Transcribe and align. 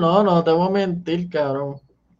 real, 0.00 0.24
no, 0.24 0.34
no 0.34 0.44
te 0.44 0.50
voy 0.50 0.68
a 0.68 0.70
mentir, 0.70 1.28
cabrón. 1.28 1.76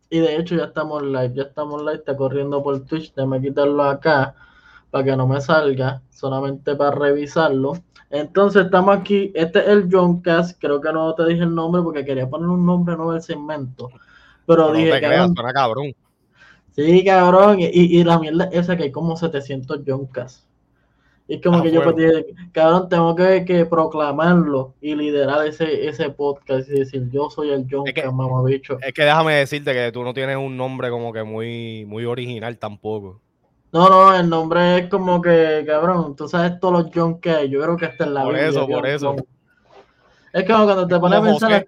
Y 0.09 0.21
de 0.21 0.37
hecho 0.37 0.55
ya 0.55 0.65
estamos 0.65 1.03
live, 1.03 1.33
ya 1.35 1.43
estamos 1.45 1.81
live, 1.81 1.97
está 1.97 2.17
corriendo 2.17 2.63
por 2.63 2.85
Twitch, 2.85 3.13
déjame 3.15 3.41
quitarlo 3.41 3.83
acá 3.83 4.35
para 4.91 5.05
que 5.05 5.17
no 5.17 5.27
me 5.27 5.41
salga, 5.41 6.03
solamente 6.11 6.77
para 6.77 6.93
revisarlo. 6.93 7.75
Entonces 8.11 8.67
estamos 8.67 8.97
aquí, 8.97 9.33
este 9.35 9.59
es 9.59 9.69
el 9.69 9.89
John 9.91 10.21
Cass, 10.21 10.57
creo 10.59 10.81
que 10.81 10.93
no 10.93 11.13
te 11.15 11.27
dije 11.27 11.43
el 11.43 11.55
nombre 11.55 11.83
porque 11.83 12.05
quería 12.05 12.29
poner 12.29 12.49
un 12.49 12.65
nombre 12.65 12.97
nuevo 12.97 13.13
al 13.13 13.23
segmento. 13.23 13.91
Pero 14.47 14.73
dije, 14.73 15.01
cabrón, 15.01 15.35
cabrón. 15.35 15.93
Sí, 16.71 17.05
cabrón, 17.05 17.59
y, 17.59 17.67
y 17.67 18.05
la 18.05 18.19
mierda 18.19 18.49
esa 18.53 18.77
que 18.77 18.85
hay 18.85 18.93
como 18.93 19.17
700 19.17 19.81
John 19.85 20.07
Cass. 20.07 20.46
Y 21.29 21.35
es 21.37 21.43
como 21.43 21.59
ah, 21.59 21.63
que 21.63 21.73
yo 21.73 21.83
pues 21.83 21.97
dije, 21.97 22.27
cabrón, 22.53 22.89
tengo 22.89 23.17
que, 23.17 23.45
que, 23.45 23.67
proclamarlo 23.67 24.75
y 24.81 24.95
liderar 24.95 25.45
ese, 25.45 25.89
ese 25.89 26.11
podcast 26.11 26.69
y 26.69 26.79
decir, 26.79 27.09
yo 27.11 27.31
soy 27.31 27.51
el 27.51 27.67
John 27.69 27.85
es 27.89 28.13
mamabicho. 28.13 28.79
Es 28.81 28.93
que 28.93 29.03
déjame 29.03 29.35
decirte 29.35 29.73
que 29.73 29.91
tú 29.91 30.05
no 30.05 30.15
tienes 30.15 30.37
un 30.37 30.57
nombre 30.57 30.89
como 30.89 31.13
que 31.13 31.25
muy, 31.25 31.85
muy 31.85 32.05
original 32.05 32.59
tampoco. 32.59 33.21
No, 33.73 33.89
no, 33.89 34.17
el 34.17 34.29
nombre 34.29 34.79
es 34.79 34.89
como 34.89 35.21
que, 35.21 35.65
cabrón, 35.67 36.15
tú 36.15 36.29
sabes 36.29 36.61
todos 36.61 36.85
los 36.85 36.93
John 36.95 37.21
que 37.21 37.31
hay. 37.31 37.51
Yo 37.51 37.61
creo 37.61 37.77
que 37.77 37.87
hasta 37.87 38.05
en 38.05 38.15
la 38.15 38.23
Por 38.23 38.37
eso, 38.37 38.67
por 38.69 38.87
eso. 38.87 39.17
Es 40.33 40.45
como 40.45 40.65
cuando 40.65 40.87
te 40.87 41.01
pones 41.01 41.19
a 41.19 41.23
pensar, 41.23 41.67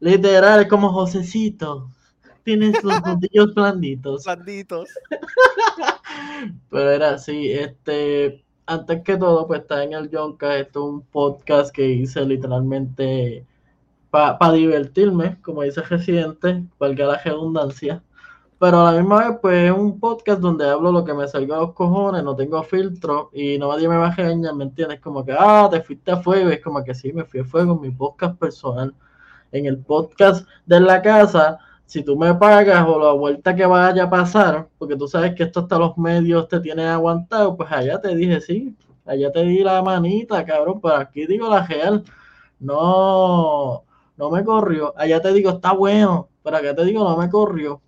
literal, 0.00 0.62
es 0.62 0.68
como 0.68 0.90
Josecito. 0.94 1.90
Tienes 2.42 2.82
los 2.82 3.00
puntillos 3.02 3.54
blanditos. 3.54 4.24
Blanditos. 4.24 4.88
Pero 6.70 6.90
era 6.90 7.10
así, 7.10 7.52
este 7.52 8.47
antes 8.68 9.02
que 9.02 9.16
todo, 9.16 9.46
pues 9.46 9.62
está 9.62 9.82
en 9.82 9.94
el 9.94 10.10
Yonka. 10.10 10.56
Esto 10.58 10.80
es 10.80 10.92
un 10.92 11.02
podcast 11.02 11.74
que 11.74 11.88
hice 11.88 12.24
literalmente 12.24 13.46
para 14.10 14.52
divertirme, 14.52 15.40
como 15.42 15.62
dice 15.62 15.82
Residente, 15.82 16.64
valga 16.78 17.06
la 17.06 17.18
redundancia. 17.18 18.02
Pero 18.58 18.80
a 18.80 18.92
la 18.92 19.00
misma 19.00 19.28
vez, 19.28 19.38
pues 19.40 19.70
es 19.70 19.76
un 19.76 19.98
podcast 19.98 20.40
donde 20.40 20.68
hablo 20.68 20.92
lo 20.92 21.04
que 21.04 21.14
me 21.14 21.26
salga 21.28 21.56
a 21.56 21.60
los 21.60 21.72
cojones, 21.72 22.22
no 22.24 22.36
tengo 22.36 22.62
filtro 22.62 23.30
y 23.32 23.58
nadie 23.58 23.88
me 23.88 23.96
va 23.96 24.08
a 24.08 24.14
regañar, 24.14 24.54
¿me 24.54 24.64
entiendes? 24.64 25.00
Como 25.00 25.24
que, 25.24 25.34
ah, 25.38 25.68
te 25.70 25.80
fuiste 25.80 26.10
a 26.10 26.18
fuego. 26.18 26.50
Es 26.50 26.62
como 26.62 26.84
que 26.84 26.94
sí, 26.94 27.12
me 27.12 27.24
fui 27.24 27.40
a 27.40 27.44
fuego 27.44 27.74
en 27.74 27.80
mi 27.80 27.90
podcast 27.90 28.38
personal. 28.38 28.94
En 29.52 29.64
el 29.66 29.78
podcast 29.78 30.46
de 30.66 30.80
la 30.80 31.00
casa, 31.00 31.58
si 31.88 32.02
tú 32.02 32.18
me 32.18 32.34
pagas 32.34 32.86
o 32.86 32.98
la 32.98 33.12
vuelta 33.12 33.56
que 33.56 33.64
vaya 33.64 34.04
a 34.04 34.10
pasar, 34.10 34.68
porque 34.76 34.94
tú 34.94 35.08
sabes 35.08 35.34
que 35.34 35.44
esto 35.44 35.60
hasta 35.60 35.78
los 35.78 35.96
medios 35.96 36.46
te 36.46 36.60
tienen 36.60 36.86
aguantado, 36.86 37.56
pues 37.56 37.72
allá 37.72 37.98
te 37.98 38.14
dije 38.14 38.42
sí, 38.42 38.76
allá 39.06 39.32
te 39.32 39.42
di 39.42 39.60
la 39.64 39.80
manita, 39.82 40.44
cabrón, 40.44 40.82
pero 40.82 40.96
aquí 40.96 41.24
digo 41.26 41.48
la 41.48 41.66
real, 41.66 42.04
no, 42.60 43.84
no 44.18 44.30
me 44.30 44.44
corrió, 44.44 44.92
allá 44.98 45.22
te 45.22 45.32
digo 45.32 45.48
está 45.48 45.72
bueno, 45.72 46.28
pero 46.42 46.58
acá 46.58 46.74
te 46.74 46.84
digo 46.84 47.02
no 47.08 47.16
me 47.16 47.30
corrió, 47.30 47.80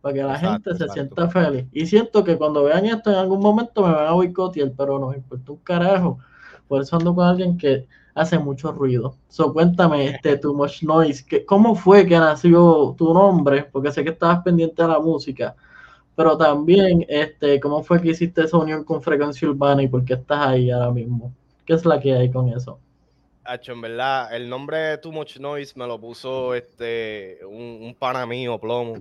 para 0.00 0.14
que 0.14 0.22
la 0.22 0.38
gente 0.38 0.74
se 0.74 0.88
sienta 0.88 1.28
feliz. 1.28 1.66
Y 1.72 1.84
siento 1.84 2.24
que 2.24 2.38
cuando 2.38 2.64
vean 2.64 2.86
esto 2.86 3.10
en 3.10 3.16
algún 3.16 3.40
momento 3.40 3.86
me 3.86 3.92
van 3.92 4.06
a 4.06 4.12
boicotear, 4.12 4.72
pero 4.74 4.98
no 4.98 5.12
importa 5.12 5.52
un 5.52 5.58
carajo, 5.58 6.18
por 6.68 6.80
eso 6.80 6.96
ando 6.96 7.14
con 7.14 7.26
alguien 7.26 7.58
que 7.58 7.86
hace 8.16 8.38
mucho 8.38 8.72
ruido. 8.72 9.14
So, 9.28 9.52
cuéntame, 9.52 10.06
este, 10.06 10.38
Too 10.38 10.54
Much 10.54 10.82
Noise, 10.82 11.44
¿cómo 11.46 11.74
fue 11.74 12.06
que 12.06 12.18
nació 12.18 12.94
tu 12.96 13.12
nombre? 13.12 13.64
Porque 13.70 13.92
sé 13.92 14.02
que 14.02 14.10
estabas 14.10 14.42
pendiente 14.42 14.82
de 14.82 14.88
la 14.88 14.98
música, 14.98 15.54
pero 16.16 16.36
también, 16.36 17.04
este, 17.08 17.60
¿cómo 17.60 17.84
fue 17.84 18.00
que 18.00 18.08
hiciste 18.08 18.42
esa 18.42 18.56
unión 18.56 18.84
con 18.84 19.02
Frecuencia 19.02 19.48
Urbana 19.48 19.82
y 19.82 19.88
por 19.88 20.02
qué 20.02 20.14
estás 20.14 20.48
ahí 20.48 20.70
ahora 20.70 20.90
mismo? 20.90 21.30
¿Qué 21.66 21.74
es 21.74 21.84
la 21.84 22.00
que 22.00 22.14
hay 22.14 22.30
con 22.30 22.48
eso? 22.48 22.80
Hacho, 23.44 23.72
en 23.72 23.82
verdad, 23.82 24.34
el 24.34 24.48
nombre 24.48 24.96
Too 24.96 25.12
Much 25.12 25.36
Noise 25.38 25.74
me 25.78 25.86
lo 25.86 26.00
puso 26.00 26.54
este, 26.54 27.38
un, 27.46 27.80
un 27.82 27.94
pana 27.94 28.24
mío, 28.24 28.58
Plomo. 28.58 28.96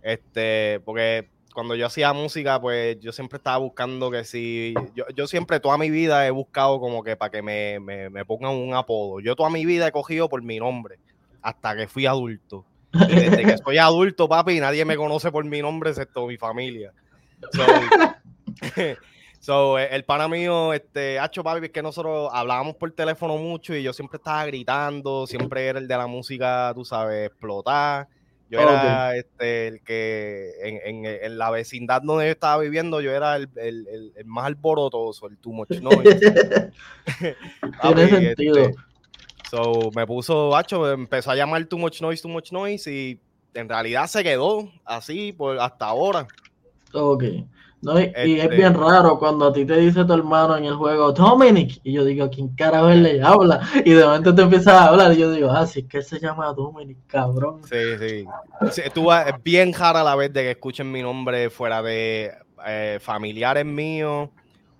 Este, 0.00 0.80
porque 0.84 1.28
cuando 1.54 1.76
yo 1.76 1.86
hacía 1.86 2.12
música, 2.12 2.60
pues 2.60 2.98
yo 3.00 3.12
siempre 3.12 3.36
estaba 3.36 3.58
buscando 3.58 4.10
que 4.10 4.24
si. 4.24 4.74
Yo, 4.94 5.04
yo 5.14 5.28
siempre, 5.28 5.60
toda 5.60 5.78
mi 5.78 5.88
vida 5.88 6.26
he 6.26 6.30
buscado 6.30 6.80
como 6.80 7.04
que 7.04 7.16
para 7.16 7.30
que 7.30 7.42
me, 7.42 7.78
me, 7.78 8.24
pongan 8.24 8.50
un 8.50 8.74
apodo. 8.74 9.20
Yo 9.20 9.36
toda 9.36 9.48
mi 9.50 9.64
vida 9.64 9.86
he 9.86 9.92
cogido 9.92 10.28
por 10.28 10.42
mi 10.42 10.58
nombre, 10.58 10.98
hasta 11.40 11.76
que 11.76 11.86
fui 11.86 12.06
adulto. 12.06 12.66
Y 12.92 13.14
desde 13.14 13.44
que 13.44 13.56
soy 13.58 13.78
adulto, 13.78 14.28
papi, 14.28 14.58
nadie 14.58 14.84
me 14.84 14.96
conoce 14.96 15.30
por 15.30 15.44
mi 15.44 15.62
nombre 15.62 15.90
excepto 15.90 16.26
mi 16.26 16.36
familia. 16.36 16.92
So, 19.38 19.78
el 19.78 20.04
pana 20.04 20.26
mío, 20.26 20.72
este, 20.72 21.20
Hacho, 21.20 21.44
papi, 21.44 21.66
es 21.66 21.72
que 21.72 21.82
nosotros 21.82 22.30
hablábamos 22.32 22.74
por 22.74 22.90
teléfono 22.90 23.36
mucho 23.36 23.76
y 23.76 23.82
yo 23.84 23.92
siempre 23.92 24.16
estaba 24.16 24.44
gritando, 24.46 25.26
siempre 25.28 25.66
era 25.66 25.78
el 25.78 25.86
de 25.86 25.96
la 25.96 26.08
música, 26.08 26.72
tú 26.74 26.84
sabes, 26.84 27.28
explotar. 27.28 28.08
Yo 28.54 28.60
era 28.60 29.16
este, 29.16 29.66
el 29.66 29.80
que 29.80 30.52
en, 30.62 31.04
en, 31.04 31.38
la 31.38 31.50
vecindad 31.50 32.02
donde 32.02 32.26
yo 32.26 32.30
estaba 32.30 32.62
viviendo, 32.62 33.00
yo 33.00 33.10
era 33.10 33.34
el, 33.34 33.48
el, 33.56 34.12
el, 34.16 34.24
más 34.26 34.46
alborotoso, 34.46 35.26
el 35.26 35.36
too 35.38 35.52
much 35.52 35.70
noise. 35.80 36.20
Tiene 37.82 38.08
sentido. 38.08 38.58
Este, 38.58 38.74
so, 39.50 39.90
me 39.96 40.06
puso, 40.06 40.54
hacho, 40.54 40.92
empezó 40.92 41.32
a 41.32 41.34
llamar 41.34 41.64
too 41.64 41.78
much 41.78 42.00
noise, 42.00 42.22
too 42.22 42.28
much 42.28 42.52
noise, 42.52 42.88
y 42.88 43.18
en 43.54 43.68
realidad 43.68 44.06
se 44.06 44.22
quedó 44.22 44.70
así 44.84 45.32
por 45.32 45.58
hasta 45.58 45.86
ahora. 45.86 46.28
Ok. 46.92 47.24
No, 47.84 48.00
y, 48.00 48.04
es 48.04 48.14
este 48.16 48.56
bien 48.56 48.74
raro 48.74 49.18
cuando 49.18 49.48
a 49.48 49.52
ti 49.52 49.64
te 49.66 49.76
dice 49.76 50.04
tu 50.04 50.12
hermano 50.14 50.56
en 50.56 50.64
el 50.64 50.74
juego 50.74 51.12
Dominic, 51.12 51.80
y 51.84 51.92
yo 51.92 52.04
digo, 52.04 52.30
¿quién 52.30 52.48
carajo 52.56 52.88
él 52.88 53.02
le 53.02 53.22
habla? 53.22 53.60
Y 53.84 53.92
de 53.92 54.04
momento 54.04 54.34
te 54.34 54.42
empiezas 54.42 54.74
a 54.74 54.88
hablar, 54.88 55.12
y 55.12 55.18
yo 55.18 55.30
digo, 55.30 55.50
ah, 55.50 55.66
sí, 55.66 55.80
es 55.80 55.86
que 55.86 56.02
se 56.02 56.18
llama 56.18 56.52
Dominic, 56.52 56.96
cabrón. 57.06 57.60
Sí, 57.64 57.98
sí. 57.98 58.24
sí 58.70 58.82
tú, 58.92 59.12
es 59.12 59.34
bien 59.42 59.72
rara 59.72 60.02
la 60.02 60.16
vez 60.16 60.32
de 60.32 60.42
que 60.42 60.50
escuchen 60.52 60.90
mi 60.90 61.02
nombre 61.02 61.50
fuera 61.50 61.82
de 61.82 62.32
eh, 62.66 62.98
familiares 63.02 63.66
míos 63.66 64.30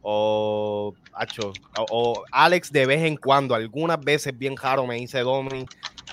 o, 0.00 0.94
o, 1.90 2.24
Alex 2.30 2.72
de 2.72 2.86
vez 2.86 3.02
en 3.02 3.16
cuando, 3.16 3.54
algunas 3.54 4.00
veces 4.00 4.36
bien 4.36 4.56
raro 4.56 4.86
me 4.86 4.96
dice 4.96 5.20
Dominic. 5.20 5.70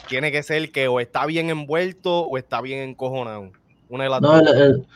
Tiene 0.07 0.31
que 0.31 0.43
ser 0.43 0.71
que 0.71 0.87
o 0.87 0.99
está 0.99 1.25
bien 1.25 1.49
envuelto 1.49 2.21
o 2.21 2.37
está 2.37 2.59
bien 2.61 2.89
encojonado 2.89 3.51
no, 3.91 4.41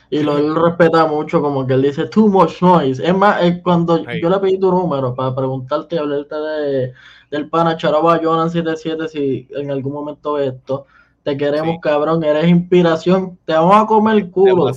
y 0.09 0.23
lo, 0.23 0.37
él 0.37 0.55
respeta 0.55 1.05
mucho, 1.05 1.41
como 1.41 1.67
que 1.67 1.73
él 1.73 1.81
dice 1.81 2.07
too 2.07 2.27
much 2.27 2.61
noise. 2.61 3.05
Es 3.05 3.15
más, 3.15 3.41
cuando 3.61 3.97
yo 3.97 4.29
le 4.29 4.39
pedí 4.39 4.57
tu 4.57 4.71
número 4.71 5.13
para 5.13 5.35
preguntarte 5.35 5.95
y 5.95 5.99
hablarte 5.99 6.35
de, 6.35 6.93
del 7.29 7.49
pana 7.49 7.75
Charaba 7.75 8.19
Jonan 8.23 8.49
77, 8.49 9.07
si 9.09 9.47
en 9.51 9.69
algún 9.71 9.93
momento 9.93 10.33
ves 10.33 10.53
esto, 10.53 10.85
te 11.23 11.35
queremos, 11.35 11.77
cabrón, 11.81 12.23
eres 12.23 12.47
inspiración, 12.47 13.37
te 13.45 13.53
vamos 13.53 13.75
a 13.75 13.85
comer 13.85 14.15
el 14.15 14.31
culo. 14.31 14.71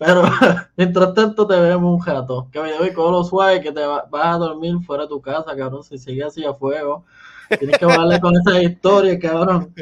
Pero 0.00 0.22
mientras 0.76 1.12
tanto 1.12 1.46
te 1.46 1.60
vemos 1.60 1.92
un 1.92 1.98
jato. 1.98 2.48
Que 2.50 2.62
me 2.62 2.72
doy 2.72 2.90
con 2.94 3.12
los 3.12 3.28
suave 3.28 3.60
que 3.60 3.70
te 3.70 3.84
vas 3.84 4.06
a 4.12 4.38
dormir 4.38 4.76
fuera 4.86 5.02
de 5.02 5.10
tu 5.10 5.20
casa, 5.20 5.54
cabrón. 5.54 5.84
Si 5.84 5.98
sigues 5.98 6.24
así 6.24 6.42
a 6.42 6.54
fuego, 6.54 7.04
tienes 7.58 7.76
que 7.76 7.84
hablarle 7.84 8.18
con 8.18 8.32
esa 8.34 8.62
historia, 8.62 9.18
cabrón. 9.18 9.74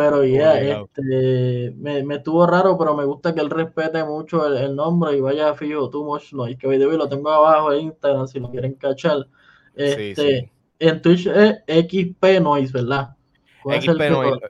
Pero 0.00 0.24
ya, 0.24 0.58
este, 0.58 1.74
me, 1.76 2.02
me, 2.02 2.14
estuvo 2.14 2.46
raro, 2.46 2.78
pero 2.78 2.96
me 2.96 3.04
gusta 3.04 3.34
que 3.34 3.42
él 3.42 3.50
respete 3.50 4.02
mucho 4.02 4.46
el, 4.46 4.74
nombre 4.74 5.14
y 5.14 5.20
vaya 5.20 5.52
fijo, 5.52 5.90
Too 5.90 6.06
Much 6.06 6.32
Noise, 6.32 6.56
que 6.56 6.66
video 6.66 6.90
lo 6.92 7.06
tengo 7.06 7.28
abajo 7.28 7.70
en 7.74 7.80
Instagram 7.88 8.26
si 8.26 8.40
lo 8.40 8.50
quieren 8.50 8.72
cachar. 8.76 9.26
Este, 9.74 10.50
En 10.78 11.02
Twitch 11.02 11.26
es 11.26 11.58
XP 11.66 12.40
Noise, 12.40 12.72
¿verdad? 12.72 13.14
XP 13.62 14.10
Noise. 14.10 14.40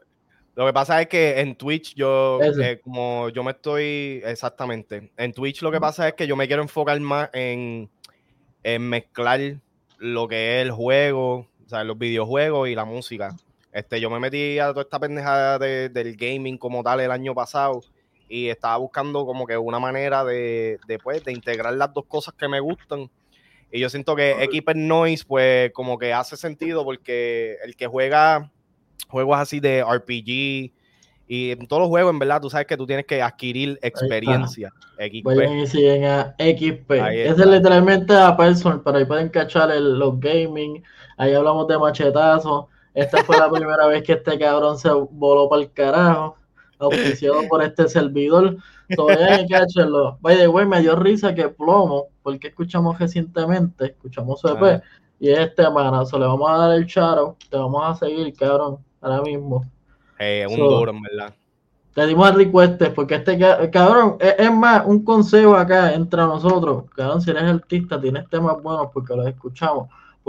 Lo 0.55 0.67
que 0.67 0.73
pasa 0.73 1.03
es 1.03 1.09
que 1.09 1.41
en 1.41 1.57
Twitch 1.57 1.97
yo, 1.97 2.39
eh, 2.41 2.79
como 2.81 3.29
yo 3.31 3.43
me 3.43 3.51
estoy, 3.51 4.23
exactamente, 4.25 5.11
en 5.17 5.33
Twitch 5.33 5.63
lo 5.63 5.73
que 5.73 5.81
pasa 5.81 6.07
es 6.07 6.15
que 6.15 6.29
yo 6.29 6.37
me 6.37 6.47
quiero 6.47 6.63
enfocar 6.63 7.01
más 7.01 7.29
en, 7.33 7.91
en 8.63 8.83
mezclar 8.89 9.57
lo 9.99 10.29
que 10.29 10.61
es 10.61 10.67
el 10.67 10.71
juego, 10.71 11.49
o 11.67 11.69
sea, 11.69 11.83
los 11.83 11.99
videojuegos 11.99 12.69
y 12.69 12.77
la 12.77 12.85
música. 12.85 13.35
Este, 13.73 14.01
yo 14.01 14.11
me 14.11 14.19
metí 14.19 14.59
a 14.59 14.69
toda 14.69 14.83
esta 14.83 14.99
pendejada 14.99 15.59
del 15.59 16.17
gaming 16.17 16.59
como 16.59 16.83
tal 16.83 17.01
el 17.01 17.11
año 17.11 17.35
pasado 17.35 17.83
y 18.29 18.49
estaba 18.49 18.77
buscando 18.77 19.25
como 19.25 19.47
que 19.47 19.57
una 19.57 19.79
manera 19.79 20.25
de, 20.25 20.79
de, 20.87 20.99
pues, 20.99 21.25
de 21.25 21.33
integrar 21.33 21.75
las 21.75 21.93
dos 21.93 22.05
cosas 22.07 22.35
que 22.35 22.49
me 22.49 22.61
gustan. 22.61 23.11
Y 23.73 23.81
yo 23.81 23.89
siento 23.89 24.17
que 24.17 24.43
Equiper 24.43 24.77
Noise, 24.77 25.25
pues, 25.27 25.73
como 25.73 25.99
que 25.99 26.13
hace 26.13 26.37
sentido 26.37 26.85
porque 26.85 27.57
el 27.65 27.77
que 27.77 27.87
juega 27.87 28.51
juegos 29.09 29.39
así 29.39 29.61
de 29.61 29.85
RPG 29.85 30.73
y 31.33 31.53
en 31.53 31.69
todos 31.69 31.83
los 31.83 31.89
juegos, 31.89 32.11
en 32.13 32.19
verdad, 32.19 32.41
tú 32.41 32.51
sabes 32.51 32.67
que 32.67 32.77
tú 32.77 32.89
tienes 32.89 33.07
que 33.07 33.23
adquirir 33.23 33.79
experiencia. 33.83 34.73
XP. 34.99 35.67
siguen 35.69 36.05
a 36.05 36.35
XP. 36.37 36.91
Ese 36.91 37.29
es 37.29 37.47
literalmente 37.47 38.13
a 38.15 38.37
personal, 38.37 38.83
pero 38.85 38.99
ahí 38.99 39.05
pueden 39.05 39.29
cachar 39.29 39.71
el, 39.71 39.97
los 39.97 40.19
gaming. 40.19 40.83
Ahí 41.17 41.33
hablamos 41.33 41.69
de 41.69 41.79
machetazos 41.79 42.65
esta 42.95 43.25
fue 43.25 43.39
la 43.39 43.51
primera 43.51 43.87
vez 43.87 44.03
que 44.03 44.15
este 44.15 44.39
cabrón 44.39 44.79
se 44.79 44.91
voló 44.91 45.49
para 45.49 45.63
el 45.63 45.73
carajo, 45.73 46.37
auspiciado 46.79 47.43
por 47.49 47.63
este 47.63 47.89
servidor. 47.89 48.57
Todavía 48.97 49.35
hay 49.37 49.47
que 49.47 49.57
echarlo. 49.57 50.19
By 50.21 50.37
the 50.37 50.49
way, 50.49 50.67
me 50.67 50.81
dio 50.81 50.97
risa 50.97 51.35
que 51.35 51.49
Plomo, 51.49 52.09
porque 52.23 52.49
escuchamos 52.49 52.99
recientemente, 52.99 53.87
escuchamos 53.87 54.41
su 54.41 54.49
EP, 54.49 54.83
Y 55.21 55.31
este 55.31 55.69
manazo, 55.71 56.19
le 56.19 56.27
vamos 56.27 56.51
a 56.51 56.57
dar 56.57 56.73
el 56.77 56.87
charo, 56.87 57.37
te 57.49 57.57
vamos 57.57 57.83
a 57.85 57.95
seguir, 57.95 58.35
cabrón, 58.35 58.79
ahora 59.01 59.23
mismo. 59.23 59.65
Eh, 60.19 60.47
un 60.49 60.57
duro, 60.57 60.91
en 60.91 61.03
verdad. 61.03 61.35
Te 61.95 62.07
dimos 62.07 62.31
el 62.31 62.37
request 62.37 62.83
porque 62.95 63.17
este 63.17 63.39
cabrón, 63.71 64.17
es, 64.21 64.53
más, 64.53 64.85
un 64.87 65.05
consejo 65.05 65.57
acá 65.57 65.93
entre 65.93 66.23
nosotros, 66.23 66.85
cabrón, 66.95 67.21
si 67.21 67.31
eres 67.31 67.43
artista, 67.43 68.01
tienes 68.01 68.29
temas 68.29 68.63
buenos 68.63 68.89
porque 68.93 69.15
los 69.15 69.27
escuchamos. 69.27 69.89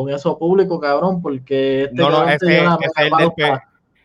Eso 0.10 0.38
público, 0.38 0.80
cabrón, 0.80 1.22
porque 1.22 1.84
este 1.84 1.96
no, 1.96 2.10
no, 2.10 2.30
ese, 2.30 2.58
es 2.58 2.64
el 2.98 3.10
del, 3.12 3.32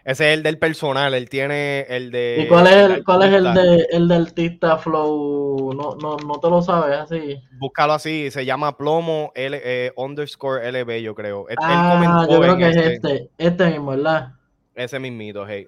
ese 0.06 0.30
es 0.30 0.38
el 0.38 0.44
del 0.44 0.60
personal, 0.60 1.14
él 1.14 1.28
tiene 1.28 1.80
el 1.88 2.12
de. 2.12 2.44
¿Y 2.44 2.46
cuál 2.46 2.68
es 2.68 2.76
el, 2.76 3.04
cuál 3.04 3.24
es 3.24 3.32
el 3.32 3.52
de 3.52 3.88
el 3.90 4.06
del 4.06 4.22
artista 4.22 4.78
flow? 4.78 5.74
No, 5.74 5.96
no, 5.96 6.16
no 6.16 6.38
te 6.38 6.48
lo 6.48 6.62
sabes 6.62 6.96
así. 6.96 7.42
Búscalo 7.58 7.94
así, 7.94 8.30
se 8.30 8.44
llama 8.44 8.76
plomo 8.76 9.32
L, 9.34 9.60
eh, 9.64 9.92
underscore 9.96 10.70
LB, 10.70 11.02
yo 11.02 11.16
creo. 11.16 11.46
ah, 11.58 12.24
yo 12.30 12.40
creo 12.40 12.56
que 12.56 12.68
es 12.68 12.76
este, 12.76 13.30
este 13.36 13.66
mismo, 13.66 13.90
¿verdad? 13.90 14.34
Ese 14.76 15.00
mismito, 15.00 15.44
hey. 15.44 15.66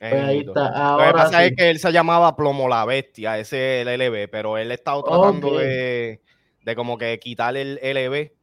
Pues 0.00 0.12
ahí 0.12 0.38
está. 0.40 0.68
Ahora 0.70 1.06
Lo 1.06 1.12
que 1.12 1.18
pasa 1.18 1.44
es 1.44 1.52
que 1.56 1.70
él 1.70 1.78
se 1.78 1.92
llamaba 1.92 2.34
Plomo 2.34 2.68
la 2.68 2.84
Bestia, 2.84 3.38
ese 3.38 3.82
es 3.82 3.86
el 3.86 4.00
LB, 4.00 4.28
pero 4.28 4.58
él 4.58 4.72
ha 4.72 4.74
estado 4.74 5.04
tratando 5.04 5.56
de, 5.56 6.20
de 6.64 6.74
como 6.74 6.98
que 6.98 7.16
quitar 7.20 7.56
el 7.56 7.78
LB 7.80 8.37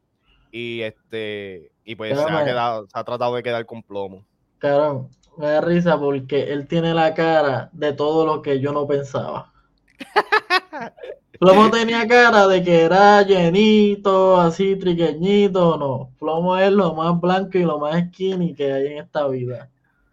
y 0.56 0.82
este 0.82 1.70
y 1.84 1.94
pues 1.96 2.18
se 2.18 2.24
ha, 2.24 2.44
quedado, 2.44 2.86
se 2.86 2.98
ha 2.98 3.04
tratado 3.04 3.34
de 3.36 3.42
quedar 3.42 3.66
con 3.66 3.82
plomo. 3.82 4.24
Claro, 4.58 5.10
me 5.36 5.48
da 5.48 5.60
risa 5.60 5.98
porque 5.98 6.52
él 6.52 6.66
tiene 6.66 6.94
la 6.94 7.12
cara 7.12 7.68
de 7.72 7.92
todo 7.92 8.24
lo 8.24 8.40
que 8.40 8.58
yo 8.58 8.72
no 8.72 8.86
pensaba. 8.86 9.52
Plomo 11.38 11.70
tenía 11.70 12.08
cara 12.08 12.48
de 12.48 12.62
que 12.62 12.80
era 12.80 13.20
llenito, 13.20 14.40
así 14.40 14.76
triqueñito, 14.76 15.76
no. 15.76 16.10
Plomo 16.18 16.56
es 16.56 16.72
lo 16.72 16.94
más 16.94 17.20
blanco 17.20 17.58
y 17.58 17.62
lo 17.62 17.78
más 17.78 18.06
skinny 18.06 18.54
que 18.54 18.72
hay 18.72 18.86
en 18.86 18.98
esta 19.04 19.28
vida. 19.28 19.68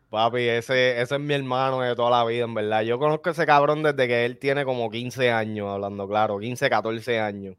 Papi, 0.10 0.42
ese, 0.42 1.02
ese 1.02 1.16
es 1.16 1.22
mi 1.22 1.34
hermano 1.34 1.80
de 1.80 1.96
toda 1.96 2.10
la 2.12 2.26
vida, 2.26 2.44
en 2.44 2.54
verdad. 2.54 2.82
Yo 2.82 3.00
conozco 3.00 3.30
a 3.30 3.32
ese 3.32 3.46
cabrón 3.46 3.84
desde 3.84 4.06
que 4.06 4.26
él 4.26 4.38
tiene 4.38 4.66
como 4.66 4.92
15 4.92 5.32
años, 5.32 5.70
hablando 5.70 6.06
claro, 6.10 6.40
15, 6.40 6.70
14 6.70 7.20
años. 7.22 7.56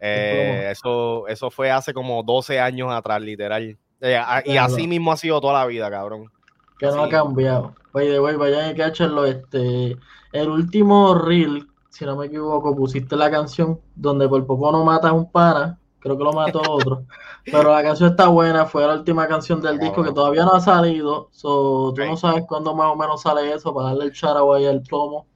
Eh, 0.00 0.68
eso, 0.70 1.26
eso 1.28 1.50
fue 1.50 1.70
hace 1.70 1.92
como 1.94 2.22
12 2.22 2.60
años 2.60 2.92
atrás, 2.92 3.20
literal. 3.20 3.78
Eh, 4.00 4.20
y 4.44 4.56
así 4.56 4.86
mismo 4.86 5.12
ha 5.12 5.16
sido 5.16 5.40
toda 5.40 5.54
la 5.54 5.66
vida, 5.66 5.90
cabrón. 5.90 6.30
Que 6.78 6.86
no 6.86 7.04
ha 7.04 7.08
cambiado. 7.08 7.74
Oye, 7.92 8.18
güey, 8.18 8.36
vayan 8.36 8.76
cacharlo. 8.76 9.24
Este, 9.24 9.96
el 10.32 10.48
último 10.48 11.14
reel, 11.14 11.66
si 11.88 12.04
no 12.04 12.16
me 12.16 12.26
equivoco, 12.26 12.76
pusiste 12.76 13.16
la 13.16 13.30
canción 13.30 13.80
donde 13.94 14.28
por 14.28 14.46
poco 14.46 14.70
no 14.70 14.84
matas 14.84 15.12
un 15.12 15.30
pana. 15.30 15.78
Creo 15.98 16.18
que 16.18 16.24
lo 16.24 16.32
mató 16.32 16.60
otro. 16.70 17.04
Pero 17.44 17.72
la 17.72 17.82
canción 17.82 18.10
está 18.10 18.28
buena. 18.28 18.66
Fue 18.66 18.86
la 18.86 18.94
última 18.94 19.26
canción 19.26 19.60
del 19.60 19.78
disco 19.78 20.04
que 20.04 20.12
todavía 20.12 20.44
no 20.44 20.52
ha 20.52 20.60
salido. 20.60 21.28
So, 21.32 21.92
tú 21.94 22.04
no 22.04 22.16
sabes 22.16 22.44
cuándo 22.46 22.74
más 22.74 22.92
o 22.92 22.96
menos 22.96 23.22
sale 23.22 23.52
eso 23.52 23.74
para 23.74 23.88
darle 23.88 24.04
el 24.04 24.12
ahí 24.54 24.66
al 24.66 24.82
plomo. 24.82 25.26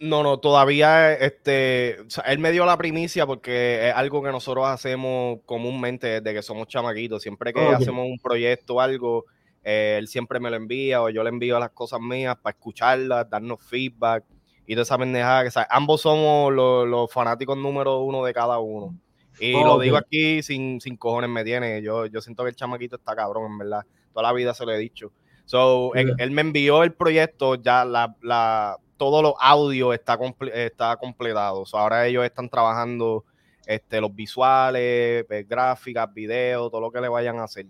No, 0.00 0.22
no, 0.22 0.38
todavía 0.38 1.12
este, 1.12 1.98
él 2.24 2.38
me 2.38 2.52
dio 2.52 2.64
la 2.64 2.78
primicia 2.78 3.26
porque 3.26 3.90
es 3.90 3.94
algo 3.94 4.22
que 4.22 4.32
nosotros 4.32 4.66
hacemos 4.66 5.40
comúnmente 5.44 6.22
desde 6.22 6.34
que 6.34 6.42
somos 6.42 6.68
chamaquitos. 6.68 7.22
Siempre 7.22 7.52
que 7.52 7.60
hacemos 7.60 8.06
un 8.06 8.18
proyecto 8.18 8.76
o 8.76 8.80
algo, 8.80 9.26
eh, 9.62 9.96
él 9.98 10.08
siempre 10.08 10.40
me 10.40 10.48
lo 10.48 10.56
envía 10.56 11.02
o 11.02 11.10
yo 11.10 11.22
le 11.22 11.28
envío 11.28 11.58
las 11.58 11.72
cosas 11.72 12.00
mías 12.00 12.34
para 12.40 12.56
escucharlas, 12.56 13.28
darnos 13.28 13.62
feedback 13.62 14.24
y 14.66 14.74
de 14.74 14.80
esa 14.80 14.96
pendeja. 14.96 15.44
Que, 15.44 15.50
ambos 15.68 16.00
somos 16.00 16.50
los, 16.50 17.12
fanáticos 17.12 17.58
número 17.58 17.98
uno 17.98 18.24
de 18.24 18.32
cada 18.32 18.58
uno. 18.58 18.98
Y 19.38 19.52
lo 19.52 19.78
digo 19.78 19.98
aquí 19.98 20.42
sin, 20.42 20.80
sin 20.80 20.96
cojones 20.96 21.28
me 21.28 21.44
tiene. 21.44 21.82
Yo, 21.82 22.06
yo 22.06 22.22
siento 22.22 22.42
que 22.44 22.48
el 22.48 22.56
chamaquito 22.56 22.96
está 22.96 23.14
cabrón, 23.14 23.52
en 23.52 23.58
verdad. 23.58 23.82
Toda 24.14 24.22
la 24.22 24.32
vida 24.32 24.54
se 24.54 24.64
lo 24.64 24.72
he 24.72 24.78
dicho. 24.78 25.12
So, 25.44 25.92
él, 25.94 26.30
me 26.30 26.40
envió 26.40 26.84
el 26.84 26.94
proyecto, 26.94 27.56
ya 27.56 27.84
la, 27.84 28.16
la 28.22 28.78
todo 29.00 29.22
los 29.22 29.32
audio 29.40 29.94
está, 29.94 30.18
está 30.52 30.94
completado. 30.98 31.64
ahora 31.72 32.06
ellos 32.06 32.22
están 32.22 32.50
trabajando 32.50 33.24
este, 33.64 33.98
los 33.98 34.14
visuales, 34.14 35.24
pues, 35.26 35.48
gráficas, 35.48 36.12
videos, 36.12 36.70
todo 36.70 36.82
lo 36.82 36.90
que 36.92 37.00
le 37.00 37.08
vayan 37.08 37.38
a 37.38 37.44
hacer. 37.44 37.64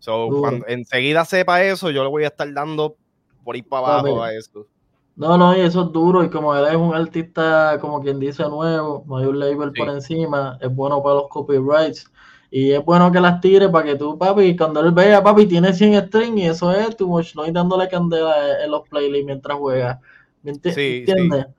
So, 0.00 0.28
cuando 0.40 0.66
enseguida 0.66 1.24
sepa 1.24 1.62
eso, 1.62 1.88
yo 1.90 2.02
le 2.02 2.10
voy 2.10 2.24
a 2.24 2.26
estar 2.26 2.52
dando 2.52 2.96
por 3.44 3.56
ir 3.56 3.68
para 3.68 4.00
abajo 4.00 4.24
a 4.24 4.34
eso. 4.34 4.66
No, 5.14 5.38
no, 5.38 5.56
y 5.56 5.60
eso 5.60 5.82
es 5.84 5.92
duro. 5.92 6.24
Y 6.24 6.30
como 6.30 6.52
él 6.52 6.66
es 6.66 6.74
un 6.74 6.92
artista, 6.96 7.78
como 7.80 8.02
quien 8.02 8.18
dice, 8.18 8.42
nuevo, 8.48 9.04
no 9.06 9.18
hay 9.18 9.26
un 9.26 9.38
label 9.38 9.72
por 9.72 9.88
encima, 9.88 10.58
es 10.60 10.74
bueno 10.74 11.00
para 11.00 11.14
los 11.14 11.28
copyrights. 11.28 12.10
Y 12.50 12.72
es 12.72 12.84
bueno 12.84 13.12
que 13.12 13.20
las 13.20 13.40
tire 13.40 13.68
para 13.68 13.84
que 13.84 13.94
tú, 13.94 14.18
papi, 14.18 14.56
cuando 14.56 14.80
él 14.80 14.90
vea, 14.90 15.22
papi, 15.22 15.46
tiene 15.46 15.72
100 15.72 16.08
strings 16.08 16.40
y 16.40 16.46
eso 16.46 16.72
es 16.72 16.96
tu 16.96 17.06
no 17.36 17.42
hay 17.42 17.52
dándole 17.52 17.88
candela 17.88 18.64
en 18.64 18.70
los 18.72 18.82
playlists 18.88 19.26
mientras 19.26 19.56
juega 19.56 20.00
sí, 20.44 20.72
sí. 20.72 21.04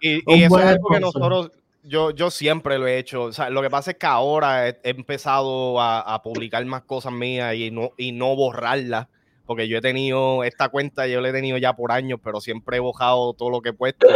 Y, 0.02 0.44
eso 0.44 0.60
es 0.60 0.66
algo 0.66 0.90
que 0.90 1.00
nosotros, 1.00 1.52
yo, 1.84 2.12
yo 2.12 2.32
siempre 2.32 2.78
lo 2.78 2.88
he 2.88 2.98
hecho. 2.98 3.24
O 3.24 3.34
sea, 3.34 3.50
lo 3.50 3.62
que 3.62 3.70
pasa 3.70 3.92
es 3.92 3.98
que 3.98 4.06
ahora 4.06 4.70
he, 4.70 4.80
empezado 4.84 5.80
a, 5.82 6.22
publicar 6.24 6.66
más 6.66 6.84
cosas 6.84 7.14
mías 7.14 7.56
y 7.56 7.72
no, 7.72 7.92
y 7.98 8.12
no 8.12 8.36
borrarlas. 8.36 9.08
Porque 9.46 9.68
yo 9.68 9.78
he 9.78 9.82
tenido 9.82 10.44
esta 10.46 10.70
cuenta, 10.70 11.06
yo 11.06 11.20
la 11.20 11.30
he 11.30 11.34
tenido 11.34 11.58
ya 11.58 11.74
por 11.74 11.92
años, 11.92 12.20
pero 12.24 12.40
siempre 12.40 12.78
he 12.78 12.80
bojado 12.80 13.34
todo 13.34 13.50
lo 13.50 13.62
que 13.62 13.70
he 13.70 13.74
puesto. 13.74 14.08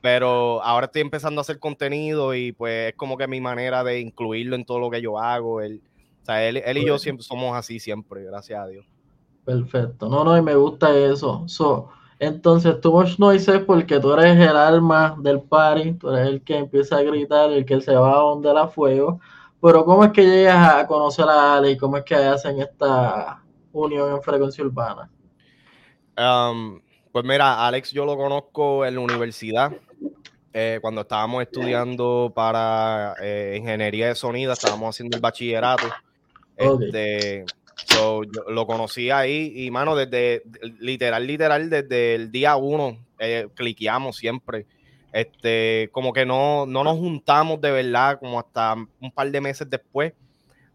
pero 0.00 0.62
ahora 0.62 0.86
estoy 0.86 1.02
empezando 1.02 1.40
a 1.40 1.42
hacer 1.42 1.58
contenido 1.58 2.34
y 2.34 2.52
pues 2.52 2.90
es 2.90 2.94
como 2.94 3.16
que 3.16 3.26
mi 3.26 3.40
manera 3.40 3.82
de 3.82 4.00
incluirlo 4.00 4.56
en 4.56 4.64
todo 4.64 4.78
lo 4.78 4.90
que 4.90 5.00
yo 5.00 5.18
hago. 5.18 5.62
Él, 5.62 5.80
o 6.22 6.24
sea, 6.26 6.46
él, 6.46 6.58
él 6.58 6.78
y 6.78 6.86
yo 6.86 6.98
siempre 6.98 7.24
somos 7.24 7.56
así 7.56 7.80
siempre, 7.80 8.22
gracias 8.24 8.60
a 8.60 8.66
Dios. 8.66 8.86
Perfecto. 9.48 10.10
No, 10.10 10.24
no, 10.24 10.36
y 10.36 10.42
me 10.42 10.54
gusta 10.54 10.94
eso. 10.94 11.44
So, 11.46 11.88
entonces, 12.18 12.80
Too 12.80 12.92
Much 12.92 13.18
Noise 13.18 13.56
es 13.56 13.64
porque 13.64 14.00
tú 14.00 14.12
eres 14.12 14.36
el 14.36 14.56
alma 14.56 15.16
del 15.20 15.40
party, 15.40 15.94
tú 15.94 16.10
eres 16.10 16.28
el 16.28 16.42
que 16.42 16.56
empieza 16.56 16.96
a 16.96 17.02
gritar, 17.02 17.50
el 17.52 17.64
que 17.64 17.80
se 17.80 17.94
va 17.94 18.12
a 18.12 18.18
donde 18.18 18.52
la 18.52 18.66
fuego. 18.68 19.20
Pero, 19.62 19.84
¿cómo 19.84 20.04
es 20.04 20.12
que 20.12 20.24
llegas 20.24 20.74
a 20.74 20.86
conocer 20.86 21.26
a 21.28 21.56
Ale 21.56 21.72
y 21.72 21.76
cómo 21.76 21.96
es 21.96 22.04
que 22.04 22.14
hacen 22.14 22.60
esta 22.60 23.42
unión 23.72 24.10
en 24.10 24.22
frecuencia 24.22 24.64
urbana? 24.64 25.08
Um, 26.16 26.80
pues 27.12 27.24
mira, 27.24 27.66
Alex, 27.66 27.92
yo 27.92 28.04
lo 28.04 28.16
conozco 28.16 28.84
en 28.84 28.96
la 28.96 29.00
universidad. 29.00 29.72
Eh, 30.52 30.78
cuando 30.80 31.02
estábamos 31.02 31.42
estudiando 31.42 32.32
para 32.34 33.14
eh, 33.20 33.56
ingeniería 33.60 34.08
de 34.08 34.14
sonido, 34.16 34.52
estábamos 34.52 34.94
haciendo 34.94 35.16
el 35.16 35.20
bachillerato. 35.20 35.86
Este, 36.56 37.44
So, 37.86 38.22
yo 38.24 38.50
lo 38.50 38.66
conocí 38.66 39.10
ahí 39.10 39.52
y, 39.54 39.70
mano, 39.70 39.94
desde 39.94 40.42
literal, 40.80 41.26
literal, 41.26 41.70
desde 41.70 42.14
el 42.14 42.30
día 42.30 42.56
uno, 42.56 42.98
eh, 43.18 43.48
cliqueamos 43.54 44.16
siempre. 44.16 44.66
Este, 45.12 45.88
como 45.92 46.12
que 46.12 46.26
no, 46.26 46.66
no 46.66 46.84
nos 46.84 46.98
juntamos 46.98 47.60
de 47.60 47.70
verdad, 47.70 48.18
como 48.18 48.38
hasta 48.38 48.74
un 48.74 49.10
par 49.12 49.30
de 49.30 49.40
meses 49.40 49.68
después. 49.68 50.12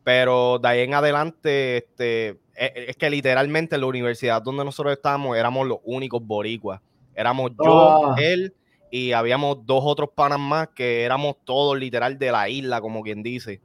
Pero 0.04 0.60
de 0.60 0.68
ahí 0.68 0.80
en 0.82 0.94
adelante, 0.94 1.78
este, 1.78 2.30
e, 2.56 2.86
es, 2.88 2.98
que 2.98 3.10
literalmente 3.10 3.76
en 3.76 3.82
la 3.82 3.88
universidad 3.88 4.42
donde 4.42 4.66
nosotros 4.66 4.94
estábamos 4.94 5.38
éramos 5.38 5.68
los 5.68 5.80
únicos 5.84 6.22
boricuas. 6.26 6.82
Éramos 7.16 7.52
yo, 7.64 8.12
ah. 8.12 8.16
él 8.18 8.54
y 8.92 9.12
habíamos 9.14 9.66
dos 9.66 9.82
otros 9.86 10.10
panas 10.14 10.40
más 10.40 10.70
que 10.70 11.04
éramos 11.04 11.38
todos 11.44 11.78
literal 11.78 12.18
de 12.20 12.32
la 12.32 12.50
isla, 12.50 12.82
como 12.82 13.02
quien 13.02 13.24
dice. 13.24 13.62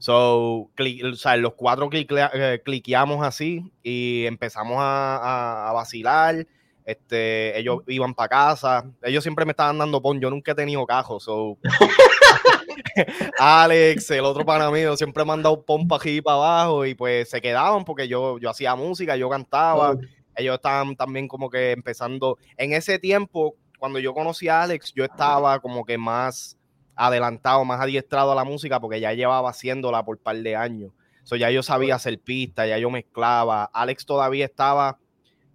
So, 0.00 0.70
o 0.78 1.14
sea, 1.14 1.36
los 1.36 1.52
cuatro 1.52 1.90
eh, 1.92 2.62
cliqueamos 2.64 3.22
así 3.22 3.70
y 3.82 4.24
empezamos 4.24 4.78
a, 4.80 5.70
vacilar. 5.74 6.46
Este, 6.86 7.58
ellos 7.58 7.82
iban 7.86 8.14
para 8.14 8.30
casa. 8.30 8.90
Ellos 9.02 9.22
siempre 9.22 9.44
me 9.44 9.50
estaban 9.50 9.76
dando 9.76 10.00
pon. 10.00 10.18
Yo 10.18 10.30
nunca 10.30 10.52
he 10.52 10.54
tenido 10.54 10.86
cajos. 10.86 11.24
So. 11.24 11.58
Alex, 13.38 14.10
el 14.10 14.24
otro 14.24 14.46
pana 14.46 14.70
mío, 14.70 14.96
siempre 14.96 15.22
me 15.22 15.32
han 15.34 15.42
dado 15.42 15.62
pon 15.62 15.86
para 15.86 16.00
aquí 16.00 16.16
y 16.16 16.20
para 16.22 16.36
abajo. 16.38 16.86
Y 16.86 16.94
pues 16.94 17.28
se 17.28 17.42
quedaban 17.42 17.84
porque 17.84 18.08
yo, 18.08 18.38
yo 18.38 18.48
hacía 18.48 18.74
música, 18.74 19.18
yo 19.18 19.28
cantaba. 19.28 19.98
Ellos 20.34 20.54
estaban 20.54 20.96
también 20.96 21.28
como 21.28 21.50
que 21.50 21.72
empezando. 21.72 22.38
En 22.56 22.72
ese 22.72 22.98
tiempo, 22.98 23.54
cuando 23.78 23.98
yo 23.98 24.14
conocí 24.14 24.48
a 24.48 24.62
Alex, 24.62 24.94
yo 24.94 25.04
estaba 25.04 25.60
como 25.60 25.84
que 25.84 25.98
más 25.98 26.56
adelantado, 27.00 27.64
más 27.64 27.80
adiestrado 27.80 28.32
a 28.32 28.34
la 28.34 28.44
música 28.44 28.78
porque 28.78 29.00
ya 29.00 29.14
llevaba 29.14 29.48
haciéndola 29.48 30.04
por 30.04 30.18
par 30.18 30.36
de 30.36 30.54
años. 30.54 30.92
So, 31.24 31.36
ya 31.36 31.50
yo 31.50 31.62
sabía 31.62 31.94
hacer 31.94 32.18
pistas, 32.18 32.68
ya 32.68 32.76
yo 32.76 32.90
mezclaba. 32.90 33.70
Alex 33.72 34.04
todavía 34.04 34.44
estaba 34.44 34.98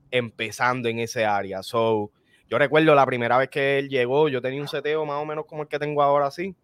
empezando 0.10 0.90
en 0.90 1.00
ese 1.00 1.24
área. 1.24 1.62
So, 1.62 2.12
yo 2.50 2.58
recuerdo 2.58 2.96
la 2.96 3.06
primera 3.06 3.38
vez 3.38 3.50
que 3.50 3.78
él 3.78 3.90
llegó, 3.90 4.28
yo 4.28 4.42
tenía 4.42 4.60
un 4.60 4.68
seteo 4.68 5.06
más 5.06 5.22
o 5.22 5.26
menos 5.26 5.46
como 5.46 5.62
el 5.62 5.68
que 5.68 5.78
tengo 5.78 6.02
ahora, 6.02 6.32
sí. 6.32 6.56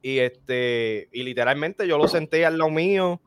Y 0.00 0.18
este, 0.18 1.08
y 1.12 1.22
literalmente 1.22 1.86
yo 1.86 1.98
lo 1.98 2.08
senté 2.08 2.46
al 2.46 2.56
lado 2.56 2.70
mío, 2.70 3.20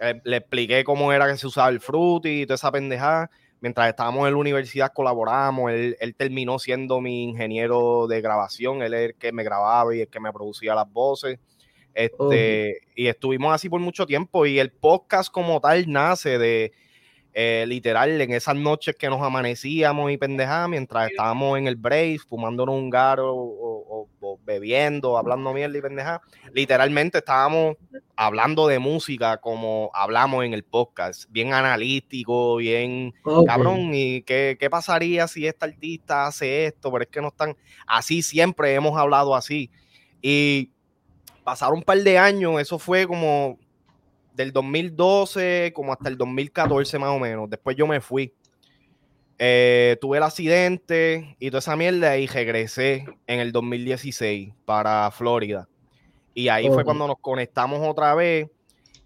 eh, 0.00 0.20
le 0.22 0.36
expliqué 0.36 0.84
cómo 0.84 1.12
era 1.12 1.26
que 1.26 1.36
se 1.36 1.46
usaba 1.48 1.70
el 1.70 1.80
fruity 1.80 2.42
y 2.42 2.46
toda 2.46 2.54
esa 2.54 2.70
pendejada 2.70 3.30
mientras 3.66 3.88
estábamos 3.88 4.28
en 4.28 4.34
la 4.34 4.38
universidad 4.38 4.92
colaboramos, 4.92 5.72
él, 5.72 6.14
terminó 6.16 6.56
siendo 6.60 7.00
mi 7.00 7.24
ingeniero 7.24 8.06
de 8.06 8.20
grabación, 8.20 8.80
él 8.80 8.94
es 8.94 9.08
el 9.08 9.14
que 9.16 9.32
me 9.32 9.42
grababa 9.42 9.92
y 9.92 10.02
el 10.02 10.08
que 10.08 10.20
me 10.20 10.32
producía 10.32 10.72
las 10.72 10.88
voces. 10.88 11.40
Este, 11.92 12.78
Y 12.94 13.08
estuvimos 13.08 13.52
así 13.52 13.68
por 13.68 13.80
mucho 13.80 14.06
tiempo. 14.06 14.46
Y 14.46 14.60
el 14.60 14.70
podcast 14.70 15.32
como 15.32 15.60
tal 15.60 15.90
nace 15.90 16.38
de 16.38 16.70
eh, 17.34 17.64
literal 17.66 18.20
en 18.20 18.32
esas 18.34 18.54
noches 18.54 18.94
que 18.94 19.10
nos 19.10 19.20
amanecíamos 19.20 20.12
y 20.12 20.16
pendejadas 20.16 20.68
mientras 20.68 21.10
estábamos 21.10 21.58
en 21.58 21.66
el 21.66 21.74
break, 21.74 22.20
fumándonos 22.28 22.76
un 22.76 22.88
garo 22.88 23.34
o, 23.34 23.75
bebiendo, 24.44 25.18
hablando 25.18 25.52
mierda 25.52 25.78
y 25.78 25.82
pendejada. 25.82 26.22
Literalmente 26.52 27.18
estábamos 27.18 27.76
hablando 28.16 28.66
de 28.66 28.78
música 28.78 29.38
como 29.38 29.90
hablamos 29.94 30.44
en 30.44 30.54
el 30.54 30.64
podcast, 30.64 31.30
bien 31.30 31.52
analítico, 31.52 32.56
bien 32.56 33.14
cabrón. 33.46 33.90
¿Y 33.94 34.22
qué, 34.22 34.56
qué 34.58 34.70
pasaría 34.70 35.28
si 35.28 35.46
esta 35.46 35.66
artista 35.66 36.26
hace 36.26 36.66
esto? 36.66 36.90
Pero 36.92 37.04
es 37.04 37.10
que 37.10 37.20
no 37.20 37.28
están 37.28 37.56
así, 37.86 38.22
siempre 38.22 38.74
hemos 38.74 38.98
hablado 38.98 39.34
así. 39.34 39.70
Y 40.20 40.70
pasaron 41.44 41.78
un 41.78 41.84
par 41.84 41.98
de 41.98 42.18
años, 42.18 42.60
eso 42.60 42.78
fue 42.78 43.06
como 43.06 43.58
del 44.36 44.52
2012 44.52 45.72
como 45.74 45.92
hasta 45.92 46.08
el 46.08 46.18
2014 46.18 46.98
más 46.98 47.10
o 47.10 47.18
menos. 47.18 47.48
Después 47.50 47.76
yo 47.76 47.86
me 47.86 48.00
fui. 48.00 48.32
Eh, 49.38 49.98
tuve 50.00 50.16
el 50.16 50.22
accidente 50.22 51.36
y 51.38 51.50
toda 51.50 51.58
esa 51.58 51.76
mierda 51.76 52.16
y 52.16 52.26
regresé 52.26 53.04
en 53.26 53.40
el 53.40 53.52
2016 53.52 54.52
para 54.64 55.10
Florida. 55.10 55.68
Y 56.32 56.48
ahí 56.48 56.68
fue 56.68 56.84
cuando 56.84 57.06
nos 57.06 57.18
conectamos 57.20 57.80
otra 57.82 58.14
vez 58.14 58.48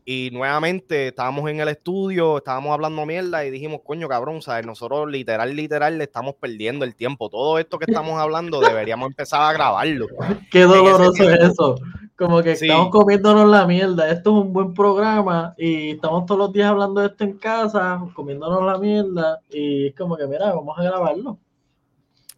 y 0.05 0.31
nuevamente 0.33 1.09
estábamos 1.09 1.49
en 1.51 1.61
el 1.61 1.69
estudio, 1.69 2.39
estábamos 2.39 2.73
hablando 2.73 3.07
mierda 3.07 3.45
y 3.45 3.51
dijimos, 3.51 3.81
coño, 3.85 4.09
cabrón, 4.09 4.43
¿sabes? 4.43 4.67
Nosotros 4.67 5.09
literal, 5.09 5.55
literal 5.55 5.99
le 5.99 6.05
estamos 6.05 6.35
perdiendo 6.35 6.85
el 6.85 6.95
tiempo. 6.95 7.29
Todo 7.29 7.59
esto 7.59 7.79
que 7.79 7.85
estamos 7.87 8.19
hablando 8.19 8.61
deberíamos 8.61 9.09
empezar 9.09 9.43
a 9.43 9.53
grabarlo. 9.53 10.07
Qué 10.51 10.63
doloroso 10.63 11.31
es 11.31 11.41
eso. 11.41 11.77
Como 12.21 12.43
que 12.43 12.53
estamos 12.53 12.91
comiéndonos 12.91 13.49
la 13.49 13.67
mierda. 13.67 14.11
Esto 14.11 14.37
es 14.37 14.45
un 14.45 14.53
buen 14.53 14.75
programa 14.75 15.55
y 15.57 15.93
estamos 15.93 16.27
todos 16.27 16.39
los 16.39 16.53
días 16.53 16.69
hablando 16.69 17.01
de 17.01 17.07
esto 17.07 17.25
en 17.25 17.39
casa, 17.39 17.99
comiéndonos 18.13 18.63
la 18.63 18.77
mierda 18.77 19.41
y 19.49 19.87
es 19.87 19.95
como 19.95 20.19
que, 20.19 20.27
mira, 20.27 20.53
vamos 20.53 20.79
a 20.79 20.83
grabarlo. 20.83 21.39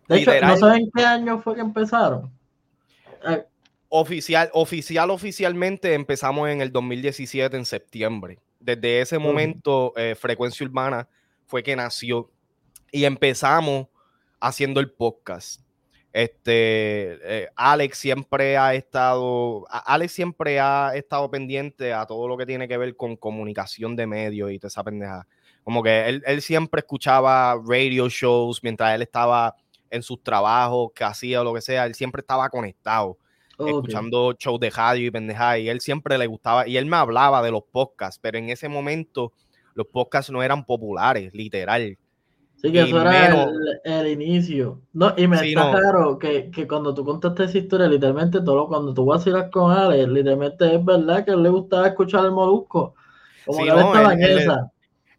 De 0.06 0.20
hecho, 0.20 0.30
¿no 0.40 0.56
saben 0.56 0.88
qué 0.94 1.04
año 1.04 1.40
fue 1.40 1.56
que 1.56 1.62
empezaron? 1.62 2.30
Eh, 3.26 3.44
oficial, 3.88 4.50
oficial, 4.52 5.10
oficialmente 5.10 5.94
empezamos 5.94 6.48
en 6.48 6.60
el 6.60 6.70
2017, 6.70 7.56
en 7.56 7.64
septiembre. 7.64 8.38
Desde 8.60 9.00
ese 9.00 9.18
momento, 9.18 9.94
eh, 9.96 10.14
Frecuencia 10.14 10.64
Urbana 10.64 11.08
fue 11.44 11.64
que 11.64 11.74
nació 11.74 12.30
y 12.92 13.02
empezamos 13.02 13.88
haciendo 14.38 14.78
el 14.78 14.92
podcast. 14.92 15.60
Este, 16.12 17.18
eh, 17.22 17.48
Alex 17.56 17.96
siempre 17.96 18.58
ha 18.58 18.74
estado, 18.74 19.66
Alex 19.70 20.12
siempre 20.12 20.60
ha 20.60 20.92
estado 20.94 21.30
pendiente 21.30 21.94
a 21.94 22.04
todo 22.04 22.28
lo 22.28 22.36
que 22.36 22.44
tiene 22.44 22.68
que 22.68 22.76
ver 22.76 22.96
con 22.96 23.16
comunicación 23.16 23.96
de 23.96 24.06
medios 24.06 24.52
y 24.52 24.58
toda 24.58 24.68
esa 24.68 24.84
pendeja. 24.84 25.26
Como 25.64 25.82
que 25.82 26.08
él, 26.08 26.42
siempre 26.42 26.80
escuchaba 26.80 27.56
radio 27.66 28.08
shows 28.08 28.62
mientras 28.62 28.94
él 28.94 29.02
estaba 29.02 29.56
en 29.90 30.02
sus 30.02 30.22
trabajos, 30.22 30.90
que 30.94 31.04
hacía 31.04 31.40
o 31.40 31.44
lo 31.44 31.54
que 31.54 31.60
sea, 31.62 31.86
él 31.86 31.94
siempre 31.94 32.20
estaba 32.20 32.48
conectado, 32.50 33.16
escuchando 33.58 34.34
shows 34.38 34.60
de 34.60 34.70
radio 34.70 35.06
y 35.06 35.10
pendeja, 35.10 35.58
y 35.58 35.68
él 35.68 35.80
siempre 35.80 36.18
le 36.18 36.26
gustaba, 36.26 36.66
y 36.66 36.76
él 36.76 36.86
me 36.86 36.96
hablaba 36.96 37.42
de 37.42 37.52
los 37.52 37.62
podcasts, 37.70 38.18
pero 38.20 38.38
en 38.38 38.50
ese 38.50 38.68
momento 38.68 39.32
los 39.74 39.86
podcasts 39.86 40.30
no 40.30 40.42
eran 40.42 40.64
populares, 40.64 41.32
literal. 41.32 41.96
Sí, 42.62 42.70
que 42.70 42.80
eso 42.80 43.00
era 43.00 43.48
el, 43.84 44.06
inicio. 44.06 44.82
No, 44.92 45.12
y 45.16 45.26
me 45.26 45.36
está 45.36 45.72
claro 45.72 46.16
que, 46.16 46.50
cuando 46.68 46.94
tú 46.94 47.04
contaste 47.04 47.44
esa 47.44 47.58
historia, 47.58 47.88
literalmente 47.88 48.40
todo 48.40 48.68
cuando 48.68 48.94
tú 48.94 49.04
vas 49.04 49.26
a 49.26 49.30
ir 49.30 49.50
con 49.50 49.72
Alex, 49.72 50.08
literalmente 50.08 50.76
es 50.76 50.84
verdad 50.84 51.24
que 51.24 51.32
a 51.32 51.34
él 51.34 51.42
le 51.42 51.48
gustaba 51.48 51.88
escuchar 51.88 52.24
el 52.24 52.30
molusco. 52.30 52.94
Como 53.44 53.64
que 53.64 53.68
él 53.68 53.78
estaba 53.78 54.12
en 54.14 54.22
esa. 54.22 54.72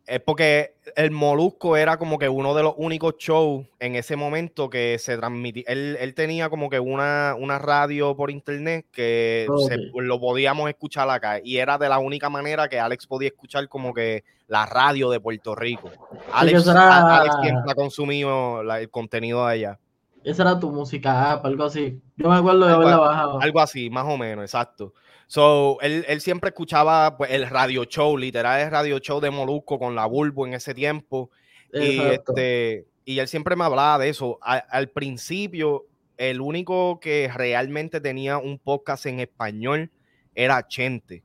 Es 0.05 0.19
porque 0.19 0.75
el 0.97 1.11
Molusco 1.11 1.77
era 1.77 1.97
como 1.97 2.19
que 2.19 2.27
uno 2.27 2.53
de 2.53 2.61
los 2.61 2.73
únicos 2.77 3.15
shows 3.17 3.65
en 3.79 3.95
ese 3.95 4.17
momento 4.17 4.69
que 4.69 4.97
se 4.99 5.17
transmitía. 5.17 5.63
Él, 5.67 6.13
tenía 6.13 6.49
como 6.49 6.69
que 6.69 6.79
una, 6.79 7.35
una, 7.39 7.57
radio 7.57 8.13
por 8.15 8.29
internet 8.29 8.85
que 8.91 9.47
lo 9.95 10.19
podíamos 10.19 10.67
escuchar 10.69 11.09
acá. 11.09 11.39
Y 11.41 11.57
era 11.57 11.77
de 11.77 11.87
la 11.87 11.99
única 11.99 12.29
manera 12.29 12.67
que 12.67 12.81
Alex 12.81 13.07
podía 13.07 13.29
escuchar 13.29 13.69
como 13.69 13.93
que 13.93 14.25
la 14.47 14.65
radio 14.65 15.09
de 15.09 15.21
Puerto 15.21 15.55
Rico. 15.55 15.89
Alex, 16.33 16.63
siempre 16.63 17.71
ha 17.71 17.75
consumido 17.75 18.61
el 18.61 18.89
contenido 18.89 19.45
de 19.47 19.53
allá. 19.53 19.79
Esa 20.23 20.43
era 20.43 20.59
tu 20.59 20.71
música 20.71 21.33
app, 21.33 21.45
algo 21.45 21.65
así. 21.65 22.01
Yo 22.15 22.29
me 22.29 22.35
acuerdo 22.35 22.65
de 22.65 22.73
haberla 22.73 22.97
bajado. 22.97 23.41
Algo 23.41 23.59
así, 23.59 23.89
más 23.89 24.05
o 24.05 24.17
menos, 24.17 24.43
exacto. 24.43 24.93
So, 25.33 25.79
él, 25.81 26.21
siempre 26.21 26.49
escuchaba 26.49 27.17
pues, 27.17 27.31
el 27.31 27.49
radio 27.49 27.85
show, 27.85 28.15
literal 28.15 28.61
el 28.61 28.69
radio 28.69 28.99
show 28.99 29.19
de 29.19 29.31
Molusco 29.31 29.79
con 29.79 29.95
la 29.95 30.05
Bulbo 30.05 30.45
en 30.45 30.53
ese 30.53 30.75
tiempo. 30.75 31.31
Y, 31.73 31.99
este, 31.99 32.85
y 33.03 33.17
él 33.17 33.27
siempre 33.27 33.55
me 33.55 33.63
hablaba 33.63 33.97
de 33.97 34.09
eso. 34.09 34.37
al 34.43 34.89
principio, 34.89 35.87
el 36.17 36.39
único 36.39 36.99
que 36.99 37.31
realmente 37.33 37.99
tenía 37.99 38.37
un 38.37 38.59
podcast 38.59 39.07
en 39.07 39.21
español 39.21 39.89
era 40.35 40.67
Chente, 40.67 41.23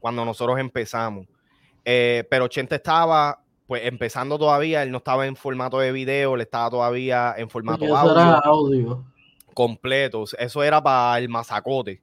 cuando 0.00 0.24
nosotros 0.24 0.58
empezamos. 0.58 1.26
Eh, 1.84 2.24
pero 2.30 2.48
Chente 2.48 2.76
estaba 2.76 3.44
pues 3.66 3.84
empezando 3.84 4.38
todavía, 4.38 4.82
él 4.82 4.90
no 4.90 4.96
estaba 4.96 5.26
en 5.26 5.36
formato 5.36 5.78
de 5.78 5.92
video, 5.92 6.36
él 6.36 6.40
estaba 6.40 6.70
todavía 6.70 7.34
en 7.36 7.50
formato 7.50 7.84
audio, 7.94 8.46
audio. 8.46 9.04
Completo. 9.52 10.24
Eso 10.38 10.62
era 10.62 10.82
para 10.82 11.18
el 11.18 11.28
masacote 11.28 12.00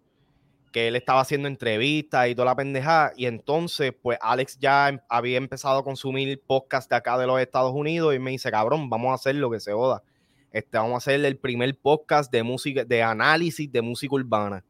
que 0.71 0.88
él 0.88 0.95
estaba 0.95 1.21
haciendo 1.21 1.47
entrevistas 1.47 2.27
y 2.27 2.35
toda 2.35 2.45
la 2.45 2.55
pendejada. 2.55 3.11
Y 3.15 3.25
entonces, 3.25 3.93
pues 4.01 4.17
Alex 4.21 4.57
ya 4.59 4.89
em, 4.89 4.99
había 5.09 5.38
empezado 5.38 5.79
a 5.79 5.83
consumir 5.83 6.41
podcast 6.45 6.89
de 6.89 6.95
acá 6.95 7.17
de 7.17 7.27
los 7.27 7.39
Estados 7.39 7.73
Unidos 7.73 8.15
y 8.15 8.19
me 8.19 8.31
dice, 8.31 8.51
cabrón, 8.51 8.89
vamos 8.89 9.11
a 9.11 9.15
hacer 9.15 9.35
lo 9.35 9.49
que 9.49 9.59
se 9.59 9.73
joda. 9.73 10.03
Este, 10.51 10.77
vamos 10.77 10.93
a 10.93 10.97
hacer 10.97 11.23
el 11.23 11.38
primer 11.38 11.77
podcast 11.77 12.31
de 12.31 12.43
música, 12.43 12.83
de 12.83 13.03
análisis 13.03 13.71
de 13.71 13.81
música 13.81 14.15
urbana. 14.15 14.63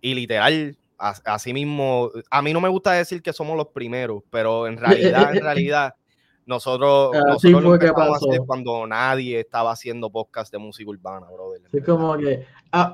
Y 0.00 0.14
literal, 0.14 0.76
así 0.98 1.52
mismo, 1.52 2.10
a 2.30 2.42
mí 2.42 2.52
no 2.52 2.60
me 2.60 2.68
gusta 2.68 2.92
decir 2.92 3.22
que 3.22 3.32
somos 3.32 3.56
los 3.56 3.68
primeros, 3.68 4.22
pero 4.30 4.66
en 4.66 4.76
realidad, 4.76 5.34
en 5.34 5.42
realidad, 5.42 5.94
nosotros, 6.46 7.12
nosotros 7.26 7.62
lo 7.62 7.74
empezamos 7.74 8.08
a 8.08 8.16
hacer 8.16 8.40
cuando 8.46 8.86
nadie 8.86 9.40
estaba 9.40 9.72
haciendo 9.72 10.10
podcast 10.10 10.52
de 10.52 10.58
música 10.58 10.90
urbana, 10.90 11.26
brother. 11.30 11.62
Sí, 11.72 11.80
como 11.80 12.16
que, 12.18 12.46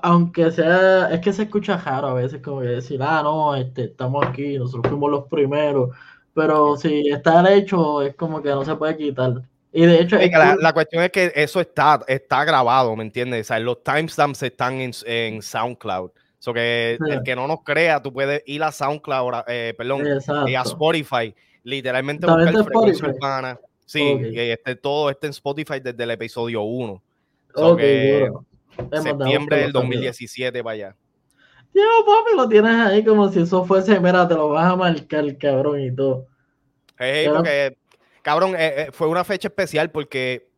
aunque 0.03 0.51
sea, 0.51 1.11
es 1.11 1.21
que 1.21 1.33
se 1.33 1.45
escucha 1.45 1.77
raro 1.77 2.09
a 2.09 2.15
veces, 2.15 2.43
como 2.43 2.61
que 2.61 2.69
decir, 2.69 3.01
ah, 3.03 3.23
no, 3.23 3.57
este, 3.57 3.85
estamos 3.85 4.25
aquí, 4.27 4.59
nosotros 4.59 4.89
fuimos 4.89 5.11
los 5.11 5.25
primeros, 5.27 5.91
pero 6.35 6.77
si 6.77 7.09
está 7.09 7.53
hecho, 7.53 8.03
es 8.03 8.15
como 8.15 8.43
que 8.43 8.51
no 8.51 8.65
se 8.65 8.75
puede 8.77 8.97
quitar. 8.97 9.43
Y 9.73 9.87
de 9.87 10.01
hecho, 10.01 10.19
la, 10.19 10.73
cuestión 10.73 11.05
es 11.05 11.11
que 11.11 11.33
eso 11.35 11.61
está, 11.61 12.01
está 12.09 12.45
grabado, 12.45 12.95
¿me 12.97 13.05
entiendes? 13.05 13.47
O 13.47 13.49
sea, 13.49 13.61
los 13.61 13.83
timestamps 13.85 14.43
están 14.43 14.81
en, 14.81 14.91
en 15.07 15.43
SoundCloud. 15.43 16.11
So 16.41 16.55
que 16.55 16.99
el 17.07 17.23
que 17.23 17.37
no 17.37 17.47
nos 17.47 17.63
crea, 17.63 18.03
tú 18.03 18.13
puedes 18.13 18.43
ir 18.47 18.63
a 18.63 18.73
SoundCloud, 18.73 19.45
eh, 19.47 19.75
perdón, 19.77 20.05
y 20.47 20.55
a 20.55 20.63
Spotify 20.63 21.35
literalmente 21.63 22.27
buscar 22.27 22.65
frecuencia 22.65 23.09
urbana. 23.09 23.59
Sí, 23.85 24.03
y 24.03 24.39
este, 24.39 24.77
todo 24.77 25.11
este 25.11 25.27
en 25.27 25.31
Spotify 25.33 25.81
desde 25.81 26.03
el 26.03 26.11
episodio 26.13 26.63
1. 26.63 27.03
Septiembre 29.03 29.59
del 29.59 29.73
2017 29.73 30.63
para 30.63 30.75
allá. 30.75 30.97
Tío, 31.73 31.85
papi, 32.05 32.37
lo 32.37 32.49
tienes 32.49 32.75
ahí 32.75 33.05
como 33.05 33.29
si 33.29 33.41
eso 33.41 33.65
fuese, 33.65 34.01
mira, 34.01 34.27
te 34.27 34.35
lo 34.35 34.49
vas 34.49 34.73
a 34.73 34.77
marcar, 34.77 35.39
cabrón, 35.39 35.81
y 35.81 35.95
todo. 35.95 36.27
Hey, 36.99 37.29
porque, 37.33 37.77
cabrón, 38.23 38.55
eh, 38.57 38.75
eh, 38.77 38.89
fue 38.93 39.07
una 39.07 39.25
fecha 39.25 39.49
especial 39.49 39.91
porque 39.91 40.49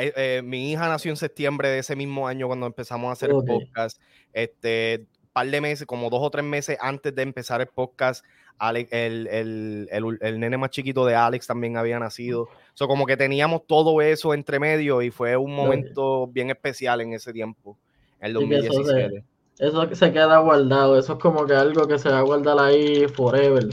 eh, 0.00 0.42
mi 0.44 0.72
hija 0.72 0.88
nació 0.88 1.10
en 1.10 1.16
septiembre 1.16 1.68
de 1.68 1.78
ese 1.78 1.94
mismo 1.94 2.26
año 2.26 2.46
cuando 2.46 2.66
empezamos 2.66 3.08
a 3.08 3.12
hacer 3.12 3.30
el 3.30 3.44
podcast. 3.44 4.00
Este, 4.32 5.06
par 5.32 5.46
de 5.46 5.60
meses, 5.60 5.86
como 5.86 6.10
dos 6.10 6.20
o 6.22 6.30
tres 6.30 6.44
meses 6.44 6.76
antes 6.80 7.14
de 7.14 7.22
empezar 7.22 7.60
el 7.60 7.68
podcast, 7.68 8.24
el, 8.60 9.88
el, 9.90 10.40
nene 10.40 10.56
más 10.56 10.70
chiquito 10.70 11.06
de 11.06 11.14
Alex 11.14 11.46
también 11.46 11.76
había 11.76 11.98
nacido. 11.98 12.48
So, 12.74 12.88
como 12.88 13.06
que 13.06 13.16
teníamos 13.16 13.66
todo 13.66 14.00
eso 14.00 14.34
entre 14.34 14.58
medio 14.58 15.02
y 15.02 15.10
fue 15.10 15.36
un 15.36 15.54
momento 15.54 16.26
bien 16.26 16.50
especial 16.50 17.00
en 17.00 17.12
ese 17.12 17.32
tiempo, 17.32 17.78
el 18.20 18.34
2017. 18.34 19.24
eso, 19.58 19.94
se, 19.94 20.12
queda 20.12 20.38
guardado, 20.38 20.98
eso 20.98 21.14
es 21.14 21.18
como 21.18 21.46
que 21.46 21.54
algo 21.54 21.86
que 21.86 21.98
se 21.98 22.08
va 22.08 22.18
a 22.18 22.22
guardar 22.22 22.58
ahí 22.58 23.06
forever. 23.08 23.68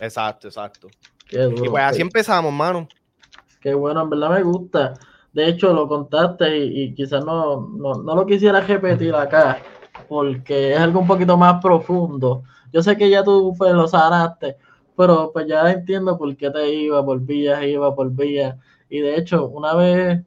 Exacto, 0.00 0.48
exacto. 0.48 0.88
y 1.30 1.68
pues 1.68 1.84
así 1.84 2.00
empezamos, 2.00 2.52
mano. 2.52 2.88
Qué 3.60 3.74
bueno, 3.74 4.02
en 4.02 4.10
verdad 4.10 4.30
me 4.30 4.42
gusta. 4.42 4.94
De 5.32 5.46
hecho, 5.46 5.72
lo 5.72 5.86
contaste 5.86 6.56
y, 6.58 6.94
quizás 6.94 7.24
no, 7.24 7.68
no, 7.76 8.02
no 8.02 8.16
lo 8.16 8.26
quisiera 8.26 8.60
repetir 8.60 9.14
acá, 9.14 9.58
porque 10.08 10.72
es 10.72 10.78
algo 10.78 11.00
un 11.00 11.06
poquito 11.06 11.36
más 11.36 11.62
profundo 11.62 12.42
yo 12.72 12.82
sé 12.82 12.96
que 12.96 13.10
ya 13.10 13.24
tú 13.24 13.54
pues, 13.56 13.72
lo 13.72 13.88
sanaste, 13.88 14.56
pero 14.96 15.30
pues 15.32 15.46
ya 15.46 15.70
entiendo 15.70 16.18
por 16.18 16.36
qué 16.36 16.50
te 16.50 16.72
iba 16.74 17.04
por 17.04 17.20
vías, 17.20 17.62
iba 17.64 17.94
por 17.94 18.10
vías. 18.10 18.56
Y 18.88 19.00
de 19.00 19.16
hecho, 19.16 19.48
una 19.48 19.74
vez, 19.74 20.20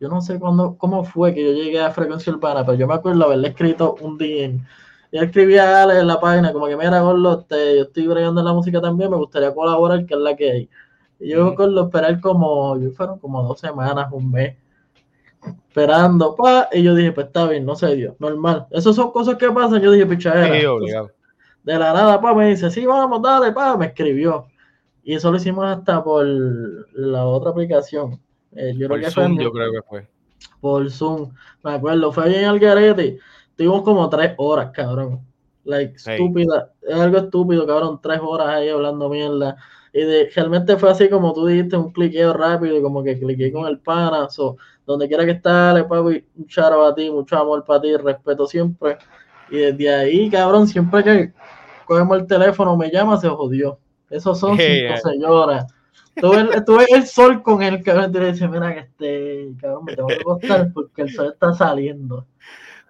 yo 0.00 0.08
no 0.08 0.20
sé 0.20 0.38
cuándo, 0.38 0.76
cómo 0.76 1.04
fue 1.04 1.34
que 1.34 1.44
yo 1.44 1.52
llegué 1.52 1.80
a 1.80 1.90
Frecuencia 1.92 2.32
Urbana, 2.32 2.64
pero 2.64 2.76
yo 2.78 2.86
me 2.86 2.94
acuerdo 2.94 3.24
haberle 3.24 3.48
escrito 3.48 3.96
un 4.00 4.18
día 4.18 4.50
y 5.12 5.18
escribía 5.18 5.64
a 5.64 5.82
Ale 5.82 6.00
en 6.00 6.06
la 6.06 6.18
página, 6.18 6.52
como 6.54 6.66
que 6.66 6.76
mira, 6.76 7.00
Gordo, 7.02 7.40
este, 7.40 7.76
yo 7.76 7.82
estoy 7.82 8.06
bregando 8.06 8.42
la 8.42 8.54
música 8.54 8.80
también, 8.80 9.10
me 9.10 9.18
gustaría 9.18 9.54
colaborar, 9.54 10.06
que 10.06 10.14
es 10.14 10.20
la 10.20 10.34
que 10.34 10.50
hay. 10.50 10.70
Y 11.20 11.28
yo 11.28 11.54
con 11.54 11.74
lo 11.74 11.84
esperar 11.84 12.18
como, 12.18 12.78
yo 12.80 12.90
fueron 12.92 13.18
como 13.18 13.42
dos 13.42 13.60
semanas, 13.60 14.08
un 14.10 14.30
mes, 14.30 14.56
esperando, 15.68 16.34
pa, 16.34 16.70
y 16.72 16.82
yo 16.82 16.94
dije, 16.94 17.12
pues 17.12 17.26
está 17.26 17.46
bien, 17.46 17.66
no 17.66 17.76
sé 17.76 17.94
Dios, 17.94 18.14
normal. 18.18 18.66
Esas 18.70 18.96
son 18.96 19.12
cosas 19.12 19.36
que 19.36 19.50
pasan, 19.50 19.82
yo 19.82 19.92
dije, 19.92 20.06
pichadera. 20.06 20.48
De 21.62 21.78
la 21.78 21.92
nada, 21.92 22.20
pa, 22.20 22.34
me 22.34 22.48
dice, 22.48 22.70
sí, 22.70 22.84
vamos, 22.86 23.22
dale, 23.22 23.52
pa, 23.52 23.76
me 23.76 23.86
escribió. 23.86 24.46
Y 25.04 25.14
eso 25.14 25.30
lo 25.30 25.36
hicimos 25.36 25.64
hasta 25.64 26.02
por 26.02 26.24
la 26.26 27.24
otra 27.24 27.50
aplicación. 27.50 28.20
Eh, 28.52 28.74
yo, 28.76 28.88
creo 28.88 29.00
que 29.00 29.10
Zoom, 29.10 29.34
fue, 29.34 29.44
yo 29.44 29.52
creo 29.52 29.72
que 29.72 29.82
fue. 29.82 30.08
Por 30.60 30.90
Zoom, 30.90 31.32
me 31.64 31.72
acuerdo, 31.72 32.12
fue 32.12 32.28
bien 32.28 32.44
al 32.44 32.58
garete. 32.58 33.18
Tuvimos 33.56 33.82
como 33.82 34.08
tres 34.08 34.34
horas, 34.38 34.70
cabrón. 34.72 35.20
Like, 35.64 35.94
estúpida. 35.94 36.72
Es 36.82 36.94
algo 36.94 37.18
estúpido, 37.18 37.66
cabrón. 37.66 38.00
Tres 38.02 38.20
horas 38.22 38.48
ahí 38.48 38.68
hablando 38.68 39.08
mierda. 39.08 39.56
Y 39.92 40.02
de, 40.02 40.30
realmente 40.34 40.76
fue 40.76 40.90
así 40.90 41.08
como 41.08 41.32
tú 41.32 41.46
dijiste, 41.46 41.76
un 41.76 41.92
cliqueo 41.92 42.32
rápido, 42.32 42.76
y 42.76 42.82
como 42.82 43.02
que 43.02 43.18
cliqué 43.18 43.52
con 43.52 43.66
el 43.66 43.78
pana. 43.78 44.28
donde 44.86 45.08
quiera 45.08 45.24
que 45.24 45.32
esté, 45.32 45.84
papi, 45.84 46.24
un 46.36 46.46
charo 46.46 46.84
a 46.84 46.94
ti, 46.94 47.10
mucho 47.10 47.36
amor 47.36 47.64
para 47.64 47.80
ti, 47.82 47.96
respeto 47.96 48.46
siempre. 48.46 48.98
Y 49.50 49.58
desde 49.58 49.94
ahí, 49.94 50.30
cabrón, 50.30 50.66
siempre 50.66 51.04
que 51.04 51.32
cogemos 51.84 52.18
el 52.18 52.26
teléfono, 52.26 52.76
me 52.76 52.90
llama, 52.90 53.18
se 53.18 53.28
jodió. 53.28 53.78
Esos 54.10 54.38
son 54.38 54.56
cinco 54.56 54.96
señoras. 55.02 55.66
Tuve, 56.14 56.84
el 56.90 57.06
sol 57.06 57.42
con 57.42 57.62
el 57.62 57.82
cabrón 57.82 58.12
y 58.14 58.18
le 58.18 58.32
dice, 58.32 58.46
mira 58.46 58.74
que 58.74 58.80
este 58.80 59.48
cabrón 59.60 59.84
me 59.84 59.96
tengo 59.96 60.08
que 60.08 60.14
acostar 60.16 60.72
porque 60.72 61.02
el 61.02 61.10
sol 61.10 61.30
está 61.32 61.54
saliendo. 61.54 62.26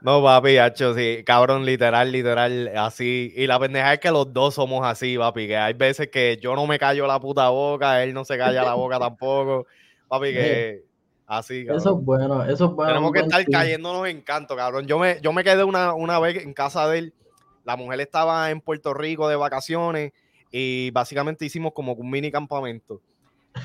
No, 0.01 0.21
papi, 0.21 0.59
hacho, 0.59 0.95
sí, 0.95 1.23
cabrón, 1.25 1.65
literal, 1.65 2.11
literal, 2.11 2.73
así. 2.77 3.33
Y 3.37 3.47
la 3.47 3.61
pendeja 3.61 3.95
es 3.95 4.01
que 4.01 4.11
los 4.11 4.33
dos 4.33 4.55
somos 4.55 4.85
así, 4.85 5.17
papi, 5.17 5.47
que 5.47 5.57
hay 5.57 5.75
veces 5.75 6.09
que 6.09 6.39
yo 6.43 6.57
no 6.57 6.67
me 6.67 6.79
callo 6.79 7.07
la 7.07 7.21
puta 7.21 7.49
boca, 7.51 8.03
él 8.03 8.13
no 8.13 8.25
se 8.25 8.37
calla 8.37 8.65
la 8.65 8.75
boca 8.75 8.99
tampoco, 8.99 9.67
papi, 10.09 10.33
que 10.33 10.83
así, 11.39 11.65
cabrón. 11.65 11.81
Eso 11.81 11.99
es 11.99 12.05
bueno, 12.05 12.45
eso 12.45 12.65
es 12.67 12.73
bueno. 12.73 12.93
Tenemos 12.93 13.13
que 13.13 13.21
estar 13.21 13.45
cayéndonos 13.45 14.09
en 14.09 14.21
canto, 14.21 14.57
cabrón. 14.57 14.87
Yo 14.87 14.99
me, 14.99 15.21
yo 15.21 15.33
me 15.33 15.45
quedé 15.45 15.65
una, 15.65 15.95
una 15.95 16.19
vez 16.19 16.43
en 16.43 16.53
casa 16.53 16.89
de 16.89 16.99
él, 16.99 17.15
la 17.65 17.77
mujer 17.77 18.01
estaba 18.01 18.51
en 18.51 18.61
Puerto 18.61 18.95
Rico 18.95 19.29
de 19.29 19.37
vacaciones 19.37 20.13
y 20.51 20.91
básicamente 20.91 21.45
hicimos 21.45 21.73
como 21.73 21.93
un 21.95 22.11
mini 22.11 22.31
campamento. 22.31 23.01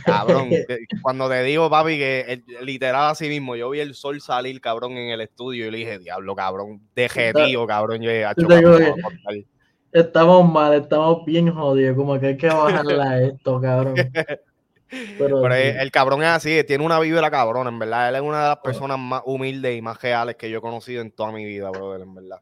Cabrón, 0.05 0.49
cuando 1.01 1.29
te 1.29 1.43
digo, 1.43 1.69
papi, 1.69 1.97
que 1.97 2.43
literal 2.61 3.11
así 3.11 3.29
mismo, 3.29 3.55
yo 3.55 3.69
vi 3.69 3.79
el 3.79 3.95
sol 3.95 4.21
salir, 4.21 4.59
cabrón, 4.59 4.93
en 4.93 5.11
el 5.11 5.21
estudio 5.21 5.67
y 5.67 5.71
le 5.71 5.77
dije, 5.79 5.99
diablo, 5.99 6.35
cabrón, 6.35 6.81
deje 6.95 7.33
tío, 7.33 7.65
cabrón. 7.65 8.01
Yo 8.01 8.11
estamos 9.91 10.51
mal, 10.51 10.73
estamos 10.73 11.25
bien 11.25 11.51
jodidos, 11.53 11.95
como 11.95 12.19
que 12.19 12.27
hay 12.27 12.37
que 12.37 12.47
bajarle 12.47 13.01
a 13.01 13.21
esto, 13.23 13.61
cabrón. 13.61 13.95
Pero, 14.89 15.45
el, 15.53 15.91
cabrón 15.91 16.21
es 16.21 16.29
así, 16.29 16.63
tiene 16.65 16.85
una 16.85 16.99
vibra 16.99 17.29
cabrón, 17.29 17.67
en 17.67 17.79
verdad. 17.79 18.09
Él 18.09 18.15
es 18.15 18.21
una 18.21 18.41
de 18.43 18.47
las 18.49 18.57
personas 18.57 18.97
más 18.97 19.21
humildes 19.25 19.77
y 19.77 19.81
más 19.81 20.01
reales 20.01 20.35
que 20.35 20.49
yo 20.49 20.59
he 20.59 20.61
conocido 20.61 21.01
en 21.01 21.11
toda 21.11 21.31
mi 21.31 21.45
vida, 21.45 21.69
brother, 21.69 22.01
en 22.01 22.15
verdad. 22.15 22.41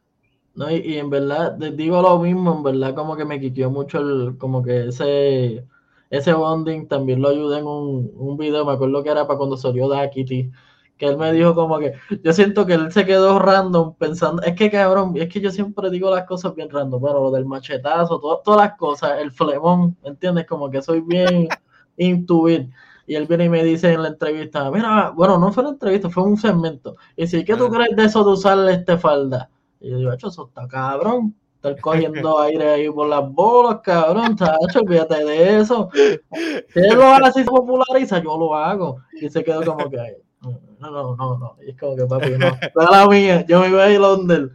No, 0.54 0.72
y, 0.72 0.98
en 0.98 1.10
verdad, 1.10 1.58
te 1.58 1.72
digo 1.72 2.02
lo 2.02 2.20
mismo, 2.20 2.56
en 2.56 2.64
verdad, 2.64 2.96
como 2.96 3.18
que 3.18 3.26
me 3.26 3.40
quitió 3.40 3.70
mucho 3.70 4.00
el, 4.00 4.38
como 4.38 4.64
que 4.64 4.88
ese 4.88 5.66
ese 6.10 6.34
bonding 6.34 6.88
también 6.88 7.22
lo 7.22 7.30
ayudé 7.30 7.60
en 7.60 7.68
un, 7.68 8.12
un 8.16 8.38
video, 8.38 8.66
me 8.66 8.74
acuerdo 8.74 9.04
que 9.04 9.10
era 9.10 9.28
para 9.28 9.38
cuando 9.38 9.58
salió 9.58 9.90
Kitty, 10.12 10.52
que 10.98 11.06
él 11.06 11.18
me 11.18 11.32
dijo 11.34 11.54
como 11.54 11.80
que 11.80 11.94
yo 12.24 12.32
siento 12.32 12.66
que 12.66 12.74
él 12.74 12.92
se 12.92 13.06
quedó 13.06 13.40
random 13.40 13.96
pensando, 13.96 14.42
es 14.44 14.56
que 14.56 14.72
cabrón, 14.72 15.14
es 15.18 15.30
que 15.30 15.42
yo 15.42 15.52
siempre 15.52 15.90
digo 15.90 16.14
las 16.14 16.26
cosas 16.26 16.56
bien 16.56 16.70
random, 16.70 17.02
bueno, 17.02 17.22
lo 17.22 17.32
del 17.32 17.46
machetazo, 17.46 18.20
todas 18.20 18.62
las 18.62 18.78
cosas, 18.78 19.20
el 19.20 19.32
flemón, 19.32 19.98
¿entiendes? 20.04 20.46
Como 20.46 20.70
que 20.70 20.82
soy 20.82 21.02
bien 21.02 21.50
intuit. 21.98 22.70
Y 23.08 23.16
él 23.16 23.28
viene 23.28 23.46
y 23.46 23.50
me 23.50 23.64
dice 23.64 23.94
en 23.94 24.02
la 24.02 24.08
entrevista, 24.10 24.72
mira, 24.72 25.12
bueno, 25.12 25.38
no 25.38 25.52
fue 25.52 25.64
una 25.64 25.74
entrevista, 25.74 26.10
fue 26.10 26.24
un 26.24 26.38
segmento. 26.38 26.96
Y 27.16 27.28
si, 27.28 27.46
¿qué 27.46 27.56
tú 27.56 27.70
crees 27.70 27.96
de 27.96 28.06
eso 28.06 28.24
de 28.24 28.32
usar 28.32 28.70
este 28.70 28.98
falda? 28.98 29.50
Y 29.80 29.92
yo 29.92 29.98
digo, 29.98 30.14
eso 30.14 30.28
está 30.28 30.68
cabrón 30.68 31.36
estar 31.70 31.82
cogiendo 31.82 32.40
aire 32.40 32.70
ahí 32.70 32.90
por 32.90 33.08
las 33.08 33.30
bolas, 33.32 33.80
cabrón, 33.82 34.36
chacho, 34.36 34.82
olvídate 34.82 35.24
de 35.26 35.60
eso. 35.60 35.90
Si 35.94 36.80
él 36.80 36.96
lo 36.96 37.06
hace 37.06 37.44
se 37.44 37.50
populariza, 37.50 38.22
yo 38.22 38.38
lo 38.38 38.56
hago. 38.56 39.02
Y 39.20 39.30
se 39.30 39.44
quedó 39.44 39.64
como 39.64 39.90
que, 39.90 39.98
no, 40.42 40.92
no, 40.92 41.16
no, 41.16 41.38
no. 41.38 41.56
Y 41.66 41.72
es 41.72 41.80
como 41.80 41.96
que, 41.96 42.06
papi, 42.06 42.32
no. 42.32 42.58
La, 42.76 42.92
la 42.92 43.08
mía, 43.08 43.46
yo 43.48 43.62
me 43.62 43.70
voy 43.70 43.80
a 43.80 43.90
ir 43.90 43.98
a 43.98 44.00
Londres. 44.00 44.52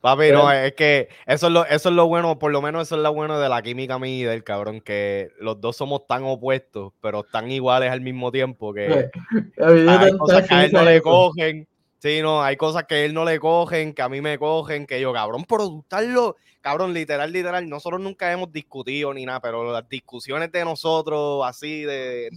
Papi, 0.00 0.30
no, 0.30 0.50
es 0.52 0.74
que 0.74 1.08
eso 1.26 1.48
es, 1.48 1.52
lo, 1.52 1.66
eso 1.66 1.88
es 1.88 1.94
lo 1.94 2.06
bueno, 2.06 2.38
por 2.38 2.52
lo 2.52 2.62
menos 2.62 2.82
eso 2.86 2.96
es 2.96 3.02
lo 3.02 3.12
bueno 3.12 3.40
de 3.40 3.48
la 3.48 3.62
química 3.62 3.98
mía 3.98 4.16
y 4.16 4.22
del 4.22 4.44
cabrón, 4.44 4.80
que 4.80 5.30
los 5.40 5.60
dos 5.60 5.76
somos 5.76 6.06
tan 6.06 6.22
opuestos, 6.24 6.92
pero 7.00 7.24
tan 7.24 7.50
iguales 7.50 7.90
al 7.90 8.00
mismo 8.00 8.30
tiempo 8.30 8.72
que 8.72 9.10
hay 9.58 10.16
cosas 10.16 10.46
que 10.46 10.54
a 10.54 10.64
él 10.64 10.72
no 10.72 10.84
le 10.84 11.00
cogen 11.02 11.66
Sí, 11.98 12.22
no, 12.22 12.42
hay 12.42 12.56
cosas 12.56 12.84
que 12.84 13.04
él 13.04 13.12
no 13.12 13.24
le 13.24 13.40
cogen, 13.40 13.92
que 13.92 14.02
a 14.02 14.08
mí 14.08 14.20
me 14.20 14.38
cogen, 14.38 14.86
que 14.86 15.00
yo, 15.00 15.12
cabrón, 15.12 15.44
productarlo, 15.44 16.36
cabrón, 16.60 16.94
literal, 16.94 17.32
literal, 17.32 17.68
nosotros 17.68 18.00
nunca 18.00 18.30
hemos 18.30 18.52
discutido 18.52 19.12
ni 19.12 19.26
nada, 19.26 19.40
pero 19.40 19.72
las 19.72 19.88
discusiones 19.88 20.52
de 20.52 20.64
nosotros, 20.64 21.42
así, 21.44 21.82
de, 21.82 22.30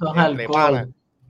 panas, 0.52 0.88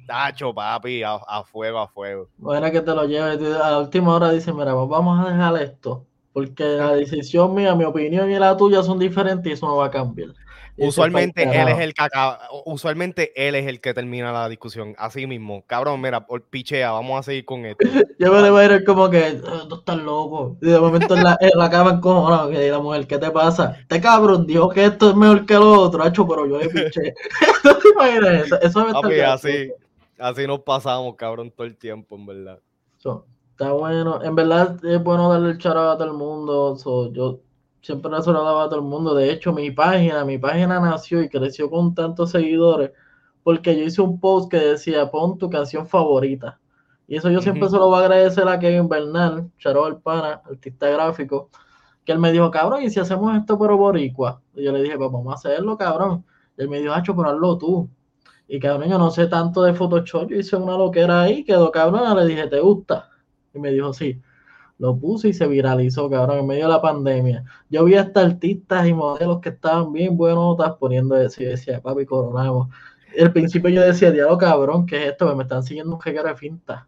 tacho, 0.08 0.54
papi, 0.54 1.04
a, 1.04 1.44
fuego, 1.44 1.80
a 1.80 1.90
fuego. 1.90 2.30
Bueno, 2.38 2.72
que 2.72 2.80
te 2.80 2.96
lo 2.96 3.04
lleves, 3.04 3.42
a 3.60 3.72
la 3.72 3.80
última 3.80 4.16
hora 4.16 4.32
dice, 4.32 4.54
mira, 4.54 4.74
pues 4.76 4.88
vamos 4.88 5.20
a 5.20 5.30
dejar 5.30 5.62
esto, 5.62 6.06
porque 6.34 6.64
la 6.64 6.96
decisión 6.96 7.54
mía, 7.54 7.76
mi 7.76 7.84
opinión 7.84 8.32
y 8.32 8.40
la 8.40 8.56
tuya 8.56 8.84
son 8.84 9.00
diferentes 9.00 9.50
y 9.50 9.54
eso 9.54 9.68
no 9.68 9.78
va 9.78 9.88
a 9.88 9.92
cambiar. 9.92 10.30
Usualmente 10.78 11.44
él 11.44 11.68
es 11.68 11.80
el 11.80 11.94
que 11.94 12.04
usualmente 12.66 13.32
él 13.36 13.56
es 13.56 13.68
el 13.68 13.82
que 13.82 13.94
termina 13.94 14.32
la 14.32 14.50
discusión. 14.50 14.96
Así 14.98 15.28
mismo. 15.28 15.64
Cabrón, 15.68 16.02
mira, 16.02 16.26
por 16.26 16.42
pichea, 16.44 16.92
vamos 16.92 17.20
a 17.20 17.24
seguir 17.24 17.46
con 17.46 17.66
esto. 17.66 17.86
Yo 18.20 18.32
me 18.32 18.50
voy 18.50 18.64
a 18.64 18.66
ir 18.66 18.84
como 18.84 19.10
que 19.10 19.42
ah, 19.46 19.66
tú 19.68 19.76
estás 19.76 19.98
loco. 19.98 20.58
Y 20.62 20.68
de 20.68 20.80
momento 20.80 21.16
en 21.16 21.24
la, 21.24 21.38
en 21.40 21.52
la 21.56 21.70
cama 21.70 21.92
encojonado, 21.92 22.50
que 22.50 22.72
la 22.72 22.80
mujer, 22.80 23.06
¿qué 23.08 23.18
te 23.18 23.30
pasa? 23.32 23.78
Este 23.80 24.02
cabrón 24.02 24.48
dijo 24.48 24.70
que 24.70 24.86
esto 24.86 25.10
es 25.12 25.16
mejor 25.16 25.46
que 25.46 25.56
lo 25.56 25.82
otro, 25.82 26.06
hecho, 26.06 26.28
pero 26.28 26.48
yo 26.48 26.60
le 26.60 26.70
piché. 26.70 27.14
¿No 27.64 27.78
te 27.78 27.90
imaginas 27.90 28.46
eso? 28.46 28.62
Eso 28.62 28.86
me 28.86 28.92
está 28.92 29.34
así, 29.34 29.72
así 30.18 30.48
nos 30.48 30.62
pasamos, 30.62 31.16
cabrón, 31.16 31.52
todo 31.52 31.68
el 31.68 31.76
tiempo, 31.78 32.16
en 32.16 32.26
verdad. 32.26 32.60
Está 33.62 33.74
bueno. 33.74 34.24
En 34.24 34.36
verdad 34.36 34.84
es 34.84 35.04
bueno 35.04 35.30
darle 35.30 35.52
el 35.52 35.58
charo 35.60 35.92
a 35.92 35.98
todo 35.98 36.08
el 36.08 36.14
mundo. 36.14 36.76
yo 37.14 37.40
siempre 37.82 38.12
se 38.22 38.32
lo 38.32 38.44
daba 38.44 38.64
a 38.64 38.70
todo 38.70 38.80
el 38.80 38.86
mundo. 38.86 39.14
De 39.14 39.32
hecho, 39.32 39.54
mi 39.54 39.70
página, 39.70 40.26
mi 40.26 40.40
página 40.40 40.80
nació 40.80 41.22
y 41.22 41.30
creció 41.30 41.70
con 41.70 41.94
tantos 41.94 42.32
seguidores 42.32 42.92
porque 43.44 43.78
yo 43.78 43.84
hice 43.86 44.02
un 44.02 44.20
post 44.20 44.50
que 44.50 44.58
decía, 44.58 45.10
pon 45.12 45.38
tu 45.38 45.50
canción 45.50 45.88
favorita. 45.88 46.60
Y 47.08 47.18
eso 47.18 47.30
yo 47.30 47.42
siempre 47.42 47.70
se 47.70 47.78
lo 47.78 47.88
voy 47.88 47.98
a 48.02 48.06
agradecer 48.06 48.48
a 48.48 48.58
Kevin 48.58 48.88
Bernal, 48.88 49.52
Charo 49.60 49.88
el 49.88 49.98
Pana, 49.98 50.42
artista 50.46 50.90
gráfico, 50.90 51.50
que 52.06 52.14
él 52.14 52.20
me 52.20 52.32
dijo, 52.32 52.50
cabrón, 52.50 52.82
¿y 52.84 52.90
si 52.90 53.00
hacemos 53.00 53.36
esto 53.36 53.60
pero 53.60 53.78
boricua? 53.78 54.42
Y 54.56 54.64
yo 54.64 54.72
le 54.72 54.82
dije, 54.82 54.98
pues 54.98 55.12
vamos 55.12 55.32
a 55.34 55.36
hacerlo, 55.36 55.78
cabrón. 55.78 56.24
Y 56.58 56.62
él 56.62 56.70
me 56.70 56.80
dijo, 56.80 56.94
hacho, 56.94 57.16
pero 57.16 57.30
hazlo 57.30 57.58
tú. 57.58 57.90
Y 58.48 58.60
cabrón, 58.60 58.90
yo 58.90 58.98
no 58.98 59.12
sé 59.12 59.28
tanto 59.28 59.64
de 59.64 59.74
Photoshop, 59.74 60.30
yo 60.30 60.38
hice 60.38 60.56
una 60.56 60.78
loquera 60.78 61.22
ahí, 61.22 61.44
quedó 61.44 61.72
cabrón, 61.72 62.16
le 62.16 62.26
dije, 62.26 62.48
¿te 62.48 62.60
gusta? 62.60 63.11
Y 63.54 63.60
me 63.60 63.72
dijo, 63.72 63.94
sí 63.94 64.22
lo 64.82 64.98
puse 64.98 65.30
y 65.30 65.34
se 65.34 65.46
viralizó, 65.48 66.10
cabrón, 66.10 66.40
en 66.40 66.48
medio 66.48 66.64
de 66.64 66.72
la 66.72 66.82
pandemia. 66.82 67.44
Yo 67.70 67.84
vi 67.84 67.94
hasta 67.94 68.22
artistas 68.22 68.88
y 68.88 68.96
modelos 68.96 69.40
que 69.40 69.50
estaban 69.50 69.94
bien 69.94 70.18
buenos 70.18 70.58
poniendo 70.80 71.16
eso 71.22 71.44
y 71.44 71.46
decía, 71.46 71.80
papi, 71.80 72.04
coronamos. 72.04 72.68
al 73.22 73.32
principio 73.32 73.70
yo 73.70 73.82
decía, 73.84 74.10
diablo, 74.10 74.40
cabrón, 74.40 74.88
¿qué 74.88 75.04
es 75.04 75.12
esto? 75.12 75.36
Me 75.36 75.44
están 75.44 75.62
siguiendo 75.62 75.94
un 75.94 76.02
jeque 76.02 76.24
de 76.24 76.36
finta. 76.36 76.88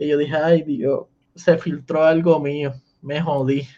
Y 0.00 0.08
yo 0.08 0.18
dije, 0.18 0.34
ay, 0.34 0.62
Dios, 0.62 1.02
se 1.36 1.56
filtró 1.58 2.02
algo 2.02 2.40
mío. 2.40 2.72
Me 3.02 3.22
jodí. 3.22 3.68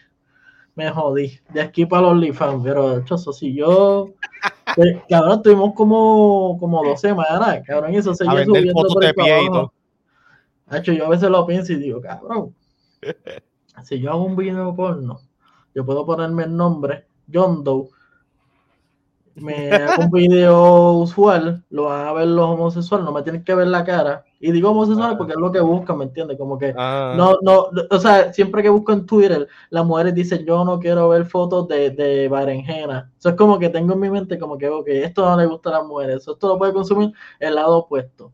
Me 0.73 0.89
jodí. 0.89 1.39
De 1.53 1.61
aquí 1.61 1.85
para 1.85 2.01
los 2.01 2.11
OnlyFans, 2.13 2.63
pero 2.63 2.97
eso 2.97 3.31
sí, 3.31 3.53
yo. 3.53 4.09
Pues, 4.73 4.95
cabrón, 5.09 5.43
tuvimos 5.43 5.73
como, 5.73 6.55
como 6.57 6.81
dos 6.81 7.01
semanas, 7.01 7.61
cabrón, 7.67 7.93
y 7.93 7.97
eso 7.97 8.15
se 8.15 8.23
el 8.23 8.45
pie 9.13 9.49
Hecho, 10.71 10.93
yo 10.93 11.05
a 11.05 11.09
veces 11.09 11.29
lo 11.29 11.45
pienso 11.45 11.73
y 11.73 11.77
digo, 11.77 12.01
cabrón, 12.01 12.55
si 13.83 13.99
yo 13.99 14.11
hago 14.11 14.23
un 14.23 14.35
video 14.35 14.75
porno, 14.75 15.19
yo 15.75 15.85
puedo 15.85 16.05
ponerme 16.05 16.43
el 16.43 16.55
nombre 16.55 17.07
John 17.31 17.63
Doe, 17.63 17.89
me 19.35 19.71
hago 19.71 20.03
un 20.03 20.11
video 20.11 20.93
usual, 20.93 21.63
lo 21.69 21.83
van 21.83 22.07
a 22.07 22.13
ver 22.13 22.27
los 22.27 22.45
homosexuales, 22.45 23.05
no 23.05 23.11
me 23.11 23.23
tienen 23.23 23.43
que 23.43 23.55
ver 23.55 23.67
la 23.67 23.83
cara. 23.83 24.23
Y 24.39 24.51
digo 24.51 24.71
homosexual 24.71 25.17
porque 25.17 25.33
es 25.33 25.39
lo 25.39 25.51
que 25.51 25.59
buscan, 25.59 25.97
¿me 25.97 26.05
entiendes? 26.05 26.37
Como 26.37 26.57
que 26.57 26.73
ah. 26.75 27.13
no, 27.15 27.37
no, 27.41 27.67
o 27.89 27.99
sea, 27.99 28.33
siempre 28.33 28.63
que 28.63 28.69
busco 28.69 28.91
en 28.91 29.05
Twitter, 29.05 29.47
las 29.69 29.85
mujeres 29.85 30.15
dicen 30.15 30.45
yo 30.45 30.65
no 30.65 30.79
quiero 30.79 31.09
ver 31.09 31.25
fotos 31.25 31.67
de, 31.67 31.91
de 31.91 32.27
berenjena. 32.27 33.11
Eso 33.17 33.29
es 33.29 33.35
como 33.35 33.59
que 33.59 33.69
tengo 33.69 33.93
en 33.93 33.99
mi 33.99 34.09
mente 34.09 34.39
como 34.39 34.57
que, 34.57 34.67
ok, 34.67 34.87
esto 34.87 35.29
no 35.29 35.37
le 35.37 35.45
gusta 35.45 35.69
a 35.69 35.73
las 35.79 35.85
mujeres, 35.85 36.27
esto 36.27 36.47
lo 36.47 36.57
puede 36.57 36.73
consumir 36.73 37.13
el 37.39 37.55
lado 37.55 37.77
opuesto. 37.79 38.31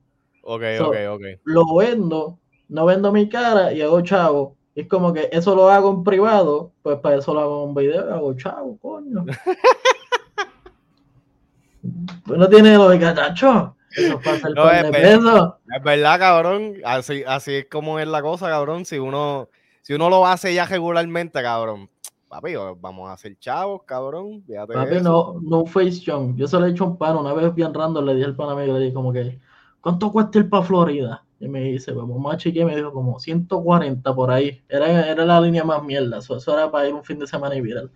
Ok, 0.50 0.64
ok, 0.80 0.96
ok. 1.10 1.22
Lo 1.44 1.76
vendo, 1.76 2.40
no 2.70 2.86
vendo 2.86 3.12
mi 3.12 3.28
cara 3.28 3.74
y 3.74 3.82
hago 3.82 4.00
chavo 4.00 4.56
Y 4.76 4.82
es 4.82 4.88
como 4.88 5.12
que 5.12 5.28
eso 5.34 5.54
lo 5.54 5.70
hago 5.70 5.92
en 5.92 6.06
privado, 6.06 6.72
pues 6.84 7.00
para 7.00 7.18
eso 7.18 7.34
lo 7.34 7.42
hago 7.42 7.64
en 7.64 7.70
un 7.70 7.76
video 7.76 8.08
y 8.08 8.14
hago 8.14 8.34
chavo, 8.34 8.78
coño. 8.78 9.26
pues 12.26 12.40
no 12.40 12.48
tiene 12.48 12.76
lo 12.76 12.88
de 12.88 12.98
catacho. 12.98 13.76
Eso 13.92 14.22
pasa 14.24 14.48
el 14.48 14.54
no, 14.54 14.72
es, 14.72 14.90
peso. 14.90 15.58
es 15.76 15.84
verdad, 15.84 16.18
cabrón. 16.18 16.76
Así, 16.86 17.26
así 17.28 17.56
es 17.56 17.66
como 17.70 18.00
es 18.00 18.08
la 18.08 18.22
cosa, 18.22 18.48
cabrón. 18.48 18.86
Si 18.86 19.00
uno, 19.00 19.50
si 19.82 19.96
uno 19.96 20.10
lo 20.10 20.26
hace 20.26 20.54
ya 20.54 20.66
regularmente, 20.66 21.42
cabrón, 21.42 21.90
papi, 22.30 22.54
vamos 22.80 23.10
a 23.10 23.14
hacer 23.14 23.38
chavos, 23.38 23.84
cabrón. 23.84 24.46
papi, 24.48 25.02
no, 25.02 25.42
no 25.42 25.66
face 25.66 26.02
jump. 26.06 26.38
Yo 26.38 26.48
se 26.48 26.58
lo 26.58 26.68
he 26.68 26.70
hecho 26.70 26.86
un 26.86 26.98
pan 26.98 27.18
una 27.18 27.34
vez 27.34 27.54
bien 27.54 27.74
random, 27.74 28.06
le 28.06 28.16
dije 28.16 28.28
al 28.28 28.36
pan 28.38 28.52
amigo, 28.52 28.76
le 28.76 28.80
dije 28.80 28.94
como 28.94 29.12
que, 29.12 29.38
¿cuánto 29.82 30.12
cuesta 30.12 30.40
ir 30.40 30.50
para 30.50 30.64
Florida? 30.64 31.24
Y 31.40 31.48
me 31.48 31.62
dice, 31.62 31.92
vamos 31.92 32.20
más 32.20 32.38
chique, 32.38 32.66
me 32.66 32.76
dijo 32.76 32.92
como 32.92 33.20
140 33.20 34.16
por 34.16 34.32
ahí. 34.32 34.62
Era, 34.68 35.08
era 35.08 35.26
la 35.26 35.40
línea 35.40 35.64
más 35.64 35.84
mierda, 35.84 36.18
eso, 36.18 36.38
era 36.54 36.72
para 36.72 36.88
ir 36.88 36.94
un 36.94 37.04
fin 37.04 37.20
de 37.20 37.28
semana 37.28 37.56
y 37.56 37.62
viral. 37.62 37.92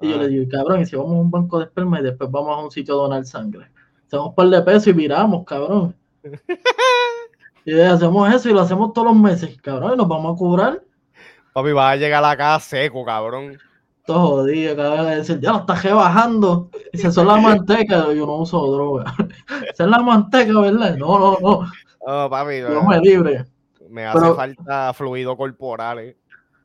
Y 0.00 0.10
yo 0.10 0.18
le 0.18 0.28
digo, 0.28 0.48
cabrón, 0.50 0.80
y 0.80 0.86
si 0.86 0.96
vamos 0.96 1.12
a 1.12 1.20
un 1.20 1.30
banco 1.30 1.58
de 1.58 1.66
esperma 1.66 2.00
y 2.00 2.02
después 2.02 2.30
vamos 2.30 2.56
a 2.56 2.64
un 2.64 2.70
sitio 2.70 2.94
a 2.94 3.02
donar 3.02 3.24
sangre. 3.24 3.70
Hacemos 4.06 4.28
un 4.28 4.34
par 4.34 4.48
de 4.48 4.62
pesos 4.62 4.88
y 4.88 4.92
viramos, 4.92 5.44
cabrón. 5.44 5.94
y 7.64 7.80
hacemos 7.80 8.34
eso 8.34 8.48
y 8.48 8.52
lo 8.52 8.60
hacemos 8.60 8.92
todos 8.92 9.08
los 9.08 9.16
meses, 9.16 9.56
cabrón, 9.62 9.94
y 9.94 9.96
nos 9.96 10.08
vamos 10.08 10.34
a 10.34 10.38
cobrar. 10.38 10.82
Papi, 11.52 11.72
va 11.72 11.90
a 11.90 11.96
llegar 11.96 12.24
a 12.24 12.28
la 12.28 12.36
casa 12.36 12.70
seco, 12.70 13.04
cabrón 13.04 13.58
todo 14.10 14.28
jodido, 14.28 14.74
cada 14.76 15.02
vez 15.02 15.16
decir, 15.18 15.40
ya 15.40 15.52
lo 15.52 15.58
está 15.58 15.74
rebajando. 15.74 16.68
Dice, 16.92 17.12
son 17.12 17.28
la 17.28 17.36
manteca, 17.36 18.12
yo 18.12 18.26
no 18.26 18.38
uso 18.38 18.72
droga. 18.72 19.14
Esa 19.72 19.84
es 19.84 19.90
la 19.90 20.00
manteca, 20.00 20.60
¿verdad? 20.60 20.96
No, 20.96 21.18
no, 21.18 21.38
no. 21.40 21.66
Oh, 22.00 22.28
papi, 22.28 22.58
yo 22.60 22.82
me 22.82 22.98
libre. 22.98 23.44
Me 23.88 24.06
hace 24.06 24.34
falta 24.34 24.92
fluido 24.94 25.36
corporal, 25.36 26.00
eh. 26.00 26.16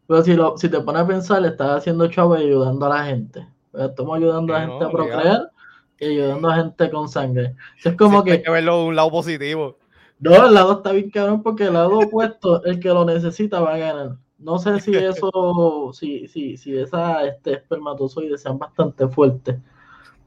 Pero 0.07 0.23
si, 0.23 0.33
lo, 0.33 0.57
si 0.57 0.69
te 0.69 0.79
pones 0.81 1.03
a 1.03 1.07
pensar, 1.07 1.41
le 1.41 1.49
estás 1.49 1.77
haciendo 1.77 2.07
chavo 2.07 2.35
y 2.37 2.43
ayudando 2.43 2.85
a 2.87 2.89
la 2.89 3.05
gente. 3.05 3.47
Estamos 3.73 4.17
ayudando 4.17 4.55
a 4.55 4.59
la 4.59 4.67
gente 4.67 4.85
a 4.85 4.89
procrear 4.89 5.51
y 5.99 6.05
ayudando 6.05 6.49
a 6.49 6.55
gente 6.55 6.89
con 6.89 7.09
sangre. 7.09 7.55
Es 7.83 7.95
como 7.95 8.23
que. 8.23 8.33
Hay 8.33 8.41
que 8.43 8.51
verlo 8.51 8.79
de 8.79 8.85
un 8.85 8.95
lado 8.95 9.11
positivo. 9.11 9.77
No, 10.19 10.47
el 10.47 10.53
lado 10.53 10.77
está 10.77 10.91
bien 10.93 11.09
cabrón 11.11 11.43
porque 11.43 11.65
el 11.65 11.73
lado 11.73 11.99
opuesto, 11.99 12.63
el 12.63 12.79
que 12.79 12.89
lo 12.89 13.05
necesita 13.05 13.59
va 13.59 13.73
a 13.73 13.77
ganar. 13.77 14.17
No 14.37 14.59
sé 14.59 14.79
si 14.79 14.95
eso, 14.95 15.91
si, 15.93 16.27
si, 16.27 16.57
si 16.57 16.77
esa 16.77 17.25
este, 17.25 17.53
espermatozoides 17.53 18.41
sean 18.41 18.59
bastante 18.59 19.07
fuertes 19.07 19.57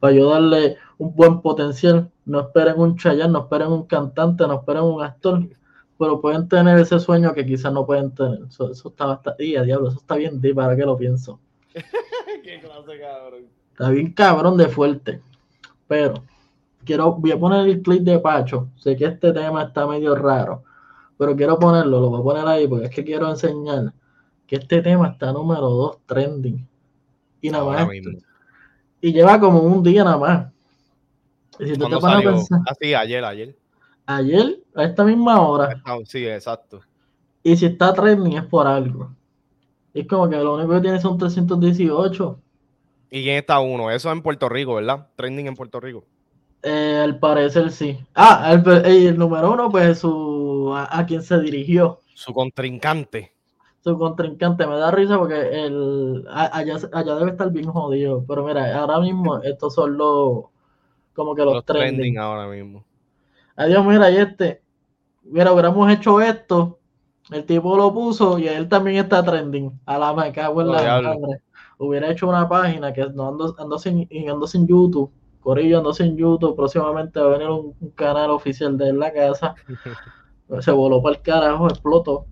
para 0.00 0.12
ayudarle 0.12 0.76
un 0.98 1.14
buen 1.14 1.40
potencial. 1.40 2.10
No 2.24 2.40
esperen 2.40 2.78
un 2.78 2.96
chayán, 2.96 3.32
no 3.32 3.40
esperen 3.40 3.68
un 3.68 3.86
cantante, 3.86 4.46
no 4.46 4.54
esperen 4.54 4.82
un 4.82 5.02
actor, 5.02 5.46
pero 5.98 6.20
pueden 6.20 6.48
tener 6.48 6.78
ese 6.78 6.98
sueño 6.98 7.34
que 7.34 7.44
quizás 7.44 7.72
no 7.72 7.86
pueden 7.86 8.14
tener. 8.14 8.40
Eso, 8.48 8.70
está 8.70 9.06
bastante. 9.06 9.44
diablo, 9.44 9.88
eso 9.88 9.98
está 9.98 10.16
bien, 10.16 10.40
¿para 10.54 10.76
qué 10.76 10.82
lo 10.82 10.96
pienso? 10.96 11.40
qué 11.74 12.60
clase, 12.60 13.00
cabrón. 13.00 13.46
Está 13.72 13.90
bien 13.90 14.12
cabrón 14.12 14.56
de 14.56 14.68
fuerte. 14.68 15.22
Pero 15.86 16.14
quiero, 16.84 17.12
voy 17.12 17.32
a 17.32 17.38
poner 17.38 17.68
el 17.68 17.82
clip 17.82 18.02
de 18.02 18.18
Pacho. 18.18 18.68
Sé 18.76 18.96
que 18.96 19.06
este 19.06 19.32
tema 19.32 19.64
está 19.64 19.86
medio 19.86 20.14
raro, 20.14 20.64
pero 21.18 21.36
quiero 21.36 21.58
ponerlo, 21.58 22.00
lo 22.00 22.10
voy 22.10 22.20
a 22.20 22.22
poner 22.22 22.46
ahí 22.46 22.66
porque 22.66 22.86
es 22.86 22.94
que 22.94 23.04
quiero 23.04 23.28
enseñar 23.28 23.92
que 24.46 24.56
este 24.56 24.80
tema 24.80 25.08
está 25.08 25.32
número 25.32 25.68
2 25.68 25.98
trending. 26.06 26.66
Y 27.40 27.50
nada 27.50 27.64
más. 27.64 27.88
Y 29.00 29.12
lleva 29.12 29.38
como 29.38 29.60
un 29.60 29.82
día 29.82 30.04
nada 30.04 30.16
más. 30.16 30.52
Y 31.58 31.66
si 31.66 31.72
tú 31.74 31.88
te 31.88 31.96
a 31.96 32.20
pensar, 32.20 32.60
ah, 32.66 33.00
ayer, 33.00 33.24
ayer. 33.24 33.56
Ayer, 34.06 34.62
a 34.74 34.84
esta 34.84 35.04
misma 35.04 35.40
hora. 35.40 35.82
Sí, 36.04 36.26
exacto. 36.26 36.80
Y 37.42 37.56
si 37.56 37.66
está 37.66 37.92
trending 37.92 38.38
es 38.38 38.44
por 38.44 38.66
algo. 38.66 39.10
Es 39.92 40.06
como 40.06 40.28
que 40.28 40.36
lo 40.36 40.54
único 40.54 40.74
que 40.74 40.80
tiene 40.80 41.00
son 41.00 41.18
318. 41.18 42.38
¿Y 43.10 43.22
quién 43.22 43.36
está 43.36 43.58
uno? 43.60 43.90
Eso 43.90 44.10
en 44.12 44.22
Puerto 44.22 44.48
Rico, 44.48 44.74
¿verdad? 44.74 45.08
Trending 45.16 45.48
en 45.48 45.56
Puerto 45.56 45.80
Rico. 45.80 46.04
Eh, 46.68 47.00
al 47.02 47.18
parecer 47.18 47.70
sí. 47.70 47.98
Ah, 48.14 48.52
el, 48.84 49.16
número 49.16 49.52
uno, 49.52 49.70
pues 49.70 50.00
su 50.00 50.74
a, 50.76 51.06
quien 51.06 51.22
se 51.22 51.40
dirigió. 51.40 52.00
Su 52.14 52.34
contrincante. 52.34 53.32
Su 53.80 53.96
contrincante. 53.96 54.66
Me 54.66 54.76
da 54.76 54.90
risa 54.90 55.18
porque 55.18 55.64
el, 55.64 56.26
allá, 56.30 56.76
allá 56.92 57.14
debe 57.14 57.30
estar 57.30 57.50
bien 57.50 57.70
jodido. 57.70 58.22
Pero 58.28 58.44
mira, 58.44 58.78
ahora 58.78 59.00
mismo 59.00 59.40
estos 59.42 59.74
son 59.74 59.96
los 59.96 60.44
como 61.14 61.34
que 61.34 61.42
los, 61.42 61.64
trending. 61.64 62.18
ahora 62.18 62.46
mismo. 62.48 62.84
Adiós, 63.56 63.84
mira, 63.86 64.10
y 64.10 64.18
este. 64.18 64.62
Mira, 65.22 65.52
hubiéramos 65.52 65.90
hecho 65.90 66.20
esto. 66.20 66.80
El 67.30 67.44
tipo 67.44 67.76
lo 67.76 67.92
puso 67.94 68.38
y 68.38 68.46
él 68.46 68.68
también 68.68 68.98
está 68.98 69.24
trending. 69.24 69.72
A 69.86 69.98
la 69.98 70.12
me 70.12 70.32
cago 70.32 70.60
en 70.60 70.68
la 70.68 71.00
madre. 71.00 71.40
Hubiera 71.78 72.10
hecho 72.10 72.28
una 72.28 72.46
página 72.46 72.92
que 72.92 73.06
no 73.14 73.28
ando, 73.28 73.54
ando 73.58 73.78
sin, 73.78 74.06
ando 74.28 74.46
sin 74.46 74.66
YouTube 74.66 75.12
Corillo, 75.40 75.82
no 75.82 75.92
sé 75.92 76.04
en 76.04 76.16
YouTube, 76.16 76.56
próximamente 76.56 77.20
va 77.20 77.26
a 77.26 77.38
venir 77.38 77.48
un, 77.48 77.74
canal 77.94 78.30
oficial 78.30 78.76
de 78.76 78.92
la 78.92 79.12
casa. 79.12 79.54
Se 80.60 80.70
voló 80.70 81.02
para 81.02 81.16
el 81.16 81.22
carajo, 81.22 81.68
explotó. 81.68 82.26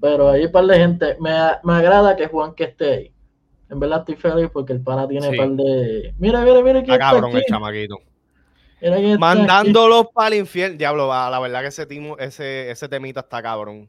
Pero 0.00 0.28
hay 0.28 0.46
un 0.46 0.52
par 0.52 0.66
de 0.66 0.78
gente. 0.78 1.16
Me, 1.20 1.32
me 1.62 1.72
agrada 1.74 2.16
que 2.16 2.26
Juan 2.26 2.54
que 2.54 2.64
esté 2.64 2.92
ahí. 2.92 3.12
En 3.68 3.80
verdad 3.80 4.00
estoy 4.00 4.16
feliz 4.16 4.48
porque 4.52 4.72
el 4.72 4.80
pana 4.80 5.08
tiene 5.08 5.28
un 5.28 5.36
par 5.36 5.48
de. 5.50 6.14
Mira, 6.18 6.40
mira, 6.42 6.62
mira. 6.62 6.80
Está 6.80 6.98
cabrón 6.98 7.36
el 7.36 7.44
chamaquito. 7.44 7.98
Mandándolos 9.18 10.08
para 10.12 10.28
el 10.28 10.40
infierno. 10.40 10.76
Diablo, 10.76 11.08
la 11.08 11.38
verdad 11.40 11.62
que 11.62 11.68
ese, 11.68 11.86
timo, 11.86 12.16
ese, 12.18 12.70
ese 12.70 12.88
temita 12.88 13.20
está 13.20 13.42
cabrón. 13.42 13.88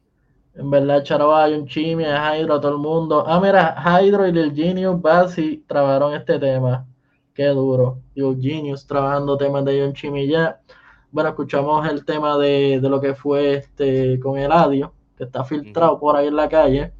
En 0.54 0.70
verdad, 0.70 1.04
Charo 1.04 1.32
un 1.46 1.68
Chimi, 1.68 2.04
Hydro, 2.04 2.60
todo 2.60 2.72
el 2.72 2.78
mundo. 2.78 3.24
Ah, 3.26 3.38
mira, 3.40 3.76
Hydro 3.76 4.26
y 4.26 4.30
el 4.30 4.52
Genius 4.54 5.00
Basi 5.00 5.64
trabajaron 5.68 6.14
este 6.14 6.38
tema. 6.38 6.84
Qué 7.38 7.46
duro. 7.46 8.00
Yo 8.16 8.34
Genius 8.36 8.84
trabajando 8.84 9.38
temas 9.38 9.64
de 9.64 9.80
John 9.80 9.92
Chimilla. 9.92 10.58
Bueno, 11.12 11.30
escuchamos 11.30 11.88
el 11.88 12.04
tema 12.04 12.36
de, 12.36 12.80
lo 12.82 13.00
que 13.00 13.14
fue 13.14 13.54
este 13.54 14.18
con 14.18 14.40
el 14.40 14.50
audio, 14.50 14.92
que 15.16 15.22
está 15.22 15.44
filtrado 15.44 16.00
por 16.00 16.16
ahí 16.16 16.26
en 16.26 16.34
la 16.34 16.48
calle. 16.48 16.90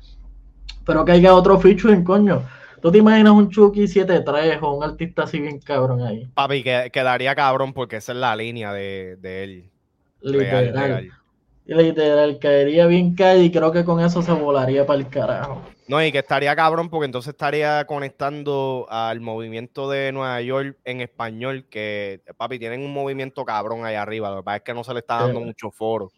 Pero 0.86 1.04
que 1.04 1.10
haya 1.10 1.34
otro 1.34 1.58
featuring, 1.58 2.04
coño. 2.04 2.44
¿Tú 2.80 2.92
te 2.92 2.98
imaginas 2.98 3.32
un 3.32 3.50
Chucky 3.50 3.88
7-3 3.88 4.60
o 4.62 4.76
un 4.76 4.84
artista 4.84 5.24
así 5.24 5.40
bien 5.40 5.58
cabrón 5.58 6.02
ahí? 6.02 6.28
Papi, 6.32 6.62
que, 6.62 6.88
quedaría 6.92 7.34
cabrón 7.34 7.72
porque 7.72 7.96
esa 7.96 8.12
es 8.12 8.18
la 8.18 8.36
línea 8.36 8.72
de, 8.72 9.18
él. 9.20 9.68
Literal. 10.20 11.10
Literal, 11.64 12.38
caería 12.38 12.86
bien 12.86 13.16
calle 13.16 13.42
y 13.42 13.50
creo 13.50 13.72
que 13.72 13.84
con 13.84 13.98
eso 13.98 14.22
se 14.22 14.30
volaría 14.30 14.86
para 14.86 15.00
el 15.00 15.08
carajo. 15.08 15.62
No, 15.88 16.04
y 16.04 16.12
que 16.12 16.18
estaría 16.18 16.54
cabrón 16.54 16.90
porque 16.90 17.06
entonces 17.06 17.30
estaría 17.30 17.86
conectando 17.86 18.86
al 18.90 19.20
movimiento 19.20 19.88
de 19.88 20.12
Nueva 20.12 20.42
York 20.42 20.76
en 20.84 21.00
español, 21.00 21.64
que, 21.70 22.20
papi, 22.36 22.58
tienen 22.58 22.82
un 22.82 22.92
movimiento 22.92 23.42
cabrón 23.46 23.86
ahí 23.86 23.94
arriba. 23.94 24.30
Lo 24.30 24.36
que 24.36 24.42
pasa 24.42 24.56
es 24.58 24.62
que 24.64 24.74
no 24.74 24.84
se 24.84 24.92
le 24.92 25.00
está 25.00 25.22
dando 25.22 25.40
mucho 25.40 25.70
foro. 25.70 26.12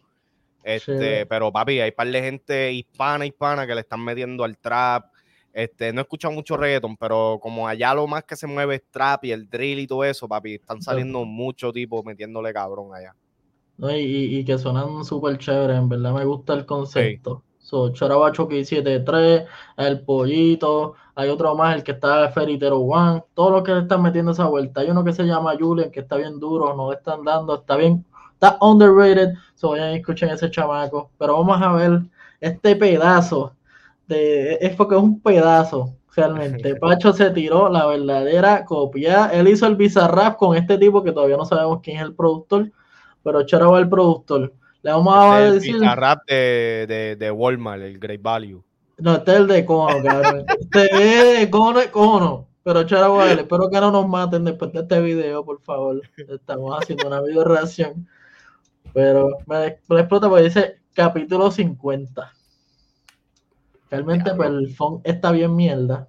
Este, 0.61 1.25
pero 1.25 1.53
papi, 1.53 1.79
hay 1.79 1.89
un 1.89 1.95
par 1.95 2.07
de 2.07 2.21
gente 2.21 2.71
hispana, 2.73 3.25
hispana 3.25 3.65
que 3.65 3.73
le 3.73 3.81
están 3.81 4.03
metiendo 4.03 4.43
al 4.43 4.57
trap. 4.57 5.05
Este, 5.53 5.93
no 5.93 6.01
he 6.01 6.03
escuchado 6.03 6.33
mucho 6.33 6.57
reggaeton, 6.57 6.97
pero 6.97 7.39
como 7.41 7.65
allá 7.65 7.93
lo 7.93 8.07
más 8.07 8.25
que 8.25 8.35
se 8.35 8.47
mueve 8.47 8.75
es 8.75 8.83
trap 8.91 9.23
y 9.23 9.31
el 9.31 9.49
drill 9.49 9.79
y 9.79 9.87
todo 9.87 10.03
eso, 10.03 10.27
papi, 10.27 10.55
están 10.55 10.81
saliendo 10.81 11.23
muchos 11.23 11.71
tipos 11.71 12.03
metiéndole 12.03 12.51
cabrón 12.51 12.93
allá. 12.93 13.15
No, 13.77 13.89
y, 13.89 14.01
y, 14.37 14.43
que 14.43 14.57
suenan 14.57 15.05
súper 15.05 15.37
chévere, 15.37 15.77
en 15.77 15.87
verdad 15.87 16.13
me 16.13 16.25
gusta 16.25 16.53
el 16.53 16.65
concepto. 16.65 17.41
So, 17.71 17.93
Chorabacho 17.93 18.49
que 18.49 18.65
73, 18.65 19.45
el 19.77 20.01
Pollito, 20.01 20.95
hay 21.15 21.29
otro 21.29 21.55
más, 21.55 21.73
el 21.73 21.83
que 21.83 21.93
está 21.93 22.29
Feritero 22.29 22.79
One, 22.79 23.23
todos 23.33 23.49
los 23.53 23.63
que 23.63 23.71
le 23.71 23.79
están 23.83 24.01
metiendo 24.01 24.33
esa 24.33 24.45
vuelta. 24.47 24.81
Hay 24.81 24.89
uno 24.89 25.05
que 25.05 25.13
se 25.13 25.23
llama 25.23 25.55
Julian, 25.57 25.89
que 25.89 26.01
está 26.01 26.17
bien 26.17 26.37
duro, 26.37 26.75
no 26.75 26.91
le 26.91 26.97
están 26.97 27.23
dando, 27.23 27.55
está 27.55 27.77
bien, 27.77 28.03
está 28.33 28.57
underrated, 28.59 29.35
so 29.55 29.69
vayan 29.69 29.93
y 29.93 29.95
escuchen 29.99 30.31
ese 30.31 30.51
chamaco. 30.51 31.11
Pero 31.17 31.37
vamos 31.37 31.61
a 31.61 31.71
ver 31.71 32.01
este 32.41 32.75
pedazo, 32.75 33.53
de, 34.05 34.55
es 34.59 34.75
porque 34.75 34.95
es 34.95 35.01
un 35.01 35.21
pedazo, 35.21 35.93
realmente. 36.13 36.75
Pacho 36.81 37.13
se 37.13 37.31
tiró 37.31 37.69
la 37.69 37.85
verdadera 37.85 38.65
copia, 38.65 39.27
él 39.27 39.47
hizo 39.47 39.65
el 39.65 39.77
Bizarrap 39.77 40.35
con 40.35 40.57
este 40.57 40.77
tipo 40.77 41.01
que 41.01 41.13
todavía 41.13 41.37
no 41.37 41.45
sabemos 41.45 41.79
quién 41.81 41.95
es 41.95 42.03
el 42.03 42.15
productor, 42.15 42.69
pero 43.23 43.43
Choraba 43.43 43.79
el 43.79 43.87
productor. 43.87 44.51
Le 44.83 44.91
vamos 44.91 45.13
a 45.15 45.45
este 45.45 45.53
decir. 45.53 45.75
El 45.75 45.95
rap 45.95 46.19
de, 46.27 46.85
de, 46.87 47.15
de, 47.15 47.31
Walmart, 47.31 47.81
el 47.81 47.99
Great 47.99 48.21
Value. 48.21 48.63
No, 48.97 49.15
este 49.15 49.31
es 49.31 49.37
el 49.37 49.47
de 49.47 49.65
Cono, 49.65 50.03
cabrón. 50.03 50.45
este 50.59 50.85
es 50.85 51.39
de 51.39 51.49
Cono, 51.49 51.79
Cono. 51.91 52.47
Pero 52.63 52.83
Chara 52.83 53.31
espero 53.31 53.69
que 53.69 53.79
no 53.79 53.91
nos 53.91 54.07
maten 54.07 54.43
después 54.43 54.71
de 54.71 54.81
este 54.81 55.01
video, 55.01 55.43
por 55.43 55.61
favor. 55.61 56.01
Estamos 56.15 56.79
haciendo 56.79 57.07
una 57.07 57.21
video 57.21 57.43
reacción. 57.43 58.07
Pero 58.93 59.37
me, 59.47 59.65
explota 59.67 60.29
porque 60.29 60.43
dice 60.43 60.79
capítulo 60.93 61.49
50. 61.49 62.31
Realmente, 63.89 64.33
pues 64.35 64.49
el 64.49 64.75
phone 64.75 65.01
está 65.03 65.31
bien 65.31 65.55
mierda. 65.55 66.07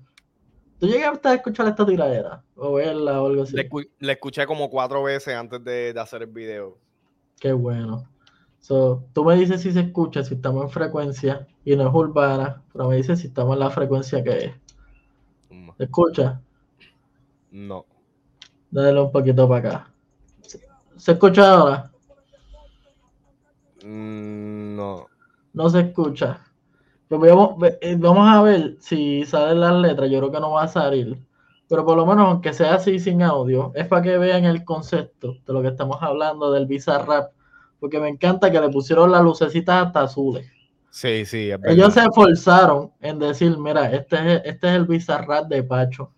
¿Tú 0.79 0.87
llegaste 0.87 1.29
a 1.29 1.35
escuchar 1.35 1.69
esta 1.69 1.87
tiradera? 1.87 2.43
O 2.57 2.75
verla 2.75 3.23
o 3.23 3.27
algo 3.29 3.43
así. 3.45 3.57
Le, 3.57 4.13
escuché 4.13 4.47
como 4.47 4.69
cuatro 4.69 5.03
veces 5.03 5.35
antes 5.35 5.63
de, 5.65 5.93
de 5.93 6.01
hacer 6.01 6.23
el 6.23 6.31
video. 6.31 6.77
Qué 7.41 7.53
bueno. 7.53 8.12
So, 8.63 9.05
tú 9.13 9.25
me 9.25 9.35
dices 9.35 9.61
si 9.61 9.73
se 9.73 9.81
escucha, 9.81 10.23
si 10.23 10.35
estamos 10.35 10.63
en 10.63 10.71
frecuencia 10.71 11.49
y 11.65 11.75
no 11.75 11.89
es 11.89 11.95
urbana, 11.95 12.63
pero 12.73 12.89
me 12.89 12.97
dices 12.97 13.19
si 13.19 13.27
estamos 13.27 13.55
en 13.55 13.59
la 13.59 13.71
frecuencia 13.71 14.23
que 14.23 14.37
es. 14.39 14.53
¿Se 15.77 15.85
escucha? 15.85 16.41
No. 17.51 17.85
Dale 18.71 19.01
un 19.01 19.11
poquito 19.11 19.49
para 19.49 19.69
acá. 19.69 19.93
¿Se 20.97 21.13
escucha 21.13 21.53
ahora? 21.53 21.91
Mm, 23.85 24.77
no. 24.77 25.07
No 25.53 25.69
se 25.69 25.81
escucha. 25.81 26.41
Pues 27.09 27.33
eh, 27.81 27.97
vamos, 27.99 28.29
a 28.29 28.43
ver 28.43 28.77
si 28.79 29.27
salen 29.27 29.59
las 29.59 29.75
letras. 29.75 30.09
Yo 30.09 30.21
creo 30.21 30.31
que 30.31 30.41
no 30.41 30.53
va 30.53 30.63
a 30.63 30.69
salir. 30.69 31.19
Pero 31.69 31.85
por 31.85 31.97
lo 31.97 32.07
menos, 32.07 32.29
aunque 32.29 32.53
sea 32.53 32.77
así 32.77 33.01
sin 33.01 33.23
audio, 33.23 33.73
es 33.75 33.89
para 33.89 34.03
que 34.03 34.19
vean 34.19 34.45
el 34.45 34.65
concepto 34.65 35.35
de 35.45 35.53
lo 35.53 35.63
que 35.63 35.69
estamos 35.69 35.99
hablando 36.01 36.53
del 36.53 36.67
Bizarrap. 36.67 37.33
Porque 37.83 37.99
me 37.99 38.09
encanta 38.09 38.49
que 38.49 38.61
le 38.61 38.69
pusieron 38.69 39.11
las 39.11 39.25
lucecitas 39.25 39.87
hasta 39.87 40.03
azules. 40.03 40.47
Sí, 40.91 41.27
sí. 41.27 41.51
Ellos 41.65 41.93
se 41.93 42.03
esforzaron 42.03 42.93
en 43.01 43.19
decir, 43.19 43.59
mira, 43.59 43.91
este 43.91 44.37
es, 44.37 44.43
este 44.45 44.69
es 44.69 44.75
el 44.75 44.87
Bizarrap 44.87 45.49
de 45.49 45.65
Pacho. 45.65 46.13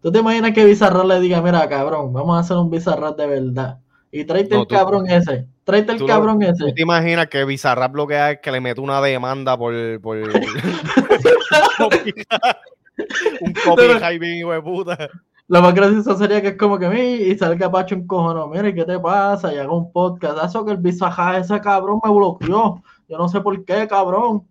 ¿Tú 0.00 0.10
te 0.10 0.18
imaginas 0.18 0.50
que 0.50 0.64
Bizarrap 0.64 1.06
le 1.06 1.20
diga, 1.20 1.40
mira, 1.40 1.68
cabrón, 1.68 2.12
vamos 2.12 2.36
a 2.36 2.40
hacer 2.40 2.56
un 2.56 2.68
Bizarrap 2.68 3.16
de 3.16 3.28
verdad? 3.28 3.78
Y 4.10 4.24
tráete 4.24 4.56
el 4.56 4.66
cabrón 4.66 5.08
ese. 5.08 5.46
Tráete 5.62 5.92
el 5.92 6.04
cabrón 6.04 6.42
ese. 6.42 6.64
¿Tú 6.64 6.74
te 6.74 6.82
imaginas 6.82 7.28
que 7.28 7.44
Bizarrap 7.44 7.94
lo 7.94 8.08
que 8.08 8.16
hace 8.16 8.32
es 8.32 8.40
que 8.40 8.50
le 8.50 8.60
mete 8.60 8.80
una 8.80 9.00
demanda 9.00 9.56
por. 9.56 9.72
por 10.00 10.18
un 13.40 13.52
copy 13.52 14.18
bien 14.18 14.38
hijo 14.38 14.50
de 14.50 14.60
puta. 14.60 15.08
Lo 15.52 15.60
más 15.60 15.74
gracioso 15.74 16.16
sería 16.16 16.40
que 16.40 16.48
es 16.48 16.56
como 16.56 16.78
que 16.78 16.88
mí 16.88 16.98
y 16.98 17.36
salga 17.36 17.70
Pacho 17.70 17.94
un 17.94 18.06
cojono. 18.06 18.48
Mire, 18.48 18.74
¿qué 18.74 18.86
te 18.86 18.98
pasa? 18.98 19.52
Y 19.52 19.58
haga 19.58 19.70
un 19.70 19.92
podcast. 19.92 20.42
Eso 20.42 20.64
que 20.64 20.72
el 20.72 20.78
Bizarrap 20.78 21.42
ese 21.42 21.60
cabrón 21.60 22.00
me 22.02 22.10
bloqueó. 22.10 22.82
Yo 23.06 23.18
no 23.18 23.28
sé 23.28 23.38
por 23.42 23.62
qué, 23.66 23.86
cabrón. 23.86 24.48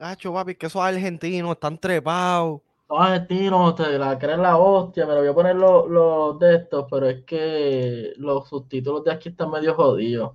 Hacho, 0.00 0.32
papi, 0.32 0.56
que 0.56 0.66
esos 0.66 0.82
argentinos 0.82 1.52
están 1.52 1.78
trepados 1.78 2.62
los 2.88 3.00
argentinos 3.00 3.76
te 3.76 3.96
la 3.96 4.18
creen 4.18 4.42
la 4.42 4.56
hostia, 4.56 5.06
me 5.06 5.14
lo 5.14 5.20
voy 5.20 5.28
a 5.28 5.34
poner 5.34 5.54
los, 5.54 6.40
de 6.40 6.56
estos, 6.56 6.86
pero 6.90 7.08
es 7.08 7.22
que 7.22 8.14
los 8.16 8.48
subtítulos 8.48 9.04
de 9.04 9.12
aquí 9.12 9.28
están 9.28 9.52
medio 9.52 9.76
jodidos. 9.76 10.32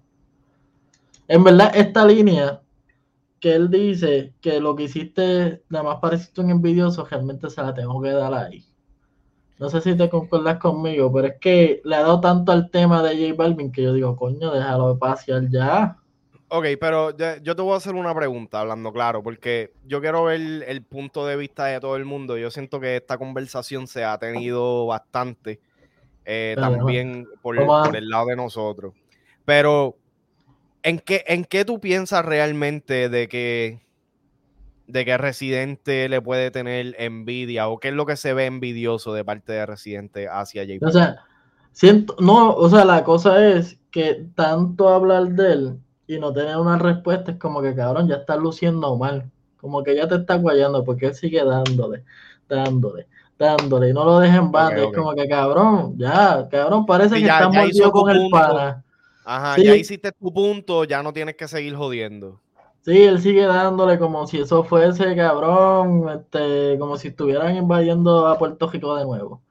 En 1.27 1.43
verdad, 1.43 1.75
esta 1.75 2.05
línea 2.05 2.61
que 3.41 3.53
él 3.53 3.69
dice 3.69 4.33
que 4.39 4.61
lo 4.61 4.77
que 4.77 4.83
hiciste 4.83 5.63
nada 5.67 5.83
más 5.83 5.97
pareciste 5.97 6.39
un 6.39 6.51
envidioso, 6.51 7.03
realmente 7.03 7.49
se 7.49 7.61
la 7.61 7.73
tengo 7.73 8.01
que 8.01 8.11
dar 8.11 8.33
ahí. 8.33 8.63
No 9.57 9.69
sé 9.69 9.81
si 9.81 9.95
te 9.95 10.09
concuerdas 10.09 10.57
conmigo, 10.57 11.11
pero 11.13 11.27
es 11.27 11.35
que 11.39 11.81
le 11.85 11.95
ha 11.95 12.01
dado 12.01 12.19
tanto 12.19 12.51
al 12.51 12.69
tema 12.69 13.01
de 13.01 13.29
J 13.29 13.41
Balvin 13.41 13.71
que 13.71 13.83
yo 13.83 13.93
digo, 13.93 14.15
coño, 14.15 14.51
déjalo 14.53 14.93
de 14.93 14.99
pasear 14.99 15.49
ya. 15.49 15.97
Ok, 16.47 16.65
pero 16.79 17.15
yo 17.41 17.55
te 17.55 17.61
voy 17.61 17.73
a 17.73 17.77
hacer 17.77 17.95
una 17.95 18.13
pregunta, 18.13 18.59
hablando 18.59 18.93
claro, 18.93 19.23
porque 19.23 19.71
yo 19.85 19.99
quiero 19.99 20.25
ver 20.25 20.63
el 20.67 20.83
punto 20.83 21.25
de 21.25 21.37
vista 21.37 21.65
de 21.65 21.79
todo 21.79 21.95
el 21.95 22.05
mundo. 22.05 22.37
Yo 22.37 22.51
siento 22.51 22.79
que 22.79 22.97
esta 22.97 23.17
conversación 23.17 23.87
se 23.87 24.03
ha 24.03 24.17
tenido 24.19 24.85
bastante 24.85 25.59
eh, 26.25 26.55
también 26.57 27.27
por, 27.41 27.57
el 27.57 28.09
lado 28.09 28.27
de 28.27 28.35
nosotros. 28.35 28.93
Pero, 29.43 29.95
¿en 30.83 30.99
qué, 30.99 31.23
¿en 31.27 31.45
qué 31.45 31.65
tú 31.65 31.79
piensas 31.79 32.23
realmente 32.25 33.09
de 33.09 33.27
que, 33.27 33.79
de 34.87 35.05
que 35.05 35.17
Residente 35.17 36.09
le 36.09 36.21
puede 36.21 36.51
tener 36.51 36.95
envidia 36.99 37.67
o 37.67 37.79
qué 37.79 37.89
es 37.89 37.93
lo 37.93 38.05
que 38.05 38.17
se 38.17 38.33
ve 38.33 38.45
envidioso 38.45 39.13
de 39.13 39.25
parte 39.25 39.53
de 39.53 39.65
Residente 39.65 40.27
hacia 40.29 40.63
J. 40.63 40.85
O 40.85 40.91
sea, 40.91 41.17
siento, 41.71 42.15
no, 42.19 42.53
o 42.53 42.69
sea, 42.69 42.85
la 42.85 43.03
cosa 43.03 43.47
es 43.47 43.77
que 43.91 44.27
tanto 44.35 44.89
hablar 44.89 45.29
de 45.29 45.51
él 45.53 45.79
y 46.07 46.19
no 46.19 46.33
tener 46.33 46.57
una 46.57 46.77
respuesta 46.77 47.31
es 47.31 47.37
como 47.37 47.61
que 47.61 47.75
cabrón, 47.75 48.07
ya 48.07 48.15
está 48.15 48.35
luciendo 48.35 48.95
mal. 48.97 49.31
Como 49.57 49.83
que 49.83 49.95
ya 49.95 50.07
te 50.07 50.15
está 50.15 50.35
guayando 50.35 50.83
porque 50.83 51.07
él 51.07 51.15
sigue 51.15 51.43
dándole, 51.43 52.03
dándole, 52.47 53.07
dándole 53.39 53.89
y 53.89 53.93
no 53.93 54.05
lo 54.05 54.19
dejen 54.19 54.51
banda. 54.51 54.83
Es 54.83 54.95
como 54.95 55.13
que 55.15 55.27
cabrón, 55.27 55.97
ya, 55.97 56.47
cabrón, 56.51 56.85
parece 56.85 57.15
que 57.15 57.25
está 57.25 57.49
mordido 57.49 57.91
con 57.91 58.09
el 58.11 58.29
pana. 58.29 58.83
Ajá, 59.23 59.59
ya 59.59 59.75
hiciste 59.75 60.11
tu 60.11 60.31
punto, 60.31 60.83
ya 60.83 61.01
no 61.01 61.11
tienes 61.11 61.35
que 61.35 61.47
seguir 61.47 61.75
jodiendo. 61.75 62.39
Sí, 62.85 63.01
él 63.01 63.19
sigue 63.19 63.41
dándole 63.41 63.97
como 63.97 64.27
si 64.27 64.41
eso 64.41 64.63
fuese, 64.63 65.15
cabrón, 65.15 66.07
este, 66.07 66.77
como 66.77 66.97
si 66.97 67.07
estuvieran 67.07 67.55
invadiendo 67.55 68.27
a 68.27 68.37
Puerto 68.37 68.69
Rico 68.69 68.95
de 68.95 69.05
nuevo. 69.05 69.41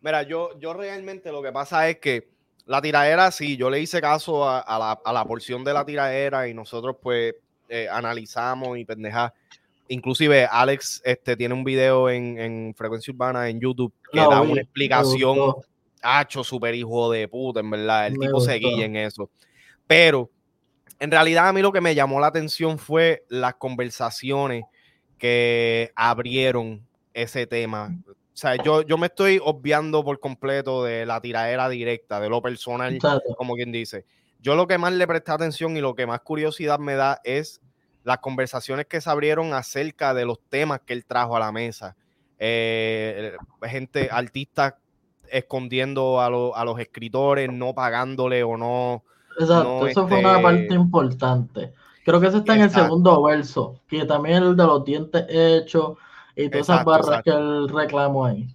Mira, 0.00 0.22
yo, 0.22 0.56
yo 0.60 0.74
realmente 0.74 1.32
lo 1.32 1.42
que 1.42 1.50
pasa 1.50 1.88
es 1.88 1.98
que 1.98 2.28
la 2.66 2.80
tiradera, 2.80 3.32
sí, 3.32 3.56
yo 3.56 3.68
le 3.68 3.80
hice 3.80 4.00
caso 4.00 4.48
a, 4.48 5.00
la, 5.12 5.24
porción 5.24 5.64
de 5.64 5.74
la 5.74 5.84
tiradera 5.84 6.46
y 6.46 6.54
nosotros 6.54 6.94
pues 7.02 7.34
eh, 7.68 7.88
analizamos 7.90 8.78
y 8.78 8.84
pendeja. 8.84 9.34
Inclusive 9.88 10.46
Alex 10.48 11.02
este, 11.04 11.36
tiene 11.36 11.54
un 11.54 11.64
video 11.64 12.08
en, 12.08 12.72
Frecuencia 12.76 13.12
Urbana 13.12 13.48
en 13.48 13.58
YouTube 13.58 13.92
que 14.12 14.20
da 14.20 14.40
una 14.40 14.60
explicación, 14.60 15.36
hacho, 16.00 16.44
súper 16.44 16.76
hijo 16.76 17.10
de 17.10 17.26
puta, 17.26 17.58
en 17.58 17.70
verdad. 17.70 18.06
El 18.06 18.20
tipo 18.20 18.38
seguía 18.38 18.84
en 18.84 18.94
eso. 18.94 19.28
Pero 19.84 20.30
en 20.98 21.10
realidad 21.10 21.48
a 21.48 21.52
mí 21.52 21.62
lo 21.62 21.72
que 21.72 21.80
me 21.80 21.94
llamó 21.94 22.20
la 22.20 22.28
atención 22.28 22.78
fue 22.78 23.24
las 23.28 23.54
conversaciones 23.54 24.64
que 25.18 25.92
abrieron 25.94 26.86
ese 27.14 27.46
tema. 27.46 27.96
O 28.06 28.40
sea, 28.40 28.56
yo, 28.56 28.82
yo 28.82 28.98
me 28.98 29.08
estoy 29.08 29.40
obviando 29.42 30.04
por 30.04 30.20
completo 30.20 30.84
de 30.84 31.04
la 31.06 31.20
tiradera 31.20 31.68
directa, 31.68 32.20
de 32.20 32.28
lo 32.28 32.40
personal, 32.40 32.98
como 33.36 33.54
quien 33.54 33.72
dice. 33.72 34.04
Yo 34.40 34.54
lo 34.54 34.68
que 34.68 34.78
más 34.78 34.92
le 34.92 35.06
presté 35.06 35.32
atención 35.32 35.76
y 35.76 35.80
lo 35.80 35.94
que 35.94 36.06
más 36.06 36.20
curiosidad 36.20 36.78
me 36.78 36.94
da 36.94 37.20
es 37.24 37.60
las 38.04 38.18
conversaciones 38.18 38.86
que 38.86 39.00
se 39.00 39.10
abrieron 39.10 39.52
acerca 39.52 40.14
de 40.14 40.24
los 40.24 40.38
temas 40.48 40.80
que 40.86 40.92
él 40.92 41.04
trajo 41.04 41.36
a 41.36 41.40
la 41.40 41.50
mesa. 41.50 41.96
Eh, 42.38 43.32
gente, 43.64 44.08
artistas 44.10 44.74
escondiendo 45.30 46.20
a, 46.20 46.26
a, 46.26 46.64
los 46.64 46.78
escritores, 46.78 47.50
no 47.52 47.74
pagándole 47.74 48.44
o 48.44 48.56
no. 48.56 49.04
Exacto, 49.38 49.86
eso 49.86 50.08
fue 50.08 50.18
una 50.18 50.32
este 50.32 50.42
parte 50.42 50.74
importante. 50.74 51.72
Creo 52.04 52.20
que 52.20 52.26
eso 52.28 52.38
está 52.38 52.54
en 52.54 52.62
el 52.62 52.70
segundo 52.70 53.22
verso, 53.22 53.80
que 53.86 54.04
también 54.04 54.42
el 54.42 54.56
de 54.56 54.64
los 54.64 54.84
dientes 54.84 55.26
hechos 55.28 55.98
y 56.34 56.48
todas 56.48 56.68
esas 56.68 56.84
barras 56.84 57.22
que 57.22 57.30
él 57.30 57.68
reclamó 57.68 58.24
ahí. 58.24 58.48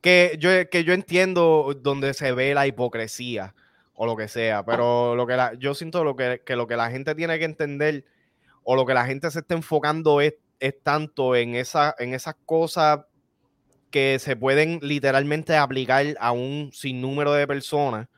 Que 0.00 0.36
yo, 0.40 0.48
que 0.70 0.84
yo 0.84 0.94
entiendo 0.94 1.74
donde 1.80 2.14
se 2.14 2.32
ve 2.32 2.54
la 2.54 2.66
hipocresía 2.66 3.54
o 3.94 4.06
lo 4.06 4.16
que 4.16 4.28
sea, 4.28 4.64
pero 4.64 5.14
lo 5.14 5.26
que 5.26 5.38
yo 5.58 5.74
siento 5.74 6.04
lo 6.04 6.16
que, 6.16 6.40
lo 6.48 6.66
que 6.66 6.76
la 6.76 6.90
gente 6.90 7.14
tiene 7.14 7.38
que 7.38 7.44
entender 7.44 8.04
o 8.62 8.76
lo 8.76 8.86
que 8.86 8.94
la 8.94 9.06
gente 9.06 9.30
se 9.30 9.40
está 9.40 9.54
enfocando 9.54 10.20
es, 10.20 10.34
es 10.58 10.74
tanto 10.82 11.36
en, 11.36 11.54
esa, 11.54 11.94
en 11.98 12.14
esas 12.14 12.34
cosas 12.46 13.00
que 13.90 14.18
se 14.18 14.36
pueden 14.36 14.80
literalmente 14.82 15.56
aplicar 15.56 16.06
a 16.18 16.32
un 16.32 16.70
sinnúmero 16.72 17.32
de 17.32 17.46
personas 17.46 18.08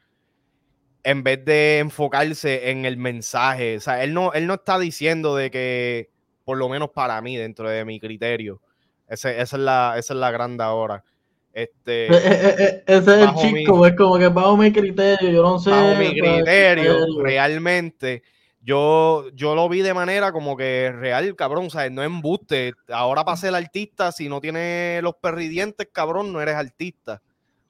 en 1.07 1.23
vez 1.23 1.45
de 1.45 1.79
enfocarse 1.79 2.69
en 2.69 2.85
el 2.85 2.97
mensaje. 2.97 3.77
O 3.77 3.81
sea, 3.81 4.03
él 4.03 4.13
no, 4.13 4.33
él 4.33 4.49
no 4.49 4.55
está 4.55 4.77
diciendo 4.77 5.37
de 5.37 5.53
que, 5.53 6.11
por 6.45 6.59
lo 6.59 6.69
menos 6.69 6.91
para 6.91 7.21
mí, 7.23 7.37
dentro 7.37 7.71
de 7.71 7.85
mi 7.85 8.01
criterio, 8.01 8.61
esa, 9.07 9.31
es 9.31 9.53
la, 9.53 9.95
esa 9.97 10.15
es 10.15 10.19
la 10.19 10.33
grande 10.33 10.65
ahora. 10.65 11.05
Este, 11.53 12.07
eh, 12.07 12.11
eh, 12.13 12.55
eh, 12.59 12.85
ese 12.89 13.23
es 13.23 13.29
el 13.29 13.35
chico, 13.37 13.87
es 13.87 13.95
como 13.95 14.19
que 14.19 14.27
bajo 14.27 14.57
mi 14.57 14.73
criterio, 14.73 15.31
yo 15.31 15.43
no 15.45 15.61
sé. 15.61 15.71
Bajo 15.71 15.95
mi 15.95 16.11
criterio, 16.19 17.23
realmente, 17.23 18.25
yo, 18.61 19.29
yo 19.33 19.55
lo 19.55 19.69
vi 19.69 19.83
de 19.83 19.95
manera 19.95 20.33
como 20.33 20.57
que 20.57 20.91
real, 20.91 21.37
cabrón, 21.37 21.67
o 21.67 21.71
sea, 21.71 21.89
no 21.89 22.03
embuste. 22.03 22.75
Ahora 22.89 23.25
para 23.25 23.37
ser 23.37 23.55
artista, 23.55 24.11
si 24.11 24.29
no 24.29 24.41
tienes 24.41 25.05
los 25.05 25.15
perridientes, 25.15 25.89
cabrón, 25.93 26.33
no 26.33 26.41
eres 26.41 26.57
artista. 26.57 27.23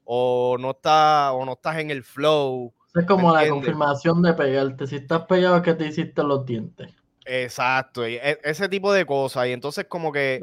O 0.05 0.57
no, 0.59 0.70
está, 0.70 1.33
o 1.33 1.44
no 1.44 1.53
estás 1.53 1.77
en 1.81 1.90
el 1.90 2.03
flow. 2.03 2.72
Es 2.97 3.07
como 3.07 3.33
la 3.33 3.49
confirmación 3.49 4.23
de 4.23 4.33
pegarte. 4.33 4.87
Si 4.87 4.97
estás 4.97 5.23
pegado 5.27 5.57
es 5.57 5.63
que 5.63 5.75
te 5.75 5.87
hiciste 5.87 6.23
los 6.23 6.47
dientes. 6.47 6.89
Exacto, 7.27 8.09
y 8.09 8.15
e, 8.15 8.39
ese 8.43 8.69
tipo 8.69 8.93
de 8.93 9.05
cosas. 9.05 9.49
Y 9.49 9.53
entonces 9.53 9.87
como 9.89 10.13
que 10.13 10.41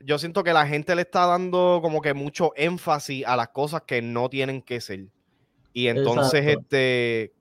yo 0.00 0.18
siento 0.18 0.44
que 0.44 0.52
la 0.52 0.66
gente 0.66 0.94
le 0.94 1.02
está 1.02 1.26
dando 1.26 1.80
como 1.82 2.02
que 2.02 2.14
mucho 2.14 2.52
énfasis 2.56 3.24
a 3.26 3.36
las 3.36 3.48
cosas 3.48 3.82
que 3.86 4.02
no 4.02 4.28
tienen 4.28 4.62
que 4.62 4.80
ser. 4.80 5.06
Y 5.72 5.88
entonces, 5.88 6.46
este, 6.46 7.32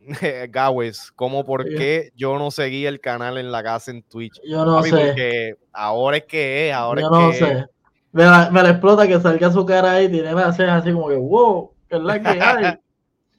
Gawes, 0.50 1.12
¿cómo 1.14 1.44
por 1.44 1.64
qué 1.68 2.12
yo 2.16 2.38
no 2.38 2.50
seguí 2.50 2.86
el 2.86 3.00
canal 3.00 3.38
en 3.38 3.52
la 3.52 3.62
casa 3.62 3.90
en 3.90 4.02
Twitch? 4.02 4.40
Yo 4.48 4.64
no 4.64 4.82
sé. 4.82 4.90
Porque 4.90 5.54
ahora 5.72 6.16
es 6.18 6.24
que 6.24 6.68
es, 6.68 6.74
ahora 6.74 7.02
yo 7.02 7.30
es 7.30 7.38
que 7.38 7.44
sé. 7.44 7.66
Me, 8.12 8.24
me 8.50 8.62
la 8.62 8.70
explota 8.70 9.06
que 9.06 9.20
salga 9.20 9.52
su 9.52 9.64
cara 9.64 9.92
ahí 9.92 10.06
y 10.06 10.08
tiene 10.08 10.32
las 10.32 10.56
cejas 10.56 10.82
así 10.82 10.92
como 10.92 11.08
que, 11.08 11.16
wow, 11.16 11.72
que 11.88 11.96
es 11.96 12.02
la 12.02 12.20
que 12.20 12.28
hay. 12.28 12.78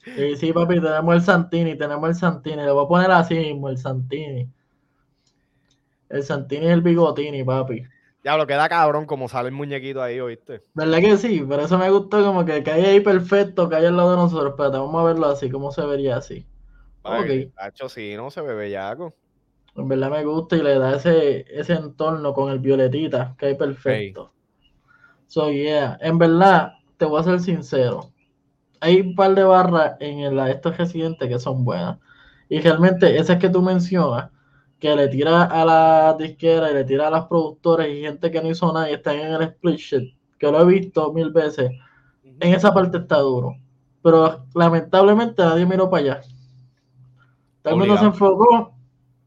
y 0.05 0.35
sí, 0.35 0.51
papi, 0.51 0.81
tenemos 0.81 1.15
el 1.15 1.21
Santini, 1.21 1.77
tenemos 1.77 2.09
el 2.09 2.15
Santini. 2.15 2.57
Le 2.57 2.71
voy 2.71 2.85
a 2.85 2.87
poner 2.87 3.11
así 3.11 3.35
mismo, 3.35 3.69
el 3.69 3.77
Santini. 3.77 4.49
El 6.09 6.23
Santini 6.23 6.65
y 6.65 6.69
el 6.69 6.81
Bigotini, 6.81 7.43
papi. 7.43 7.83
Ya 8.23 8.37
lo 8.37 8.45
queda 8.45 8.69
cabrón 8.69 9.05
como 9.05 9.27
sale 9.27 9.49
el 9.49 9.55
muñequito 9.55 10.01
ahí, 10.01 10.19
¿oíste? 10.19 10.63
¿Verdad 10.75 10.99
que 10.99 11.17
sí? 11.17 11.43
Pero 11.47 11.63
eso 11.63 11.77
me 11.77 11.89
gustó 11.89 12.23
como 12.23 12.45
que 12.45 12.61
cae 12.61 12.85
ahí 12.85 12.99
perfecto, 12.99 13.67
cae 13.67 13.87
al 13.87 13.97
lado 13.97 14.11
de 14.11 14.17
nosotros. 14.17 14.51
Espérate, 14.51 14.77
vamos 14.77 15.01
a 15.01 15.05
verlo 15.05 15.27
así, 15.27 15.49
cómo 15.49 15.71
se 15.71 15.83
vería 15.85 16.17
así. 16.17 16.45
Ok. 17.01 17.51
Hacho, 17.57 17.89
sí, 17.89 18.13
no 18.15 18.29
se 18.29 18.41
ve 18.41 18.53
bellaco. 18.53 19.15
En 19.75 19.87
verdad 19.87 20.11
me 20.11 20.23
gusta 20.23 20.57
y 20.57 20.61
le 20.61 20.77
da 20.77 20.97
ese, 20.97 21.45
ese 21.49 21.73
entorno 21.73 22.33
con 22.33 22.51
el 22.51 22.59
violetita, 22.59 23.35
que 23.39 23.47
hay 23.47 23.55
perfecto. 23.55 24.31
So, 25.27 25.49
yeah. 25.49 25.97
En 26.01 26.17
verdad, 26.17 26.73
te 26.97 27.05
voy 27.05 27.21
a 27.21 27.23
ser 27.23 27.39
sincero. 27.39 28.10
Hay 28.81 28.99
un 28.99 29.15
par 29.15 29.33
de 29.35 29.43
barras 29.43 29.93
en 29.99 30.19
el, 30.19 30.39
estos 30.39 30.75
residentes 30.77 31.29
que 31.29 31.39
son 31.39 31.63
buenas. 31.63 31.97
Y 32.49 32.59
realmente, 32.59 33.17
esas 33.17 33.37
que 33.37 33.49
tú 33.49 33.61
mencionas, 33.61 34.29
que 34.79 34.95
le 34.95 35.07
tira 35.07 35.43
a 35.43 35.63
la 35.63 36.15
disquera 36.19 36.71
y 36.71 36.73
le 36.73 36.83
tira 36.83 37.07
a 37.07 37.11
las 37.11 37.27
productores 37.27 37.87
y 37.87 38.01
gente 38.01 38.31
que 38.31 38.41
no 38.41 38.49
hizo 38.49 38.73
nada 38.73 38.89
y 38.89 38.95
están 38.95 39.15
en 39.17 39.33
el 39.33 39.41
split 39.43 39.77
shit, 39.77 40.15
que 40.39 40.51
lo 40.51 40.59
he 40.61 40.65
visto 40.65 41.13
mil 41.13 41.31
veces. 41.31 41.71
En 42.23 42.53
esa 42.53 42.73
parte 42.73 42.97
está 42.97 43.19
duro. 43.19 43.55
Pero 44.01 44.45
lamentablemente 44.55 45.43
nadie 45.43 45.65
miró 45.65 45.89
para 45.89 46.03
allá. 46.03 46.21
Todo 47.61 47.75
el 47.75 47.79
mundo 47.79 47.97
se 47.97 48.05
enfocó 48.05 48.73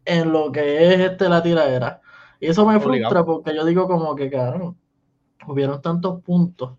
en 0.05 0.33
lo 0.33 0.51
que 0.51 0.93
es 0.93 1.01
este 1.01 1.29
la 1.29 1.43
tiradera. 1.43 2.01
Y 2.41 2.49
eso 2.49 2.67
me 2.67 2.81
frustra 2.81 3.25
porque 3.25 3.55
yo 3.55 3.65
digo 3.65 3.87
como 3.87 4.15
que, 4.17 4.29
claro, 4.29 4.75
hubieron 5.47 5.81
tantos 5.81 6.21
puntos. 6.23 6.73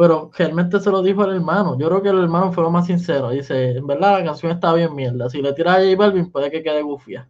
Pero 0.00 0.30
realmente 0.34 0.80
se 0.80 0.90
lo 0.90 1.02
dijo 1.02 1.26
el 1.26 1.34
hermano. 1.34 1.76
Yo 1.78 1.86
creo 1.88 2.00
que 2.00 2.08
el 2.08 2.20
hermano 2.20 2.50
fue 2.54 2.64
lo 2.64 2.70
más 2.70 2.86
sincero. 2.86 3.28
Dice, 3.28 3.72
en 3.72 3.86
verdad 3.86 4.18
la 4.18 4.24
canción 4.24 4.50
está 4.50 4.72
bien 4.72 4.94
mierda. 4.94 5.28
Si 5.28 5.42
le 5.42 5.52
tiras 5.52 5.76
a 5.76 5.80
J 5.80 5.94
Balvin 5.94 6.30
puede 6.30 6.50
que 6.50 6.62
quede 6.62 6.80
gufia. 6.80 7.28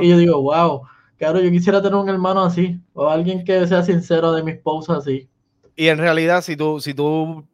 Y 0.00 0.10
yo 0.10 0.16
digo, 0.16 0.40
wow, 0.40 0.82
claro, 1.18 1.40
yo 1.40 1.50
quisiera 1.50 1.82
tener 1.82 1.96
un 1.96 2.08
hermano 2.08 2.44
así. 2.44 2.78
O 2.92 3.08
alguien 3.08 3.44
que 3.44 3.66
sea 3.66 3.82
sincero 3.82 4.30
de 4.30 4.44
mis 4.44 4.58
posts 4.58 4.90
así. 4.90 5.28
Y 5.74 5.88
en 5.88 5.98
realidad, 5.98 6.42
si 6.42 6.56
tú, 6.56 6.78
si 6.78 6.94
tú 6.94 7.44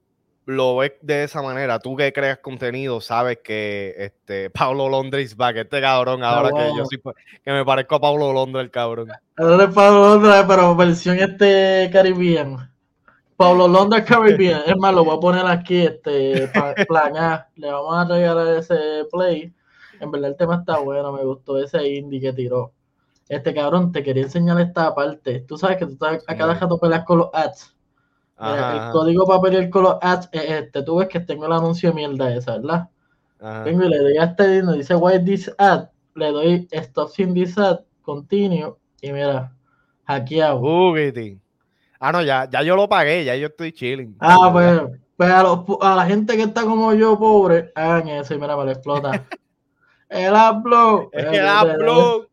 lo 0.45 0.77
ves 0.77 0.93
de 1.01 1.25
esa 1.25 1.41
manera, 1.41 1.79
tú 1.79 1.97
que 1.97 2.13
creas 2.13 2.41
contenido, 2.41 3.01
sabes 3.01 3.39
que 3.43 3.95
este 3.97 4.51
Pablo 4.51 4.91
Londres 4.91 5.39
va, 5.41 5.55
que 5.55 5.61
este 5.61 5.81
cabrón, 5.81 6.23
ahora 6.23 6.51
que 6.51 6.77
yo 6.77 6.85
sí 6.85 6.99
que 7.43 7.51
me 7.51 7.65
parezco 7.65 7.95
a 7.95 8.01
Pablo 8.01 8.35
Londres, 8.35 8.63
el 8.63 8.71
cabrón. 8.71 9.09
Ahora 9.39 9.65
es 9.65 9.75
Pablo 9.75 10.01
Londres, 10.01 10.45
pero 10.47 10.77
versión 10.77 11.19
este 11.19 11.89
Caribbean. 11.91 12.69
Pablo 13.39 13.67
Londres 13.67 14.05
Caribbean. 14.05 14.63
Es 14.67 14.77
más, 14.77 14.93
lo 14.93 15.05
voy 15.05 15.17
a 15.17 15.21
poner 15.21 15.47
aquí, 15.47 15.87
este, 15.87 16.51
plan 16.87 17.47
Le 17.55 17.73
vamos 17.73 17.97
a 17.97 18.05
regalar 18.05 18.49
ese 18.49 19.07
play. 19.11 19.55
En 20.01 20.11
verdad 20.11 20.31
el 20.31 20.37
tema 20.37 20.57
está 20.57 20.79
bueno, 20.79 21.13
me 21.13 21.25
gustó 21.25 21.59
ese 21.59 21.89
indie 21.89 22.21
que 22.21 22.35
tiró. 22.35 22.73
Este 23.29 23.55
cabrón, 23.55 23.93
te 23.93 24.03
quería 24.03 24.25
enseñar 24.25 24.61
esta 24.61 24.95
parte. 24.95 25.41
Tú 25.41 25.57
sabes 25.57 25.79
que 25.79 25.87
tú 25.87 25.93
estás 25.93 26.23
a 26.27 26.37
cada 26.37 26.55
rato 26.55 26.79
peleas 26.79 27.05
con 27.05 27.19
los 27.19 27.31
ads 27.33 27.79
el 28.41 28.93
código 28.93 29.27
para 29.27 29.41
pedir 29.41 29.71
con 29.71 29.85
los 29.85 29.97
ads 30.01 30.29
es 30.33 30.51
este. 30.51 30.83
Tú 30.83 30.97
ves 30.97 31.09
que 31.09 31.21
tengo 31.21 31.47
el 31.47 31.53
anuncio 31.53 31.91
de 31.91 31.95
mierda 31.95 32.35
esa, 32.35 32.59
¿verdad? 32.59 32.89
Tengo 33.65 33.85
y 33.85 33.89
le 33.89 33.99
doy 33.99 34.17
a 34.17 34.25
este 34.25 34.57
y 34.57 34.77
dice 34.77 34.95
why 34.95 35.25
this 35.25 35.51
ad. 35.59 35.89
Le 36.15 36.33
doy 36.33 36.69
stop 36.71 37.11
sin 37.11 37.35
this 37.35 37.57
ad, 37.57 37.81
continue 38.03 38.75
y 39.01 39.13
mira, 39.13 39.53
hackeado. 40.05 40.61
Uh, 40.61 40.93
ah, 41.99 42.13
no, 42.13 42.23
ya, 42.23 42.49
ya 42.51 42.63
yo 42.63 42.77
lo 42.77 42.89
pagué, 42.89 43.25
ya 43.25 43.37
yo 43.37 43.49
estoy 43.49 43.73
chilling. 43.73 44.17
Ah, 44.21 44.51
pues, 44.53 44.83
pues 45.17 45.31
a, 45.31 45.41
a, 45.41 45.97
la 45.97 46.07
gente 46.07 46.37
que 46.37 46.45
está 46.45 46.63
como 46.63 46.93
yo, 46.95 47.19
pobre, 47.19 47.73
hagan 47.75 48.09
eso 48.09 48.35
y 48.35 48.39
mira, 48.39 48.57
me 48.57 48.65
lo 48.65 48.71
explota. 48.71 49.27
el 50.09 50.33
upload. 50.33 51.09
El 51.13 51.45
upload. 51.45 52.27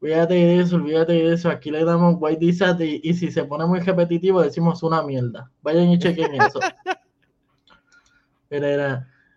Olvídate 0.00 0.34
de 0.34 0.60
eso, 0.60 0.76
olvídate 0.76 1.12
de 1.14 1.32
eso. 1.32 1.48
Aquí 1.48 1.70
le 1.70 1.82
damos 1.82 2.16
white 2.18 2.44
disat 2.44 2.78
y, 2.80 3.00
y, 3.02 3.14
si 3.14 3.30
se 3.30 3.44
pone 3.44 3.64
muy 3.64 3.80
repetitivo 3.80 4.42
decimos 4.42 4.82
una 4.82 5.02
mierda. 5.02 5.50
Vayan 5.62 5.88
y 5.88 5.98
chequen 5.98 6.34
eso. 6.42 6.60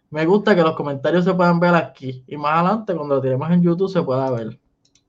Me 0.10 0.26
gusta 0.26 0.56
que 0.56 0.62
los 0.62 0.76
comentarios 0.76 1.26
se 1.26 1.34
puedan 1.34 1.60
ver 1.60 1.76
aquí. 1.76 2.24
Y 2.28 2.38
más 2.38 2.60
adelante, 2.60 2.94
cuando 2.94 3.16
lo 3.16 3.22
tiremos 3.22 3.50
en 3.52 3.62
YouTube, 3.62 3.90
se 3.90 4.02
pueda 4.02 4.30
ver. 4.32 4.60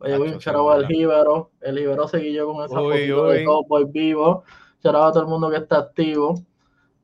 Oye, 0.01 0.19
un 0.19 0.39
charabo 0.39 0.71
al 0.71 0.87
Jíbaro. 0.87 1.51
El 1.61 1.79
Jíbaro 1.79 2.07
seguí 2.07 2.33
yo 2.33 2.47
con 2.53 2.65
esa 2.65 2.75
foto 2.75 3.29
de 3.29 3.45
Cowboy 3.45 3.85
vivo. 3.87 4.45
Charabo 4.83 5.07
a 5.07 5.13
todo 5.13 5.23
el 5.25 5.29
mundo 5.29 5.51
que 5.51 5.57
está 5.57 5.79
activo. 5.79 6.35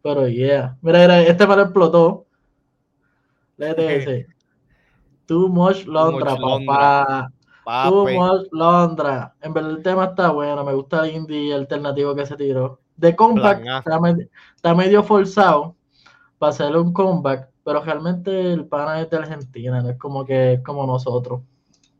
Pero 0.02 0.28
yeah. 0.28 0.76
Mira, 0.82 1.00
mira 1.00 1.22
este 1.22 1.46
me 1.46 1.56
lo 1.56 1.62
explotó. 1.62 2.26
Léete. 3.56 4.26
Too 5.26 5.48
much 5.48 5.86
Londra, 5.86 6.36
papá. 6.36 7.32
Too 7.88 8.46
Londra. 8.52 9.34
En 9.40 9.54
verdad 9.54 9.70
el 9.70 9.82
tema 9.82 10.04
está 10.04 10.30
bueno. 10.30 10.64
Me 10.64 10.74
gusta 10.74 11.06
el 11.06 11.16
indie 11.16 11.54
alternativo 11.54 12.14
que 12.14 12.26
se 12.26 12.36
tiró. 12.36 12.80
De 12.96 13.16
comeback 13.16 13.64
está, 14.56 14.74
medio 14.74 15.02
forzado 15.02 15.74
para 16.38 16.50
hacerle 16.50 16.78
un 16.78 16.92
comeback. 16.92 17.48
Pero 17.64 17.82
realmente 17.82 18.52
el 18.52 18.66
pana 18.66 19.00
es 19.00 19.08
de 19.08 19.16
Argentina. 19.16 19.80
No 19.80 19.88
es 19.88 19.98
como 19.98 20.24
que 20.24 20.60
como 20.64 20.86
nosotros. 20.86 21.40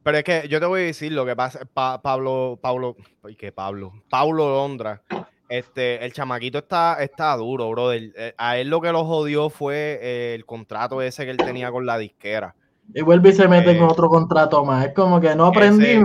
Pero 0.04 0.18
es 0.18 0.24
que 0.24 0.46
yo 0.48 0.60
te 0.60 0.66
voy 0.66 0.82
a 0.82 0.84
decir 0.84 1.12
lo 1.12 1.24
que 1.24 1.34
pasa. 1.34 1.60
Pablo, 1.72 2.58
Pablo, 2.60 2.94
¿qué 3.38 3.50
Pablo? 3.50 3.94
Pablo 4.10 4.50
Londra. 4.50 5.02
Este, 5.48 6.04
el 6.04 6.12
chamaquito 6.12 6.58
está, 6.58 7.02
está 7.02 7.34
duro, 7.36 7.70
brother. 7.70 8.12
Eh, 8.16 8.34
a 8.36 8.58
él 8.58 8.68
lo 8.68 8.80
que 8.80 8.92
lo 8.92 9.04
jodió 9.04 9.48
fue 9.48 10.34
el 10.34 10.44
contrato 10.44 11.00
ese 11.00 11.24
que 11.24 11.30
él 11.30 11.36
tenía 11.38 11.70
con 11.70 11.86
la 11.86 11.96
disquera. 11.96 12.54
Y 12.94 13.00
vuelve 13.00 13.30
y 13.30 13.32
se 13.32 13.48
mete 13.48 13.72
eh, 13.72 13.82
otro 13.82 14.08
contrato 14.08 14.62
más. 14.64 14.86
Es 14.86 14.92
como 14.92 15.20
que 15.20 15.34
no 15.34 15.46
aprendí. 15.46 16.02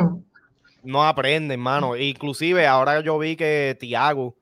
No 0.84 1.04
aprende, 1.04 1.56
hermano. 1.56 1.98
Inclusive 1.98 2.66
ahora 2.68 3.02
yo 3.02 3.20
vi 3.20 3.36
que 3.36 3.76
Tiago 3.78 4.36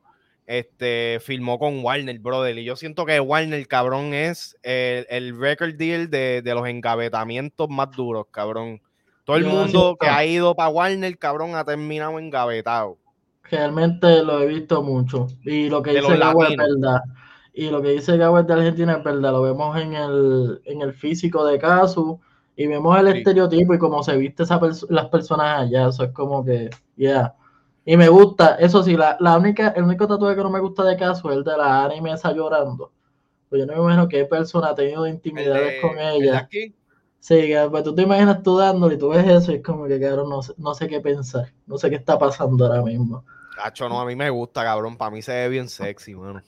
este, 0.45 1.19
firmó 1.19 1.57
con 1.57 1.83
Warner, 1.83 2.19
brother. 2.19 2.57
Y 2.59 2.63
yo 2.63 2.75
siento 2.75 3.05
que 3.05 3.19
Warner, 3.19 3.67
cabrón, 3.67 4.13
es 4.13 4.55
el, 4.61 5.39
record 5.39 5.75
deal 5.75 6.11
de, 6.11 6.43
los 6.45 6.67
engavetamientos 6.67 7.69
más 7.69 7.91
duros, 7.91 8.27
cabrón. 8.29 8.81
Todo 9.27 9.35
el 9.35 9.45
mundo 9.45 9.97
que 9.99 10.07
ha 10.07 10.23
ido 10.25 10.55
para 10.55 10.69
Warner, 10.69 11.17
cabrón, 11.17 11.53
ha 11.53 11.65
terminado 11.65 12.17
engavetado. 12.17 12.97
Realmente 13.51 14.23
lo 14.23 14.39
he 14.39 14.45
visto 14.45 14.81
mucho. 14.81 15.27
Y 15.43 15.67
lo 15.67 15.81
que 15.81 15.95
dice 15.95 16.15
Gabo 16.15 16.45
es 16.45 16.55
verdad. 16.55 17.01
Y 17.53 17.69
lo 17.69 17.81
que 17.81 17.89
dice 17.89 18.15
Gabo 18.15 18.41
de 18.41 18.53
Argentina 18.53 18.93
es 18.93 19.03
verdad. 19.03 19.33
Lo 19.33 19.41
vemos 19.41 19.77
en 19.81 19.95
el, 19.95 20.61
en 20.63 20.81
el 20.81 20.93
físico 20.93 21.43
de 21.43 21.59
Casu 21.59 22.21
y 22.55 22.67
vemos 22.67 22.97
el 22.97 23.07
estereotipo 23.07 23.73
y 23.73 23.77
cómo 23.77 24.01
se 24.01 24.15
viste 24.15 24.43
esa 24.43 24.61
las 24.87 25.09
personas 25.09 25.59
allá. 25.59 25.89
Eso 25.89 26.05
es 26.05 26.11
como 26.11 26.45
que, 26.45 26.69
ya. 26.95 27.35
Y 27.83 27.97
me 27.97 28.07
gusta, 28.07 28.55
eso 28.55 28.81
sí, 28.81 28.95
la, 28.95 29.17
la, 29.19 29.37
única, 29.37 29.73
el 29.75 29.83
único 29.83 30.07
tatuaje 30.07 30.37
que 30.37 30.43
no 30.43 30.51
me 30.51 30.61
gusta 30.61 30.85
de 30.85 30.95
caso 30.95 31.29
es 31.31 31.35
el 31.35 31.43
de 31.43 31.57
la 31.57 31.83
anime 31.83 32.13
esa 32.13 32.31
llorando. 32.31 32.93
Pues 33.49 33.59
yo 33.59 33.65
no 33.65 33.73
me 33.73 33.79
imagino 33.79 34.07
qué 34.07 34.23
persona 34.23 34.69
ha 34.69 34.75
tenido 34.75 35.05
intimidades 35.05 35.81
con 35.81 35.99
ella. 35.99 36.37
Aquí? 36.37 36.73
Sí, 37.27 37.51
pues 37.69 37.83
tú 37.83 37.93
te 37.93 38.03
imaginas 38.03 38.41
tú 38.41 38.57
dándole 38.57 38.95
y 38.95 38.97
tú 38.97 39.09
ves 39.09 39.27
eso 39.27 39.51
y 39.51 39.55
es 39.55 39.61
como 39.61 39.85
que, 39.85 39.99
cabrón, 39.99 40.29
no, 40.29 40.39
no 40.55 40.73
sé 40.73 40.87
qué 40.87 41.01
pensar. 41.01 41.51
No 41.65 41.77
sé 41.77 41.89
qué 41.89 41.97
está 41.97 42.17
pasando 42.17 42.65
ahora 42.65 42.81
mismo. 42.81 43.25
Cacho, 43.53 43.89
no, 43.89 43.99
a 43.99 44.05
mí 44.05 44.15
me 44.15 44.29
gusta, 44.29 44.63
cabrón. 44.63 44.95
Para 44.95 45.11
mí 45.11 45.21
se 45.21 45.33
ve 45.33 45.49
bien 45.49 45.67
sexy, 45.67 46.15
mano. 46.15 46.41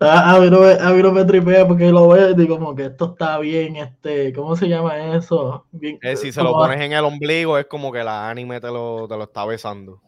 A, 0.00 0.38
mí 0.38 0.50
no 0.50 0.60
me, 0.60 0.72
a, 0.72 0.90
mí 0.90 1.02
no 1.02 1.12
me, 1.12 1.24
tripea 1.24 1.66
porque 1.66 1.90
lo 1.90 2.08
veo 2.08 2.28
y 2.28 2.34
digo 2.34 2.58
como 2.58 2.74
que 2.74 2.84
esto 2.84 3.12
está 3.12 3.38
bien, 3.38 3.76
este, 3.76 4.34
¿cómo 4.34 4.54
se 4.54 4.68
llama 4.68 5.16
eso? 5.16 5.64
Bien, 5.72 5.98
eh, 6.02 6.14
si 6.14 6.30
se 6.30 6.42
lo 6.42 6.52
pones 6.52 6.78
en 6.78 6.92
el 6.92 7.06
ombligo 7.06 7.56
es 7.56 7.64
como 7.64 7.90
que 7.90 8.04
la 8.04 8.28
anime 8.28 8.60
te 8.60 8.68
lo, 8.68 9.08
te 9.08 9.16
lo 9.16 9.24
está 9.24 9.46
besando. 9.46 10.02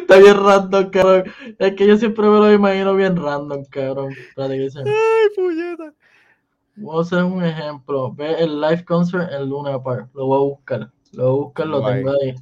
está 0.00 0.16
bien 0.18 0.44
random, 0.44 0.90
cabrón. 0.90 1.32
Es 1.60 1.74
que 1.76 1.86
yo 1.86 1.96
siempre 1.98 2.26
me 2.26 2.38
lo 2.38 2.52
imagino 2.52 2.96
bien 2.96 3.16
random, 3.16 3.64
cabrón. 3.66 4.12
Ay, 4.36 5.28
puñeta. 5.36 5.94
A 6.76 7.00
hacer 7.00 7.24
un 7.24 7.44
ejemplo. 7.44 8.12
Ve 8.12 8.34
el 8.42 8.60
live 8.60 8.84
concert 8.84 9.30
en 9.32 9.48
Luna 9.48 9.82
Park. 9.82 10.10
Lo 10.14 10.26
voy 10.26 10.38
a 10.38 10.42
buscar. 10.42 10.90
Lo 11.12 11.24
voy 11.24 11.32
a 11.32 11.44
buscar, 11.44 11.66
lo 11.66 11.84
tengo 11.84 12.10
ahí. 12.10 12.34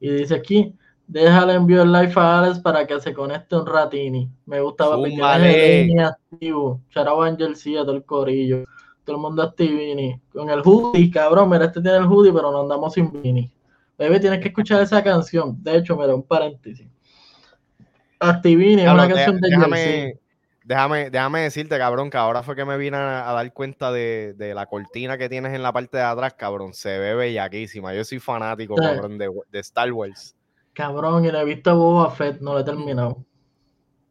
Y 0.00 0.10
dice 0.10 0.34
aquí, 0.34 0.74
Déjale 1.08 1.54
envío 1.54 1.82
el 1.82 1.92
live 1.92 2.12
a 2.16 2.38
Alex 2.40 2.58
para 2.58 2.84
que 2.84 3.00
se 3.00 3.14
conecte 3.14 3.54
un 3.54 3.64
ratini. 3.64 4.28
Me 4.44 4.60
gustaba 4.60 4.96
porque 4.96 5.94
activo. 6.00 6.80
Charao 6.90 7.22
Angel 7.22 7.54
sí, 7.54 7.74
todo 7.74 7.92
el 7.92 8.04
corillo. 8.04 8.64
Todo 9.04 9.16
el 9.16 9.22
mundo 9.22 9.42
activini. 9.42 10.20
Con 10.32 10.50
el 10.50 10.62
hoodie, 10.64 11.10
cabrón. 11.10 11.48
Mira, 11.48 11.66
este 11.66 11.80
tiene 11.80 11.98
el 11.98 12.06
hoodie, 12.06 12.32
pero 12.32 12.50
no 12.50 12.62
andamos 12.62 12.94
sin 12.94 13.22
Vini. 13.22 13.50
Bebé, 13.96 14.18
tienes 14.18 14.40
que 14.40 14.48
escuchar 14.48 14.82
esa 14.82 15.02
canción. 15.02 15.56
De 15.62 15.76
hecho, 15.76 15.96
mira, 15.96 16.12
un 16.12 16.24
paréntesis. 16.24 16.88
Activini 18.18 18.82
es 18.82 18.90
una 18.90 19.08
canción 19.08 19.40
de 19.40 19.48
déjame, 19.48 20.18
déjame, 20.66 21.10
déjame, 21.10 21.40
decirte, 21.42 21.78
cabrón, 21.78 22.10
que 22.10 22.16
ahora 22.16 22.42
fue 22.42 22.56
que 22.56 22.64
me 22.64 22.76
vine 22.76 22.96
a, 22.96 23.32
dar 23.32 23.52
cuenta 23.52 23.92
de, 23.92 24.52
la 24.54 24.66
cortina 24.66 25.16
que 25.16 25.28
tienes 25.28 25.54
en 25.54 25.62
la 25.62 25.72
parte 25.72 25.96
de 25.96 26.02
atrás, 26.02 26.34
cabrón. 26.34 26.74
Se 26.74 26.98
ve 26.98 27.14
bellaquísima. 27.14 27.94
Yo 27.94 28.04
soy 28.04 28.18
fanático, 28.18 28.74
cabrón, 28.74 29.16
de, 29.16 29.30
de 29.50 29.58
Star 29.60 29.92
Wars. 29.92 30.34
Cabrón, 30.72 31.24
y 31.24 31.30
le 31.30 31.40
he 31.40 31.44
visto 31.44 31.70
a 31.70 31.74
Boba 31.74 32.10
Fett, 32.10 32.40
no 32.40 32.52
lo 32.52 32.60
he 32.60 32.64
terminado. 32.64 33.24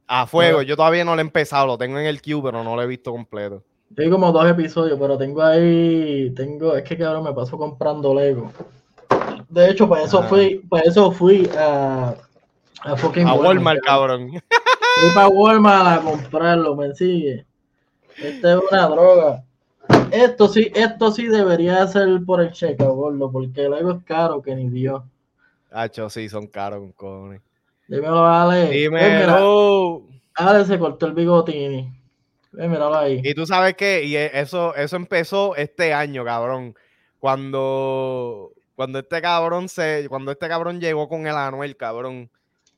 A 0.07 0.25
fuego, 0.25 0.61
yo 0.61 0.75
todavía 0.75 1.03
no 1.03 1.15
lo 1.15 1.19
he 1.19 1.25
empezado, 1.25 1.67
lo 1.67 1.77
tengo 1.77 1.99
en 1.99 2.05
el 2.05 2.21
queue, 2.21 2.41
pero 2.41 2.63
no 2.63 2.75
lo 2.75 2.81
he 2.81 2.87
visto 2.87 3.11
completo. 3.11 3.63
Tengo 3.95 4.15
como 4.15 4.31
dos 4.31 4.47
episodios, 4.49 4.97
pero 4.99 5.17
tengo 5.17 5.43
ahí, 5.43 6.31
tengo, 6.35 6.75
es 6.75 6.83
que 6.83 6.97
cabrón 6.97 7.23
me 7.23 7.33
paso 7.33 7.57
comprando 7.57 8.13
Lego. 8.13 8.51
De 9.49 9.69
hecho, 9.69 9.87
para 9.87 10.03
eso 10.03 10.23
fui, 10.23 10.55
para 10.69 10.83
eso 10.83 11.11
fui 11.11 11.49
a, 11.57 12.15
a 12.81 12.95
fucking 12.95 13.27
a 13.27 13.33
Walmart, 13.33 13.81
cabrón. 13.83 14.31
Fui 14.95 15.11
para 15.13 15.27
Walmart 15.27 15.99
a 15.99 16.01
comprarlo, 16.03 16.75
me 16.75 16.93
sigue. 16.95 17.45
Esta 18.17 18.53
es 18.53 18.59
una 18.71 18.87
droga. 18.87 19.43
esto 20.11 20.47
sí, 20.47 20.71
esto 20.73 21.11
sí 21.11 21.27
debería 21.27 21.85
ser 21.87 22.07
por 22.25 22.41
el 22.41 22.51
cheque, 22.51 22.83
gordo, 22.83 23.31
porque 23.31 23.65
el 23.65 23.73
ego 23.73 23.91
es 23.91 24.03
caro 24.05 24.41
que 24.41 24.55
ni 24.55 24.69
Dios. 24.69 25.03
Hacho, 25.71 26.09
sí, 26.09 26.29
son 26.29 26.47
caros 26.47 26.79
con 26.79 26.91
cojones. 26.93 27.41
Dímelo, 27.87 28.25
Ale. 28.25 28.69
Dímelo. 28.69 30.03
Ale 30.33 30.65
se 30.65 30.79
cortó 30.79 31.05
el 31.07 31.13
bigotini. 31.13 31.91
míralo 32.53 32.95
ahí. 32.95 33.21
Y 33.23 33.33
tú 33.33 33.45
sabes 33.45 33.75
que 33.75 34.05
y 34.05 34.15
eso, 34.15 34.73
eso 34.75 34.95
empezó 34.95 35.55
este 35.55 35.93
año, 35.93 36.23
cabrón. 36.23 36.75
Cuando, 37.19 38.53
cuando 38.75 38.99
este 38.99 39.21
cabrón 39.21 39.67
se, 39.67 40.07
cuando 40.07 40.31
este 40.31 40.47
cabrón 40.47 40.79
llegó 40.79 41.09
con 41.09 41.27
el 41.27 41.35
Anuel, 41.35 41.75
cabrón. 41.75 42.29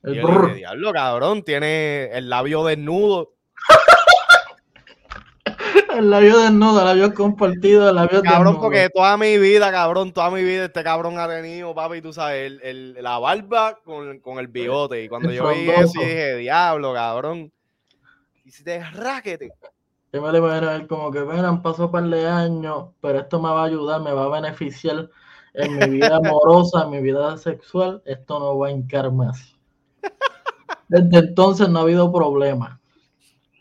El 0.02 0.14
yo 0.14 0.54
diablo, 0.54 0.92
cabrón, 0.92 1.42
tiene 1.42 2.10
el 2.16 2.30
labio 2.30 2.64
desnudo. 2.64 3.34
el 5.96 6.10
labio 6.10 6.38
desnudo, 6.38 6.78
el 6.80 6.86
labio 6.86 7.14
compartido, 7.14 7.88
el 7.88 7.96
labio 7.96 8.22
Cabrón, 8.22 8.60
porque 8.60 8.88
toda 8.94 9.16
mi 9.16 9.38
vida, 9.38 9.72
cabrón, 9.72 10.12
toda 10.12 10.30
mi 10.30 10.42
vida 10.42 10.66
este 10.66 10.84
cabrón 10.84 11.18
ha 11.18 11.26
tenido, 11.28 11.74
papi, 11.74 12.00
tú 12.00 12.12
sabes, 12.12 12.60
el, 12.62 12.94
la 13.02 13.18
barba 13.18 13.80
con, 13.84 14.20
con, 14.20 14.38
el 14.38 14.46
bigote. 14.46 15.02
Y 15.02 15.08
cuando 15.08 15.30
yo 15.32 15.48
vi 15.48 15.68
eso, 15.68 16.00
dije, 16.00 16.36
diablo, 16.36 16.94
cabrón. 16.94 17.52
Y 18.44 18.50
si 18.50 18.62
te 18.62 18.78
raquete. 18.78 19.50
Yo 20.12 20.22
me 20.22 20.32
lo 20.32 20.38
imagino 20.38 20.70
él 20.70 20.86
como 20.86 21.10
que, 21.10 21.18
han 21.18 21.60
pasó 21.60 21.86
un 21.86 21.92
par 21.92 22.04
de 22.04 22.26
años, 22.26 22.86
pero 23.02 23.18
esto 23.18 23.42
me 23.42 23.50
va 23.50 23.62
a 23.62 23.66
ayudar, 23.66 24.00
me 24.00 24.12
va 24.12 24.24
a 24.24 24.40
beneficiar 24.40 25.10
en 25.52 25.76
mi 25.76 25.86
vida 25.98 26.16
amorosa, 26.24 26.84
en 26.84 26.90
mi 26.90 27.02
vida 27.02 27.36
sexual. 27.36 28.02
Esto 28.06 28.38
no 28.38 28.58
va 28.58 28.68
a 28.68 28.70
hincar 28.70 29.12
más. 29.12 29.57
Desde 30.88 31.18
entonces 31.18 31.68
no 31.68 31.80
ha 31.80 31.82
habido 31.82 32.12
problema. 32.12 32.80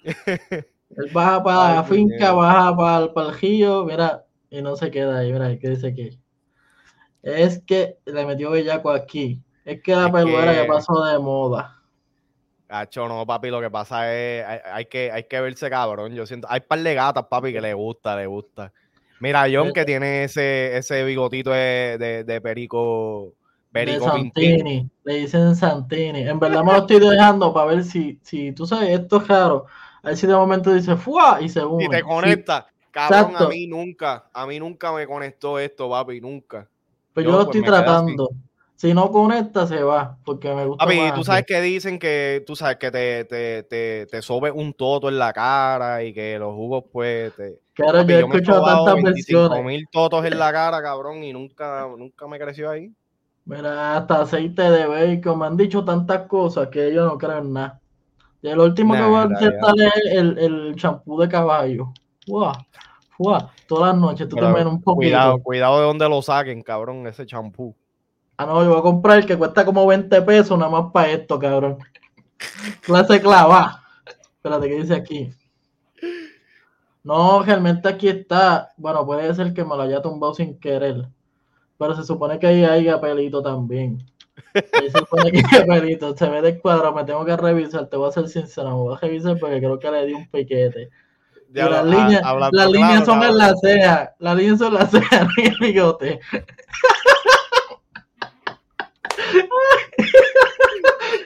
Él 0.03 1.09
baja 1.13 1.43
para 1.43 1.75
la 1.75 1.83
finca, 1.83 2.31
baja 2.31 2.75
para 2.75 3.03
el 3.05 3.11
paljillo, 3.11 3.85
mira, 3.85 4.25
y 4.49 4.61
no 4.61 4.75
se 4.75 4.89
queda 4.89 5.19
ahí, 5.19 5.33
mira, 5.33 5.57
¿qué 5.59 5.69
dice 5.69 5.87
aquí? 5.87 6.19
Es 7.21 7.61
que 7.65 7.97
le 8.05 8.25
metió 8.25 8.51
bellaco 8.51 8.89
aquí. 8.89 9.43
Es 9.65 9.81
que 9.81 9.93
la 9.93 10.09
peluera 10.09 10.53
ya 10.53 10.65
pasó 10.65 11.03
de 11.03 11.19
moda. 11.19 11.81
Gacho, 12.69 13.07
no, 13.07 13.25
papi, 13.25 13.49
lo 13.49 13.61
que 13.61 13.69
pasa 13.69 14.13
es, 14.13 14.45
hay, 14.65 14.85
que, 14.85 15.11
hay 15.11 15.23
que 15.23 15.41
verse 15.41 15.69
cabrón. 15.69 16.13
Yo 16.13 16.25
siento, 16.25 16.47
hay 16.49 16.61
par 16.61 16.79
de 16.79 16.93
gatas, 16.93 17.25
papi, 17.29 17.51
que 17.51 17.61
le 17.61 17.73
gusta, 17.73 18.15
le 18.15 18.27
gusta. 18.27 18.71
Mira, 19.19 19.45
John 19.51 19.73
que 19.73 19.83
tiene 19.83 20.25
ese, 20.25 20.77
ese 20.77 21.03
bigotito 21.03 21.51
de, 21.51 22.23
de, 22.25 22.41
perico, 22.41 23.33
perico 23.85 24.05
de 24.05 24.11
Santini, 24.11 24.89
le 25.03 25.13
dicen 25.15 25.55
Santini. 25.55 26.21
En 26.21 26.39
verdad 26.39 26.63
me 26.63 26.73
lo 26.73 26.79
estoy 26.79 26.99
dejando 26.99 27.53
para 27.53 27.67
ver 27.67 27.83
si, 27.83 28.19
si 28.21 28.51
tú 28.51 28.65
sabes, 28.65 28.89
esto 28.99 29.17
es 29.17 29.27
raro. 29.27 29.65
A 30.03 30.07
ver 30.07 30.17
si 30.17 30.27
de 30.27 30.35
momento 30.35 30.73
dice 30.73 30.95
¡fua! 30.95 31.39
y 31.41 31.49
se 31.49 31.63
une. 31.63 31.85
Y 31.85 31.89
te 31.89 32.01
conecta. 32.01 32.67
Cabrón, 32.91 33.35
a 33.37 33.47
mí 33.47 33.67
nunca, 33.67 34.29
a 34.33 34.47
mí 34.47 34.59
nunca 34.59 34.91
me 34.91 35.05
conectó 35.05 35.59
esto, 35.59 35.89
papi, 35.89 36.19
nunca. 36.19 36.67
Pues 37.13 37.25
yo, 37.25 37.31
lo 37.31 37.45
pues, 37.45 37.55
estoy 37.55 37.63
tratando. 37.63 38.29
Si 38.75 38.93
no 38.93 39.11
conecta, 39.11 39.65
se 39.65 39.81
va, 39.81 40.17
porque 40.23 40.53
me 40.53 40.65
gusta. 40.65 40.85
Papi, 40.85 40.99
tú 41.15 41.23
sabes 41.23 41.45
que 41.45 41.59
dicen 41.61 41.97
que, 41.97 42.43
tú 42.45 42.55
sabes 42.55 42.77
que 42.77 42.91
te, 42.91 43.25
te, 43.25 43.63
te, 43.63 44.05
te 44.05 44.21
sobe 44.21 44.51
un 44.51 44.73
toto 44.73 45.09
en 45.09 45.17
la 45.17 45.33
cara 45.33 46.03
y 46.03 46.13
que 46.13 46.37
los 46.37 46.53
jugos, 46.53 46.85
pues. 46.91 47.35
Te... 47.35 47.59
Claro, 47.73 48.03
yo 48.03 48.15
he 48.15 48.19
escuchado 48.19 48.63
tantas 48.63 49.03
versiones. 49.03 49.63
mil 49.63 49.87
totos 49.91 50.25
en 50.25 50.37
la 50.37 50.51
cara, 50.51 50.81
cabrón, 50.81 51.23
y 51.23 51.33
nunca, 51.33 51.87
nunca 51.97 52.27
me 52.27 52.39
creció 52.39 52.69
ahí. 52.69 52.91
Mira, 53.47 53.95
hasta 53.95 54.21
aceite 54.21 54.61
de 54.61 54.85
bacon, 54.85 55.39
me 55.39 55.45
han 55.45 55.55
dicho 55.55 55.85
tantas 55.85 56.27
cosas 56.27 56.67
que 56.67 56.93
yo 56.93 57.05
no 57.05 57.17
creo 57.17 57.37
en 57.37 57.53
nada. 57.53 57.79
Y 58.41 58.49
el 58.49 58.59
último 58.59 58.93
que 58.93 59.01
voy 59.01 59.21
a 59.21 59.23
intentar 59.23 59.73
es 59.77 60.13
el, 60.13 60.37
el 60.37 60.75
champú 60.75 61.17
de 61.17 61.29
caballo. 61.29 61.93
¡Wow! 62.27 62.51
¡Wow! 63.17 63.49
Todas 63.65 63.93
las 63.93 64.01
noches 64.01 64.27
tú 64.27 64.35
te 64.35 64.41
metes 64.41 64.65
un 64.65 64.81
poquito. 64.81 65.11
Cuidado, 65.11 65.41
cuidado 65.41 65.79
de 65.79 65.85
donde 65.85 66.09
lo 66.09 66.21
saquen, 66.21 66.61
cabrón, 66.61 67.07
ese 67.07 67.25
champú. 67.25 67.73
Ah, 68.35 68.45
no, 68.45 68.61
yo 68.63 68.69
voy 68.69 68.79
a 68.79 68.83
comprar 68.83 69.19
el 69.19 69.25
que 69.25 69.37
cuesta 69.37 69.63
como 69.63 69.87
20 69.87 70.21
pesos 70.23 70.59
nada 70.59 70.69
más 70.69 70.91
para 70.91 71.11
esto, 71.11 71.39
cabrón. 71.39 71.77
Clase 72.81 73.21
clava. 73.21 73.81
Espérate, 74.35 74.67
¿qué 74.67 74.75
dice 74.75 74.93
aquí? 74.93 75.31
No, 77.01 77.41
realmente 77.43 77.87
aquí 77.87 78.09
está. 78.09 78.73
Bueno, 78.75 79.05
puede 79.05 79.33
ser 79.33 79.53
que 79.53 79.63
me 79.63 79.75
lo 79.75 79.83
haya 79.83 80.01
tumbado 80.01 80.33
sin 80.33 80.59
querer. 80.59 81.07
Pero 81.77 81.95
se 81.95 82.03
supone 82.03 82.39
que 82.39 82.47
ahí 82.47 82.63
hay 82.63 82.89
pelito 82.99 83.41
también. 83.41 84.03
se 84.53 84.91
supone 84.91 85.31
que 85.31 85.43
hay 85.51 85.65
pelito. 85.67 86.15
Se 86.15 86.29
ve 86.29 86.41
de 86.41 86.59
cuadro, 86.59 86.93
me 86.93 87.03
tengo 87.03 87.25
que 87.25 87.37
revisar. 87.37 87.87
Te 87.87 87.97
voy 87.97 88.09
a 88.09 88.11
ser 88.11 88.27
sincero, 88.27 88.69
me 88.69 88.75
voy 88.75 88.95
a 88.95 88.99
revisar 88.99 89.37
porque 89.39 89.59
creo 89.59 89.79
que 89.79 89.91
le 89.91 90.05
di 90.05 90.13
un 90.13 90.27
piquete. 90.29 90.89
las 91.51 91.85
líneas, 91.85 92.23
las 92.51 92.71
líneas 92.71 93.05
son 93.05 93.23
en 93.23 93.37
la 93.37 93.55
ceja. 93.55 94.15
Las 94.19 94.35
líneas 94.35 94.59
son 94.59 94.73
en 94.73 94.79
la 94.79 94.87
ceja, 94.87 95.27
en 95.37 95.51
el 95.51 95.59
bigote. 95.59 96.19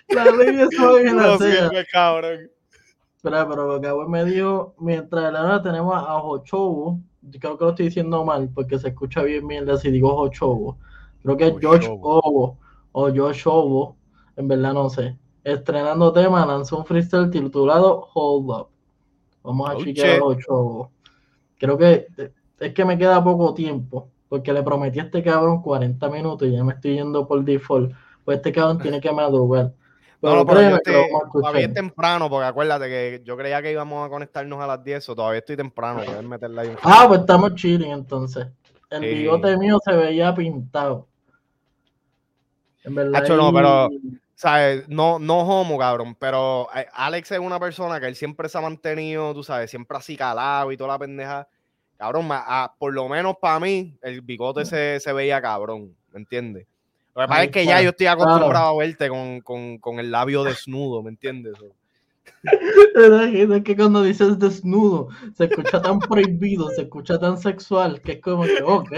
la 0.09 0.25
ley 0.25 0.61
es 0.61 0.69
en 0.79 1.17
la 1.17 1.37
no, 1.37 1.69
cabrón. 1.91 2.51
Espera, 3.15 3.47
pero 3.47 3.79
que 3.79 4.09
me 4.09 4.25
dijo, 4.25 4.73
mientras 4.79 5.31
la 5.31 5.61
tenemos 5.61 5.95
a 5.95 6.19
Jochobo, 6.19 6.99
creo 7.39 7.57
que 7.57 7.63
lo 7.63 7.69
estoy 7.71 7.85
diciendo 7.85 8.23
mal, 8.25 8.49
porque 8.53 8.79
se 8.79 8.89
escucha 8.89 9.23
bien 9.23 9.45
mierda 9.45 9.77
si 9.77 9.91
digo 9.91 10.15
Jochobo. 10.15 10.77
Creo 11.21 11.37
que 11.37 11.47
es 11.47 11.53
George 11.59 11.87
Obo 11.89 12.57
o 12.91 13.09
Josh 13.13 13.43
Obo, 13.45 13.95
en 14.35 14.47
verdad 14.47 14.73
no 14.73 14.89
sé. 14.89 15.17
Estrenando 15.43 16.13
tema, 16.13 16.45
lanzó 16.45 16.77
un 16.77 16.85
freestyle 16.85 17.29
titulado 17.29 18.07
Hold 18.13 18.49
Up. 18.49 18.67
Vamos 19.43 19.69
a 19.69 19.73
oh, 19.75 19.83
chequear 19.83 20.21
Ochobo. 20.21 20.91
Creo 21.57 21.77
que 21.77 22.07
es 22.59 22.73
que 22.73 22.85
me 22.85 22.97
queda 22.97 23.23
poco 23.23 23.53
tiempo, 23.53 24.09
porque 24.29 24.53
le 24.53 24.63
prometí 24.63 24.99
a 24.99 25.03
este 25.03 25.23
cabrón 25.23 25.61
40 25.61 26.09
minutos 26.09 26.47
y 26.47 26.51
ya 26.53 26.63
me 26.63 26.73
estoy 26.73 26.95
yendo 26.95 27.27
por 27.27 27.43
default. 27.43 27.91
Pues 28.23 28.37
este 28.37 28.51
cabrón 28.51 28.79
tiene 28.79 29.01
que 29.01 29.11
madrugar 29.11 29.73
no, 30.21 30.45
pero 30.45 30.79
todavía 31.33 31.65
es 31.65 31.73
temprano, 31.73 32.29
porque 32.29 32.45
acuérdate 32.45 32.87
que 32.87 33.21
yo 33.25 33.35
creía 33.35 33.61
que 33.61 33.71
íbamos 33.71 34.05
a 34.05 34.09
conectarnos 34.09 34.61
a 34.61 34.67
las 34.67 34.83
10 34.83 35.09
o 35.09 35.15
todavía 35.15 35.39
estoy 35.39 35.57
temprano. 35.57 36.01
meterla 36.23 36.61
ahí 36.61 36.75
ah, 36.83 37.05
pues 37.07 37.21
estamos 37.21 37.55
chilling 37.55 37.91
entonces. 37.91 38.47
El 38.91 39.01
bigote 39.01 39.57
mío 39.57 39.79
se 39.83 39.93
veía 39.93 40.35
pintado. 40.35 41.07
En 42.83 42.95
verdad. 42.95 43.27
no, 43.29 43.53
pero, 43.53 43.89
¿sabes? 44.35 44.87
No, 44.89 45.17
no 45.17 45.39
homo, 45.39 45.77
cabrón, 45.77 46.15
pero 46.15 46.67
eh, 46.75 46.85
Alex 46.93 47.31
es 47.31 47.39
una 47.39 47.59
persona 47.59 47.99
que 47.99 48.07
él 48.07 48.15
siempre 48.15 48.49
se 48.49 48.57
ha 48.57 48.61
mantenido, 48.61 49.33
tú 49.33 49.43
sabes, 49.43 49.69
siempre 49.69 49.97
así 49.97 50.17
calado 50.17 50.71
y 50.71 50.77
toda 50.77 50.91
la 50.91 50.99
pendeja. 50.99 51.47
Cabrón, 51.97 52.29
por 52.79 52.93
lo 52.93 53.07
menos 53.07 53.35
para 53.39 53.59
mí, 53.59 53.95
el 54.01 54.21
bigote 54.21 54.65
se, 54.65 54.99
se 54.99 55.13
veía 55.13 55.41
cabrón, 55.41 55.95
¿me 56.11 56.19
entiendes? 56.19 56.67
Lo 57.15 57.21
que 57.21 57.27
pasa 57.27 57.43
es 57.43 57.51
que 57.51 57.65
ya 57.65 57.81
yo 57.81 57.89
estoy 57.89 58.07
acostumbrado 58.07 58.67
a 58.67 58.77
verte 58.77 59.09
con, 59.09 59.41
con, 59.41 59.77
con, 59.79 59.99
el 59.99 60.11
labio 60.11 60.43
desnudo, 60.43 61.03
¿me 61.03 61.09
entiendes? 61.09 61.55
es 62.43 63.63
que 63.63 63.75
cuando 63.75 64.03
dices 64.03 64.39
desnudo 64.39 65.09
se 65.35 65.45
escucha 65.45 65.81
tan 65.81 65.99
prohibido, 65.99 66.69
se 66.69 66.83
escucha 66.83 67.19
tan 67.19 67.37
sexual 67.37 68.01
que 68.01 68.13
es 68.13 68.21
como 68.21 68.43
que, 68.43 68.63
ok. 68.63 68.91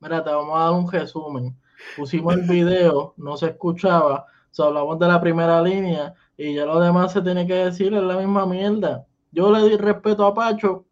Mira, 0.00 0.24
te 0.24 0.30
vamos 0.30 0.56
a 0.56 0.64
dar 0.64 0.72
un 0.72 0.90
resumen. 0.90 1.56
Pusimos 1.96 2.34
el 2.34 2.42
video, 2.42 3.14
no 3.16 3.36
se 3.36 3.46
escuchaba, 3.46 4.26
solo 4.50 4.80
hablamos 4.80 4.98
de 4.98 5.08
la 5.08 5.20
primera 5.20 5.62
línea 5.62 6.14
y 6.36 6.54
ya 6.54 6.64
lo 6.64 6.80
demás 6.80 7.12
se 7.12 7.22
tiene 7.22 7.46
que 7.46 7.54
decir, 7.54 7.92
es 7.94 8.02
la 8.02 8.16
misma 8.16 8.46
mierda. 8.46 9.06
Yo 9.30 9.52
le 9.52 9.68
di 9.68 9.76
respeto 9.76 10.24
a 10.24 10.34
Pacho, 10.34 10.86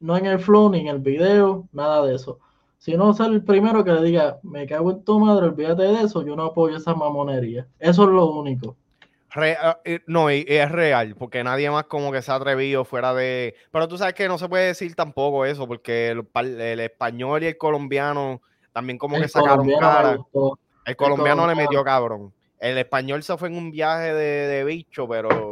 no 0.00 0.16
en 0.16 0.26
el 0.26 0.38
flow 0.38 0.70
ni 0.70 0.80
en 0.80 0.88
el 0.88 0.98
video, 0.98 1.68
nada 1.72 2.04
de 2.06 2.14
eso. 2.14 2.40
Si 2.84 2.98
no 2.98 3.14
ser 3.14 3.32
el 3.32 3.42
primero 3.42 3.82
que 3.82 3.92
le 3.92 4.02
diga, 4.02 4.38
me 4.42 4.66
cago 4.66 4.90
en 4.90 5.02
tu 5.04 5.18
madre, 5.18 5.46
olvídate 5.46 5.84
de 5.84 6.02
eso, 6.02 6.22
yo 6.22 6.36
no 6.36 6.44
apoyo 6.44 6.76
esa 6.76 6.94
mamonería. 6.94 7.66
Eso 7.78 8.02
es 8.02 8.10
lo 8.10 8.30
único. 8.30 8.76
Ah, 9.34 9.78
eh, 9.86 10.00
no, 10.06 10.30
y, 10.30 10.44
es 10.46 10.70
real, 10.70 11.16
porque 11.18 11.42
nadie 11.42 11.70
más 11.70 11.84
como 11.84 12.12
que 12.12 12.20
se 12.20 12.30
ha 12.30 12.34
atrevido 12.34 12.84
fuera 12.84 13.14
de... 13.14 13.54
Pero 13.72 13.88
tú 13.88 13.96
sabes 13.96 14.12
que 14.12 14.28
no 14.28 14.36
se 14.36 14.50
puede 14.50 14.66
decir 14.66 14.94
tampoco 14.94 15.46
eso, 15.46 15.66
porque 15.66 16.10
el, 16.10 16.80
español 16.80 17.44
y 17.44 17.46
el 17.46 17.56
colombiano 17.56 18.42
también 18.74 18.98
como 18.98 19.18
que 19.18 19.28
sacaron 19.28 19.66
cara. 19.80 20.18
El, 20.84 20.96
colombiano 20.96 21.46
le 21.46 21.54
metió 21.54 21.82
cabrón. 21.84 22.34
El 22.60 22.76
español 22.76 23.22
se 23.22 23.34
fue 23.38 23.48
en 23.48 23.56
un 23.56 23.70
viaje 23.70 24.12
de, 24.12 24.62
bicho, 24.62 25.08
pero... 25.08 25.50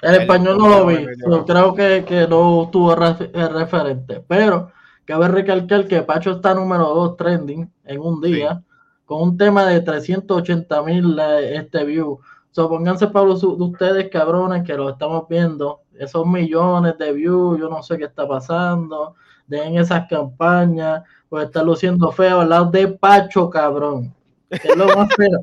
El, 0.00 0.14
español 0.14 0.58
no 0.58 0.68
lo 0.68 0.86
vi, 0.86 1.04
creo 1.44 1.74
que, 1.74 2.04
que 2.04 2.28
no 2.28 2.68
tuvo 2.70 2.94
referente, 2.94 4.22
pero 4.28 4.77
Cabe 5.08 5.26
recalcar 5.28 5.88
que 5.88 6.02
Pacho 6.02 6.32
está 6.32 6.52
número 6.52 6.84
2 6.84 7.16
trending 7.16 7.72
en 7.86 7.98
un 7.98 8.20
día 8.20 8.62
con 9.06 9.22
un 9.22 9.38
tema 9.38 9.64
de 9.64 9.80
380 9.80 10.82
mil 10.82 11.18
eh, 11.18 11.56
este 11.56 11.82
view. 11.82 12.20
So, 12.50 12.68
pónganse 12.68 13.06
Pablo 13.06 13.34
de 13.38 13.46
ustedes, 13.46 14.10
cabrones, 14.10 14.64
que 14.64 14.74
lo 14.74 14.90
estamos 14.90 15.26
viendo. 15.26 15.80
Esos 15.98 16.26
millones 16.26 16.98
de 16.98 17.14
views, 17.14 17.58
yo 17.58 17.70
no 17.70 17.82
sé 17.82 17.96
qué 17.96 18.04
está 18.04 18.28
pasando. 18.28 19.14
Den 19.46 19.78
esas 19.78 20.06
campañas, 20.10 21.04
pues 21.30 21.46
estar 21.46 21.64
luciendo 21.64 22.12
feo 22.12 22.40
al 22.40 22.50
lado 22.50 22.70
de 22.70 22.88
Pacho, 22.88 23.48
cabrón. 23.48 24.14
es 24.50 24.76
lo 24.76 24.94
más 24.94 25.08
feo. 25.16 25.40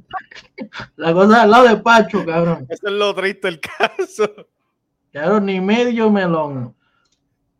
La 0.96 1.12
cosa 1.12 1.42
al 1.42 1.50
lado 1.50 1.68
de 1.70 1.78
Pacho, 1.78 2.24
cabrón. 2.24 2.68
Eso 2.70 2.86
es 2.86 2.94
lo 2.94 3.16
triste 3.16 3.48
el 3.48 3.60
caso. 3.60 4.30
Claro, 5.12 5.40
ni 5.40 5.60
medio 5.60 6.12
melón. 6.12 6.76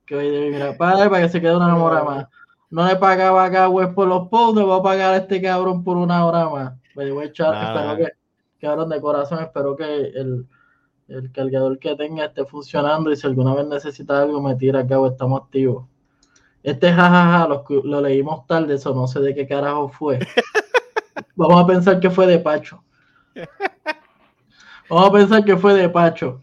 Que 0.06 0.50
mira, 0.52 0.78
padre, 0.78 1.10
para 1.10 1.24
que 1.24 1.30
se 1.30 1.42
quede 1.42 1.56
una 1.56 1.76
hora 1.76 2.04
más. 2.04 2.28
No 2.70 2.86
le 2.88 2.96
pagaba 2.96 3.46
a 3.46 3.70
web 3.70 3.94
por 3.94 4.08
los 4.08 4.28
posts, 4.28 4.58
le 4.58 4.64
voy 4.64 4.80
a 4.80 4.84
pagar 4.84 5.14
a 5.14 5.18
este 5.18 5.42
cabrón 5.42 5.84
por 5.84 5.98
una 5.98 6.26
hora 6.26 6.50
más. 6.50 6.74
Me 6.96 7.12
voy 7.12 7.26
a 7.26 7.28
echar, 7.28 7.54
espero 7.54 7.98
que, 7.98 8.12
cabrón, 8.60 8.90
de 8.90 9.02
corazón, 9.02 9.40
espero 9.40 9.76
que 9.76 9.84
el, 9.84 10.48
el 11.08 11.32
cargador 11.32 11.78
que 11.80 11.96
tenga 11.96 12.26
esté 12.26 12.46
funcionando 12.46 13.12
y 13.12 13.16
si 13.16 13.28
alguna 13.28 13.54
vez 13.54 13.68
necesita 13.68 14.22
algo 14.22 14.42
me 14.42 14.56
tira 14.56 14.80
acá 14.82 15.00
o 15.00 15.08
estamos 15.08 15.42
activos. 15.42 15.86
Este 16.64 16.92
jajaja 16.92 17.48
lo, 17.48 17.64
lo 17.84 18.02
leímos 18.02 18.48
tarde, 18.48 18.74
eso 18.74 18.94
no 18.94 19.08
sé 19.08 19.20
de 19.20 19.36
qué 19.36 19.48
carajo 19.48 19.90
fue. 19.90 20.20
Vamos 21.36 21.64
a 21.64 21.68
pensar 21.68 22.00
que 22.00 22.10
fue 22.10 22.26
de 22.28 22.40
Pacho. 22.40 22.84
Vamos 24.90 25.10
a 25.10 25.12
pensar 25.12 25.46
que 25.46 25.58
fue 25.58 25.74
de 25.74 25.90
Pacho. 25.90 26.42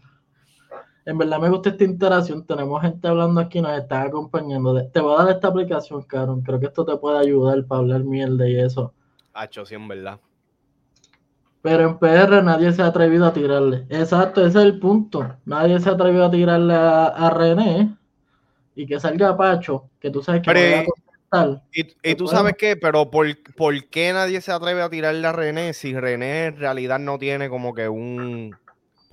En 1.05 1.17
verdad 1.17 1.39
me 1.39 1.49
gusta 1.49 1.69
esta 1.69 1.83
interacción. 1.83 2.45
Tenemos 2.45 2.81
gente 2.81 3.07
hablando 3.07 3.41
aquí, 3.41 3.61
nos 3.61 3.77
está 3.77 4.03
acompañando. 4.03 4.87
Te 4.89 4.99
voy 4.99 5.15
a 5.15 5.23
dar 5.23 5.35
esta 5.35 5.49
aplicación, 5.49 6.01
cabrón. 6.03 6.41
Creo 6.41 6.59
que 6.59 6.67
esto 6.67 6.85
te 6.85 6.95
puede 6.97 7.19
ayudar 7.19 7.65
para 7.65 7.79
hablar 7.79 8.03
mierda 8.03 8.47
y 8.47 8.59
eso. 8.59 8.93
Hacho, 9.33 9.65
sí, 9.65 9.75
en 9.75 9.87
verdad. 9.87 10.19
Pero 11.61 11.89
en 11.89 11.97
PR 11.97 12.43
nadie 12.43 12.71
se 12.73 12.81
ha 12.81 12.87
atrevido 12.87 13.25
a 13.25 13.33
tirarle. 13.33 13.85
Exacto, 13.89 14.45
ese 14.45 14.59
es 14.59 14.65
el 14.65 14.79
punto. 14.79 15.37
Nadie 15.45 15.79
se 15.79 15.89
ha 15.89 15.93
atrevido 15.93 16.25
a 16.25 16.31
tirarle 16.31 16.73
a 16.73 17.29
René 17.29 17.95
y 18.75 18.85
que 18.85 18.99
salga 18.99 19.35
Pacho, 19.37 19.89
que 19.99 20.09
tú 20.09 20.21
sabes 20.21 20.41
que 20.41 20.49
a 20.49 20.85
contestar. 20.85 21.63
Y, 21.71 22.15
tú 22.15 22.27
sabes 22.27 22.53
qué, 22.57 22.75
pero 22.75 23.09
por, 23.09 23.25
por, 23.55 23.89
qué 23.89 24.13
nadie 24.13 24.39
se 24.41 24.51
atreve 24.51 24.81
a 24.81 24.89
tirarle 24.89 25.27
a 25.27 25.31
René 25.31 25.73
si 25.73 25.93
René 25.93 26.45
en 26.45 26.57
realidad 26.57 26.99
no 26.99 27.17
tiene 27.17 27.49
como 27.49 27.73
que 27.73 27.89
un, 27.89 28.55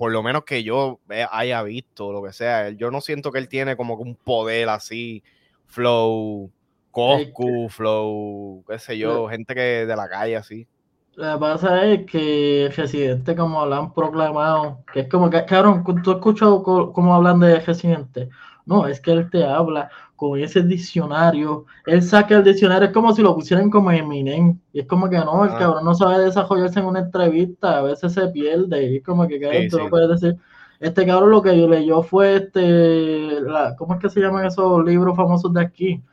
por 0.01 0.11
lo 0.11 0.23
menos 0.23 0.45
que 0.45 0.63
yo 0.63 0.99
haya 1.29 1.61
visto, 1.61 2.11
lo 2.11 2.23
que 2.23 2.33
sea, 2.33 2.71
yo 2.71 2.89
no 2.89 3.01
siento 3.01 3.31
que 3.31 3.37
él 3.37 3.47
tiene 3.47 3.77
como 3.77 3.97
que 3.97 4.01
un 4.01 4.15
poder 4.15 4.67
así, 4.69 5.21
flow, 5.67 6.49
Coscu, 6.89 7.69
flow, 7.69 8.65
qué 8.67 8.79
sé 8.79 8.97
yo, 8.97 9.27
gente 9.27 9.53
que 9.53 9.85
de 9.85 9.95
la 9.95 10.09
calle 10.09 10.37
así. 10.37 10.67
Lo 11.13 11.33
que 11.33 11.39
pasa 11.39 11.85
es 11.85 12.07
que 12.07 12.73
Residente, 12.75 13.35
como 13.35 13.63
lo 13.67 13.75
han 13.75 13.93
proclamado, 13.93 14.83
que 14.91 15.01
es 15.01 15.07
como 15.07 15.29
que, 15.29 15.45
cabrón, 15.45 15.83
tú 16.01 16.09
has 16.09 16.17
escuchado 16.17 16.63
cómo 16.63 17.13
hablan 17.13 17.39
de 17.39 17.59
Residente. 17.59 18.27
No, 18.65 18.87
es 18.87 18.99
que 19.01 19.11
él 19.11 19.29
te 19.29 19.43
habla 19.43 19.91
con 20.21 20.39
ese 20.39 20.61
diccionario. 20.61 21.65
Él 21.83 22.03
saca 22.03 22.37
el 22.37 22.43
diccionario, 22.43 22.89
es 22.89 22.93
como 22.93 23.11
si 23.11 23.23
lo 23.23 23.33
pusieran 23.33 23.71
como 23.71 23.89
Eminem. 23.89 24.55
Y 24.71 24.81
es 24.81 24.85
como 24.85 25.09
que 25.09 25.17
no, 25.17 25.43
el 25.45 25.49
ah. 25.49 25.57
cabrón 25.57 25.83
no 25.83 25.95
sabe 25.95 26.23
desarrollarse 26.23 26.79
en 26.79 26.85
una 26.85 26.99
entrevista, 26.99 27.79
a 27.79 27.81
veces 27.81 28.13
se 28.13 28.27
pierde. 28.27 28.83
Y 28.85 28.97
es 28.97 29.03
como 29.03 29.27
que, 29.27 29.39
cabrón, 29.39 29.67
tú 29.67 29.79
no 29.79 29.89
puedes 29.89 30.21
decir. 30.21 30.37
Este 30.79 31.07
cabrón 31.07 31.31
lo 31.31 31.41
que 31.41 31.59
yo 31.59 31.67
leyó 31.67 32.03
fue 32.03 32.35
este, 32.35 33.39
¿cómo 33.79 33.95
es 33.95 33.99
que 33.99 34.09
se 34.09 34.19
llaman 34.19 34.45
esos 34.45 34.85
libros 34.85 35.17
famosos 35.17 35.51
de 35.55 35.61
aquí? 35.61 36.03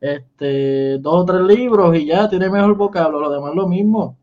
Este, 0.00 0.96
dos 1.00 1.16
o 1.16 1.24
tres 1.26 1.42
libros 1.42 1.94
y 1.94 2.06
ya 2.06 2.26
tiene 2.26 2.48
mejor 2.48 2.74
vocablo, 2.74 3.20
lo 3.20 3.30
demás 3.30 3.54
lo 3.54 3.68
mismo. 3.68 4.16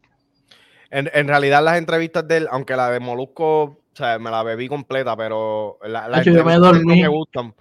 En, 0.89 1.07
en 1.13 1.27
realidad 1.27 1.63
las 1.63 1.77
entrevistas 1.77 2.27
de 2.27 2.37
él, 2.37 2.47
aunque 2.49 2.75
la 2.75 2.89
de 2.89 2.99
Molusco, 2.99 3.61
o 3.63 3.77
sea, 3.93 4.17
me 4.17 4.31
la 4.31 4.41
bebí 4.41 4.67
completa, 4.67 5.15
pero 5.15 5.77
la, 5.83 6.07
las 6.07 6.25
entrevistas 6.25 6.83
me, 6.83 6.95
me 6.95 7.07
gustan. 7.07 7.53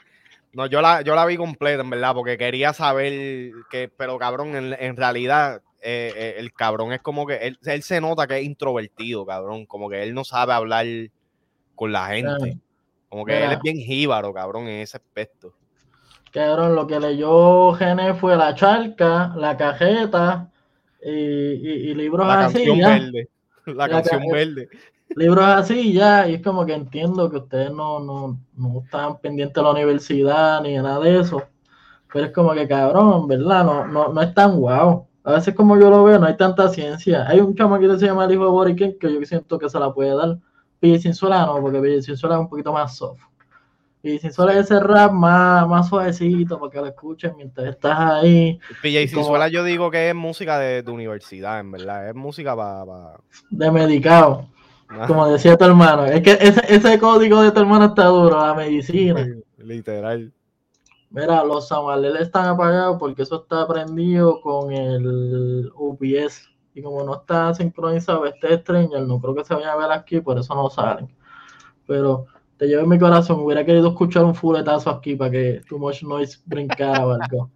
No, 0.55 0.67
yo 0.67 0.81
la, 0.81 1.03
yo 1.03 1.15
la 1.15 1.27
vi 1.27 1.37
completa, 1.37 1.83
en 1.83 1.91
verdad, 1.91 2.15
porque 2.15 2.39
quería 2.39 2.73
saber 2.73 3.53
que, 3.71 3.89
pero 3.89 4.19
cabrón, 4.19 4.55
en, 4.55 4.97
realidad, 4.97 5.63
eh, 5.83 6.13
eh, 6.17 6.35
el 6.39 6.53
cabrón 6.53 6.93
es 6.93 7.01
como 7.03 7.27
que 7.27 7.37
él, 7.37 7.83
se 7.83 8.01
nota 8.01 8.29
que 8.29 8.39
es 8.39 8.45
introvertido, 8.45 9.27
cabrón. 9.27 9.67
Como 9.67 9.91
que 9.91 10.03
él 10.03 10.15
no 10.15 10.25
sabe 10.25 10.53
hablar 10.53 10.87
con 11.75 11.91
la 11.91 12.07
gente. 12.07 12.59
Como 13.09 13.25
que 13.25 13.45
él 13.45 13.53
es 13.53 13.61
bien 13.61 13.79
jíbaro, 13.79 14.33
cabrón, 14.33 14.69
en 14.69 14.81
ese 14.81 14.97
aspecto. 14.97 15.55
Cabrón, 16.31 16.75
lo 16.75 16.87
que 16.87 17.01
leyó 17.01 17.73
Gene 17.75 18.15
fue 18.15 18.37
la 18.37 18.55
charca, 18.55 19.33
la 19.37 19.57
cajeta 19.57 20.51
y, 21.03 21.95
libros 21.95 22.27
la 22.27 22.47
así. 22.47 22.65
Canción 22.65 22.79
verde. 22.79 23.29
La, 23.67 23.89
canción 23.89 24.23
verde 24.31 24.69
libros 25.17 25.45
así 25.45 25.93
ya, 25.93 26.29
y 26.29 26.35
es 26.35 26.43
como 26.43 26.65
que 26.67 26.75
entiendo 26.75 27.31
que 27.31 27.37
ustedes 27.37 27.71
no, 27.71 28.01
no, 28.01 28.39
no 28.57 28.81
están 28.85 29.19
pendientes 29.19 29.55
de 29.55 29.63
la 29.63 29.71
universidad 29.71 30.63
ni 30.63 30.75
de 30.75 30.83
nada 30.83 31.01
de 31.01 31.21
eso, 31.21 31.43
pero 32.13 32.27
es 32.27 32.33
como 32.33 32.53
que 32.53 32.67
cabrón, 32.69 33.27
¿verdad? 33.29 33.65
No, 33.65 33.87
no, 33.87 34.09
no 34.09 34.23
es 34.23 34.35
tan 34.35 34.57
guau. 34.57 35.07
A 35.25 35.33
veces 35.33 35.55
como 35.55 35.79
yo 35.79 35.89
lo 35.89 36.05
veo, 36.05 36.19
no 36.19 36.27
hay 36.27 36.37
tanta 36.37 36.69
ciencia. 36.69 37.27
Hay 37.27 37.41
un 37.41 37.55
chamo 37.55 37.79
que 37.79 37.99
se 37.99 38.07
llama 38.07 38.27
el 38.27 38.33
hijo 38.33 38.45
de 38.45 38.51
Boriken 38.51 38.99
que 38.99 39.13
yo 39.13 39.21
siento 39.25 39.59
que 39.59 39.71
se 39.71 39.79
la 39.79 39.93
puede 39.93 40.15
dar. 40.15 40.39
Pille 40.79 40.99
Sinzuela 40.99 41.47
no, 41.47 41.61
porque 41.63 41.81
Pille 41.81 42.03
Sinzuela 42.03 42.35
es 42.35 42.41
un 42.43 42.49
poquito 42.49 42.73
más 42.73 42.97
soft. 42.97 43.23
Pille 44.03 44.19
Sinzuela 44.19 44.53
es 44.53 44.67
ese 44.67 44.79
rap 44.81 45.13
más, 45.13 45.67
más 45.67 45.89
suavecito 45.89 46.61
para 46.61 46.71
que 46.71 46.79
lo 46.79 46.87
escuchen 46.89 47.33
mientras 47.37 47.67
estás 47.69 47.99
ahí. 47.99 48.61
Pille 48.83 49.09
Sinzuela 49.09 49.49
yo 49.49 49.65
digo 49.65 49.91
que 49.91 50.11
es 50.11 50.15
música 50.15 50.59
de, 50.59 50.83
de 50.83 50.91
universidad, 50.91 51.59
en 51.59 51.71
verdad. 51.71 52.11
Es 52.11 52.15
música 52.15 52.55
para... 52.55 53.15
De 53.49 53.71
medicado. 53.71 54.47
Como 55.07 55.28
decía 55.28 55.57
tu 55.57 55.64
hermano, 55.64 56.05
es 56.05 56.22
que 56.22 56.32
ese, 56.32 56.62
ese 56.68 56.99
código 56.99 57.42
de 57.42 57.53
tu 57.53 57.61
hermano 57.61 57.86
está 57.86 58.07
duro, 58.07 58.38
la 58.38 58.55
medicina. 58.55 59.26
Literal. 59.59 60.32
Mira, 61.11 61.45
los 61.45 61.68
Samuel 61.68 62.16
están 62.16 62.49
apagados 62.49 62.97
porque 62.99 63.22
eso 63.22 63.42
está 63.42 63.68
prendido 63.68 64.40
con 64.40 64.72
el 64.72 65.70
UPS. 65.76 66.51
Y 66.74 66.82
como 66.82 67.05
no 67.05 67.20
está 67.20 67.55
sincronizado 67.55 68.26
este 68.26 68.59
Stranger, 68.59 69.03
no 69.03 69.20
creo 69.20 69.34
que 69.36 69.45
se 69.45 69.55
vaya 69.55 69.72
a 69.72 69.76
ver 69.76 69.92
aquí, 69.92 70.20
por 70.20 70.36
eso 70.38 70.55
no 70.57 70.68
salen. 70.68 71.09
Pero 71.86 72.26
te 72.57 72.66
llevo 72.66 72.82
en 72.82 72.88
mi 72.88 72.99
corazón, 72.99 73.40
hubiera 73.40 73.64
querido 73.64 73.90
escuchar 73.90 74.24
un 74.24 74.34
fuletazo 74.34 74.90
aquí 74.90 75.14
para 75.14 75.30
que 75.30 75.61
Too 75.68 75.78
Much 75.78 76.03
Noise 76.03 76.40
brincara 76.47 77.07
o 77.07 77.12
algo. 77.12 77.51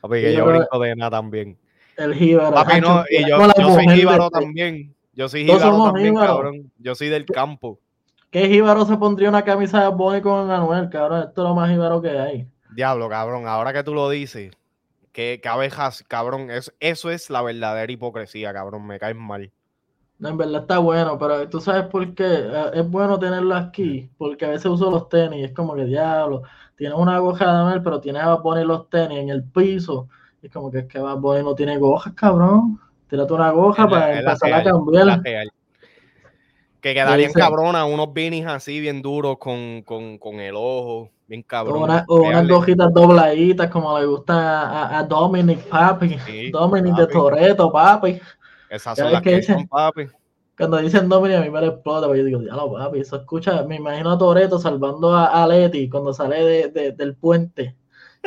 Papi, 0.00 0.22
que 0.22 0.34
yo, 0.34 0.46
brinco 0.46 0.78
de 0.78 0.96
nada 0.96 1.10
también. 1.10 1.58
El 1.98 2.14
jíbaro. 2.14 2.54
Papi, 2.54 2.80
no, 2.80 3.04
y 3.10 3.28
yo, 3.28 3.38
yo 3.58 3.74
soy 3.74 3.88
jíbaro 3.88 4.30
también. 4.30 4.94
Yo 5.12 5.28
soy 5.28 5.44
jíbaro 5.44 5.84
también, 5.84 6.14
cabrón. 6.14 6.72
Yo 6.78 6.94
soy 6.94 7.08
del 7.08 7.26
campo. 7.26 7.78
¿Qué 8.30 8.48
jíbaro 8.48 8.84
se 8.86 8.96
pondría 8.96 9.28
una 9.28 9.44
camisa 9.44 9.82
de 9.82 9.88
Bonnie 9.88 10.22
con 10.22 10.50
Anuel, 10.50 10.88
cabrón? 10.88 11.24
Esto 11.28 11.42
es 11.42 11.48
lo 11.48 11.54
más 11.54 11.70
jíbaro 11.70 12.00
que 12.00 12.10
hay. 12.10 12.48
Diablo, 12.74 13.08
cabrón. 13.08 13.46
Ahora 13.48 13.72
que 13.72 13.82
tú 13.82 13.92
lo 13.92 14.08
dices, 14.08 14.52
que, 15.12 15.40
abejas, 15.44 16.04
cabrón, 16.06 16.50
es, 16.50 16.72
eso 16.78 17.10
es 17.10 17.28
la 17.30 17.42
verdadera 17.42 17.90
hipocresía, 17.90 18.52
cabrón. 18.52 18.86
Me 18.86 18.98
caes 18.98 19.16
mal. 19.16 19.50
No, 20.20 20.28
en 20.28 20.36
verdad 20.36 20.60
está 20.60 20.78
bueno, 20.78 21.18
pero 21.18 21.48
tú 21.48 21.60
sabes 21.60 21.86
por 21.86 22.14
qué 22.14 22.26
eh, 22.26 22.70
es 22.74 22.88
bueno 22.88 23.18
tenerlo 23.18 23.54
aquí, 23.54 24.10
porque 24.18 24.44
a 24.44 24.50
veces 24.50 24.66
uso 24.66 24.90
los 24.90 25.08
tenis, 25.08 25.46
es 25.46 25.52
como 25.52 25.74
que 25.74 25.86
diablo, 25.86 26.42
tienes 26.76 26.98
una 26.98 27.18
goja 27.18 27.46
de 27.46 27.50
Anuel, 27.52 27.82
pero 27.82 28.00
tienes 28.00 28.22
a 28.22 28.42
poner 28.42 28.66
los 28.66 28.90
tenis 28.90 29.18
en 29.18 29.30
el 29.30 29.42
piso, 29.44 30.08
es 30.42 30.52
como 30.52 30.70
que 30.70 30.80
es 30.80 30.86
que 30.86 30.98
Bad 30.98 31.20
no 31.20 31.54
tiene 31.54 31.78
gojas, 31.78 32.12
cabrón. 32.12 32.78
Tírate 33.10 33.32
una 33.32 33.50
goja 33.50 33.88
para 33.88 34.18
empezar 34.20 34.52
a 34.52 34.62
cambiar. 34.62 35.20
Que 36.80 36.94
quedarían 36.94 37.32
cabronas, 37.32 37.86
unos 37.86 38.14
beanies 38.14 38.46
así 38.46 38.80
bien 38.80 39.02
duros 39.02 39.36
con, 39.38 39.82
con, 39.82 40.16
con 40.16 40.40
el 40.40 40.54
ojo, 40.56 41.10
bien 41.26 41.42
cabrón. 41.42 41.90
O, 42.06 42.22
unas 42.22 42.48
gojitas 42.48 42.94
dobladitas 42.94 43.68
como 43.68 43.98
le 43.98 44.06
gusta 44.06 44.62
a, 44.62 44.98
a 45.00 45.02
Dominic 45.02 45.58
Papi. 45.64 46.16
Dominic 46.50 46.96
de 46.96 47.06
Toreto, 47.08 47.70
papi. 47.70 48.18
Esas 48.70 48.96
son 48.96 49.12
las 49.12 49.20
que, 49.20 49.36
dicen, 49.36 49.66
papi. 49.68 50.06
Cuando 50.56 50.78
dicen 50.78 51.08
Dominic 51.08 51.38
a 51.38 51.40
mí 51.42 51.50
me 51.50 51.66
explota, 51.66 52.06
porque 52.06 52.20
yo 52.20 52.24
digo, 52.24 52.40
diablo, 52.40 52.72
papi, 52.72 53.00
eso 53.00 53.16
escucha, 53.16 53.62
me 53.64 53.76
imagino 53.76 54.12
a 54.12 54.18
Toreto 54.18 54.58
salvando 54.58 55.12
a, 55.12 55.42
a 55.42 55.46
Leti 55.46 55.90
cuando 55.90 56.14
sale 56.14 56.42
de, 56.42 56.68
de, 56.68 56.92
del 56.92 57.14
puente 57.16 57.76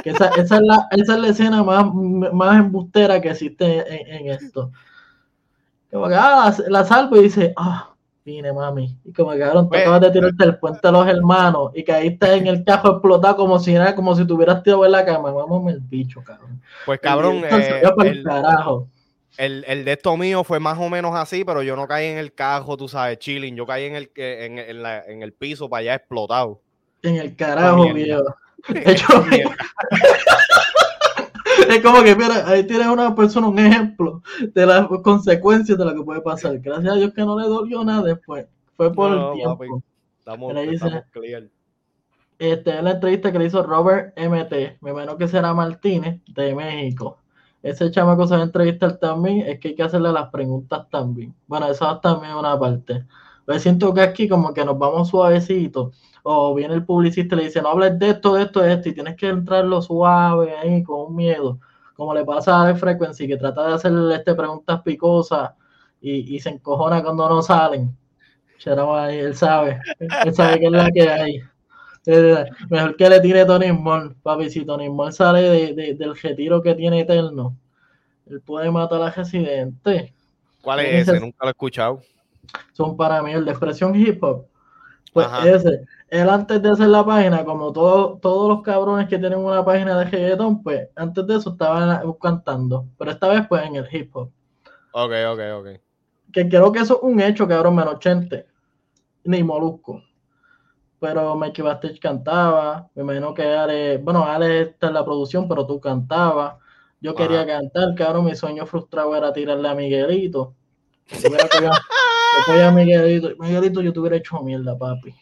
esa, 0.04 0.28
esa, 0.30 0.56
es 0.56 0.62
la, 0.62 0.88
esa 0.92 1.14
es 1.16 1.20
la 1.20 1.28
escena 1.28 1.64
más, 1.64 1.86
más 1.94 2.60
embustera 2.60 3.22
que 3.22 3.30
existe 3.30 4.16
en, 4.18 4.28
esto. 4.28 4.72
Como 5.92 6.08
que, 6.08 6.16
ah, 6.16 6.54
la, 6.68 6.84
salvo 6.84 7.18
y 7.18 7.24
dice, 7.24 7.54
ah, 7.56 7.94
vine 8.26 8.52
mami. 8.52 8.98
Y 9.06 9.14
como 9.14 9.32
que, 9.32 9.40
cabrón, 9.40 9.66
tú 9.66 9.70
pues, 9.70 9.82
acabas 9.82 10.02
de 10.02 10.12
tirarte 10.12 10.44
el 10.46 10.58
puente 10.58 10.88
a 10.88 10.92
los 10.92 11.08
hermanos 11.08 11.72
y 11.76 11.84
caíste 11.84 12.34
en 12.34 12.48
el 12.48 12.64
cajo 12.64 12.92
explotado 12.92 13.38
como 13.38 13.60
si 13.60 13.74
nada, 13.74 13.96
como 13.96 14.16
si 14.16 14.26
tuvieras 14.26 14.64
tirado 14.64 14.86
en 14.86 14.92
la 14.92 15.06
cama. 15.06 15.32
Vamos 15.32 15.72
el 15.72 15.80
bicho, 15.80 16.24
cabrón. 16.24 16.62
Pues 16.86 17.00
cabrón, 17.00 17.44
eh, 17.44 17.82
el, 18.04 18.24
carajo. 18.24 18.88
El, 19.38 19.64
el, 19.68 19.86
de 19.86 19.94
esto 19.94 20.18
mío 20.18 20.44
fue 20.44 20.60
más 20.60 20.80
o 20.80 20.90
menos 20.90 21.16
así, 21.16 21.44
pero 21.46 21.62
yo 21.62 21.76
no 21.76 21.88
caí 21.88 22.08
en 22.08 22.18
el 22.18 22.34
cajo, 22.34 22.78
tú 22.78 22.88
sabes, 22.88 23.20
chilling. 23.20 23.56
Yo 23.56 23.66
caí 23.66 23.86
en 23.86 23.96
el, 23.96 24.12
en, 24.16 24.60
en, 24.60 24.84
la, 24.84 25.04
en 25.06 25.22
el 25.22 25.34
piso 25.34 25.70
para 25.70 25.82
allá 25.82 25.96
explotado. 25.96 26.62
En 27.04 27.18
el 27.18 27.36
carajo, 27.36 27.94
viejo. 27.94 28.24
es 31.70 31.82
como 31.82 32.04
que, 32.04 32.16
mira, 32.16 32.48
ahí 32.48 32.66
tienes 32.66 32.88
una 32.88 33.14
persona, 33.16 33.48
un 33.48 33.60
ejemplo 33.60 34.22
de 34.54 34.66
las 34.66 34.88
consecuencias 35.04 35.78
de 35.78 35.86
lo 35.86 35.94
que 35.94 36.04
puede 36.04 36.22
pasar. 36.22 36.58
Gracias 36.60 36.94
a 36.94 36.96
Dios 36.96 37.14
que 37.14 37.22
no 37.22 37.38
le 37.40 37.48
dolió 37.48 37.84
nada 37.84 38.04
después. 38.04 38.46
Fue 38.76 38.92
por 38.92 39.12
el 39.12 39.34
tiempo. 39.34 39.84
estamos, 40.20 40.54
clear. 41.12 41.44
Este 42.40 42.78
es 42.78 42.84
la 42.84 42.92
entrevista 42.92 43.32
que 43.32 43.40
le 43.40 43.46
hizo 43.46 43.64
Robert 43.64 44.18
MT, 44.18 44.82
me 44.82 44.90
imagino 44.92 45.18
que 45.18 45.28
será 45.28 45.54
Martínez, 45.54 46.20
de 46.28 46.56
México. 46.56 47.20
Ese 47.62 47.90
chamaco 47.92 48.28
se 48.28 48.36
va 48.36 48.42
a 48.42 48.46
entrevistar 48.46 48.98
también, 48.98 49.48
es 49.48 49.60
que 49.60 49.70
hay 49.70 49.76
que 49.76 49.84
hacerle 49.84 50.12
las 50.12 50.30
preguntas 50.30 50.90
también. 50.90 51.34
Bueno, 51.48 51.68
eso 51.68 52.00
también 52.00 52.34
una 52.34 52.60
parte. 52.60 53.06
Pero 53.46 53.60
siento 53.60 53.94
que 53.94 54.02
aquí 54.02 54.28
como 54.28 54.54
que 54.54 54.66
nos 54.66 54.78
vamos 54.78 55.10
suavecito 55.10 55.92
o 56.24 56.56
viene 56.56 56.74
el 56.74 56.86
publicista 56.86 57.36
y 57.36 57.40
le 57.40 57.44
dice, 57.46 57.62
no 57.62 57.70
hables 57.70 58.00
de 58.00 58.10
esto, 58.12 58.34
de 58.34 58.44
esto, 58.44 58.62
de 58.62 58.74
esto, 58.74 58.90
y 58.90 58.94
tienes 58.94 59.16
que 59.16 59.28
entrarlo 59.28 59.82
suave 59.82 60.56
ahí 60.56 60.82
con 60.84 61.08
un 61.08 61.16
miedo, 61.16 61.60
como 61.96 62.14
le 62.14 62.24
pasa 62.24 62.68
a 62.68 62.76
Frequency, 62.76 63.28
que 63.28 63.38
trata 63.38 63.68
de 63.68 63.74
hacerle 63.74 64.16
este, 64.16 64.34
preguntas 64.34 64.82
picosas 64.82 65.52
y, 66.02 66.36
y 66.36 66.40
se 66.40 66.50
encojona 66.50 67.04
cuando 67.04 67.28
no 67.28 67.42
salen. 67.42 67.96
él 68.66 69.36
sabe, 69.36 69.80
él 70.00 70.34
sabe 70.34 70.60
que 70.60 70.66
es 70.66 70.72
la 70.72 70.90
que 70.92 71.10
hay. 71.10 71.44
Eh, 72.06 72.46
mejor 72.70 72.98
que 72.98 73.10
le 73.10 73.20
tire 73.22 73.46
Tony 73.46 73.72
Moore, 73.72 74.16
papi. 74.22 74.50
Si 74.50 74.66
Tony 74.66 74.90
Moore 74.90 75.14
sale 75.14 75.74
de, 75.74 75.94
del 75.94 76.16
retiro 76.16 76.62
que 76.62 76.76
tiene 76.76 77.02
Eterno, 77.02 77.58
él 78.26 78.42
puede 78.42 78.70
matar 78.72 79.02
a 79.02 79.12
Residente. 79.12 80.14
¿Cuál 80.62 80.82
es 80.82 81.08
ese? 81.08 81.20
Nunca 81.20 81.38
lo 81.42 81.48
he 81.48 81.52
escuchado. 81.52 82.02
Son 82.74 82.98
para 82.98 83.22
mí 83.22 83.32
el 83.32 83.46
de 83.46 83.52
expresión 83.52 83.96
hip 83.96 84.22
hop. 84.24 84.46
Pues 85.14 85.28
ese, 85.46 85.86
él 86.14 86.30
antes 86.30 86.62
de 86.62 86.70
hacer 86.70 86.88
la 86.88 87.06
página, 87.06 87.44
como 87.44 87.72
todos 87.72 88.48
los 88.50 88.62
cabrones 88.62 89.08
que 89.08 89.18
tienen 89.18 89.40
una 89.40 89.64
página 89.64 89.98
de 89.98 90.06
reggaeton, 90.06 90.62
pues 90.62 90.90
antes 90.96 91.26
de 91.26 91.36
eso 91.36 91.52
estaban 91.52 92.02
cantando. 92.22 92.88
Pero 92.98 93.12
esta 93.12 93.28
vez 93.28 93.48
pues 93.48 93.66
en 93.66 93.76
el 93.76 93.88
hip 93.92 94.16
hop. 94.16 94.32
Ok, 94.92 95.12
ok, 95.32 95.40
ok. 95.60 95.68
Que 96.32 96.48
creo 96.48 96.72
que 96.72 96.80
eso 96.80 96.98
es 96.98 97.04
un 97.04 97.20
hecho, 97.20 97.48
cabrón, 97.48 97.76
menos 97.76 97.96
80. 97.96 98.44
Ni 99.26 99.44
molusco 99.44 100.02
pero 101.04 101.36
Mikey 101.36 101.62
Bastage 101.62 102.00
cantaba, 102.00 102.90
me 102.96 103.04
imagino 103.04 103.34
que 103.34 103.44
Ale, 103.44 103.98
bueno, 103.98 104.24
Ale 104.24 104.62
está 104.62 104.88
en 104.88 104.94
la 104.94 105.04
producción, 105.04 105.50
pero 105.50 105.68
tú 105.68 105.78
cantabas. 105.78 106.56
Yo 107.02 107.14
quería 107.14 107.46
cantar, 107.46 107.94
cabrón, 107.94 108.24
mi 108.24 108.36
sueño 108.38 108.66
frustrado 108.66 109.14
era 109.14 109.34
tirarle 109.34 109.68
a 109.68 109.76
Miguelito. 109.76 110.56
a 112.64 112.72
Miguelito, 112.72 113.32
Miguelito 113.38 113.82
yo 113.82 113.92
te 113.92 114.00
hubiera 114.00 114.16
hecho 114.16 114.42
mierda, 114.42 114.78
papi. 114.78 115.14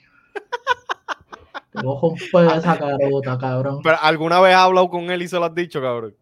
Te 1.72 1.82
voy 1.84 1.98
a 1.98 2.02
romper 2.02 2.58
esa 2.58 2.78
carota, 2.78 3.38
cabrón. 3.38 3.80
¿Pero 3.84 3.98
alguna 4.02 4.40
vez 4.42 4.56
has 4.56 4.62
hablado 4.64 4.90
con 4.90 5.10
él 5.10 5.22
y 5.22 5.28
se 5.28 5.38
lo 5.38 5.46
has 5.46 5.56
dicho, 5.56 5.82
cabrón? 5.82 6.16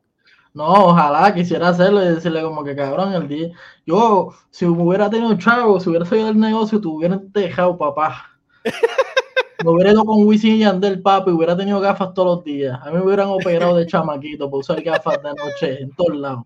No, 0.54 0.66
ojalá 0.88 1.34
quisiera 1.34 1.70
hacerlo 1.70 2.04
y 2.04 2.08
decirle 2.08 2.41
como 2.41 2.64
que 2.64 2.76
cabrón, 2.76 3.14
el 3.14 3.28
día. 3.28 3.50
Yo, 3.86 4.30
si 4.50 4.66
hubiera 4.66 5.10
tenido 5.10 5.38
chavo, 5.38 5.80
si 5.80 5.89
hubiera 5.89 6.06
salido 6.06 6.28
del 6.28 6.39
negocio, 6.39 6.82
te 6.82 6.88
hubieran 6.88 7.32
dejado, 7.32 7.78
papá. 7.78 8.32
Me 9.64 9.72
hubiera 9.72 9.91
ido 9.91 10.06
con 10.06 10.26
Wisin 10.26 10.56
y 10.56 10.60
Yandel, 10.60 11.02
papi, 11.02 11.32
hubiera 11.32 11.56
tenido 11.56 11.82
gafas 11.82 12.14
todos 12.14 12.38
los 12.38 12.45
días. 12.45 12.80
A 12.82 12.86
mí 12.91 12.93
me 12.93 13.02
hubieran 13.02 13.28
operado 13.28 13.76
de 13.76 13.86
chamaquito 13.86 14.50
por 14.50 14.62
usar 14.62 14.82
gafas 14.82 15.22
de 15.22 15.34
noche 15.34 15.82
en 15.82 15.91
todos 15.91 16.16
lados. 16.16 16.45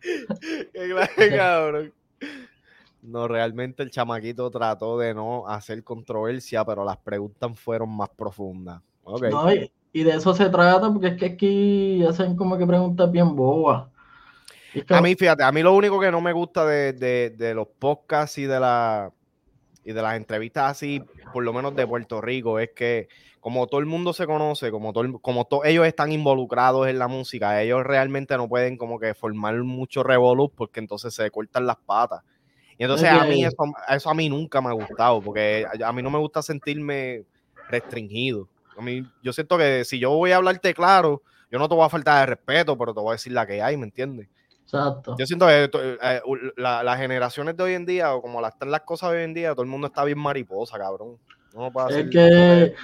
Qué 1.16 1.30
cabrón. 1.36 1.92
No, 3.06 3.28
realmente 3.28 3.82
el 3.82 3.90
chamaquito 3.90 4.50
trató 4.50 4.98
de 4.98 5.14
no 5.14 5.46
hacer 5.48 5.82
controversia, 5.84 6.64
pero 6.64 6.84
las 6.84 6.96
preguntas 6.98 7.58
fueron 7.58 7.90
más 7.96 8.08
profundas. 8.10 8.82
No, 9.04 9.52
y, 9.52 10.02
de 10.02 10.10
eso 10.10 10.34
se 10.34 10.50
trata, 10.50 10.92
porque 10.92 11.08
es 11.08 11.16
que 11.16 11.26
aquí 11.26 12.04
hacen 12.04 12.36
como 12.36 12.58
que 12.58 12.66
preguntas 12.66 13.10
bien 13.10 13.34
bobas. 13.34 13.88
A 14.90 15.00
mí, 15.00 15.14
fíjate, 15.14 15.42
a 15.42 15.52
mí 15.52 15.62
lo 15.62 15.72
único 15.72 15.98
que 15.98 16.10
no 16.10 16.20
me 16.20 16.32
gusta 16.32 16.66
de, 16.66 16.92
de 16.92 17.54
los 17.54 17.68
podcasts 17.78 18.36
y 18.36 18.44
de 18.44 18.60
la 18.60 19.10
y 19.86 19.92
de 19.92 20.02
las 20.02 20.16
entrevistas 20.16 20.72
así, 20.72 21.00
por 21.32 21.44
lo 21.44 21.52
menos 21.52 21.76
de 21.76 21.86
Puerto 21.86 22.20
Rico, 22.20 22.58
es 22.58 22.70
que 22.74 23.08
como 23.38 23.68
todo 23.68 23.78
el 23.78 23.86
mundo 23.86 24.12
se 24.12 24.26
conoce, 24.26 24.72
como, 24.72 24.92
todo, 24.92 25.20
como 25.20 25.46
ellos 25.62 25.86
están 25.86 26.10
involucrados 26.10 26.88
en 26.88 26.98
la 26.98 27.06
música, 27.06 27.62
ellos 27.62 27.84
realmente 27.84 28.36
no 28.36 28.48
pueden 28.48 28.76
como 28.76 28.98
que 28.98 29.14
formar 29.14 29.54
mucho 29.62 30.02
revolú 30.02 30.50
porque 30.50 30.80
entonces 30.80 31.14
se 31.14 31.30
cortan 31.30 31.66
las 31.66 31.76
patas. 31.76 32.24
Y 32.78 32.84
entonces 32.84 33.08
a 33.08 33.24
mí 33.24 33.44
eso, 33.44 33.56
eso, 33.88 34.10
a 34.10 34.14
mí 34.14 34.28
nunca 34.28 34.60
me 34.60 34.68
ha 34.68 34.72
gustado, 34.72 35.20
porque 35.22 35.66
a, 35.82 35.92
mí 35.92 36.02
no 36.02 36.10
me 36.10 36.18
gusta 36.18 36.42
sentirme 36.42 37.24
restringido. 37.68 38.48
A 38.76 38.82
mí, 38.82 39.06
yo 39.22 39.32
siento 39.32 39.56
que 39.56 39.84
si 39.84 39.98
yo 39.98 40.10
voy 40.10 40.32
a 40.32 40.36
hablarte 40.36 40.74
claro, 40.74 41.22
yo 41.50 41.58
no 41.58 41.68
te 41.68 41.74
voy 41.74 41.86
a 41.86 41.88
faltar 41.88 42.20
de 42.20 42.34
respeto, 42.34 42.76
pero 42.76 42.92
te 42.92 43.00
voy 43.00 43.10
a 43.10 43.12
decir 43.12 43.32
la 43.32 43.46
que 43.46 43.62
hay, 43.62 43.76
¿me 43.76 43.84
entiendes? 43.84 44.28
Exacto. 44.64 45.16
Yo 45.18 45.26
siento 45.26 45.46
que 45.46 45.70
eh, 46.02 46.20
las 46.56 46.98
generaciones 46.98 47.56
de 47.56 47.62
hoy 47.62 47.74
en 47.74 47.86
día, 47.86 48.14
o 48.14 48.20
como 48.20 48.40
las, 48.40 48.52
están 48.52 48.70
las 48.70 48.82
cosas 48.82 49.12
de 49.12 49.18
hoy 49.18 49.24
en 49.24 49.34
día, 49.34 49.52
todo 49.52 49.62
el 49.62 49.68
mundo 49.68 49.86
está 49.86 50.04
bien 50.04 50.18
mariposa, 50.18 50.76
cabrón. 50.76 51.16
No 51.54 51.72
es 51.88 52.10
que 52.10 52.74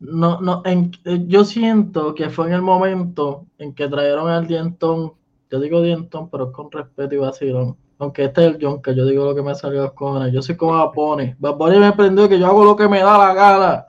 no, 0.00 0.40
no, 0.40 0.62
en, 0.64 0.92
eh, 1.04 1.24
yo 1.26 1.44
siento 1.44 2.14
que 2.14 2.30
fue 2.30 2.48
en 2.48 2.52
el 2.52 2.62
momento 2.62 3.46
en 3.58 3.74
que 3.74 3.88
trajeron 3.88 4.28
al 4.28 4.46
Dienton, 4.46 5.14
yo 5.50 5.60
digo 5.60 5.82
Dienton, 5.82 6.28
pero 6.28 6.52
con 6.52 6.70
respeto 6.70 7.14
y 7.14 7.18
vacilón. 7.18 7.76
Aunque 7.98 8.24
este 8.24 8.46
es 8.46 8.54
el 8.54 8.58
John, 8.60 8.80
que 8.80 8.94
yo 8.94 9.04
digo 9.04 9.24
lo 9.24 9.34
que 9.34 9.42
me 9.42 9.54
salió 9.54 9.82
a 9.82 9.94
cojones. 9.94 10.32
Yo 10.32 10.40
soy 10.40 10.56
como 10.56 10.72
Bapone. 10.72 11.36
Bapone 11.38 11.80
me 11.80 11.86
aprendió 11.86 12.28
que 12.28 12.38
yo 12.38 12.46
hago 12.46 12.64
lo 12.64 12.76
que 12.76 12.88
me 12.88 13.00
da 13.00 13.18
la 13.18 13.34
gana. 13.34 13.86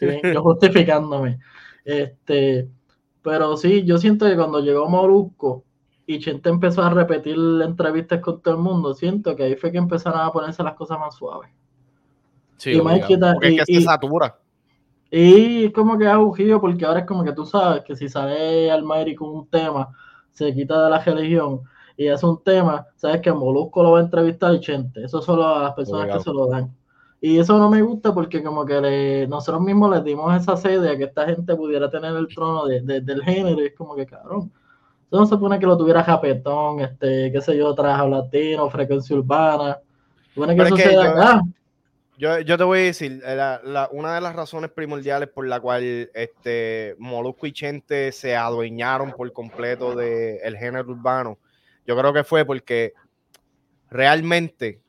yo 0.00 0.42
justificándome. 0.42 1.38
Este, 1.84 2.68
pero 3.22 3.56
sí, 3.56 3.84
yo 3.84 3.98
siento 3.98 4.26
que 4.26 4.36
cuando 4.36 4.60
llegó 4.60 4.88
Molusco, 4.88 5.64
y 6.06 6.18
Chente 6.18 6.48
empezó 6.48 6.82
a 6.82 6.90
repetir 6.90 7.36
entrevistas 7.62 8.20
con 8.20 8.40
todo 8.40 8.54
el 8.54 8.60
mundo, 8.60 8.94
siento 8.94 9.36
que 9.36 9.44
ahí 9.44 9.56
fue 9.56 9.70
que 9.70 9.78
empezaron 9.78 10.20
a 10.20 10.32
ponerse 10.32 10.62
las 10.62 10.74
cosas 10.74 10.98
más 10.98 11.14
suaves. 11.14 11.50
Sí, 12.56 12.72
y 12.72 12.80
porque 12.80 13.18
es 13.42 13.64
que 13.66 13.74
se 13.74 13.82
satura. 13.82 14.38
Y 15.10 15.70
como 15.72 15.98
que 15.98 16.06
ha 16.06 16.16
bugido 16.16 16.60
porque 16.60 16.84
ahora 16.84 17.00
es 17.00 17.06
como 17.06 17.22
que 17.22 17.32
tú 17.32 17.44
sabes 17.44 17.82
que 17.84 17.94
si 17.94 18.08
sale 18.08 18.70
Almighty 18.70 19.14
con 19.14 19.30
un 19.30 19.46
tema, 19.48 19.94
se 20.32 20.54
quita 20.54 20.84
de 20.84 20.90
la 20.90 20.98
religión 20.98 21.62
y 21.96 22.08
hace 22.08 22.26
un 22.26 22.42
tema, 22.42 22.86
sabes 22.96 23.20
que 23.20 23.32
Molusco 23.32 23.82
lo 23.82 23.92
va 23.92 23.98
a 23.98 24.02
entrevistar 24.02 24.54
y 24.54 24.60
Chente. 24.60 25.04
Eso 25.04 25.20
solo 25.22 25.46
a 25.46 25.62
las 25.64 25.72
personas 25.74 26.16
que 26.16 26.22
se 26.22 26.32
lo 26.32 26.46
dan. 26.46 26.74
Y 27.20 27.38
eso 27.38 27.58
no 27.58 27.70
me 27.70 27.82
gusta 27.82 28.12
porque 28.12 28.42
como 28.42 28.64
que 28.64 29.26
nosotros 29.28 29.62
mismos 29.62 29.90
les 29.90 30.04
dimos 30.04 30.34
esa 30.34 30.56
sede 30.56 30.90
a 30.90 30.96
que 30.96 31.04
esta 31.04 31.26
gente 31.26 31.54
pudiera 31.54 31.88
tener 31.88 32.16
el 32.16 32.26
trono 32.26 32.66
del 32.66 33.22
género 33.22 33.62
y 33.62 33.66
es 33.66 33.74
como 33.76 33.94
que 33.94 34.06
cabrón 34.06 34.50
no 35.12 35.26
se 35.26 35.30
supone 35.34 35.58
que 35.58 35.66
lo 35.66 35.76
tuviera 35.76 36.02
Japetón, 36.02 36.80
este, 36.80 37.30
qué 37.30 37.40
sé 37.42 37.56
yo, 37.56 37.74
trajo 37.74 38.08
latino, 38.08 38.70
frecuencia 38.70 39.14
urbana. 39.14 39.78
Supone 40.32 40.56
que 40.56 40.62
eso 40.62 40.76
se 40.76 40.96
acá. 40.96 41.42
Yo, 42.16 42.40
yo, 42.40 42.56
te 42.56 42.64
voy 42.64 42.78
a 42.78 42.82
decir, 42.84 43.20
eh, 43.24 43.58
una 43.90 44.14
de 44.14 44.20
las 44.20 44.34
razones 44.34 44.70
primordiales 44.70 45.28
por 45.28 45.46
la 45.46 45.60
cual 45.60 46.10
este, 46.14 46.94
Molusco 46.98 47.46
y 47.46 47.52
Chente 47.52 48.10
se 48.12 48.36
adueñaron 48.36 49.12
por 49.12 49.30
completo 49.32 49.94
del 49.94 50.56
género 50.56 50.90
urbano, 50.90 51.36
yo 51.86 51.96
creo 51.96 52.12
que 52.12 52.24
fue 52.24 52.44
porque 52.44 52.92
realmente 53.90 54.80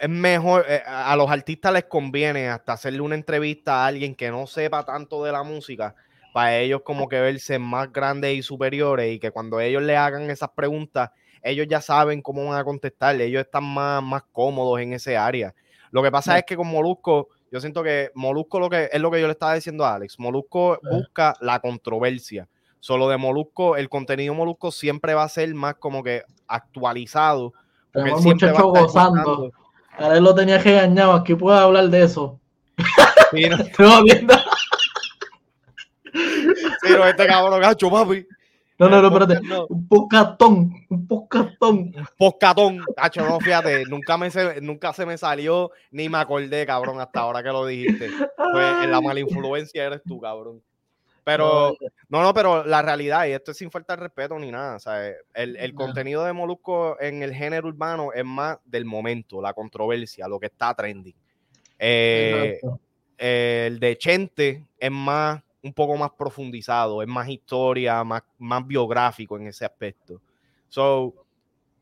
es 0.00 0.08
mejor, 0.08 0.64
eh, 0.68 0.82
a 0.86 1.14
los 1.16 1.30
artistas 1.30 1.72
les 1.72 1.84
conviene 1.84 2.48
hasta 2.48 2.72
hacerle 2.72 3.00
una 3.00 3.14
entrevista 3.14 3.84
a 3.84 3.86
alguien 3.86 4.14
que 4.14 4.30
no 4.30 4.46
sepa 4.46 4.84
tanto 4.84 5.22
de 5.24 5.32
la 5.32 5.42
música, 5.42 5.94
para 6.32 6.56
ellos 6.58 6.80
como 6.82 7.08
que 7.08 7.20
verse 7.20 7.58
más 7.58 7.92
grandes 7.92 8.34
y 8.34 8.42
superiores 8.42 9.12
y 9.12 9.18
que 9.18 9.30
cuando 9.30 9.60
ellos 9.60 9.82
le 9.82 9.96
hagan 9.96 10.30
esas 10.30 10.50
preguntas, 10.50 11.10
ellos 11.42 11.66
ya 11.68 11.80
saben 11.80 12.22
cómo 12.22 12.46
van 12.46 12.58
a 12.58 12.64
contestarle, 12.64 13.26
ellos 13.26 13.42
están 13.42 13.64
más, 13.64 14.02
más 14.02 14.22
cómodos 14.32 14.80
en 14.80 14.94
ese 14.94 15.16
área. 15.16 15.54
Lo 15.90 16.02
que 16.02 16.10
pasa 16.10 16.38
es 16.38 16.44
que 16.44 16.56
con 16.56 16.68
Molusco, 16.68 17.28
yo 17.50 17.60
siento 17.60 17.82
que 17.82 18.10
Molusco 18.14 18.58
lo 18.58 18.70
que 18.70 18.88
es 18.90 19.00
lo 19.00 19.10
que 19.10 19.20
yo 19.20 19.26
le 19.26 19.32
estaba 19.32 19.54
diciendo 19.54 19.84
a 19.84 19.94
Alex, 19.94 20.18
Molusco 20.18 20.80
busca 20.90 21.36
la 21.40 21.60
controversia. 21.60 22.48
Solo 22.82 23.08
de 23.08 23.16
Molusco, 23.16 23.76
el 23.76 23.88
contenido 23.88 24.34
Molusco 24.34 24.72
siempre 24.72 25.14
va 25.14 25.22
a 25.22 25.28
ser 25.28 25.54
más 25.54 25.76
como 25.76 26.02
que 26.02 26.24
actualizado. 26.48 27.52
Porque 27.92 28.10
él 28.10 28.16
siempre 28.18 28.50
gozando. 28.50 29.52
Ahora 29.96 30.16
él 30.16 30.24
lo 30.24 30.34
tenía 30.34 30.60
que 30.60 30.70
engañar, 30.70 31.14
aquí 31.14 31.36
puedo 31.36 31.56
hablar 31.56 31.88
de 31.90 32.02
eso. 32.02 32.40
Sí, 33.30 33.48
no. 33.48 33.56
Pero 36.82 37.06
este 37.06 37.26
cabrón 37.28 37.60
gacho, 37.60 37.88
papi. 37.88 38.26
No, 38.80 38.88
no, 38.88 39.00
no, 39.00 39.08
espérate. 39.16 39.38
Un 39.68 39.86
pocatón, 39.86 40.74
un 40.90 41.06
pocatón. 41.06 41.78
Un 41.78 42.08
pocatón. 42.18 42.84
Gacho, 42.96 43.24
no, 43.24 43.38
fíjate, 43.38 43.84
nunca, 43.84 44.18
me 44.18 44.28
se, 44.28 44.60
nunca 44.60 44.92
se 44.92 45.06
me 45.06 45.16
salió 45.16 45.70
ni 45.92 46.08
me 46.08 46.18
acordé, 46.18 46.66
cabrón, 46.66 47.00
hasta 47.00 47.20
ahora 47.20 47.44
que 47.44 47.50
lo 47.50 47.64
dijiste. 47.64 48.10
Pues 48.36 48.74
en 48.82 48.90
la 48.90 49.00
mala 49.00 49.20
influencia 49.20 49.84
eres 49.84 50.02
tú, 50.04 50.20
cabrón. 50.20 50.60
Pero, 51.24 51.76
no, 52.08 52.22
no, 52.22 52.34
pero 52.34 52.64
la 52.64 52.82
realidad, 52.82 53.26
y 53.26 53.30
esto 53.30 53.52
es 53.52 53.56
sin 53.56 53.70
falta 53.70 53.94
de 53.94 54.02
respeto 54.02 54.38
ni 54.38 54.50
nada, 54.50 54.80
¿sabes? 54.80 55.16
El, 55.32 55.56
el 55.56 55.72
contenido 55.74 56.24
de 56.24 56.32
Molusco 56.32 57.00
en 57.00 57.22
el 57.22 57.32
género 57.32 57.68
urbano 57.68 58.12
es 58.12 58.24
más 58.24 58.58
del 58.64 58.84
momento, 58.84 59.40
la 59.40 59.54
controversia, 59.54 60.26
lo 60.26 60.40
que 60.40 60.46
está 60.46 60.74
trending. 60.74 61.14
Eh, 61.78 62.60
el 63.18 63.78
de 63.78 63.98
Chente 63.98 64.66
es 64.78 64.90
más 64.90 65.42
un 65.62 65.72
poco 65.72 65.96
más 65.96 66.10
profundizado, 66.18 67.02
es 67.02 67.08
más 67.08 67.28
historia, 67.28 68.02
más, 68.02 68.22
más 68.38 68.66
biográfico 68.66 69.36
en 69.36 69.46
ese 69.46 69.64
aspecto. 69.64 70.20
So, 70.68 71.14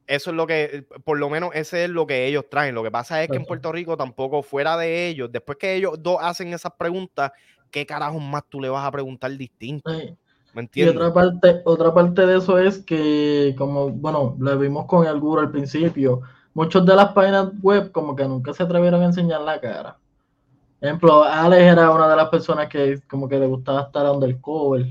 eso 0.06 0.30
es 0.30 0.36
lo 0.36 0.46
que, 0.46 0.84
por 1.04 1.18
lo 1.18 1.30
menos 1.30 1.50
ese 1.54 1.84
es 1.84 1.90
lo 1.90 2.06
que 2.06 2.26
ellos 2.26 2.44
traen. 2.50 2.74
Lo 2.74 2.82
que 2.82 2.90
pasa 2.90 3.22
es 3.22 3.30
que 3.30 3.36
en 3.36 3.44
Puerto 3.44 3.72
Rico 3.72 3.96
tampoco 3.96 4.42
fuera 4.42 4.76
de 4.76 5.06
ellos, 5.06 5.30
después 5.30 5.56
que 5.56 5.74
ellos 5.74 6.02
dos 6.02 6.18
hacen 6.20 6.52
esas 6.52 6.72
preguntas, 6.72 7.32
¿qué 7.70 7.86
carajos 7.86 8.22
más 8.22 8.44
tú 8.48 8.60
le 8.60 8.68
vas 8.68 8.84
a 8.86 8.90
preguntar 8.90 9.30
distinto? 9.32 9.90
¿Me 10.52 10.62
entiendes? 10.62 10.94
Y 10.94 10.96
otra 10.96 11.14
parte, 11.14 11.62
otra 11.64 11.94
parte 11.94 12.26
de 12.26 12.38
eso 12.38 12.58
es 12.58 12.78
que, 12.78 13.54
como, 13.56 13.90
bueno, 13.90 14.36
lo 14.38 14.58
vimos 14.58 14.86
con 14.86 15.06
el 15.06 15.20
Guru 15.20 15.40
al 15.40 15.50
principio, 15.50 16.22
muchos 16.54 16.84
de 16.84 16.96
las 16.96 17.12
páginas 17.12 17.50
web 17.62 17.92
como 17.92 18.16
que 18.16 18.26
nunca 18.26 18.52
se 18.52 18.62
atrevieron 18.62 19.02
a 19.02 19.06
enseñar 19.06 19.40
la 19.42 19.60
cara. 19.60 19.96
ejemplo, 20.80 21.22
Alex 21.22 21.62
era 21.62 21.90
una 21.90 22.08
de 22.08 22.16
las 22.16 22.28
personas 22.28 22.68
que 22.68 23.00
como 23.08 23.28
que 23.28 23.38
le 23.38 23.46
gustaba 23.46 23.82
estar 23.82 24.10
undercover. 24.10 24.86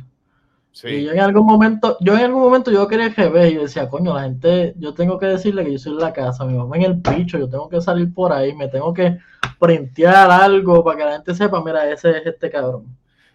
Sí. 0.71 0.87
Y 0.87 1.03
yo 1.05 1.11
en 1.11 1.19
algún 1.19 1.45
momento, 1.45 1.97
yo 1.99 2.13
en 2.13 2.25
algún 2.25 2.41
momento 2.41 2.71
yo 2.71 2.87
quería 2.87 3.13
que 3.13 3.23
y 3.49 3.55
yo 3.55 3.63
decía, 3.63 3.89
coño, 3.89 4.13
la 4.13 4.23
gente, 4.23 4.73
yo 4.77 4.93
tengo 4.93 5.17
que 5.17 5.25
decirle 5.25 5.65
que 5.65 5.73
yo 5.73 5.79
soy 5.79 5.93
en 5.93 5.99
la 5.99 6.13
casa, 6.13 6.45
mi 6.45 6.53
mamá 6.53 6.77
en 6.77 6.83
el 6.83 7.01
picho, 7.01 7.37
yo 7.37 7.49
tengo 7.49 7.67
que 7.69 7.81
salir 7.81 8.13
por 8.13 8.31
ahí, 8.31 8.53
me 8.55 8.67
tengo 8.67 8.93
que 8.93 9.17
printear 9.59 10.31
algo 10.31 10.83
para 10.83 10.97
que 10.97 11.05
la 11.05 11.11
gente 11.13 11.35
sepa, 11.35 11.63
mira, 11.63 11.89
ese 11.91 12.11
es 12.11 12.25
este 12.25 12.49
cabrón. 12.49 12.85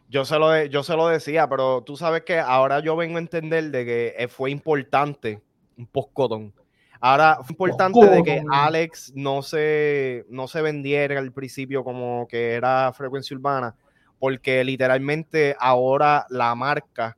Yo 0.08 0.24
se 0.24 0.38
lo, 0.38 0.64
yo 0.66 0.82
se 0.82 0.96
lo 0.96 1.08
decía, 1.08 1.48
pero 1.48 1.82
tú 1.82 1.96
sabes 1.96 2.22
que 2.22 2.38
ahora 2.38 2.80
yo 2.80 2.94
vengo 2.96 3.16
a 3.16 3.20
entender 3.20 3.70
de 3.70 3.84
que 3.84 4.14
eh, 4.16 4.28
fue 4.28 4.50
importante 4.50 5.42
un 5.76 5.86
postcotón. 5.86 6.52
Ahora 7.00 7.40
fue 7.42 7.52
importante 7.52 8.06
de 8.06 8.22
que 8.22 8.42
Alex 8.50 9.12
no 9.14 9.42
se, 9.42 10.24
no 10.30 10.48
se 10.48 10.62
vendiera 10.62 11.18
al 11.18 11.32
principio 11.32 11.84
como 11.84 12.26
que 12.28 12.52
era 12.52 12.92
frecuencia 12.94 13.36
urbana, 13.36 13.74
porque 14.18 14.64
literalmente 14.64 15.54
ahora 15.58 16.24
la 16.30 16.54
marca, 16.54 17.16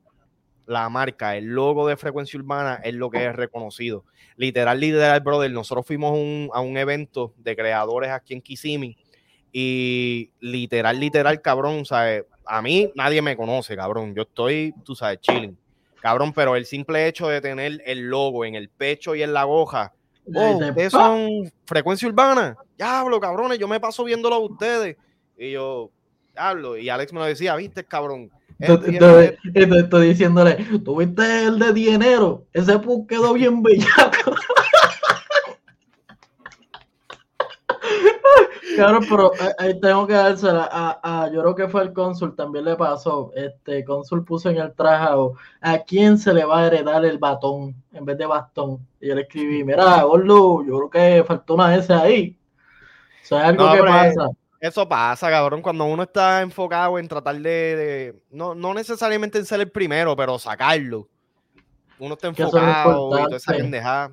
la 0.66 0.88
marca, 0.88 1.36
el 1.36 1.46
logo 1.46 1.86
de 1.86 1.96
frecuencia 1.96 2.38
urbana 2.38 2.80
es 2.82 2.94
lo 2.94 3.10
que 3.10 3.24
es 3.24 3.34
reconocido. 3.34 4.04
Literal, 4.36 4.78
literal, 4.78 5.20
brother, 5.20 5.50
nosotros 5.50 5.86
fuimos 5.86 6.12
a 6.52 6.60
un 6.60 6.76
evento 6.76 7.32
de 7.38 7.56
creadores 7.56 8.10
aquí 8.10 8.34
en 8.34 8.42
Kissimmee 8.42 8.96
y 9.52 10.30
literal, 10.40 11.00
literal, 11.00 11.40
cabrón, 11.40 11.84
¿sabes? 11.86 12.24
A 12.44 12.60
mí 12.60 12.92
nadie 12.94 13.22
me 13.22 13.36
conoce, 13.36 13.74
cabrón. 13.76 14.14
Yo 14.14 14.22
estoy, 14.22 14.74
tú 14.84 14.94
sabes, 14.94 15.20
chilling 15.20 15.56
Cabrón, 16.00 16.32
pero 16.32 16.54
el 16.54 16.66
simple 16.66 17.08
hecho 17.08 17.26
de 17.26 17.40
tener 17.40 17.82
el 17.84 18.08
logo 18.08 18.44
en 18.44 18.54
el 18.54 18.68
pecho 18.68 19.14
y 19.14 19.22
en 19.22 19.32
la 19.32 19.46
hoja. 19.46 19.92
Oh, 20.34 20.56
ustedes 20.56 20.92
son 20.92 21.50
frecuencia 21.64 22.06
urbana. 22.06 22.56
Diablo, 22.76 23.18
cabrones, 23.18 23.58
yo 23.58 23.66
me 23.66 23.80
paso 23.80 24.04
viéndolo 24.04 24.36
a 24.36 24.38
ustedes. 24.38 24.96
Y 25.36 25.52
yo, 25.52 25.90
hablo. 26.36 26.76
Y 26.76 26.88
Alex 26.88 27.12
me 27.12 27.18
lo 27.18 27.24
decía, 27.24 27.56
viste, 27.56 27.84
cabrón. 27.84 28.30
Estoy, 28.58 30.06
diciéndole, 30.08 30.54
¿tuviste 30.82 31.44
el 31.44 31.58
de 31.58 31.72
dinero? 31.72 32.46
Ese 32.52 32.78
pus 32.78 33.06
quedó 33.06 33.34
bien 33.34 33.62
bellaco. 33.62 34.34
Claro, 38.76 39.00
pero 39.08 39.32
eh, 39.34 39.54
ahí 39.58 39.80
tengo 39.80 40.06
que 40.06 40.12
dársela 40.12 40.68
a, 40.70 41.30
yo 41.32 41.40
creo 41.40 41.54
que 41.54 41.68
fue 41.68 41.82
el 41.82 41.94
cónsul, 41.94 42.36
también 42.36 42.66
le 42.66 42.76
pasó, 42.76 43.32
este 43.34 43.82
cónsul 43.84 44.22
puso 44.22 44.50
en 44.50 44.58
el 44.58 44.74
trajado, 44.74 45.32
¿a 45.62 45.78
quién 45.78 46.18
se 46.18 46.34
le 46.34 46.44
va 46.44 46.60
a 46.60 46.66
heredar 46.66 47.02
el 47.06 47.16
batón 47.16 47.74
en 47.92 48.04
vez 48.04 48.18
de 48.18 48.26
bastón? 48.26 48.86
Y 49.00 49.08
yo 49.08 49.14
le 49.14 49.22
escribí, 49.22 49.64
mira, 49.64 50.02
gordo, 50.02 50.62
yo 50.62 50.76
creo 50.76 50.90
que 50.90 51.24
faltó 51.24 51.54
una 51.54 51.74
S 51.74 51.90
ahí. 51.90 52.38
Eso 53.22 53.38
es 53.38 53.44
algo 53.44 53.72
que 53.72 53.82
pasa. 53.82 54.28
Eso 54.66 54.88
pasa, 54.88 55.30
cabrón, 55.30 55.62
cuando 55.62 55.84
uno 55.84 56.02
está 56.02 56.42
enfocado 56.42 56.98
en 56.98 57.08
tratar 57.08 57.36
de, 57.36 58.14
no, 58.30 58.54
no 58.54 58.74
necesariamente 58.74 59.38
en 59.38 59.46
ser 59.46 59.60
el 59.60 59.70
primero, 59.70 60.16
pero 60.16 60.38
sacarlo 60.38 61.08
uno 61.98 62.14
está 62.14 62.28
enfocado 62.28 63.18
y 63.18 63.24
toda 63.24 63.36
esa 63.36 63.52
pendeja. 63.52 64.10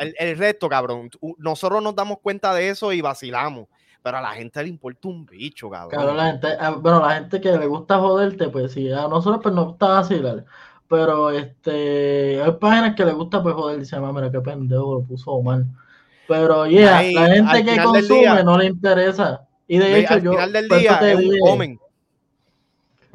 el, 0.00 0.14
el, 0.18 0.38
resto, 0.38 0.68
cabrón, 0.68 1.10
nosotros 1.38 1.82
nos 1.82 1.94
damos 1.94 2.18
cuenta 2.18 2.52
de 2.54 2.68
eso 2.68 2.92
y 2.92 3.00
vacilamos. 3.00 3.68
Pero 4.02 4.16
a 4.16 4.22
la 4.22 4.30
gente 4.30 4.62
le 4.62 4.70
importa 4.70 5.08
un 5.08 5.26
bicho, 5.26 5.68
cabrón. 5.68 5.90
Claro, 5.90 6.14
la 6.14 6.26
gente, 6.32 6.48
ah, 6.58 6.70
bueno, 6.70 7.00
la 7.00 7.16
gente 7.16 7.38
que 7.38 7.52
le 7.52 7.66
gusta 7.66 7.98
joderte, 7.98 8.48
pues 8.48 8.72
sí, 8.72 8.90
a 8.90 9.06
nosotros 9.08 9.40
pues 9.42 9.54
nos 9.54 9.66
gusta 9.66 9.88
vacilar. 9.88 10.44
Pero 10.88 11.30
este, 11.30 12.42
hay 12.42 12.52
páginas 12.52 12.96
que 12.96 13.04
le 13.04 13.12
gusta 13.12 13.42
pues 13.42 13.54
joder, 13.54 13.78
dice, 13.78 14.00
mira 14.00 14.30
qué 14.30 14.40
pendejo, 14.40 14.94
lo 14.94 15.02
puso 15.02 15.42
mal. 15.42 15.66
Pero 16.26 16.66
yeah, 16.66 17.02
la 17.02 17.26
gente 17.26 17.64
que 17.64 17.82
consume 17.82 18.42
no 18.42 18.56
le 18.56 18.66
interesa. 18.66 19.46
Y 19.70 19.78
de 19.78 20.00
hecho, 20.00 20.14
al 20.14 20.22
yo. 20.22 20.32
Final 20.32 20.52
del 20.52 20.68
día, 20.68 20.98
te 20.98 21.38
comen. 21.38 21.78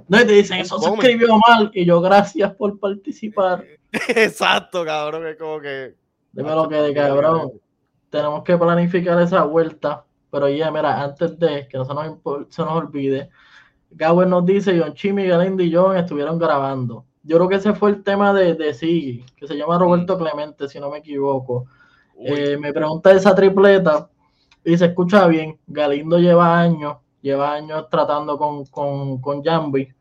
No, 0.08 0.22
y 0.22 0.26
te 0.26 0.32
dicen, 0.32 0.60
eso 0.60 0.80
se 0.80 0.90
escribió 0.90 1.38
mal. 1.46 1.70
Y 1.74 1.84
yo, 1.84 2.00
gracias 2.00 2.54
por 2.54 2.80
participar. 2.80 3.66
Exacto, 4.08 4.86
cabrón. 4.86 5.28
Es 5.28 5.36
como 5.36 5.60
que. 5.60 5.96
Dime 6.32 6.52
lo 6.52 6.70
que 6.70 6.76
de 6.76 6.94
cabrón. 6.94 7.52
Tenemos 8.10 8.42
que 8.46 8.58
planificar 8.58 9.22
esa 9.22 9.44
vuelta. 9.44 10.06
Pero 10.32 10.48
ya, 10.48 10.72
mira, 10.72 11.04
antes 11.04 11.38
de 11.38 11.68
que 11.68 11.78
no 11.78 11.84
se 11.84 11.94
nos, 11.94 12.20
se 12.48 12.62
nos 12.62 12.72
olvide, 12.72 13.30
Gower 13.92 14.26
nos 14.26 14.46
dice: 14.46 14.80
John 14.80 14.94
Chimmy, 14.94 15.28
Galindo 15.28 15.62
y 15.62 15.76
John 15.76 15.98
estuvieron 15.98 16.40
grabando. 16.40 17.04
Yo 17.24 17.36
creo 17.36 17.50
que 17.50 17.56
ese 17.56 17.74
fue 17.74 17.90
el 17.90 18.02
tema 18.02 18.34
de, 18.34 18.54
de 18.54 18.74
Sigi, 18.74 19.26
que 19.36 19.46
se 19.46 19.58
llama 19.58 19.78
Roberto 19.78 20.16
mm. 20.16 20.20
Clemente, 20.20 20.70
si 20.70 20.80
no 20.80 20.90
me 20.90 21.00
equivoco. 21.00 21.66
Eh, 22.18 22.56
me 22.58 22.72
pregunta 22.72 23.12
esa 23.12 23.36
tripleta 23.36 24.10
y 24.66 24.78
se 24.78 24.86
escucha 24.86 25.28
bien. 25.28 25.60
Galindo 25.68 26.20
lleva 26.20 26.60
años, 26.60 26.98
lleva 27.22 27.54
años 27.54 27.88
tratando 27.90 28.38
con, 28.38 28.66
con, 28.66 29.22
con 29.22 29.44
Jambi 29.44 29.96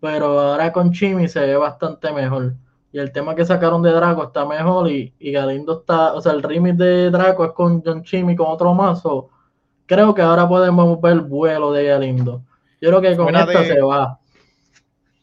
pero 0.00 0.38
ahora 0.38 0.72
con 0.72 0.92
Chimi 0.92 1.28
se 1.28 1.40
ve 1.40 1.56
bastante 1.56 2.12
mejor. 2.12 2.54
Y 2.92 2.98
el 2.98 3.12
tema 3.12 3.34
que 3.34 3.44
sacaron 3.44 3.82
de 3.82 3.90
Draco 3.90 4.24
está 4.24 4.46
mejor 4.46 4.90
y, 4.90 5.12
y 5.18 5.32
Galindo 5.32 5.80
está, 5.80 6.14
o 6.14 6.20
sea, 6.20 6.32
el 6.32 6.42
remix 6.42 6.78
de 6.78 7.10
Draco 7.10 7.44
es 7.44 7.52
con 7.52 7.82
John 7.84 8.02
Chimi 8.02 8.36
con 8.36 8.46
otro 8.48 8.72
mazo. 8.72 9.30
Creo 9.84 10.14
que 10.14 10.22
ahora 10.22 10.48
podemos 10.48 11.00
ver 11.00 11.12
el 11.14 11.20
vuelo 11.20 11.72
de 11.72 11.84
Galindo. 11.84 12.42
Yo 12.80 12.90
creo 12.90 13.00
que 13.00 13.16
con 13.16 13.34
esta 13.34 13.64
se 13.64 13.80
va. 13.80 14.20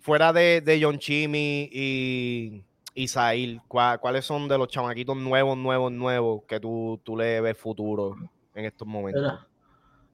Fuera 0.02 0.34
de, 0.34 0.62
de 0.62 0.84
John 0.84 1.00
Chimi 1.00 1.70
y 1.72 2.64
Isail, 2.94 3.62
¿cuáles 3.68 4.26
son 4.26 4.48
de 4.48 4.58
los 4.58 4.68
chamaquitos 4.68 5.16
nuevos, 5.16 5.58
nuevos, 5.58 5.92
nuevos 5.92 6.44
que 6.46 6.60
tú, 6.60 7.00
tú 7.04 7.16
le 7.16 7.42
ves 7.42 7.58
futuro 7.58 8.16
en 8.56 8.66
estos 8.66 8.88
momentos? 8.88 9.40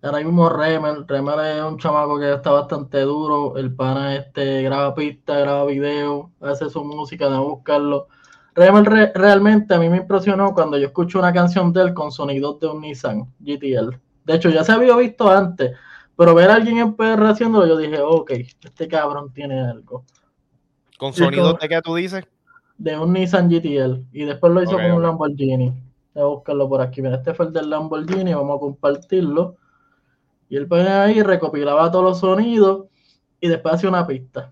Ahora 0.02 0.20
mismo 0.20 0.48
Remel, 0.48 1.06
Remel 1.08 1.58
es 1.58 1.62
un 1.62 1.78
chamaco 1.78 2.18
que 2.18 2.34
está 2.34 2.52
bastante 2.52 3.02
duro, 3.02 3.58
el 3.58 3.76
pana 3.76 4.16
este 4.16 4.62
graba 4.62 4.96
pistas, 4.96 5.42
graba 5.42 5.66
video, 5.66 6.32
hace 6.40 6.70
su 6.70 6.84
música, 6.86 7.30
de 7.30 7.38
buscarlo. 7.38 8.08
Remel 8.56 8.86
realmente 9.14 9.74
a 9.74 9.80
mí 9.80 9.90
me 9.90 9.98
impresionó 9.98 10.54
cuando 10.54 10.78
yo 10.78 10.88
escucho 10.88 11.20
una 11.20 11.34
canción 11.34 11.74
de 11.74 11.82
él 11.82 11.94
con 11.94 12.12
sonidos 12.12 12.60
de 12.62 12.68
un 12.68 12.82
Nissan 12.82 13.26
GTL. 13.40 14.00
De 14.24 14.36
hecho, 14.36 14.50
ya 14.50 14.64
se 14.64 14.72
había 14.72 14.96
visto 14.96 15.30
antes, 15.30 15.76
pero 16.16 16.34
ver 16.34 16.50
a 16.50 16.56
alguien 16.56 16.78
en 16.78 16.96
PR 16.96 17.26
haciéndolo, 17.26 17.68
yo 17.68 17.78
dije, 17.78 18.00
ok, 18.00 18.32
este 18.64 18.88
cabrón 18.88 19.34
tiene 19.34 19.60
algo. 19.60 20.06
¿Con 20.98 21.14
sonidos 21.14 21.60
de 21.60 21.68
qué 21.68 21.82
tú 21.82 21.96
dices? 21.96 22.26
De 22.78 22.98
un 22.98 23.12
Nissan 23.12 23.50
GTL. 23.50 24.06
Y 24.14 24.24
después 24.24 24.54
lo 24.54 24.64
hizo 24.64 24.74
con 24.74 24.92
un 24.92 25.02
Lamborghini. 25.02 25.74
Voy 26.14 26.24
a 26.24 26.26
buscarlo 26.28 26.68
por 26.68 26.82
aquí. 26.82 27.02
Mira, 27.02 27.16
este 27.16 27.34
fue 27.34 27.48
el 27.48 27.54
del 27.54 27.70
Lamborghini, 27.70 28.34
vamos 28.34 28.58
a 28.58 28.60
compartirlo. 28.60 29.56
Y 30.50 30.58
él 30.58 30.68
pone 30.68 30.88
ahí, 30.88 31.22
recopilaba 31.22 31.92
todos 31.92 32.06
los 32.06 32.20
sonidos 32.20 32.88
y 33.40 33.48
después 33.48 33.76
hacía 33.76 33.90
una 33.90 34.08
pista. 34.08 34.52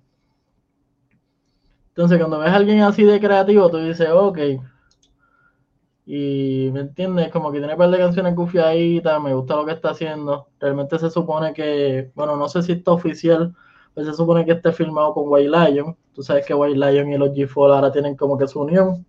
Entonces, 1.89 2.20
cuando 2.20 2.38
ves 2.38 2.49
a 2.49 2.55
alguien 2.55 2.82
así 2.82 3.03
de 3.03 3.20
creativo, 3.20 3.70
tú 3.70 3.78
dices, 3.78 4.08
ok. 4.12 4.38
Y 6.05 6.70
me 6.72 6.82
entiendes, 6.82 7.32
como 7.32 7.51
que 7.51 7.58
tiene 7.58 7.74
un 7.74 7.80
par 7.80 7.89
de 7.89 7.97
canciones 7.97 8.36
gufiaditas, 8.36 9.22
me 9.22 9.34
gusta 9.34 9.55
lo 9.55 9.66
que 9.66 9.74
está 9.74 9.89
haciendo. 9.89 10.47
Realmente 10.60 10.99
se 10.99 11.10
supone 11.10 11.53
que, 11.53 12.12
bueno, 12.16 12.38
no 12.38 12.47
sé 12.47 12.62
si 12.62 12.74
está 12.74 12.91
oficial, 12.91 13.53
pero 13.93 14.08
se 14.08 14.14
supone 14.14 14.45
que 14.45 14.51
esté 14.51 14.72
filmado 14.72 15.14
con 15.14 15.24
White 15.28 15.49
Lion. 15.49 15.97
Tú 16.14 16.22
sabes 16.22 16.45
que 16.45 16.53
White 16.53 16.78
Lion 16.78 17.12
y 17.12 17.18
los 17.18 17.32
G4 17.32 17.76
ahora 17.76 17.91
tienen 17.91 18.16
como 18.16 18.38
que 18.38 18.47
su 18.47 18.62
unión. 18.62 19.05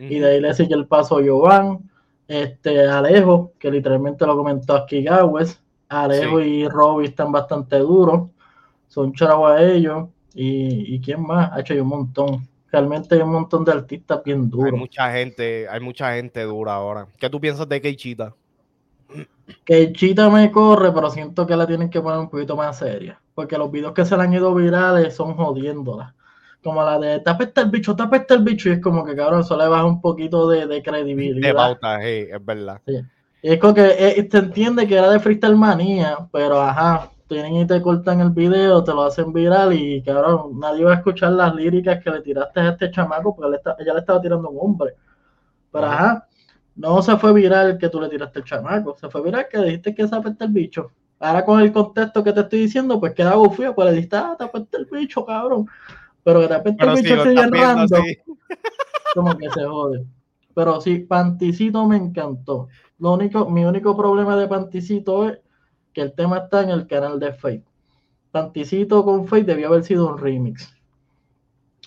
Y 0.00 0.18
de 0.18 0.30
ahí 0.30 0.40
le 0.40 0.54
sigue 0.54 0.74
el 0.74 0.86
paso 0.86 1.18
a 1.18 1.22
Giovanni, 1.22 1.78
este 2.26 2.88
Alejo, 2.88 3.52
que 3.58 3.70
literalmente 3.70 4.24
lo 4.24 4.36
comentó 4.36 4.74
aquí 4.74 5.02
Gawes, 5.02 5.60
Alejo 5.88 6.40
y 6.40 6.66
Robbie 6.68 7.08
están 7.08 7.32
bastante 7.32 7.78
duros. 7.78 8.30
Son 8.88 9.12
chavos 9.12 9.50
a 9.50 9.62
ellos. 9.62 10.08
Y, 10.34 10.94
y 10.94 11.00
quién 11.00 11.22
más? 11.22 11.50
Ha 11.52 11.60
hecho 11.60 11.74
un 11.74 11.88
montón. 11.88 12.48
Realmente 12.70 13.16
hay 13.16 13.20
un 13.20 13.32
montón 13.32 13.64
de 13.64 13.72
artistas 13.72 14.22
bien 14.24 14.48
duros. 14.48 14.72
Hay 14.72 14.78
mucha 14.78 15.12
gente, 15.12 15.68
hay 15.68 15.80
mucha 15.80 16.14
gente 16.14 16.42
dura 16.42 16.74
ahora. 16.74 17.08
¿Qué 17.18 17.28
tú 17.28 17.40
piensas 17.40 17.68
de 17.68 17.80
Keichita? 17.80 18.32
Keichita 19.64 20.30
me 20.30 20.52
corre, 20.52 20.92
pero 20.92 21.10
siento 21.10 21.44
que 21.46 21.56
la 21.56 21.66
tienen 21.66 21.90
que 21.90 22.00
poner 22.00 22.20
un 22.20 22.30
poquito 22.30 22.56
más 22.56 22.78
seria. 22.78 23.20
Porque 23.34 23.58
los 23.58 23.70
videos 23.72 23.92
que 23.92 24.04
se 24.04 24.16
le 24.16 24.22
han 24.22 24.32
ido 24.32 24.54
virales 24.54 25.14
son 25.14 25.34
jodiéndola. 25.34 26.14
Como 26.62 26.82
la 26.82 26.98
de 26.98 27.20
tapete 27.20 27.62
el 27.62 27.70
bicho, 27.70 27.96
tapete 27.96 28.34
el 28.34 28.42
bicho. 28.42 28.68
Y 28.68 28.72
es 28.72 28.80
como 28.80 29.04
que, 29.04 29.16
cabrón, 29.16 29.40
eso 29.40 29.56
le 29.56 29.66
baja 29.66 29.84
un 29.84 30.00
poquito 30.00 30.48
de, 30.48 30.82
credibilidad. 30.82 31.48
De 31.48 31.54
pauta, 31.54 32.00
sí, 32.00 32.26
es 32.30 32.44
verdad. 32.44 32.80
Sí. 32.86 33.00
Es 33.42 33.58
como 33.58 33.72
que 33.72 33.94
eh, 33.98 34.22
te 34.24 34.38
entiende 34.38 34.86
que 34.86 34.96
era 34.96 35.10
de 35.10 35.18
freestyle 35.18 35.56
manía, 35.56 36.28
pero 36.30 36.60
ajá, 36.60 37.10
tienen 37.26 37.54
y 37.56 37.66
te 37.66 37.80
cortan 37.80 38.20
el 38.20 38.30
video, 38.30 38.84
te 38.84 38.92
lo 38.92 39.04
hacen 39.04 39.32
viral 39.32 39.72
y 39.72 40.02
cabrón, 40.02 40.58
nadie 40.58 40.84
va 40.84 40.92
a 40.92 40.96
escuchar 40.96 41.32
las 41.32 41.54
líricas 41.54 42.02
que 42.02 42.10
le 42.10 42.20
tiraste 42.20 42.60
a 42.60 42.70
este 42.70 42.90
chamaco 42.90 43.34
porque 43.34 43.56
ella 43.78 43.94
le 43.94 44.00
estaba 44.00 44.20
tirando 44.20 44.50
un 44.50 44.58
hombre. 44.60 44.94
Pero 45.72 45.86
ajá, 45.86 46.28
no 46.74 47.00
se 47.02 47.16
fue 47.16 47.32
viral 47.32 47.78
que 47.78 47.88
tú 47.88 48.00
le 48.00 48.08
tiraste 48.08 48.40
al 48.40 48.44
chamaco, 48.44 48.96
se 48.98 49.08
fue 49.08 49.22
viral 49.22 49.46
que 49.48 49.58
dijiste 49.58 49.94
que 49.94 50.08
zapete 50.08 50.44
el 50.44 50.50
bicho. 50.50 50.90
Ahora 51.20 51.44
con 51.44 51.60
el 51.60 51.72
contexto 51.72 52.24
que 52.24 52.32
te 52.32 52.40
estoy 52.40 52.60
diciendo, 52.60 52.98
pues 52.98 53.14
queda 53.14 53.36
bufío, 53.36 53.74
pues 53.74 53.88
le 53.88 53.94
dijiste, 53.94 54.16
ah, 54.16 54.34
tapete 54.38 54.76
el 54.76 54.86
bicho, 54.86 55.24
cabrón. 55.24 55.66
Pero 56.22 56.40
que 56.40 56.48
tapete 56.48 56.84
el 56.84 56.94
bicho 56.94 57.22
sigue 57.24 57.40
errando, 57.40 57.96
como 59.14 59.36
que 59.36 59.50
se 59.50 59.64
jode. 59.64 60.06
Pero 60.54 60.80
sí, 60.80 60.98
Panticito 60.98 61.86
me 61.86 61.96
encantó. 61.96 62.68
Lo 62.98 63.12
único, 63.14 63.48
mi 63.48 63.64
único 63.64 63.96
problema 63.96 64.36
de 64.36 64.48
Panticito 64.48 65.28
es 65.28 65.38
que 65.92 66.02
el 66.02 66.12
tema 66.12 66.38
está 66.38 66.62
en 66.62 66.70
el 66.70 66.86
canal 66.86 67.18
de 67.18 67.32
Fate. 67.32 67.64
Panticito 68.30 69.04
con 69.04 69.26
Fate 69.26 69.44
debió 69.44 69.68
haber 69.68 69.84
sido 69.84 70.08
un 70.08 70.18
remix. 70.18 70.72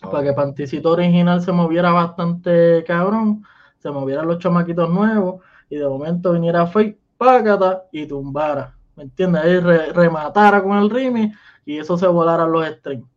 Para 0.01 0.23
que 0.23 0.33
Panticito 0.33 0.91
original 0.91 1.41
se 1.41 1.51
moviera 1.51 1.91
bastante 1.91 2.83
cabrón, 2.85 3.43
se 3.77 3.91
movieran 3.91 4.27
los 4.27 4.39
chamaquitos 4.39 4.89
nuevos 4.89 5.41
y 5.69 5.75
de 5.75 5.87
momento 5.87 6.33
viniera 6.33 6.65
Fate, 6.65 6.97
págata 7.17 7.83
y 7.91 8.05
tumbara. 8.05 8.75
¿Me 8.95 9.03
entiendes? 9.03 9.43
Ahí 9.43 9.59
rematara 9.59 10.61
con 10.61 10.77
el 10.77 10.89
remix 10.89 11.37
y 11.65 11.77
eso 11.77 11.97
se 11.97 12.07
volara 12.07 12.45
los 12.45 12.65
streams. 12.65 13.12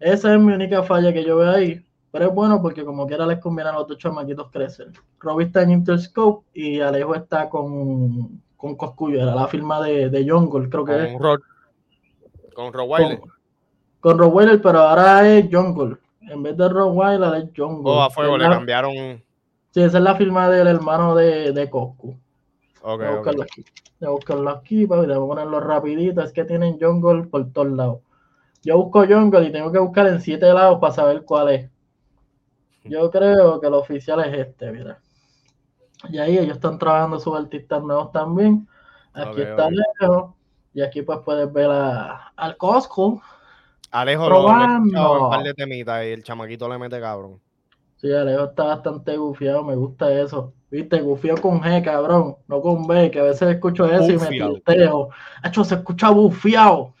Esa 0.00 0.34
es 0.34 0.40
mi 0.40 0.52
única 0.52 0.82
falla 0.82 1.12
que 1.12 1.24
yo 1.24 1.36
veo 1.36 1.50
ahí. 1.50 1.84
Pero 2.10 2.28
es 2.28 2.34
bueno 2.34 2.62
porque 2.62 2.84
como 2.84 3.06
quiera 3.06 3.26
les 3.26 3.38
conviene 3.38 3.70
a 3.70 3.74
los 3.74 3.86
dos 3.86 3.98
chamaquitos 3.98 4.50
crecer. 4.50 4.90
Robbie 5.20 5.46
está 5.46 5.62
en 5.62 5.72
Interscope 5.72 6.46
y 6.54 6.80
Alejo 6.80 7.14
está 7.14 7.50
con, 7.50 8.40
con 8.56 8.76
Coscuyo. 8.76 9.20
Era 9.20 9.34
la 9.34 9.46
firma 9.46 9.82
de, 9.82 10.08
de 10.08 10.28
Jungle, 10.28 10.70
creo 10.70 10.84
que 10.84 10.92
con 10.92 11.02
es. 11.02 11.18
Rod, 11.18 11.40
con 12.54 12.72
Rottweiler. 12.72 13.20
Con, 14.00 14.18
con 14.18 14.60
pero 14.62 14.78
ahora 14.80 15.28
es 15.28 15.48
Jungle. 15.52 15.98
En 16.22 16.42
vez 16.42 16.56
de 16.56 16.68
Rottweiler 16.68 17.34
es 17.34 17.50
Jungle. 17.54 17.92
Oh, 17.92 18.02
a 18.02 18.10
fuego, 18.10 18.38
le 18.38 18.48
cambiaron. 18.48 19.22
Sí, 19.70 19.82
esa 19.82 19.98
es 19.98 20.04
la 20.04 20.16
firma 20.16 20.48
del 20.48 20.66
hermano 20.66 21.14
de, 21.14 21.52
de 21.52 21.68
Coscu. 21.68 22.16
Ok, 22.80 23.00
voy 23.00 23.06
a 23.06 23.16
buscarlo 23.16 23.42
aquí. 23.42 23.64
Voy 24.00 24.08
a 24.08 24.12
buscarlo 24.12 24.50
aquí, 24.50 24.84
voy 24.86 25.12
a 25.12 25.16
ponerlo 25.16 25.60
rapidito. 25.60 26.22
Es 26.22 26.32
que 26.32 26.44
tienen 26.44 26.78
Jungle 26.80 27.24
por 27.24 27.52
todos 27.52 27.68
lados. 27.68 27.98
Yo 28.62 28.76
busco 28.76 29.06
Jungle 29.06 29.46
y 29.46 29.52
tengo 29.52 29.70
que 29.70 29.78
buscar 29.78 30.06
en 30.08 30.20
siete 30.20 30.52
lados 30.52 30.78
para 30.80 30.92
saber 30.92 31.24
cuál 31.24 31.48
es. 31.50 31.70
Yo 32.84 33.10
creo 33.10 33.60
que 33.60 33.66
el 33.66 33.74
oficial 33.74 34.20
es 34.20 34.46
este, 34.46 34.72
mira. 34.72 34.98
Y 36.08 36.18
ahí 36.18 36.38
ellos 36.38 36.56
están 36.56 36.78
trabajando 36.78 37.18
sus 37.18 37.36
artistas 37.36 37.82
nuevos 37.82 38.12
también. 38.12 38.68
Aquí 39.12 39.42
está 39.42 39.66
Alejo. 39.66 40.36
Y 40.74 40.82
aquí 40.82 41.02
pues 41.02 41.18
puedes 41.24 41.52
ver 41.52 41.70
a, 41.70 42.32
al 42.36 42.56
Costco. 42.56 43.20
Alejo 43.90 44.26
probando. 44.26 45.24
un 45.24 45.30
par 45.30 45.42
de 45.42 45.54
temitas 45.54 46.04
y 46.04 46.08
el 46.08 46.22
chamaquito 46.22 46.68
le 46.68 46.78
mete 46.78 47.00
cabrón. 47.00 47.40
Sí, 47.96 48.12
Alejo 48.12 48.44
está 48.44 48.64
bastante 48.64 49.16
gufiado, 49.16 49.64
me 49.64 49.74
gusta 49.74 50.12
eso. 50.12 50.52
Viste, 50.70 51.00
gufiado 51.00 51.40
con 51.40 51.60
G, 51.62 51.82
cabrón, 51.82 52.36
no 52.46 52.60
con 52.60 52.86
B, 52.86 53.10
que 53.10 53.20
a 53.20 53.24
veces 53.24 53.48
escucho 53.48 53.86
eso 53.86 54.12
y 54.12 54.18
me 54.18 54.28
tilteo. 54.28 55.08
Hecho, 55.42 55.64
se 55.64 55.76
escucha 55.76 56.10
bufiado. 56.10 56.94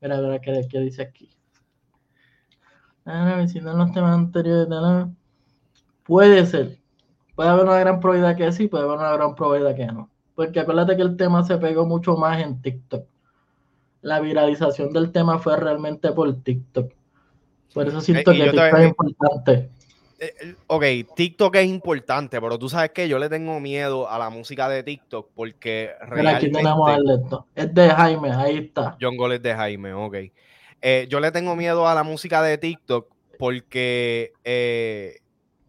Mira, 0.00 0.20
mira 0.20 0.40
qué, 0.40 0.66
qué 0.70 0.80
dice 0.80 1.02
aquí. 1.02 1.28
Ah, 3.04 3.44
si 3.48 3.60
no 3.60 3.72
los 3.72 3.92
temas 3.92 4.14
anteriores, 4.14 4.68
¿no? 4.68 5.14
puede 6.04 6.44
ser. 6.46 6.78
Puede 7.34 7.50
haber 7.50 7.66
una 7.66 7.78
gran 7.78 8.00
probabilidad 8.00 8.36
que 8.36 8.50
sí, 8.52 8.66
puede 8.66 8.84
haber 8.84 8.98
una 8.98 9.12
gran 9.12 9.34
probabilidad 9.34 9.76
que 9.76 9.86
no. 9.86 10.10
Porque 10.34 10.60
acuérdate 10.60 10.96
que 10.96 11.02
el 11.02 11.16
tema 11.16 11.44
se 11.44 11.58
pegó 11.58 11.86
mucho 11.86 12.16
más 12.16 12.40
en 12.40 12.60
TikTok. 12.60 13.06
La 14.02 14.20
viralización 14.20 14.92
del 14.92 15.12
tema 15.12 15.38
fue 15.38 15.56
realmente 15.56 16.12
por 16.12 16.34
TikTok. 16.42 16.92
Por 17.74 17.88
eso 17.88 18.00
siento 18.00 18.32
eh, 18.32 18.36
que 18.36 18.44
TikTok 18.50 18.78
es 18.78 18.88
importante. 18.88 19.70
Eh, 20.20 20.34
eh, 20.40 20.54
ok, 20.66 20.84
TikTok 21.14 21.56
es 21.56 21.66
importante, 21.66 22.40
pero 22.40 22.58
tú 22.58 22.68
sabes 22.68 22.90
que 22.90 23.08
yo 23.08 23.18
le 23.18 23.28
tengo 23.28 23.60
miedo 23.60 24.08
a 24.08 24.18
la 24.18 24.30
música 24.30 24.68
de 24.68 24.82
TikTok 24.82 25.30
porque 25.34 25.92
realmente... 26.00 26.46
aquí 26.46 26.52
tenemos 26.52 26.90
esto. 26.90 27.46
Es 27.54 27.72
de 27.72 27.90
Jaime, 27.90 28.32
ahí 28.32 28.58
está. 28.58 28.96
John 29.00 29.16
Gol 29.16 29.32
es 29.32 29.42
de 29.42 29.54
Jaime, 29.54 29.92
ok. 29.92 30.16
yo 31.08 31.20
le 31.20 31.30
tengo 31.30 31.54
miedo 31.54 31.86
a 31.86 31.94
la 31.94 32.02
música 32.02 32.42
de 32.42 32.58
TikTok 32.58 33.06
porque 33.38 34.32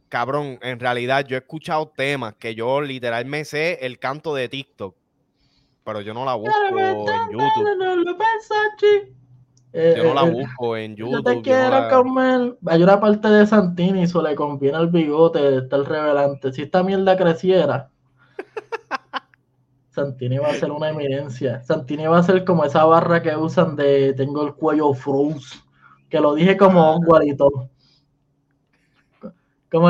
cabrón, 0.09 0.57
en 0.61 0.79
realidad 0.79 1.25
yo 1.25 1.37
he 1.37 1.39
escuchado 1.39 1.87
temas 1.95 2.33
que 2.35 2.55
yo 2.55 2.81
literalmente 2.81 3.45
sé 3.45 3.77
el 3.81 3.99
canto 3.99 4.33
de 4.33 4.49
TikTok, 4.49 4.95
pero 5.85 6.01
yo 6.01 6.13
no 6.13 6.25
la 6.25 6.33
busco 6.33 6.55
en 6.67 7.31
YouTube. 7.31 9.15
Yo 9.73 10.03
no 10.03 10.13
la 10.13 10.23
busco 10.23 10.77
en 10.77 10.95
YouTube. 10.95 11.13
Yo 11.13 11.23
te 11.23 11.41
quiero 11.41 11.89
comer. 11.89 12.57
Hay 12.65 12.81
una 12.81 12.99
parte 12.99 13.27
de 13.27 13.45
Santini, 13.45 14.03
eso 14.03 14.21
le 14.21 14.35
conviene 14.35 14.79
el 14.79 14.87
bigote 14.87 15.39
de 15.39 15.57
estar 15.59 15.81
revelante. 15.81 16.51
Si 16.51 16.63
esta 16.63 16.81
mierda 16.83 17.15
creciera, 17.15 17.89
Santini 19.91 20.37
va 20.39 20.47
a 20.47 20.55
ser 20.55 20.71
una 20.71 20.89
eminencia. 20.89 21.61
Santini 21.63 22.07
va 22.07 22.19
a 22.19 22.23
ser 22.23 22.43
como 22.45 22.65
esa 22.65 22.83
barra 22.85 23.21
que 23.21 23.35
usan 23.35 23.75
de 23.75 24.13
tengo 24.13 24.45
el 24.45 24.55
cuello 24.55 24.93
froze, 24.93 25.59
que 26.09 26.19
lo 26.19 26.33
dije 26.33 26.57
como 26.57 26.95
un 26.95 27.05
guarito. 27.05 27.69
Como 29.71 29.87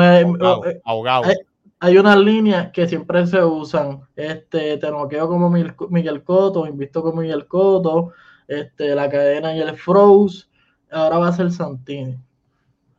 ahogado. 0.84 1.24
Hay, 1.24 1.36
hay, 1.78 1.96
unas 1.96 2.18
líneas 2.18 2.70
que 2.70 2.86
siempre 2.86 3.26
se 3.26 3.42
usan. 3.42 4.02
Este, 4.14 4.76
te 4.76 4.90
noqueo 4.90 5.26
como 5.26 5.48
Miguel 5.48 6.22
Coto, 6.22 6.66
invisto 6.66 7.02
como 7.02 7.22
Miguel 7.22 7.46
Coto, 7.46 8.12
este, 8.50 8.94
la 8.94 9.08
cadena 9.08 9.54
y 9.54 9.60
el 9.60 9.76
Froze. 9.76 10.46
Ahora 10.90 11.18
va 11.18 11.28
a 11.28 11.32
ser 11.32 11.50
Santini. 11.50 12.18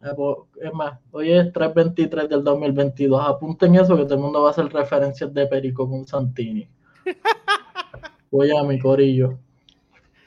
Eh, 0.01 0.13
pues, 0.15 0.37
es 0.61 0.73
más, 0.73 0.97
hoy 1.11 1.31
es 1.31 1.53
3.23 1.53 2.27
del 2.27 2.43
2022. 2.43 3.21
Apunten 3.27 3.75
eso 3.75 3.95
que 3.95 4.03
todo 4.03 4.15
el 4.15 4.21
mundo 4.21 4.41
va 4.41 4.47
a 4.49 4.51
hacer 4.51 4.65
referencias 4.71 5.33
de 5.33 5.45
Perico 5.45 5.89
con 5.89 6.07
Santini. 6.07 6.67
Voy 8.31 8.49
a 8.49 8.63
mi 8.63 8.79
corillo. 8.79 9.37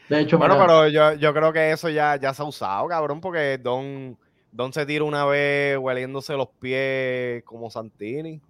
De 0.08 0.20
hecho, 0.20 0.36
bueno, 0.36 0.58
pero 0.58 0.86
yo, 0.88 1.14
yo, 1.14 1.32
creo 1.32 1.50
que 1.50 1.72
eso 1.72 1.88
ya, 1.88 2.16
ya 2.16 2.34
se 2.34 2.42
ha 2.42 2.44
usado, 2.44 2.86
cabrón, 2.86 3.22
porque 3.22 3.56
Don 3.56 4.18
Don 4.54 4.72
se 4.72 4.86
tira 4.86 5.02
una 5.02 5.24
vez 5.24 5.76
hueliéndose 5.78 6.36
los 6.36 6.48
pies 6.60 7.42
como 7.44 7.70
Santini. 7.70 8.40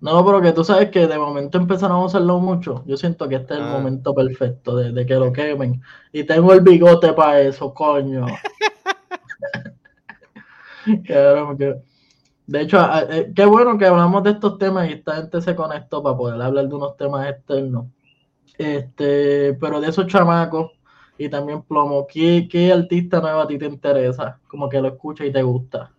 No, 0.00 0.24
pero 0.24 0.42
que 0.42 0.52
tú 0.52 0.62
sabes 0.62 0.90
que 0.90 1.06
de 1.06 1.18
momento 1.18 1.56
empezaron 1.58 1.96
a 1.96 2.04
usarlo 2.04 2.38
mucho. 2.38 2.84
Yo 2.86 2.96
siento 2.96 3.28
que 3.28 3.36
este 3.36 3.54
es 3.54 3.60
el 3.60 3.66
ah. 3.66 3.72
momento 3.72 4.14
perfecto 4.14 4.76
de, 4.76 5.06
que 5.06 5.14
lo 5.14 5.32
quemen. 5.32 5.80
Y 6.12 6.24
tengo 6.24 6.52
el 6.52 6.60
bigote 6.60 7.12
para 7.14 7.40
eso, 7.40 7.72
coño. 7.72 8.26
de 12.46 12.60
hecho, 12.60 12.78
eh, 13.10 13.32
qué 13.34 13.44
bueno 13.46 13.78
que 13.78 13.86
hablamos 13.86 14.22
de 14.22 14.30
estos 14.32 14.58
temas 14.58 14.88
y 14.88 14.92
esta 14.94 15.16
gente 15.16 15.40
se 15.40 15.56
conectó 15.56 16.02
para 16.02 16.16
poder 16.16 16.42
hablar 16.42 16.68
de 16.68 16.74
unos 16.74 16.96
temas 16.96 17.28
externos. 17.28 17.86
Este, 18.58 19.54
pero 19.54 19.80
de 19.80 19.88
esos 19.88 20.06
chamacos 20.06 20.72
y 21.18 21.28
también 21.28 21.62
Plomo, 21.62 22.06
¿qué, 22.06 22.46
¿qué, 22.50 22.72
artista 22.72 23.20
nuevo 23.20 23.40
a 23.40 23.46
ti 23.46 23.58
te 23.58 23.66
interesa? 23.66 24.38
Como 24.46 24.68
que 24.68 24.80
lo 24.80 24.88
escuchas 24.88 25.26
y 25.26 25.32
te 25.32 25.42
gusta. 25.42 25.90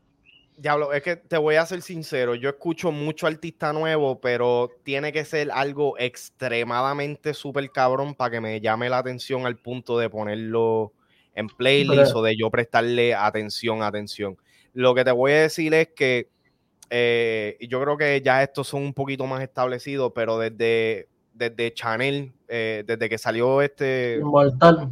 Diablo, 0.57 0.91
es 0.91 1.03
que 1.03 1.15
te 1.15 1.37
voy 1.37 1.55
a 1.55 1.65
ser 1.67 1.83
sincero, 1.83 2.33
yo 2.33 2.49
escucho 2.49 2.91
mucho 2.91 3.27
artista 3.27 3.71
nuevo, 3.73 4.19
pero 4.19 4.71
tiene 4.81 5.13
que 5.13 5.23
ser 5.23 5.51
algo 5.51 5.95
extremadamente 5.99 7.35
súper 7.35 7.69
cabrón 7.69 8.15
para 8.15 8.31
que 8.31 8.41
me 8.41 8.59
llame 8.59 8.89
la 8.89 8.97
atención 8.97 9.45
al 9.45 9.57
punto 9.57 9.99
de 9.99 10.09
ponerlo 10.09 10.93
en 11.35 11.47
playlist 11.47 12.15
o 12.15 12.23
de 12.23 12.35
yo 12.35 12.49
prestarle 12.49 13.13
atención, 13.13 13.83
atención. 13.83 14.35
Lo 14.73 14.95
que 14.95 15.05
te 15.05 15.11
voy 15.11 15.33
a 15.33 15.41
decir 15.41 15.75
es 15.75 15.89
que 15.95 16.31
eh, 16.89 17.57
yo 17.69 17.79
creo 17.79 17.95
que 17.95 18.19
ya 18.23 18.41
estos 18.41 18.67
son 18.67 18.81
un 18.81 18.93
poquito 18.95 19.27
más 19.27 19.43
establecidos, 19.43 20.11
pero 20.15 20.39
desde, 20.39 21.07
desde 21.35 21.71
Chanel, 21.71 22.33
eh, 22.47 22.83
desde 22.87 23.07
que 23.07 23.19
salió 23.19 23.61
este... 23.61 24.15
Inmortal 24.15 24.89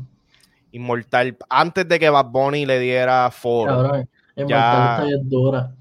Inmortal, 0.72 1.38
antes 1.50 1.88
de 1.88 1.98
que 1.98 2.10
Bad 2.10 2.26
Bunny 2.26 2.68
le 2.68 2.80
diera 2.80 3.32
foro. 3.32 4.06
Ya 4.36 5.00
está, 5.02 5.06
dura. 5.24 5.72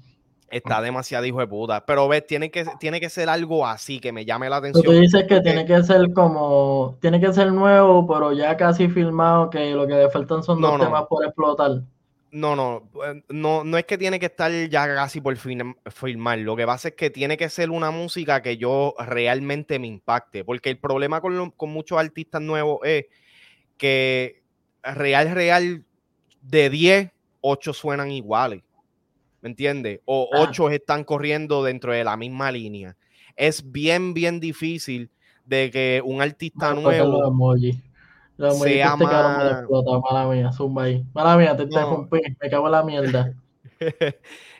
está 0.49 0.81
demasiado 0.81 1.25
hijo 1.25 1.39
de 1.39 1.47
puta. 1.47 1.85
Pero 1.85 2.07
ves, 2.07 2.25
tiene 2.25 2.49
que, 2.49 2.65
tiene 2.79 2.99
que 2.99 3.09
ser 3.09 3.29
algo 3.29 3.65
así 3.65 3.99
que 3.99 4.11
me 4.11 4.25
llame 4.25 4.49
la 4.49 4.57
atención. 4.57 4.83
Tú 4.83 4.91
dices 4.91 5.25
que 5.27 5.41
tiene 5.41 5.65
que 5.65 5.83
ser 5.83 6.13
como, 6.13 6.97
tiene 7.01 7.19
que 7.19 7.33
ser 7.33 7.51
nuevo, 7.51 8.07
pero 8.07 8.31
ya 8.31 8.55
casi 8.57 8.87
filmado, 8.87 9.49
que 9.49 9.71
lo 9.71 9.85
que 9.87 9.95
le 9.95 10.09
faltan 10.09 10.43
son 10.43 10.61
dos 10.61 10.79
temas 10.79 11.05
por 11.07 11.25
explotar. 11.25 11.81
No, 12.31 12.53
no, 12.53 12.89
eh, 13.05 13.23
no, 13.29 13.63
no 13.63 13.77
es 13.77 13.85
que 13.85 13.97
tiene 13.97 14.19
que 14.19 14.25
estar 14.25 14.51
ya 14.51 14.93
casi 14.93 15.21
por 15.21 15.37
filmar. 15.37 16.39
Lo 16.39 16.57
que 16.57 16.65
pasa 16.65 16.89
es 16.89 16.95
que 16.95 17.09
tiene 17.09 17.37
que 17.37 17.47
ser 17.47 17.69
una 17.69 17.91
música 17.91 18.41
que 18.41 18.57
yo 18.57 18.93
realmente 18.99 19.79
me 19.79 19.87
impacte. 19.87 20.43
Porque 20.43 20.69
el 20.69 20.77
problema 20.77 21.21
con, 21.21 21.51
con 21.51 21.71
muchos 21.71 21.97
artistas 21.97 22.41
nuevos 22.41 22.79
es 22.83 23.05
que 23.77 24.43
real, 24.83 25.31
real, 25.31 25.85
de 26.41 26.69
10, 26.69 27.11
8 27.47 27.73
suenan 27.73 28.11
iguales. 28.11 28.63
¿Me 29.41 29.49
entiendes? 29.49 29.99
O 30.05 30.27
8 30.33 30.67
ah. 30.67 30.73
están 30.73 31.03
corriendo 31.03 31.63
dentro 31.63 31.93
de 31.93 32.03
la 32.03 32.17
misma 32.17 32.51
línea. 32.51 32.95
Es 33.35 33.71
bien, 33.71 34.15
bien 34.15 34.39
difícil 34.39 35.11
de 35.45 35.69
que 35.69 36.01
un 36.03 36.21
artista 36.21 36.73
nuevo 36.73 37.21
sea 38.63 38.95
más... 38.95 39.63
mala 40.11 40.27
mía, 40.27 40.51
zumba 40.51 40.83
ahí. 40.83 41.05
Mala 41.13 41.37
mía, 41.37 41.55
te 41.55 41.67
no. 41.67 42.07
me 42.09 42.49
cago 42.49 42.65
en 42.65 42.71
la 42.71 42.83
mierda. 42.83 43.33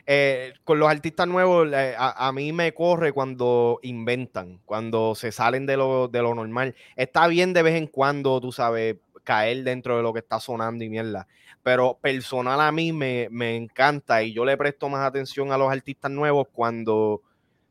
eh, 0.06 0.52
con 0.62 0.78
los 0.78 0.88
artistas 0.88 1.26
nuevos, 1.26 1.68
a, 1.74 2.28
a, 2.28 2.32
mí 2.32 2.52
me 2.52 2.72
corre 2.72 3.12
cuando 3.12 3.80
inventan, 3.82 4.60
cuando 4.64 5.16
se 5.16 5.32
salen 5.32 5.66
de 5.66 5.76
lo, 5.76 6.06
de 6.06 6.22
lo 6.22 6.34
normal. 6.36 6.76
Está 6.94 7.26
bien 7.26 7.52
de 7.52 7.62
vez 7.62 7.74
en 7.74 7.88
cuando, 7.88 8.40
tú 8.40 8.52
sabes, 8.52 8.96
caer 9.24 9.64
dentro 9.64 9.96
de 9.96 10.04
lo 10.04 10.12
que 10.12 10.20
está 10.20 10.38
sonando 10.38 10.84
y 10.84 10.88
mierda. 10.88 11.26
Pero 11.66 11.98
personal 12.00 12.60
a 12.60 12.70
mí 12.70 12.92
me, 12.92 13.26
encanta 13.56 14.22
y 14.22 14.32
yo 14.32 14.44
le 14.44 14.56
presto 14.56 14.88
más 14.88 15.04
atención 15.04 15.50
a 15.50 15.58
los 15.58 15.68
artistas 15.68 16.12
nuevos 16.12 16.46
cuando 16.52 17.22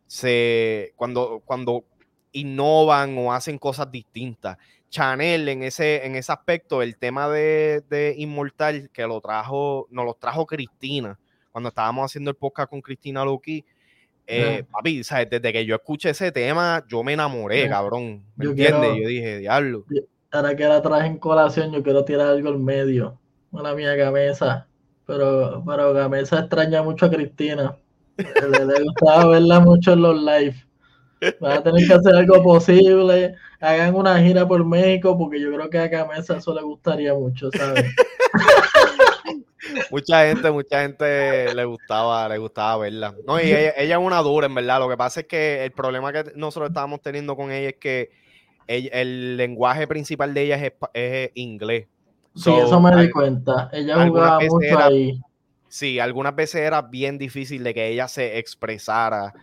se, 0.06 0.92
cuando, 0.98 1.42
cuando 1.46 1.86
innovan 2.34 3.18
o 3.18 3.32
hacen 3.32 3.58
cosas 3.58 3.90
distintas. 3.90 4.58
Chanel 4.90 5.48
en 5.48 5.64
ese, 5.64 6.06
en 6.06 6.18
ese 6.18 6.30
aspecto, 6.34 6.82
el 6.82 6.98
tema 6.98 7.30
de, 7.30 7.86
de 7.90 8.14
Inmortal 8.18 8.90
que 8.92 9.08
lo 9.08 9.22
trajo, 9.22 9.88
nos 9.90 10.04
lo 10.04 10.14
trajo 10.14 10.46
Cristina 10.46 11.18
cuando 11.54 11.70
estábamos 11.70 12.12
haciendo 12.12 12.32
el 12.32 12.36
podcast 12.36 12.70
con 12.70 12.82
Cristina 12.82 13.24
Luqui. 13.24 13.64
Eh, 14.28 14.66
papi, 14.70 15.04
desde 15.04 15.54
que 15.54 15.66
yo 15.66 15.74
escuché 15.74 16.10
ese 16.10 16.34
tema, 16.34 16.84
yo 16.90 17.02
me 17.02 17.14
enamoré, 17.14 17.70
cabrón. 17.70 18.26
¿Me 18.36 18.48
entiendes? 18.48 18.98
yo 19.02 19.08
dije, 19.08 19.38
diablo. 19.38 19.86
Ahora 20.32 20.54
que 20.54 20.66
la 20.66 20.82
traje 20.82 21.08
en 21.08 21.18
colación, 21.18 21.72
yo 21.72 21.82
quiero 21.82 22.04
tirar 22.04 22.28
algo 22.28 22.50
al 22.50 22.60
medio. 22.60 23.22
Una 23.56 23.74
mía 23.74 23.98
cabeza. 23.98 24.68
Pero, 25.06 25.64
pero 25.66 25.94
Gamesa 25.94 26.40
extraña 26.40 26.84
mucho 26.84 27.06
a 27.06 27.10
Cristina. 27.10 27.76
Le, 28.18 28.84
gustaba 28.84 29.26
verla 29.30 29.60
mucho 29.60 29.94
en 29.94 30.02
los 30.02 30.22
live. 30.22 30.56
Van 31.40 31.54
a 31.54 31.64
tener 31.64 31.88
que 31.88 31.94
hacer 31.94 32.16
algo 32.16 32.44
posible. 32.44 33.36
Hagan 33.60 33.96
una 33.96 34.22
gira 34.22 34.48
por 34.48 34.64
México, 34.66 35.18
porque 35.18 35.40
yo 35.40 35.54
creo 35.54 35.70
que 35.70 35.80
a 35.80 35.88
Gamesa 35.88 36.38
eso 36.38 36.54
le 36.54 36.62
gustaría 36.62 37.14
mucho, 37.14 37.50
¿sabes? 37.52 37.86
mucha 39.92 40.28
gente, 40.28 40.52
mucha 40.52 40.82
gente 40.82 41.54
le 41.54 41.66
gustaba, 41.66 42.28
le 42.30 42.38
gustaba 42.38 42.78
verla. 42.78 43.16
No, 43.26 43.40
y 43.40 43.50
ella, 43.50 43.74
es 43.78 43.98
una 43.98 44.22
dura, 44.22 44.48
en 44.48 44.56
verdad. 44.56 44.80
Lo 44.80 44.90
que 44.90 44.98
pasa 44.98 45.22
es 45.22 45.28
que 45.28 45.66
el 45.66 45.72
problema 45.72 46.12
que 46.12 46.32
nosotros 46.36 46.70
estábamos 46.70 47.02
teniendo 47.02 47.36
con 47.36 47.52
ella 47.52 47.70
es 47.70 47.76
que 47.76 48.12
el 48.68 49.38
lenguaje 49.38 49.88
principal 49.88 50.34
de 50.34 50.42
ella 50.42 50.74
es, 50.94 51.32
inglés. 51.36 51.88
Sí, 52.36 52.52
eso 52.52 52.80
me 52.80 52.96
di 52.96 53.10
cuenta. 53.10 53.70
Ella 53.72 54.08
jugaba 54.08 54.40
mucho 54.40 54.80
ahí. 54.80 55.20
Sí, 55.68 56.00
algunas 56.00 56.36
veces 56.36 56.62
era 56.62 56.82
bien 56.82 57.18
difícil 57.18 57.64
de 57.64 57.74
que 57.74 57.88
ella 57.88 58.08
se 58.08 58.38
expresara. 58.38 59.34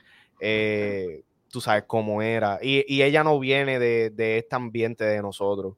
Eh, 0.41 1.23
tú 1.49 1.61
sabes 1.61 1.85
cómo 1.87 2.23
era. 2.23 2.59
Y, 2.63 3.03
ella 3.03 3.23
no 3.23 3.39
viene 3.39 3.79
de, 3.79 4.39
este 4.39 4.57
ambiente 4.57 5.05
de 5.05 5.23
nosotros. 5.23 5.75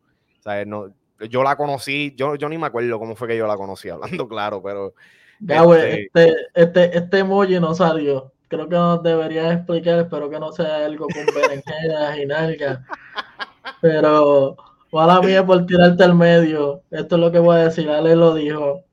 No, 0.67 0.89
yo 1.29 1.43
la 1.43 1.57
conocí, 1.57 2.15
yo, 2.17 2.37
yo 2.37 2.49
ni 2.49 2.59
me 2.59 2.67
acuerdo 2.67 2.99
cómo 2.99 3.17
fue 3.17 3.29
que 3.29 3.37
yo 3.37 3.47
la 3.47 3.57
conocí, 3.57 3.89
hablando 3.91 4.29
claro, 4.29 4.63
pero. 4.63 4.95
este, 5.41 6.03
este, 6.05 6.37
este, 6.55 6.99
este 6.99 7.19
emoji 7.19 7.59
no 7.61 7.75
salió. 7.75 8.33
Creo 8.49 8.69
que 8.69 8.77
nos 8.77 9.03
deberías 9.03 9.55
explicar, 9.55 9.99
espero 10.01 10.31
que 10.31 10.39
no 10.39 10.53
sea 10.53 10.85
algo 10.85 11.07
con 11.09 11.27
berenjenas 11.35 12.19
y 12.19 12.27
nalgas. 12.27 12.81
Pero, 13.81 14.57
mala 14.95 15.21
mía 15.21 15.45
por 15.45 15.67
tirarte 15.67 16.05
al 16.05 16.15
medio. 16.15 16.83
Esto 16.91 17.17
es 17.17 17.21
lo 17.21 17.33
que 17.33 17.41
voy 17.41 17.57
a 17.57 17.65
decir. 17.65 17.91
Ale 17.91 18.15
lo 18.15 18.35
dijo. 18.35 18.85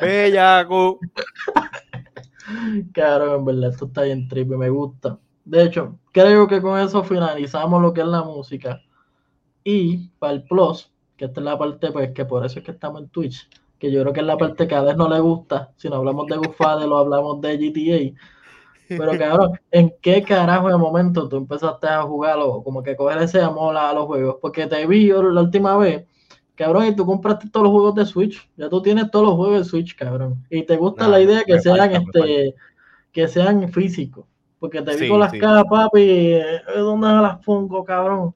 Bellaco. 0.00 1.00
claro, 2.92 3.36
en 3.36 3.44
verdad, 3.46 3.70
esto 3.70 3.86
está 3.86 4.02
bien 4.02 4.28
triple, 4.28 4.58
me 4.58 4.68
gusta. 4.68 5.18
De 5.44 5.62
hecho, 5.62 5.98
creo 6.12 6.46
que 6.46 6.60
con 6.60 6.78
eso 6.78 7.02
finalizamos 7.02 7.80
lo 7.80 7.94
que 7.94 8.02
es 8.02 8.06
la 8.06 8.22
música. 8.22 8.82
Y 9.64 10.10
para 10.18 10.34
el 10.34 10.42
plus, 10.44 10.90
que 11.16 11.24
esta 11.24 11.40
es 11.40 11.44
la 11.44 11.58
parte, 11.58 11.90
pues 11.90 12.12
que 12.12 12.26
por 12.26 12.44
eso 12.44 12.58
es 12.58 12.64
que 12.64 12.72
estamos 12.72 13.00
en 13.00 13.08
Twitch, 13.08 13.48
que 13.78 13.90
yo 13.90 14.02
creo 14.02 14.12
que 14.12 14.20
es 14.20 14.26
la 14.26 14.36
parte 14.36 14.68
que 14.68 14.74
a 14.74 14.82
veces 14.82 14.98
no 14.98 15.08
le 15.08 15.18
gusta. 15.20 15.72
Si 15.76 15.88
no 15.88 15.96
hablamos 15.96 16.26
de 16.26 16.36
Gufade, 16.36 16.86
lo 16.86 16.98
hablamos 16.98 17.40
de 17.40 17.56
GTA. 17.56 18.20
Pero 18.88 19.18
cabrón, 19.18 19.60
¿en 19.70 19.94
qué 20.00 20.22
carajo 20.22 20.68
de 20.68 20.78
momento 20.78 21.28
tú 21.28 21.36
empezaste 21.36 21.86
a 21.86 22.02
jugarlo? 22.02 22.62
Como 22.62 22.82
que 22.82 22.96
coger 22.96 23.18
ese 23.18 23.40
amor 23.40 23.76
a 23.76 23.92
los 23.92 24.06
juegos. 24.06 24.36
Porque 24.40 24.66
te 24.66 24.86
vi 24.86 25.06
yo 25.06 25.22
la 25.22 25.42
última 25.42 25.76
vez, 25.76 26.06
cabrón, 26.54 26.86
y 26.86 26.96
tú 26.96 27.04
compraste 27.04 27.50
todos 27.50 27.64
los 27.64 27.72
juegos 27.72 27.94
de 27.94 28.06
Switch. 28.06 28.48
Ya 28.56 28.68
tú 28.68 28.80
tienes 28.80 29.10
todos 29.10 29.26
los 29.26 29.34
juegos 29.36 29.58
de 29.58 29.64
Switch, 29.64 29.94
cabrón. 29.94 30.44
Y 30.48 30.62
te 30.62 30.76
gusta 30.76 31.06
la 31.06 31.20
idea 31.20 31.44
que 31.44 31.60
sean 31.60 31.92
este, 31.92 32.54
que 33.12 33.28
sean 33.28 33.70
físicos. 33.70 34.24
Porque 34.58 34.82
te 34.82 34.96
vi 34.96 35.08
con 35.08 35.20
las 35.20 35.32
caras, 35.32 35.64
papi, 35.70 36.00
eh, 36.00 36.60
¿dónde 36.76 37.06
las 37.06 37.38
pongo, 37.44 37.84
cabrón? 37.84 38.34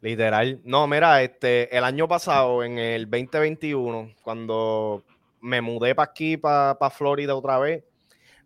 Literal. 0.00 0.60
No, 0.64 0.86
mira, 0.86 1.22
este, 1.22 1.76
el 1.76 1.84
año 1.84 2.08
pasado, 2.08 2.62
en 2.62 2.78
el 2.78 3.08
2021, 3.08 4.12
cuando 4.22 5.04
me 5.40 5.60
mudé 5.60 5.94
para 5.94 6.10
aquí, 6.10 6.36
para 6.36 6.90
Florida 6.90 7.34
otra 7.34 7.58
vez, 7.58 7.84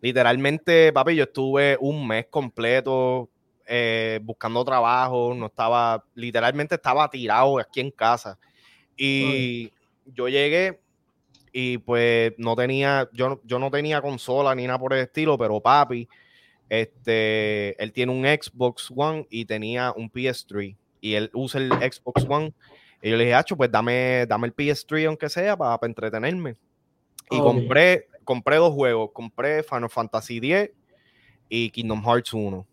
literalmente, 0.03 0.91
papi, 0.91 1.15
yo 1.15 1.23
estuve 1.23 1.77
un 1.79 2.05
mes 2.05 2.25
completo 2.29 3.29
eh, 3.65 4.19
buscando 4.21 4.65
trabajo, 4.65 5.33
no 5.33 5.45
estaba, 5.45 6.03
literalmente 6.13 6.75
estaba 6.75 7.09
tirado 7.09 7.57
aquí 7.57 7.79
en 7.79 7.89
casa. 7.89 8.37
Y 8.97 9.71
yo 10.05 10.27
llegué 10.27 10.81
y 11.53 11.77
pues 11.77 12.33
no 12.37 12.53
tenía, 12.53 13.09
yo, 13.13 13.39
yo 13.45 13.59
no 13.59 13.71
tenía 13.71 14.01
consola 14.01 14.53
ni 14.53 14.67
nada 14.67 14.77
por 14.77 14.91
el 14.91 14.99
estilo, 14.99 15.37
pero 15.37 15.61
papi, 15.61 16.09
este, 16.67 17.81
él 17.81 17.93
tiene 17.93 18.11
un 18.11 18.25
Xbox 18.25 18.91
One 18.93 19.25
y 19.29 19.45
tenía 19.45 19.93
un 19.95 20.11
PS3 20.11 20.75
y 20.99 21.13
él 21.13 21.29
usa 21.33 21.61
el 21.61 21.71
Xbox 21.71 22.25
One. 22.27 22.53
Y 23.01 23.09
yo 23.09 23.15
le 23.15 23.23
dije, 23.23 23.35
Hacho, 23.35 23.55
pues 23.55 23.71
dame, 23.71 24.25
dame 24.27 24.47
el 24.47 24.53
PS3 24.53 25.07
aunque 25.07 25.29
sea 25.29 25.55
para, 25.55 25.79
entretenerme. 25.83 26.57
Y 27.29 27.39
compré, 27.39 28.07
compré 28.23 28.57
dos 28.57 28.73
juegos. 28.73 29.11
Compré 29.13 29.63
Final 29.63 29.89
Fantasy 29.89 30.37
X 30.37 30.71
y 31.49 31.69
Kingdom 31.69 32.03
Hearts 32.03 32.33
1. 32.33 32.67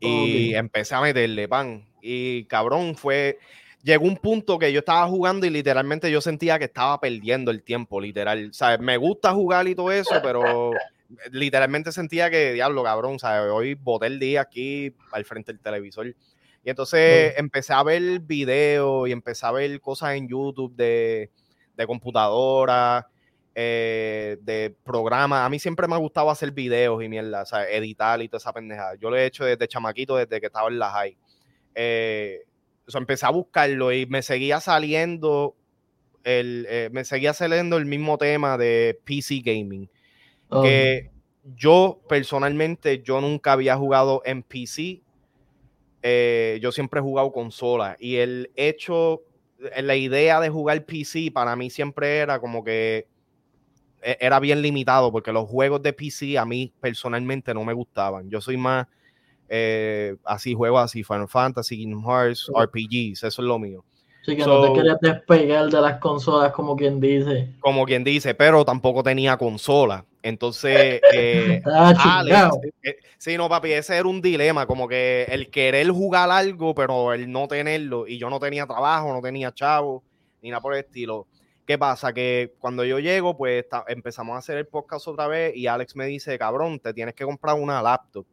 Y 0.00 0.54
empecé 0.54 0.94
a 0.94 1.00
meterle 1.00 1.48
pan. 1.48 1.86
Y 2.00 2.44
cabrón, 2.44 2.96
fue. 2.96 3.38
Llegó 3.82 4.04
un 4.04 4.16
punto 4.16 4.58
que 4.58 4.72
yo 4.72 4.80
estaba 4.80 5.06
jugando 5.08 5.46
y 5.46 5.50
literalmente 5.50 6.10
yo 6.10 6.20
sentía 6.20 6.58
que 6.58 6.66
estaba 6.66 7.00
perdiendo 7.00 7.50
el 7.50 7.62
tiempo, 7.62 8.00
literal. 8.00 8.50
O 8.50 8.52
sea, 8.52 8.76
me 8.76 8.96
gusta 8.98 9.32
jugar 9.32 9.66
y 9.68 9.74
todo 9.74 9.90
eso, 9.90 10.20
pero 10.22 10.72
literalmente 11.30 11.90
sentía 11.92 12.30
que, 12.30 12.52
diablo, 12.52 12.82
cabrón, 12.82 13.18
¿sabes? 13.18 13.50
Hoy 13.50 13.74
boté 13.74 14.06
el 14.06 14.18
día 14.18 14.42
aquí 14.42 14.94
al 15.12 15.24
frente 15.24 15.52
del 15.52 15.60
televisor. 15.60 16.08
Y 16.08 16.68
entonces 16.68 17.34
empecé 17.38 17.72
a 17.72 17.82
ver 17.82 18.20
videos 18.20 19.08
y 19.08 19.12
empecé 19.12 19.46
a 19.46 19.52
ver 19.52 19.80
cosas 19.80 20.14
en 20.14 20.28
YouTube 20.28 20.74
de, 20.76 21.30
de 21.74 21.86
computadora, 21.86 23.08
eh, 23.54 24.38
de 24.42 24.74
programas. 24.84 25.44
A 25.44 25.48
mí 25.48 25.58
siempre 25.58 25.88
me 25.88 25.94
ha 25.94 25.98
gustado 25.98 26.30
hacer 26.30 26.52
videos 26.52 27.02
y 27.02 27.08
mierda, 27.08 27.42
o 27.42 27.46
sea, 27.46 27.68
editar 27.68 28.20
y 28.22 28.28
toda 28.28 28.38
esa 28.38 28.52
pendejada. 28.52 28.94
Yo 28.96 29.10
lo 29.10 29.16
he 29.16 29.26
hecho 29.26 29.44
desde 29.44 29.68
chamaquito, 29.68 30.16
desde 30.16 30.40
que 30.40 30.46
estaba 30.46 30.68
en 30.68 30.78
la 30.78 30.90
high. 30.90 31.16
Eh, 31.74 32.44
o 32.86 32.90
sea, 32.90 33.00
empecé 33.00 33.26
a 33.26 33.30
buscarlo 33.30 33.92
y 33.92 34.06
me 34.06 34.22
seguía 34.22 34.60
saliendo 34.60 35.56
el, 36.24 36.66
eh, 36.68 36.90
me 36.92 37.04
seguía 37.04 37.32
saliendo 37.32 37.76
el 37.76 37.86
mismo 37.86 38.18
tema 38.18 38.58
de 38.58 38.98
PC 39.04 39.40
gaming 39.40 39.88
que 40.62 41.10
yo 41.56 42.00
personalmente, 42.08 43.02
yo 43.02 43.20
nunca 43.20 43.52
había 43.52 43.76
jugado 43.76 44.22
en 44.24 44.42
PC. 44.42 45.00
Eh, 46.02 46.58
yo 46.60 46.72
siempre 46.72 47.00
he 47.00 47.02
jugado 47.02 47.30
consola. 47.32 47.96
Y 48.00 48.16
el 48.16 48.50
hecho, 48.56 49.22
la 49.80 49.94
idea 49.94 50.40
de 50.40 50.50
jugar 50.50 50.84
PC 50.84 51.30
para 51.32 51.54
mí 51.56 51.70
siempre 51.70 52.18
era 52.18 52.40
como 52.40 52.64
que 52.64 53.06
era 54.02 54.40
bien 54.40 54.62
limitado 54.62 55.12
porque 55.12 55.32
los 55.32 55.48
juegos 55.48 55.82
de 55.82 55.92
PC 55.92 56.38
a 56.38 56.44
mí 56.44 56.72
personalmente 56.80 57.52
no 57.54 57.64
me 57.64 57.72
gustaban. 57.72 58.30
Yo 58.30 58.40
soy 58.40 58.56
más 58.56 58.86
eh, 59.48 60.16
así, 60.24 60.54
juego 60.54 60.78
así, 60.78 61.02
Final 61.02 61.28
Fantasy, 61.28 61.76
Kingdom 61.76 62.04
Hearts, 62.04 62.50
RPGs, 62.56 63.24
eso 63.24 63.42
es 63.42 63.46
lo 63.46 63.58
mío. 63.58 63.84
Sí, 64.22 64.36
que 64.36 64.44
no 64.44 64.62
te 64.62 64.72
querías 64.74 64.98
despegar 65.00 65.70
de 65.70 65.80
las 65.80 65.98
consolas, 65.98 66.52
como 66.52 66.76
quien 66.76 67.00
dice. 67.00 67.54
Como 67.58 67.86
quien 67.86 68.04
dice, 68.04 68.34
pero 68.34 68.64
tampoco 68.64 69.02
tenía 69.02 69.36
consola. 69.36 70.04
Entonces, 70.22 71.00
eh, 71.12 71.62
ah, 71.66 72.22
eh, 72.28 72.70
eh, 72.82 72.96
sí, 73.16 73.36
no, 73.36 73.48
papi, 73.48 73.72
ese 73.72 73.96
era 73.96 74.06
un 74.06 74.20
dilema, 74.20 74.66
como 74.66 74.86
que 74.86 75.26
el 75.28 75.50
querer 75.50 75.88
jugar 75.90 76.30
algo, 76.30 76.74
pero 76.74 77.14
el 77.14 77.32
no 77.32 77.48
tenerlo. 77.48 78.06
Y 78.06 78.18
yo 78.18 78.28
no 78.28 78.38
tenía 78.38 78.66
trabajo, 78.66 79.12
no 79.12 79.22
tenía 79.22 79.52
chavo, 79.52 80.04
ni 80.42 80.50
nada 80.50 80.60
por 80.60 80.74
el 80.74 80.80
estilo. 80.80 81.26
¿Qué 81.70 81.78
pasa? 81.78 82.12
Que 82.12 82.52
cuando 82.58 82.84
yo 82.84 82.98
llego, 82.98 83.36
pues 83.36 83.64
empezamos 83.86 84.34
a 84.34 84.38
hacer 84.38 84.58
el 84.58 84.66
podcast 84.66 85.06
otra 85.06 85.28
vez 85.28 85.56
y 85.56 85.68
Alex 85.68 85.94
me 85.94 86.06
dice, 86.06 86.36
cabrón, 86.36 86.80
te 86.80 86.92
tienes 86.92 87.14
que 87.14 87.24
comprar 87.24 87.54
una 87.54 87.80
laptop. 87.80 88.26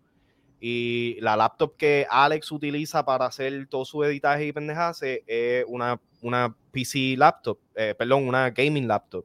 Y 0.59 1.19
la 1.21 1.35
laptop 1.35 1.75
que 1.77 2.07
Alex 2.09 2.51
utiliza 2.51 3.05
para 3.05 3.27
hacer 3.27 3.67
todo 3.69 3.85
su 3.85 4.03
editaje 4.03 4.47
y 4.47 4.51
pendejadas 4.51 5.03
es 5.03 5.63
una, 5.67 6.01
una 6.23 6.51
PC 6.71 7.13
laptop, 7.15 7.59
eh, 7.75 7.93
perdón, 7.95 8.27
una 8.27 8.49
gaming 8.49 8.87
laptop. 8.87 9.23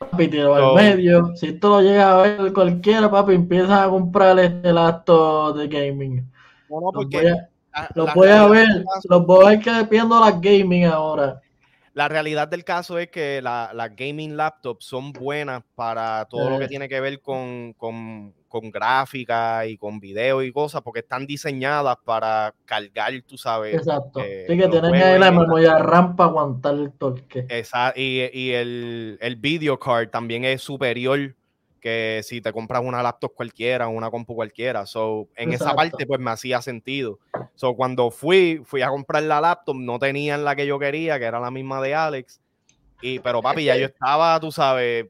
Papi, 0.00 0.28
tiro 0.28 0.54
al 0.54 0.74
medio. 0.74 1.34
Si 1.34 1.46
esto 1.46 1.70
lo 1.70 1.80
llega 1.80 2.12
a 2.12 2.22
ver 2.24 2.52
cualquiera, 2.52 3.10
papi, 3.10 3.32
empieza 3.32 3.84
a 3.84 3.88
comprar 3.88 4.38
este 4.38 4.70
laptop 4.70 5.56
de 5.56 5.66
gaming. 5.66 6.30
No, 6.68 6.80
no, 6.82 6.92
porque 6.92 7.34
los 7.94 8.12
voy 8.12 8.28
a, 8.28 8.46
ver, 8.48 8.68
los 9.08 9.24
voy 9.24 9.46
a 9.46 9.48
ver 9.48 9.60
que 9.60 9.86
viendo 9.90 10.20
las 10.20 10.38
gaming 10.42 10.84
ahora. 10.84 11.40
La 11.96 12.08
realidad 12.08 12.46
del 12.46 12.62
caso 12.62 12.98
es 12.98 13.08
que 13.08 13.40
las 13.40 13.96
gaming 13.96 14.36
laptops 14.36 14.84
son 14.84 15.14
buenas 15.14 15.62
para 15.74 16.26
todo 16.26 16.50
lo 16.50 16.58
que 16.58 16.68
tiene 16.68 16.90
que 16.90 17.00
ver 17.00 17.22
con, 17.22 17.72
con 17.72 18.34
con 18.48 18.70
gráfica 18.70 19.66
y 19.66 19.76
con 19.76 20.00
video 20.00 20.42
y 20.42 20.52
cosas, 20.52 20.82
porque 20.82 21.00
están 21.00 21.26
diseñadas 21.26 21.96
para 22.04 22.54
cargar, 22.64 23.12
tú 23.26 23.36
sabes. 23.36 23.74
Exacto. 23.74 24.20
Eh, 24.20 24.44
sí, 24.48 24.56
que 24.56 24.68
tienen 24.68 24.94
ahí 24.94 25.18
la 25.18 25.30
memoria 25.30 25.78
RAM 25.78 26.16
para 26.16 26.30
aguantar 26.30 26.74
el 26.74 26.92
torque. 26.92 27.46
Exacto. 27.48 28.00
Y, 28.00 28.28
y, 28.32 28.52
el, 28.52 29.18
el 29.20 29.36
video 29.36 29.78
card 29.78 30.08
también 30.08 30.44
es 30.44 30.62
superior 30.62 31.34
que 31.80 32.20
si 32.24 32.40
te 32.40 32.52
compras 32.52 32.82
una 32.84 33.02
laptop 33.02 33.34
cualquiera, 33.34 33.88
una 33.88 34.10
compu 34.10 34.34
cualquiera. 34.34 34.86
So, 34.86 35.28
en 35.36 35.52
esa 35.52 35.74
parte, 35.74 36.06
pues 36.06 36.20
me 36.20 36.30
hacía 36.30 36.60
sentido. 36.62 37.18
So, 37.54 37.74
cuando 37.74 38.10
fui, 38.10 38.62
fui 38.64 38.82
a 38.82 38.88
comprar 38.88 39.22
la 39.22 39.40
laptop, 39.40 39.76
no 39.76 39.98
tenían 39.98 40.44
la 40.44 40.56
que 40.56 40.66
yo 40.66 40.78
quería, 40.78 41.18
que 41.18 41.24
era 41.24 41.40
la 41.40 41.50
misma 41.50 41.80
de 41.80 41.94
Alex. 41.94 42.40
Y, 43.00 43.18
pero 43.20 43.42
papi, 43.42 43.64
ya 43.64 43.76
yo 43.76 43.86
estaba, 43.86 44.38
tú 44.40 44.50
sabes, 44.50 45.06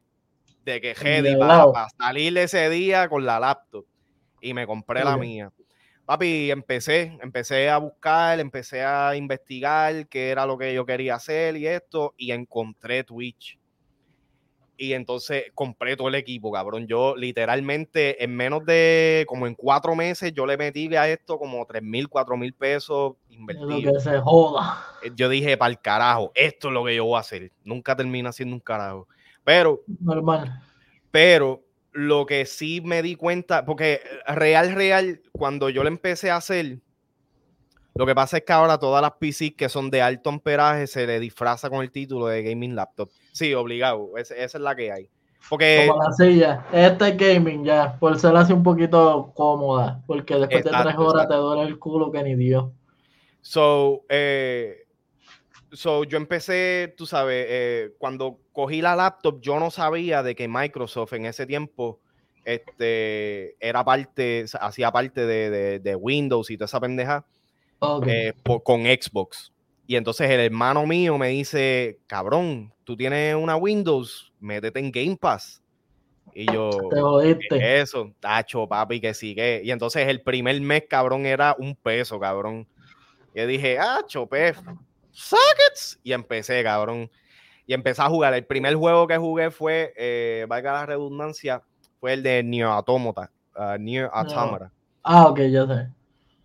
de 0.64 0.80
que 0.80 0.90
Hedy 1.00 1.36
para, 1.36 1.88
salir 1.98 2.36
ese 2.38 2.68
día 2.68 3.08
con 3.08 3.24
la 3.24 3.40
laptop. 3.40 3.84
Y 4.40 4.52
me 4.54 4.66
compré 4.66 5.02
la 5.02 5.16
mía. 5.16 5.50
Papi, 6.04 6.52
empecé, 6.52 7.18
empecé 7.20 7.68
a 7.68 7.78
buscar, 7.78 8.38
empecé 8.38 8.84
a 8.84 9.16
investigar 9.16 10.06
qué 10.06 10.30
era 10.30 10.46
lo 10.46 10.56
que 10.56 10.72
yo 10.72 10.86
quería 10.86 11.16
hacer 11.16 11.56
y 11.56 11.66
esto, 11.66 12.14
y 12.16 12.30
encontré 12.30 13.02
Twitch. 13.02 13.55
Y 14.78 14.92
entonces 14.92 15.44
compré 15.54 15.96
todo 15.96 16.08
el 16.08 16.14
equipo, 16.14 16.52
cabrón. 16.52 16.86
Yo 16.86 17.16
literalmente 17.16 18.22
en 18.22 18.36
menos 18.36 18.64
de 18.66 19.24
como 19.26 19.46
en 19.46 19.54
cuatro 19.54 19.94
meses 19.94 20.32
yo 20.34 20.44
le 20.46 20.56
metí 20.56 20.94
a 20.96 21.08
esto 21.08 21.38
como 21.38 21.64
tres 21.66 21.82
mil, 21.82 22.08
cuatro 22.08 22.36
mil 22.36 22.52
pesos 22.52 23.14
invertidos. 23.30 23.94
que 23.94 24.00
se 24.00 24.18
joda. 24.18 24.84
Eh, 25.02 25.12
yo 25.14 25.28
dije, 25.28 25.56
para 25.56 25.70
el 25.70 25.80
carajo, 25.80 26.32
esto 26.34 26.68
es 26.68 26.74
lo 26.74 26.84
que 26.84 26.94
yo 26.94 27.04
voy 27.04 27.16
a 27.16 27.20
hacer. 27.20 27.52
Nunca 27.64 27.96
termina 27.96 28.32
siendo 28.32 28.54
un 28.54 28.60
carajo. 28.60 29.08
Pero, 29.44 29.82
normal. 30.00 30.62
Pero 31.10 31.62
lo 31.92 32.26
que 32.26 32.44
sí 32.44 32.82
me 32.82 33.00
di 33.00 33.16
cuenta, 33.16 33.64
porque 33.64 34.02
real, 34.26 34.74
real, 34.74 35.22
cuando 35.32 35.70
yo 35.70 35.82
le 35.82 35.88
empecé 35.88 36.30
a 36.30 36.36
hacer, 36.36 36.80
lo 37.96 38.06
que 38.06 38.14
pasa 38.14 38.38
es 38.38 38.44
que 38.44 38.52
ahora 38.52 38.78
todas 38.78 39.02
las 39.02 39.12
PCs 39.12 39.54
que 39.56 39.68
son 39.68 39.90
de 39.90 40.02
alto 40.02 40.30
amperaje 40.30 40.86
se 40.86 41.06
le 41.06 41.20
disfraza 41.20 41.70
con 41.70 41.82
el 41.82 41.90
título 41.90 42.26
de 42.26 42.42
gaming 42.42 42.74
laptop. 42.74 43.08
Sí, 43.32 43.54
obligado, 43.54 44.16
esa 44.16 44.34
es 44.34 44.54
la 44.54 44.74
que 44.74 44.92
hay. 44.92 45.10
Porque, 45.48 45.86
Como 45.88 46.02
la 46.02 46.12
silla, 46.12 46.66
esta 46.72 47.08
es 47.08 47.16
gaming 47.16 47.64
ya, 47.64 47.96
por 47.98 48.18
ser 48.18 48.34
así 48.36 48.52
un 48.52 48.64
poquito 48.64 49.32
cómoda, 49.34 50.02
porque 50.06 50.34
después 50.34 50.64
de 50.64 50.70
tres 50.70 50.96
horas 50.96 51.28
te 51.28 51.34
duele 51.34 51.62
el 51.62 51.78
culo 51.78 52.10
que 52.10 52.22
ni 52.22 52.34
Dios. 52.34 52.66
So, 53.42 54.02
eh, 54.08 54.86
so, 55.72 56.02
yo 56.02 56.16
empecé, 56.16 56.94
tú 56.96 57.06
sabes, 57.06 57.46
eh, 57.48 57.94
cuando 57.98 58.40
cogí 58.52 58.82
la 58.82 58.96
laptop, 58.96 59.40
yo 59.40 59.60
no 59.60 59.70
sabía 59.70 60.24
de 60.24 60.34
que 60.34 60.48
Microsoft 60.48 61.12
en 61.12 61.26
ese 61.26 61.46
tiempo 61.46 62.00
este, 62.44 63.56
era 63.64 63.84
parte, 63.84 64.46
hacía 64.60 64.90
parte 64.90 65.26
de, 65.26 65.96
Windows 65.96 66.50
y 66.50 66.56
toda 66.56 66.66
esa 66.66 66.80
pendeja 66.80 67.24
eh, 68.06 68.32
con 68.64 68.84
Xbox. 68.84 69.52
Y 69.86 69.96
entonces 69.96 70.28
el 70.30 70.40
hermano 70.40 70.86
mío 70.86 71.16
me 71.16 71.28
dice, 71.28 71.98
cabrón, 72.06 72.72
tú 72.84 72.96
tienes 72.96 73.34
una 73.36 73.56
Windows, 73.56 74.32
métete 74.40 74.80
en 74.80 74.90
Game 74.90 75.16
Pass. 75.16 75.62
Y 76.34 76.52
yo, 76.52 76.70
Te 77.48 77.80
eso, 77.80 78.12
tacho, 78.20 78.66
papi, 78.68 79.00
que 79.00 79.14
sigue. 79.14 79.62
Y 79.64 79.70
entonces 79.70 80.06
el 80.06 80.20
primer 80.20 80.60
mes, 80.60 80.84
cabrón, 80.88 81.24
era 81.24 81.56
un 81.58 81.74
peso, 81.74 82.20
cabrón. 82.20 82.66
Y 83.34 83.40
yo 83.40 83.46
dije, 83.46 83.78
ah, 83.78 84.00
chopef, 84.06 84.58
sockets. 85.12 85.98
Y 86.02 86.12
empecé, 86.12 86.62
cabrón. 86.62 87.10
Y 87.66 87.72
empecé 87.72 88.02
a 88.02 88.08
jugar. 88.08 88.34
El 88.34 88.44
primer 88.44 88.74
juego 88.74 89.06
que 89.06 89.16
jugué 89.16 89.50
fue, 89.50 89.94
eh, 89.96 90.44
valga 90.48 90.72
la 90.72 90.86
redundancia, 90.86 91.62
fue 92.00 92.12
el 92.12 92.22
de 92.22 92.42
Neo 92.42 92.70
Automata. 92.70 93.30
Uh, 93.54 93.78
Neo 93.78 94.10
Automata. 94.12 94.70
Ah, 95.02 95.28
ok, 95.28 95.40
ya 95.50 95.66
sé. 95.66 95.95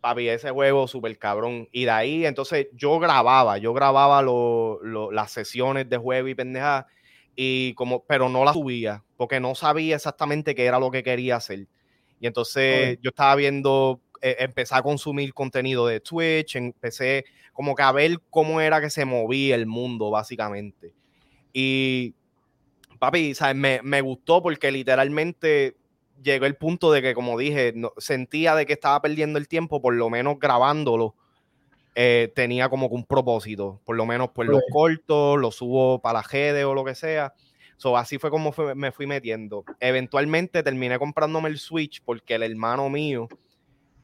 Papi, 0.02 0.30
ese 0.30 0.50
juego 0.50 0.88
súper 0.88 1.18
cabrón. 1.20 1.70
Y 1.72 1.86
de 1.86 1.92
ahí, 1.92 2.26
entonces, 2.26 2.68
yo 2.74 3.00
grababa, 3.00 3.60
yo 3.60 3.72
grababa 3.74 4.24
las 5.12 5.32
sesiones 5.32 5.88
de 5.90 5.98
juego 5.98 6.28
y 6.28 6.36
pendeja, 6.36 6.88
y 7.36 7.74
como, 7.76 8.04
pero 8.06 8.28
no 8.28 8.44
las 8.44 8.56
subía, 8.56 9.04
porque 9.16 9.40
no 9.40 9.54
sabía 9.54 9.96
exactamente 9.96 10.56
qué 10.56 10.66
era 10.66 10.80
lo 10.80 10.90
que 10.90 11.04
quería 11.04 11.36
hacer. 11.36 11.68
Y 12.20 12.28
entonces 12.28 12.98
yo 13.02 13.10
estaba 13.10 13.36
viendo, 13.36 14.02
eh, 14.22 14.38
empecé 14.40 14.76
a 14.76 14.82
consumir 14.82 15.34
contenido 15.34 15.86
de 15.86 16.00
Twitch, 16.00 16.56
empecé 16.56 17.26
como 17.54 17.76
que 17.76 17.84
a 17.84 17.92
ver 17.92 18.20
cómo 18.30 18.60
era 18.60 18.82
que 18.82 18.90
se 18.90 19.06
movía 19.06 19.56
el 19.56 19.68
mundo, 19.68 20.10
básicamente. 20.10 20.94
Y, 21.54 22.16
papi, 23.00 23.36
¿sabes? 23.36 23.56
Me, 23.56 23.82
me 23.84 24.02
gustó 24.02 24.42
porque 24.42 24.72
literalmente 24.72 25.76
llegó 26.22 26.46
el 26.46 26.56
punto 26.56 26.92
de 26.92 27.02
que, 27.02 27.14
como 27.14 27.38
dije, 27.38 27.74
sentía 27.98 28.56
de 28.56 28.66
que 28.66 28.74
estaba 28.74 29.02
perdiendo 29.02 29.40
el 29.40 29.48
tiempo, 29.48 29.82
por 29.82 29.94
lo 29.94 30.10
menos 30.10 30.40
grabándolo. 30.40 31.16
Eh, 31.94 32.32
tenía 32.36 32.70
como 32.70 32.88
que 32.88 32.96
un 32.96 33.06
propósito, 33.06 33.82
por 33.84 33.98
lo 33.98 34.06
menos 34.06 34.30
pues 34.34 34.48
los 34.48 34.62
cortos, 34.72 35.38
los 35.38 35.56
subo 35.56 36.02
para 36.02 36.20
la 36.20 36.24
GD 36.24 36.66
o 36.66 36.74
lo 36.74 36.86
que 36.86 36.96
sea. 36.96 37.34
So, 37.76 37.98
así 37.98 38.18
fue 38.18 38.30
como 38.30 38.54
me 38.76 38.92
fui 38.92 39.08
metiendo. 39.08 39.66
Eventualmente 39.80 40.64
terminé 40.64 40.98
comprándome 41.00 41.50
el 41.50 41.58
Switch 41.58 42.02
porque 42.06 42.36
el 42.36 42.44
hermano 42.44 42.90
mío 42.90 43.28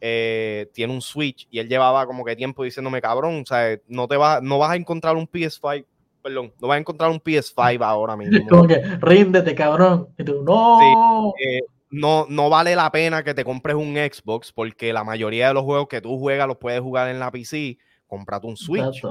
eh, 0.01 0.70
tiene 0.74 0.93
un 0.93 1.01
Switch 1.01 1.47
y 1.49 1.59
él 1.59 1.70
llevaba 1.70 2.05
como 2.05 2.26
que 2.26 2.36
tiempo 2.36 2.63
diciéndome, 2.63 3.01
cabrón, 3.01 3.41
o 3.41 3.45
sea, 3.45 3.78
no, 3.88 4.07
te 4.07 4.18
vas, 4.18 4.41
no 4.41 4.57
vas 4.57 4.72
a 4.72 4.76
encontrar 4.76 5.15
un 5.15 5.28
PS5, 5.28 5.86
perdón, 6.22 6.53
no 6.59 6.68
vas 6.68 6.76
a 6.76 6.80
encontrar 6.80 7.09
un 7.09 7.20
PS5 7.20 7.82
ahora 7.84 8.18
mismo. 8.18 8.38
Como 8.49 8.68
que, 8.68 8.82
ríndete, 8.99 9.55
cabrón. 9.55 10.09
Y 10.18 10.24
tú, 10.24 10.43
no. 10.43 11.34
Eh, 11.39 11.61
no, 11.89 12.25
no 12.29 12.49
vale 12.49 12.75
la 12.75 12.91
pena 12.91 13.23
que 13.23 13.33
te 13.33 13.45
compres 13.45 13.75
un 13.75 13.95
Xbox 13.95 14.51
porque 14.51 14.91
la 14.91 15.03
mayoría 15.03 15.49
de 15.49 15.53
los 15.53 15.63
juegos 15.63 15.88
que 15.88 16.01
tú 16.01 16.17
juegas 16.19 16.47
los 16.47 16.57
puedes 16.57 16.81
jugar 16.81 17.09
en 17.09 17.19
la 17.19 17.31
PC. 17.31 17.77
Comprate 18.07 18.47
un 18.47 18.57
Switch. 18.57 19.03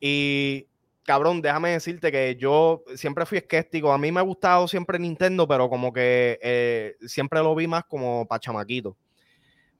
Y 0.00 0.66
cabrón, 1.04 1.42
déjame 1.42 1.70
decirte 1.70 2.10
que 2.10 2.36
yo 2.36 2.82
siempre 2.94 3.26
fui 3.26 3.38
escéptico. 3.38 3.92
A 3.92 3.98
mí 3.98 4.10
me 4.12 4.20
ha 4.20 4.24
gustado 4.24 4.68
siempre 4.68 4.98
Nintendo, 4.98 5.46
pero 5.46 5.68
como 5.68 5.92
que 5.92 6.38
eh, 6.42 6.96
siempre 7.06 7.40
lo 7.40 7.54
vi 7.54 7.66
más 7.66 7.84
como 7.84 8.26
para 8.26 8.40
chamaquito. 8.40 8.96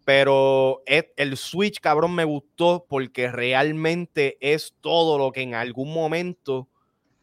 Pero 0.05 0.83
el 0.87 1.37
Switch, 1.37 1.79
cabrón, 1.81 2.15
me 2.15 2.25
gustó 2.25 2.85
porque 2.89 3.31
realmente 3.31 4.37
es 4.41 4.75
todo 4.81 5.17
lo 5.17 5.31
que 5.31 5.43
en 5.43 5.55
algún 5.55 5.93
momento 5.95 6.69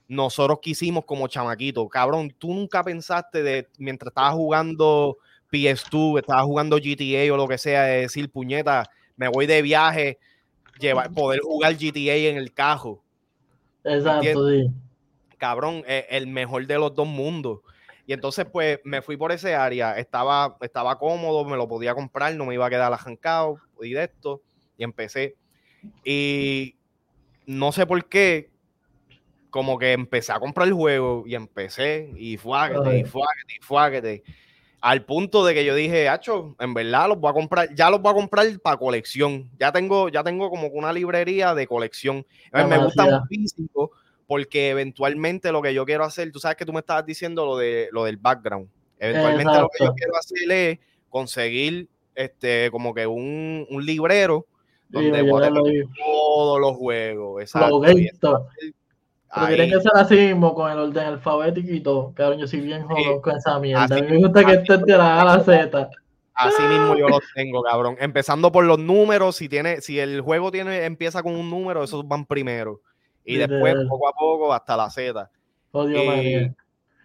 nosotros 0.10 0.60
quisimos 0.62 1.06
como 1.06 1.28
chamaquito. 1.28 1.88
Cabrón, 1.88 2.36
tú 2.38 2.54
nunca 2.54 2.84
pensaste 2.84 3.44
de 3.44 3.70
mientras 3.78 4.10
estabas 4.10 4.34
jugando 4.34 5.18
PS2, 5.52 6.20
estabas 6.20 6.44
jugando 6.44 6.78
GTA 6.78 7.32
o 7.32 7.38
lo 7.38 7.48
que 7.48 7.58
sea, 7.58 7.84
de 7.84 8.02
decir, 8.02 8.30
puñeta, 8.30 8.90
me 9.16 9.28
voy 9.28 9.46
de 9.46 9.62
viaje, 9.62 10.18
llevar, 10.80 11.12
poder 11.14 11.40
jugar 11.42 11.76
GTA 11.76 12.16
en 12.16 12.38
el 12.38 12.52
cajo. 12.52 13.04
Exacto, 13.84 14.50
sí. 14.50 14.70
Cabrón, 15.38 15.84
e, 15.88 16.08
el 16.10 16.28
mejor 16.28 16.66
de 16.66 16.80
los 16.80 16.94
dos 16.94 17.08
mundos. 17.08 17.60
Y 18.08 18.14
entonces, 18.14 18.48
pues, 18.52 18.80
me 18.84 19.04
fui 19.04 19.16
por 19.16 19.32
ese 19.32 19.54
área. 19.54 19.98
Estaba, 20.00 20.58
estaba 20.62 20.98
cómodo, 20.98 21.46
me 21.46 21.56
lo 21.56 21.68
podía 21.68 21.94
comprar, 21.94 22.34
no 22.34 22.46
me 22.46 22.56
iba 22.56 22.66
a 22.66 22.70
quedar 22.70 22.92
arrancado 22.92 23.60
esto. 23.80 24.42
Y 24.76 24.84
empecé. 24.84 25.36
Y 26.04 26.76
no 27.46 27.72
sé 27.72 27.86
por 27.86 28.04
qué, 28.06 28.50
como 29.50 29.78
que 29.78 29.94
empecé 29.94 30.32
a 30.32 30.40
comprar 30.40 30.68
el 30.68 30.74
juego 30.74 31.24
y 31.26 31.36
empecé 31.36 32.12
y 32.16 32.38
fuáquete, 32.38 33.00
y 33.00 33.04
fuáquete, 33.04 33.54
y 33.60 33.64
fuáquete. 33.64 34.24
Al 34.82 35.04
punto 35.04 35.46
de 35.46 35.54
que 35.54 35.66
yo 35.66 35.76
dije, 35.76 36.08
hacho, 36.08 36.56
en 36.60 36.74
verdad 36.74 37.10
los 37.10 37.20
voy 37.20 37.32
a 37.32 37.34
comprar, 37.34 37.76
ya 37.76 37.90
los 37.90 38.02
voy 38.02 38.12
a 38.12 38.16
comprar 38.16 38.48
para 38.62 38.78
colección. 38.78 39.50
Ya 39.60 39.72
tengo, 39.72 40.08
ya 40.10 40.24
tengo 40.24 40.50
como 40.50 40.68
una 40.68 40.94
librería 40.94 41.54
de 41.54 41.68
colección. 41.68 42.26
me 42.54 42.78
gusta 42.78 43.06
un 43.06 43.28
físico 43.28 43.92
porque 44.26 44.70
eventualmente 44.70 45.52
lo 45.52 45.62
que 45.62 45.74
yo 45.74 45.86
quiero 45.86 46.04
hacer, 46.04 46.32
tú 46.32 46.40
sabes 46.40 46.56
que 46.56 46.66
tú 46.66 46.72
me 46.72 46.80
estabas 46.80 47.06
diciendo 47.06 47.46
lo, 47.46 47.58
de, 47.58 47.90
lo 47.92 48.06
del 48.06 48.18
background. 48.18 48.70
Eventualmente 49.00 49.60
lo 49.60 49.70
que 49.70 49.84
yo 49.84 49.94
quiero 49.96 50.16
hacer 50.16 50.52
es 50.52 50.80
conseguir 51.10 51.90
este, 52.14 52.70
como 52.70 52.94
que 52.94 53.08
un, 53.08 53.66
un 53.70 53.86
librero 53.86 54.46
donde 54.88 55.22
voy 55.24 55.44
a 55.44 55.48
tener 55.48 55.86
todos 55.98 56.60
los 56.60 56.76
juegos. 56.78 57.42
Exacto. 57.42 57.82
Pero 59.34 59.48
tiene 59.48 59.70
que 59.70 59.82
ser 59.82 59.92
así 59.96 60.16
mismo, 60.16 60.56
con 60.56 60.72
el 60.72 60.80
orden 60.80 61.06
alfabético 61.06 61.72
y 61.72 61.82
todo. 61.82 62.14
Cabrón, 62.14 62.40
yo 62.40 62.48
soy 62.48 62.62
bien 62.62 62.84
jodido 62.84 63.22
con 63.22 63.38
esa 63.38 63.60
mierda. 63.60 63.84
a 63.84 63.88
mí 63.88 64.02
me 64.02 64.18
gusta 64.18 64.44
que 64.44 64.54
esté 64.54 64.78
de 64.78 64.98
la 64.98 65.18
A 65.18 65.22
a 65.22 65.38
la 65.38 65.44
Z. 65.44 65.90
Así 66.34 66.64
mismo 66.64 66.96
yo 66.96 67.10
los 67.10 67.22
tengo, 67.36 67.62
cabrón. 67.62 67.98
Empezando 68.00 68.52
por 68.52 68.64
los 68.64 68.80
números, 68.80 69.36
si 69.36 69.50
tiene, 69.50 69.82
si 69.82 70.00
el 70.00 70.22
juego 70.22 70.52
tiene, 70.52 70.86
empieza 70.86 71.22
con 71.22 71.36
un 71.36 71.50
número, 71.50 71.84
esos 71.84 72.08
van 72.08 72.26
primero 72.26 72.82
y 73.26 73.38
después 73.38 73.76
poco 73.88 74.08
a 74.08 74.14
poco 74.14 74.54
hasta 74.54 74.78
la 74.78 74.90
Z. 74.90 75.30
Oh, 75.72 75.88
y, 75.88 76.52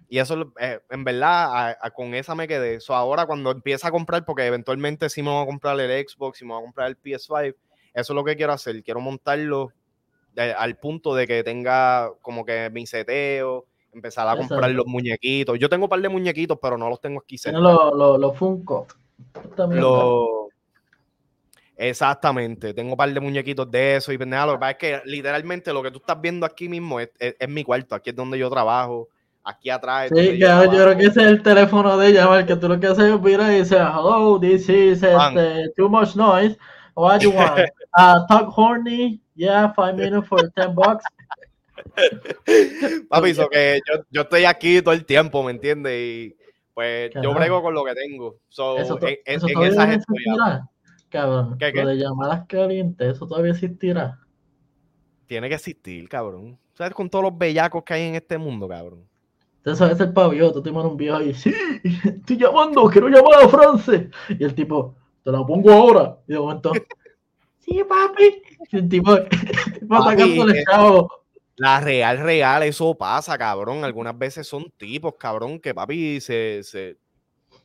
y, 0.08 0.18
eso, 0.18 0.52
eh, 0.58 0.80
en 0.88 1.04
verdad, 1.04 1.76
con 1.94 2.14
esa 2.14 2.34
me 2.34 2.48
quedé. 2.48 2.76
eso 2.76 2.94
ahora 2.94 3.26
cuando 3.26 3.50
empieza 3.50 3.88
a 3.88 3.90
comprar, 3.90 4.24
porque 4.24 4.46
eventualmente 4.46 5.10
sí 5.10 5.22
me 5.22 5.30
voy 5.30 5.42
a 5.42 5.46
comprar 5.46 5.78
el 5.78 6.06
Xbox, 6.06 6.38
sí 6.38 6.44
me 6.44 6.52
voy 6.52 6.62
a 6.62 6.64
comprar 6.64 6.88
el 6.88 6.98
PS5, 6.98 7.54
eso 7.92 8.12
es 8.12 8.16
lo 8.16 8.24
que 8.24 8.36
quiero 8.36 8.52
hacer. 8.52 8.82
Quiero 8.82 9.00
montarlo 9.00 9.72
al 10.36 10.76
punto 10.76 11.14
de 11.14 11.26
que 11.26 11.44
tenga 11.44 12.10
como 12.20 12.44
que 12.44 12.70
mi 12.70 12.86
seteo, 12.86 13.66
empezar 13.92 14.28
a 14.28 14.36
comprar 14.36 14.70
los 14.70 14.86
muñequitos. 14.86 15.58
Yo 15.58 15.68
tengo 15.68 15.84
un 15.84 15.90
par 15.90 16.00
de 16.00 16.08
muñequitos, 16.08 16.58
pero 16.60 16.76
no 16.76 16.88
los 16.88 17.00
tengo 17.00 17.20
aquí 17.20 17.38
cerca. 17.38 17.58
Los 17.58 17.94
lo, 17.94 18.18
lo 18.18 18.32
Funko. 18.32 18.86
Exactamente, 21.76 22.72
tengo 22.72 22.92
un 22.92 22.96
par 22.96 23.12
de 23.12 23.20
muñequitos 23.20 23.68
de 23.70 23.96
eso 23.96 24.12
y 24.12 24.18
pendeja. 24.18 24.46
Lo 24.46 24.52
que 24.52 24.58
pasa 24.58 24.70
es 24.72 24.76
que 24.78 25.00
literalmente 25.06 25.72
lo 25.72 25.82
que 25.82 25.90
tú 25.90 25.98
estás 25.98 26.20
viendo 26.20 26.46
aquí 26.46 26.68
mismo 26.68 27.00
es, 27.00 27.10
mi 27.48 27.64
cuarto, 27.64 27.94
aquí 27.94 28.10
es 28.10 28.16
donde 28.16 28.38
yo 28.38 28.48
trabajo, 28.48 29.08
aquí 29.42 29.70
atrás. 29.70 30.10
Sí, 30.14 30.38
yo, 30.38 30.68
creo 30.68 30.96
que 30.96 31.06
ese 31.06 31.22
es 31.22 31.26
el 31.26 31.42
teléfono 31.42 31.96
de 31.98 32.08
ella, 32.08 32.38
el 32.38 32.46
que 32.46 32.56
tú 32.56 32.68
lo 32.68 32.78
que 32.78 32.86
haces 32.86 33.12
es 33.12 33.20
mira 33.20 33.52
y 33.52 33.58
dices, 33.58 33.78
hello, 33.78 34.38
this 34.40 34.68
is 34.68 35.02
este, 35.02 35.70
too 35.76 35.88
much 35.88 36.14
noise. 36.14 36.56
What 36.94 37.20
do 37.20 37.28
you 37.28 37.36
want? 37.36 37.70
Uh, 37.96 38.26
talk 38.26 38.48
horny, 38.48 39.20
yeah, 39.34 39.72
five 39.72 39.96
minutes 39.96 40.28
for 40.28 40.48
ten 40.56 40.74
bucks. 40.74 41.04
Papi, 43.08 43.30
eso 43.30 43.48
que 43.48 43.80
yo, 43.86 44.04
yo, 44.10 44.22
estoy 44.22 44.44
aquí 44.44 44.80
todo 44.82 44.94
el 44.94 45.04
tiempo, 45.04 45.42
¿me 45.42 45.52
entiendes? 45.52 45.92
Y 45.92 46.36
pues 46.72 47.10
yo 47.22 47.34
brego 47.34 47.62
con 47.62 47.74
lo 47.74 47.84
que 47.84 47.94
tengo. 47.94 48.36
So, 48.48 48.78
eso, 48.78 48.98
en, 49.02 49.18
eso 49.24 49.48
en 49.48 49.62
esa 49.62 49.92
existirá, 49.92 50.68
cabrón. 51.08 51.56
¿Qué, 51.58 51.72
qué? 51.72 51.82
Lo 51.82 51.88
de 51.88 51.96
llamadas 51.96 52.46
calientes, 52.48 53.16
eso 53.16 53.26
todavía 53.26 53.52
existirá. 53.52 54.18
Tiene 55.26 55.48
que 55.48 55.54
existir, 55.54 56.08
cabrón. 56.08 56.58
¿Sabes 56.74 56.94
con 56.94 57.08
todos 57.08 57.24
los 57.24 57.38
bellacos 57.38 57.82
que 57.84 57.94
hay 57.94 58.02
en 58.08 58.14
este 58.16 58.38
mundo, 58.38 58.68
cabrón? 58.68 59.04
Entonces 59.58 59.92
es 59.92 60.00
el 60.00 60.12
pabellón, 60.12 60.52
tú 60.52 60.62
mandas 60.72 60.92
un 60.92 60.96
viejo 60.96 61.16
ahí, 61.16 61.32
sí, 61.32 61.54
estoy 62.04 62.36
llamando, 62.36 62.84
quiero 62.90 63.08
llamar 63.08 63.44
a 63.44 63.48
France. 63.48 64.10
Y 64.38 64.44
el 64.44 64.54
tipo, 64.54 64.94
te 65.24 65.32
la 65.32 65.44
pongo 65.44 65.72
ahora. 65.72 66.18
Y 66.28 66.34
de 66.34 66.38
momento, 66.38 66.72
sí, 67.58 67.82
papi. 67.88 68.42
Y 68.70 68.76
el 68.76 68.88
tipo, 68.88 69.16
el 69.16 70.16
tipo 70.16 70.48
eh, 70.48 70.64
chavo. 70.70 71.24
La 71.56 71.80
real, 71.80 72.18
real, 72.18 72.62
eso 72.64 72.94
pasa, 72.94 73.38
cabrón. 73.38 73.84
Algunas 73.84 74.16
veces 74.18 74.46
son 74.46 74.70
tipos, 74.76 75.14
cabrón, 75.18 75.58
que 75.60 75.74
papi 75.74 76.20
se, 76.20 76.62
se, 76.62 76.96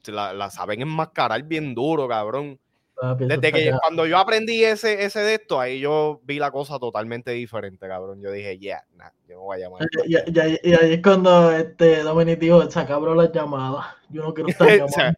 la, 0.06 0.32
la, 0.34 0.50
saben 0.50 0.82
enmascarar 0.82 1.44
bien 1.44 1.76
duro, 1.76 2.08
cabrón. 2.08 2.60
Desde 3.18 3.54
que 3.54 3.72
cuando 3.82 4.06
yo 4.06 4.18
aprendí 4.18 4.62
ese, 4.62 5.06
ese 5.06 5.22
de 5.22 5.36
esto, 5.36 5.60
ahí 5.60 5.80
yo 5.80 6.20
vi 6.26 6.38
la 6.38 6.52
cosa 6.52 6.78
totalmente 6.78 7.32
diferente, 7.32 7.88
cabrón. 7.88 8.22
Yo 8.22 8.30
dije, 8.30 8.60
yeah, 8.60 8.84
nah, 8.96 9.10
yo 9.26 9.36
no 9.36 9.42
voy 9.44 9.58
a 9.58 9.60
llamar. 9.62 9.88
Y, 10.06 10.16
y, 10.16 10.40
ahí 10.74 10.94
es 10.94 11.02
cuando 11.02 11.50
este 11.52 12.04
Dominic 12.04 12.40
dijo, 12.40 12.70
se 12.70 12.80
acabaron 12.80 13.18
las 13.18 13.32
llamadas. 13.32 13.86
Yo 14.10 14.24
no 14.24 14.34
quiero 14.34 14.50
estar 14.50 14.68
llamando. 14.68 15.18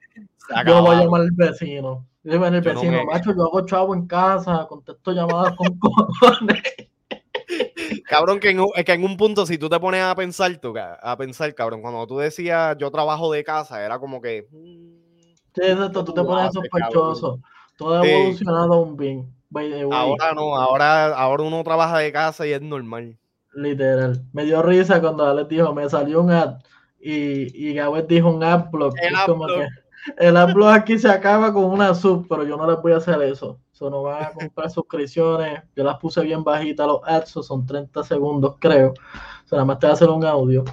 yo 0.68 0.76
no 0.76 0.82
voy 0.84 0.96
a 0.96 1.00
llamar 1.04 1.22
al 1.22 1.32
vecino. 1.32 2.08
Yo 2.24 2.46
el 2.46 2.62
vecino, 2.62 3.04
macho, 3.06 3.34
yo 3.36 3.44
hago 3.44 3.66
chavo 3.66 3.96
en 3.96 4.06
casa, 4.06 4.68
contesto 4.70 5.12
llamadas 5.12 5.56
con 5.56 5.80
cojones. 5.80 6.62
Cabrón, 8.08 8.40
que 8.40 8.52
en, 8.52 8.66
que 8.86 8.94
en 8.94 9.04
un 9.04 9.18
punto, 9.18 9.46
si 9.46 9.58
tú 9.58 9.70
te 9.70 9.80
pones 9.80 10.04
a 10.04 10.16
pensar, 10.16 10.56
tú, 10.58 10.74
a 10.78 11.18
pensar, 11.18 11.54
cabrón, 11.56 11.82
cuando 11.82 12.06
tú 12.08 12.18
decías 12.18 12.78
yo 12.78 12.92
trabajo 12.92 13.32
de 13.32 13.44
casa, 13.44 13.84
era 13.84 14.00
como 14.00 14.22
que. 14.22 14.48
Mm, 14.52 15.34
sí, 15.54 15.62
exacto, 15.62 16.04
tú 16.04 16.14
te 16.14 16.24
pones 16.24 16.54
sospechoso. 16.54 17.40
Todo 17.78 18.02
ha 18.02 18.08
evolucionado 18.08 18.82
un 18.82 18.96
bien. 18.96 19.34
Ahora 19.92 20.34
no, 20.34 20.56
ahora, 20.56 21.08
ahora 21.16 21.44
uno 21.44 21.64
trabaja 21.64 21.98
de 22.00 22.12
casa 22.12 22.48
y 22.48 22.54
es 22.54 22.62
normal. 22.62 23.18
Literal. 23.54 24.24
Me 24.32 24.46
dio 24.46 24.62
risa 24.62 25.02
cuando 25.02 25.26
Alex 25.26 25.50
dijo, 25.50 25.74
me 25.74 25.90
salió 25.90 26.22
un 26.22 26.32
ad 26.32 26.60
y, 27.02 27.70
y 27.70 27.74
Gabet 27.74 28.08
dijo 28.08 28.30
un 28.30 28.44
ad 28.44 28.70
block. 28.72 28.96
El 29.02 29.16
ad 29.16 29.26
como 29.26 29.48
que 29.48 29.68
el 30.18 30.38
ad 30.38 30.54
block 30.54 30.70
aquí 30.70 30.98
se 30.98 31.10
acaba 31.10 31.54
con 31.54 31.66
una 31.66 31.94
sub, 31.94 32.28
pero 32.28 32.44
yo 32.44 32.58
no 32.58 32.70
les 32.70 32.82
voy 32.82 32.94
a 32.94 32.98
hacer 32.98 33.22
eso. 33.22 33.60
Eso 33.74 33.90
no 33.90 34.04
van 34.04 34.24
a 34.24 34.32
comprar 34.34 34.70
suscripciones. 34.70 35.64
Yo 35.76 35.84
las 35.84 35.98
puse 35.98 36.22
bien 36.22 36.44
bajitas 36.44 36.88
los 36.88 37.02
ads, 37.06 37.32
son 37.32 37.66
30 37.66 38.04
segundos, 38.04 38.56
creo. 38.60 38.92
O 38.92 39.48
sea, 39.48 39.58
nada 39.58 39.66
más 39.66 39.80
te 39.80 39.88
va 39.88 39.92
a 39.92 39.96
hacer 39.96 40.10
un 40.10 40.26
audio. 40.26 40.64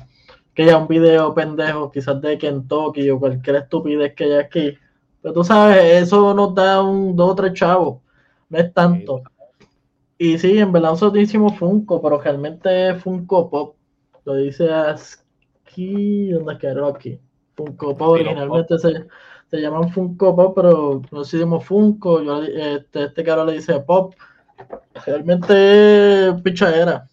Que 0.54 0.66
ya 0.66 0.76
un 0.76 0.88
video 0.88 1.34
pendejo, 1.34 1.90
quizás 1.90 2.20
de 2.20 2.36
Kentucky 2.36 3.10
o 3.10 3.18
cualquier 3.18 3.56
estupidez 3.56 4.14
que 4.14 4.24
haya 4.24 4.40
aquí 4.40 4.76
pero 5.20 5.34
tú 5.34 5.44
sabes, 5.44 6.02
eso 6.02 6.32
nos 6.34 6.54
da 6.54 6.82
un 6.82 7.16
dos 7.16 7.30
o 7.32 7.34
tres 7.34 7.52
chavos. 7.54 8.00
No 8.48 8.58
es 8.58 8.72
tanto. 8.72 9.22
Y 10.16 10.38
sí, 10.38 10.58
en 10.58 10.72
verdad 10.72 10.90
nosotros 10.90 11.22
hicimos 11.22 11.58
Funko, 11.58 12.00
pero 12.02 12.20
realmente 12.20 12.90
es 12.90 13.02
Funko 13.02 13.50
Pop. 13.50 13.76
Lo 14.24 14.34
dice 14.36 14.68
aquí, 14.72 16.30
¿dónde 16.30 16.54
es 16.54 16.58
que 16.58 16.66
era 16.66 16.88
aquí? 16.88 17.20
Funko 17.58 17.96
Pop 17.96 18.10
originalmente 18.10 18.78
se, 18.78 19.04
se, 19.50 19.60
llaman 19.60 19.90
Funko 19.90 20.36
Pop, 20.36 20.52
pero 20.54 21.02
nos 21.10 21.34
hicimos 21.34 21.64
Funko. 21.64 22.22
Yo, 22.22 22.44
este, 22.44 23.04
este 23.04 23.24
caro 23.24 23.44
le 23.44 23.54
dice 23.54 23.80
Pop. 23.80 24.14
Realmente 25.04 26.28
es 26.28 26.40
pichadera. 26.42 27.08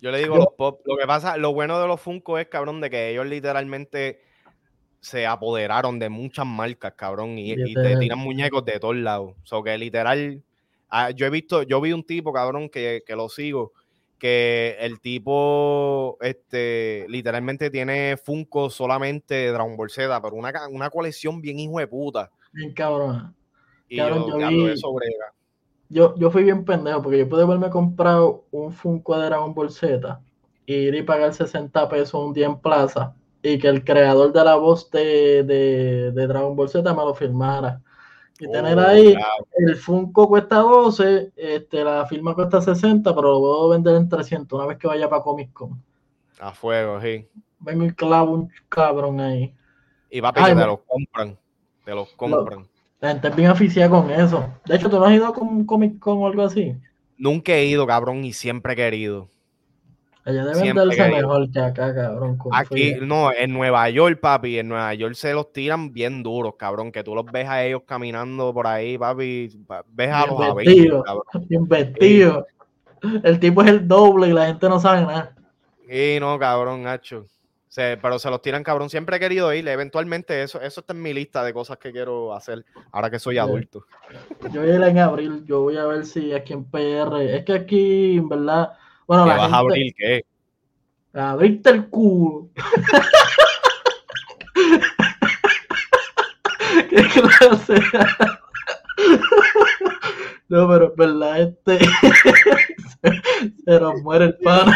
Yo 0.00 0.12
le 0.12 0.18
digo 0.18 0.36
los 0.36 0.54
Pop. 0.56 0.82
Lo 0.84 0.96
que 0.96 1.06
pasa, 1.06 1.36
lo 1.36 1.52
bueno 1.52 1.80
de 1.80 1.88
los 1.88 2.00
Funko 2.00 2.38
es, 2.38 2.46
cabrón, 2.46 2.80
de 2.80 2.90
que 2.90 3.10
ellos 3.10 3.26
literalmente 3.26 4.20
se 5.00 5.26
apoderaron 5.26 5.98
de 5.98 6.08
muchas 6.08 6.46
marcas, 6.46 6.92
cabrón, 6.94 7.36
y, 7.36 7.74
te 7.74 7.96
tiran 7.96 8.20
muñecos 8.20 8.64
de 8.64 8.78
todos 8.78 8.94
lados. 8.94 9.34
O 9.42 9.46
sea, 9.46 9.58
que 9.64 9.76
literal, 9.76 10.40
ah, 10.90 11.10
yo 11.10 11.26
he 11.26 11.30
visto, 11.30 11.64
yo 11.64 11.80
vi 11.80 11.92
un 11.92 12.04
tipo, 12.04 12.32
cabrón, 12.32 12.68
que, 12.68 13.02
lo 13.08 13.28
sigo, 13.28 13.72
que 14.22 14.76
el 14.78 15.00
tipo, 15.00 16.16
este, 16.20 17.06
literalmente 17.08 17.70
tiene 17.70 18.16
Funko 18.16 18.70
solamente 18.70 19.34
de 19.34 19.50
Dragon 19.50 19.76
Ball 19.76 19.90
Z, 19.90 20.22
pero 20.22 20.36
una, 20.36 20.52
una 20.70 20.90
colección 20.90 21.40
bien 21.40 21.58
hijo 21.58 21.80
de 21.80 21.88
puta. 21.88 22.30
Bien 22.52 22.72
cabrón. 22.72 23.34
Y 23.88 23.96
yo, 23.96 24.06
yo, 25.88 26.14
yo, 26.14 26.30
fui 26.30 26.44
bien 26.44 26.64
pendejo, 26.64 27.02
porque 27.02 27.18
yo 27.18 27.28
pude 27.28 27.42
haberme 27.42 27.68
comprado 27.68 28.44
un 28.52 28.72
Funko 28.72 29.18
de 29.18 29.26
Dragon 29.26 29.52
Ball 29.54 29.72
Z, 29.72 30.20
y 30.66 30.72
ir 30.72 30.94
y 30.94 31.02
pagar 31.02 31.34
60 31.34 31.88
pesos 31.88 32.14
un 32.14 32.32
día 32.32 32.46
en 32.46 32.60
plaza, 32.60 33.16
y 33.42 33.58
que 33.58 33.66
el 33.66 33.82
creador 33.82 34.32
de 34.32 34.44
la 34.44 34.54
voz 34.54 34.88
de, 34.92 35.42
de, 35.42 36.12
Dragon 36.28 36.54
Ball 36.54 36.68
Z 36.68 36.94
me 36.94 37.04
lo 37.04 37.12
firmara. 37.12 37.80
Y 38.42 38.50
tener 38.50 38.76
oh, 38.76 38.82
ahí, 38.88 39.14
el 39.58 39.76
Funko 39.76 40.26
cuesta 40.26 40.56
12, 40.56 41.30
este, 41.36 41.84
la 41.84 42.04
firma 42.06 42.34
cuesta 42.34 42.60
60, 42.60 43.14
pero 43.14 43.34
lo 43.34 43.38
puedo 43.38 43.68
vender 43.68 43.94
en 43.94 44.08
300 44.08 44.58
una 44.58 44.66
vez 44.66 44.78
que 44.78 44.88
vaya 44.88 45.08
para 45.08 45.22
Comic 45.22 45.52
Con. 45.52 45.80
A 46.40 46.50
fuego, 46.50 47.00
sí. 47.00 47.28
Vengo 47.60 47.84
y 47.84 47.92
clavo 47.92 48.32
un 48.32 48.50
cabrón 48.68 49.20
ahí. 49.20 49.54
Y 50.10 50.18
va 50.18 50.30
a 50.30 50.32
pedir, 50.32 50.56
te 50.56 50.66
los 50.66 50.80
compran. 50.80 51.38
Te 51.84 51.94
los 51.94 52.08
compran. 52.14 52.66
la 53.00 53.10
gente 53.10 53.28
es 53.28 53.36
bien 53.36 53.48
aficiada 53.48 53.90
con 53.90 54.10
eso. 54.10 54.44
De 54.64 54.74
hecho, 54.74 54.90
¿tú 54.90 54.98
no 54.98 55.04
has 55.04 55.12
ido 55.12 55.32
con 55.32 55.46
un 55.46 55.64
Comic 55.64 56.00
Con 56.00 56.18
o 56.18 56.26
algo 56.26 56.42
así? 56.42 56.74
Nunca 57.16 57.52
he 57.52 57.66
ido, 57.66 57.86
cabrón, 57.86 58.24
y 58.24 58.32
siempre 58.32 58.72
he 58.72 58.76
querido. 58.76 59.28
Allá 60.24 60.44
deben 60.44 60.76
darse 60.76 61.08
mejor 61.08 61.50
que 61.50 61.58
acá, 61.58 61.92
cabrón. 61.92 62.38
Aquí, 62.52 62.94
no, 63.00 63.32
en 63.32 63.52
Nueva 63.52 63.90
York, 63.90 64.20
papi, 64.20 64.58
en 64.58 64.68
Nueva 64.68 64.94
York 64.94 65.14
se 65.14 65.34
los 65.34 65.52
tiran 65.52 65.92
bien 65.92 66.22
duros, 66.22 66.54
cabrón. 66.56 66.92
Que 66.92 67.02
tú 67.02 67.14
los 67.14 67.26
ves 67.26 67.48
a 67.48 67.64
ellos 67.64 67.82
caminando 67.84 68.54
por 68.54 68.68
ahí, 68.68 68.96
papi. 68.96 69.50
Ves 69.88 70.10
a 70.12 70.26
los 70.26 70.54
vestidos, 70.54 71.04
Bien 71.48 71.66
vestido. 71.66 72.46
El 73.24 73.40
tipo 73.40 73.62
es 73.62 73.68
el 73.68 73.88
doble 73.88 74.28
y 74.28 74.32
la 74.32 74.46
gente 74.46 74.68
no 74.68 74.78
sabe 74.78 75.00
nada. 75.00 75.34
Sí, 75.88 76.18
no, 76.20 76.38
cabrón, 76.38 76.84
Nacho. 76.84 77.26
pero 77.74 78.16
se 78.20 78.30
los 78.30 78.40
tiran, 78.40 78.62
cabrón. 78.62 78.90
Siempre 78.90 79.16
he 79.16 79.20
querido 79.20 79.52
ir. 79.52 79.66
Eventualmente, 79.66 80.40
eso, 80.40 80.60
eso 80.60 80.80
está 80.82 80.92
en 80.92 81.02
mi 81.02 81.12
lista 81.12 81.42
de 81.42 81.52
cosas 81.52 81.78
que 81.78 81.90
quiero 81.90 82.32
hacer 82.32 82.64
ahora 82.92 83.10
que 83.10 83.18
soy 83.18 83.38
adulto. 83.38 83.86
Yo 84.52 84.60
voy 84.60 84.70
a 84.70 84.76
ir 84.76 84.82
en 84.82 84.98
abril. 84.98 85.44
Yo 85.46 85.62
voy 85.62 85.78
a 85.78 85.84
ver 85.84 86.06
si 86.06 86.32
aquí 86.32 86.52
en 86.52 86.64
PR. 86.64 87.20
Es 87.22 87.44
que 87.44 87.54
aquí, 87.54 88.18
en 88.18 88.28
verdad 88.28 88.70
bueno, 89.06 89.26
la 89.26 89.36
vas 89.36 89.52
a 89.52 89.58
abrir 89.58 89.94
qué? 89.96 90.24
Abrirte 91.12 91.70
el 91.70 91.88
culo. 91.88 92.48
¿Qué 96.90 97.02
clase? 97.02 97.74
No, 100.48 100.68
pero 100.68 100.88
es 100.88 100.96
verdad, 100.96 101.40
este 101.40 101.78
se 103.64 103.80
nos 103.80 104.02
muere 104.02 104.26
el 104.26 104.36
pan. 104.38 104.72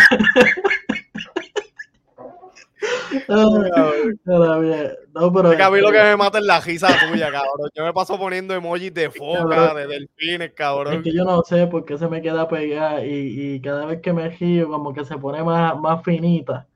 No, 3.29 5.33
pero. 5.33 5.53
Es 5.53 5.57
que 5.57 5.63
a 5.63 5.71
mí 5.71 5.81
lo 5.81 5.91
que 5.91 6.03
me 6.03 6.17
mata 6.17 6.39
es 6.39 6.45
la 6.45 6.61
risa 6.61 6.89
tuya, 7.09 7.31
cabrón. 7.31 7.71
Yo 7.75 7.85
me 7.85 7.93
paso 7.93 8.19
poniendo 8.19 8.55
emojis 8.55 8.93
de 8.93 9.11
foca, 9.11 9.75
de 9.75 9.87
delfines, 9.87 10.53
cabrón. 10.53 10.95
Es 10.95 11.03
que 11.03 11.13
yo 11.13 11.25
no 11.25 11.43
sé 11.43 11.67
por 11.67 11.85
qué 11.85 11.99
se 11.99 12.09
me 12.09 12.23
queda 12.23 12.49
pegada 12.49 13.05
y, 13.05 13.55
y 13.55 13.61
cada 13.61 13.87
vez 13.87 14.01
que 14.01 14.13
me 14.13 14.29
río, 14.29 14.69
como 14.69 14.93
que 14.93 15.05
se 15.05 15.17
pone 15.19 15.43
más, 15.43 15.79
más 15.79 16.03
finita. 16.03 16.67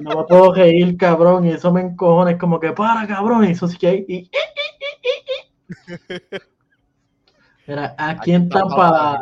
No 0.00 0.16
me 0.16 0.24
puedo 0.24 0.52
reír, 0.52 0.96
cabrón, 0.96 1.46
y 1.46 1.50
eso 1.50 1.72
me 1.72 1.80
encojona. 1.80 2.32
Es 2.32 2.38
como 2.38 2.60
que 2.60 2.72
para, 2.72 3.06
cabrón, 3.06 3.44
y 3.44 3.52
eso 3.52 3.68
sí 3.68 3.78
que 3.78 3.86
hay. 3.86 4.04
Y... 4.08 4.30
Mira, 7.66 7.94
aquí 7.98 8.32
en 8.32 8.48
Tampa, 8.48 9.20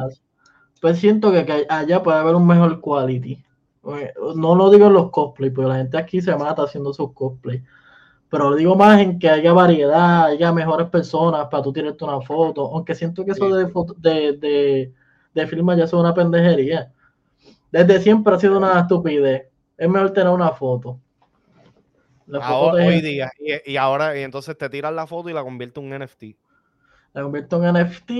pues 0.81 0.99
siento 0.99 1.33
que 1.33 1.67
allá 1.69 2.03
puede 2.03 2.19
haber 2.19 2.35
un 2.35 2.47
mejor 2.47 2.81
quality. 2.81 3.43
No 4.37 4.55
lo 4.55 4.71
digo 4.71 4.87
en 4.87 4.93
los 4.95 5.11
cosplays, 5.11 5.53
porque 5.53 5.69
la 5.69 5.77
gente 5.77 5.99
aquí 5.99 6.21
se 6.21 6.35
mata 6.37 6.63
haciendo 6.63 6.93
sus 6.93 7.13
cosplays. 7.13 7.63
Pero 8.31 8.51
lo 8.51 8.57
digo 8.57 8.75
más 8.75 9.01
en 9.01 9.19
que 9.19 9.29
haya 9.29 9.53
variedad, 9.53 10.25
haya 10.27 10.53
mejores 10.53 10.89
personas 10.89 11.47
para 11.49 11.63
tú 11.63 11.73
tirarte 11.73 12.05
una 12.05 12.21
foto. 12.21 12.71
Aunque 12.73 12.95
siento 12.95 13.25
que 13.25 13.33
eso 13.33 13.55
de, 13.55 13.71
de, 13.99 14.33
de, 14.39 14.93
de 15.35 15.47
firma 15.47 15.77
ya 15.77 15.85
es 15.85 15.93
una 15.93 16.15
pendejería. 16.15 16.93
Desde 17.71 18.01
siempre 18.01 18.35
ha 18.35 18.39
sido 18.39 18.57
una 18.59 18.81
estupidez. 18.81 19.49
Es 19.77 19.89
mejor 19.89 20.13
tener 20.13 20.33
una 20.33 20.51
foto. 20.53 20.99
ahora, 22.41 22.87
hoy 22.87 23.01
día. 23.01 23.31
Y, 23.65 23.77
ahora, 23.77 24.19
y 24.19 24.23
entonces 24.23 24.57
te 24.57 24.69
tiras 24.69 24.93
la 24.93 25.07
foto 25.07 25.29
y 25.29 25.33
la 25.33 25.43
convierte 25.43 25.81
en 25.81 25.93
un 25.93 25.99
NFT. 25.99 26.23
La 27.13 27.23
convierto 27.23 27.63
en 27.65 27.75
NFT, 27.75 28.11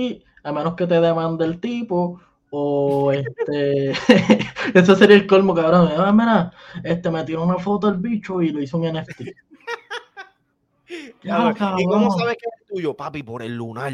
a 0.43 0.51
menos 0.51 0.75
que 0.75 0.87
te 0.87 0.99
demande 0.99 1.45
el 1.45 1.59
tipo, 1.59 2.19
O 2.57 3.11
este, 3.11 3.91
eso 4.73 4.95
sería 4.95 5.17
el 5.17 5.27
colmo, 5.27 5.53
cabrón. 5.53 5.89
Ah, 5.97 6.13
mira, 6.13 6.53
este 6.85 7.11
me 7.11 7.21
tiró 7.25 7.43
una 7.43 7.57
foto 7.57 7.91
del 7.91 7.99
bicho 7.99 8.41
y 8.41 8.47
lo 8.51 8.61
hizo 8.61 8.77
un 8.77 8.85
NFT. 8.93 9.19
¿Y 10.87 11.85
cómo 11.85 12.17
sabes 12.17 12.37
que 12.37 12.47
es 12.47 12.65
tuyo, 12.65 12.93
papi? 12.93 13.23
Por 13.23 13.43
el 13.43 13.57
lunar. 13.57 13.91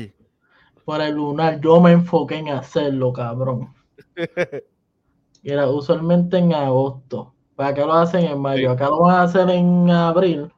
Por 0.85 1.01
el 1.01 1.15
lunar, 1.15 1.59
yo 1.59 1.81
me 1.81 1.91
enfoqué 1.91 2.35
en 2.35 2.49
hacerlo, 2.49 3.11
cabrón. 3.11 3.73
era 5.43 5.67
usualmente 5.67 6.37
en 6.37 6.53
agosto. 6.53 7.33
¿Para 7.55 7.73
qué 7.73 7.81
lo 7.81 7.93
hacen 7.93 8.25
en 8.25 8.39
mayo? 8.39 8.69
Acá 8.69 8.89
lo 8.89 8.99
van 8.99 9.15
a 9.15 9.23
hacer 9.23 9.49
en 9.49 9.89
abril. 9.89 10.53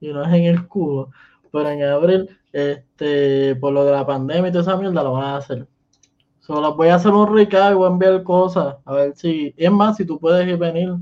Y 0.00 0.08
no 0.08 0.24
es 0.24 0.34
en 0.34 0.46
el 0.46 0.66
culo. 0.66 1.12
Pero 1.52 1.68
en 1.68 1.84
abril, 1.84 2.28
este, 2.52 3.54
por 3.54 3.72
lo 3.72 3.84
de 3.84 3.92
la 3.92 4.04
pandemia 4.04 4.48
y 4.48 4.52
toda 4.52 4.62
esa 4.62 4.76
mierda, 4.76 5.04
lo 5.04 5.12
van 5.12 5.24
a 5.26 5.36
hacer. 5.36 5.68
Solo 6.40 6.74
voy 6.74 6.88
a 6.88 6.96
hacer 6.96 7.12
un 7.12 7.34
recado 7.34 7.72
y 7.72 7.74
voy 7.74 7.88
a 7.88 7.92
enviar 7.92 8.22
cosas. 8.22 8.76
A 8.84 8.94
ver 8.94 9.14
si. 9.14 9.54
Es 9.56 9.70
más, 9.70 9.96
si 9.96 10.04
tú 10.04 10.18
puedes 10.18 10.46
ir 10.48 10.56
venir. 10.56 10.94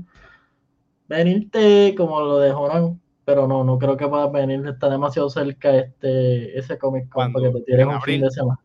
Venirte 1.07 1.95
como 1.97 2.19
lo 2.21 2.37
de 2.37 2.51
Jonan. 2.51 3.01
Pero 3.25 3.47
no, 3.47 3.63
no 3.63 3.77
creo 3.79 3.95
que 3.95 4.07
puedas 4.07 4.31
venir. 4.31 4.65
Está 4.67 4.89
demasiado 4.89 5.29
cerca 5.29 5.75
este, 5.75 6.57
ese 6.57 6.77
Comic 6.77 7.09
Con 7.09 7.31
para 7.31 7.45
que 7.45 7.59
te 7.59 7.61
tires 7.65 7.85
un 7.85 8.01
fin 8.01 8.21
de 8.21 8.31
semana. 8.31 8.59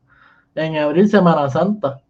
En 0.54 0.76
abril, 0.76 1.08
Semana 1.08 1.48
Santa. 1.48 2.00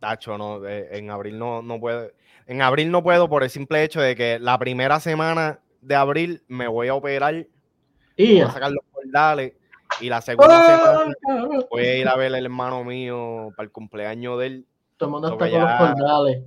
Tacho, 0.00 0.38
no, 0.38 0.64
en 0.66 1.10
abril 1.10 1.38
no, 1.38 1.62
no 1.62 1.80
puedo. 1.80 2.10
En 2.46 2.62
abril 2.62 2.90
no 2.90 3.02
puedo 3.02 3.28
por 3.28 3.42
el 3.42 3.50
simple 3.50 3.82
hecho 3.82 4.00
de 4.00 4.16
que 4.16 4.38
la 4.38 4.58
primera 4.58 5.00
semana 5.00 5.60
de 5.80 5.94
abril 5.94 6.42
me 6.48 6.68
voy 6.68 6.88
a 6.88 6.94
operar. 6.94 7.46
Y 8.16 8.32
voy 8.34 8.40
a 8.40 8.50
sacar 8.50 8.70
los 8.70 8.84
cordales 8.90 9.54
y 10.00 10.08
la 10.08 10.20
segunda 10.20 10.64
semana 10.66 11.14
voy 11.70 11.82
a 11.82 11.96
ir 11.96 12.08
a 12.08 12.16
ver 12.16 12.34
al 12.34 12.44
hermano 12.44 12.84
mío 12.84 13.52
para 13.56 13.64
el 13.64 13.72
cumpleaños 13.72 14.38
de 14.38 14.46
él. 14.46 14.66
Todo 14.96 15.08
el 15.08 15.12
mundo 15.12 15.28
está 15.28 15.50
con 15.50 15.60
los 15.60 15.78
cordales. 15.78 16.44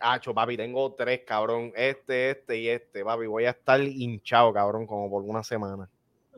Hacho, 0.00 0.34
papi, 0.34 0.56
tengo 0.56 0.92
tres, 0.92 1.20
cabrón. 1.26 1.72
Este, 1.76 2.30
este 2.30 2.58
y 2.58 2.68
este, 2.68 3.04
papi. 3.04 3.26
Voy 3.26 3.44
a 3.44 3.50
estar 3.50 3.80
hinchado, 3.80 4.52
cabrón, 4.52 4.86
como 4.86 5.08
por 5.08 5.22
una 5.22 5.42
semana. 5.42 5.88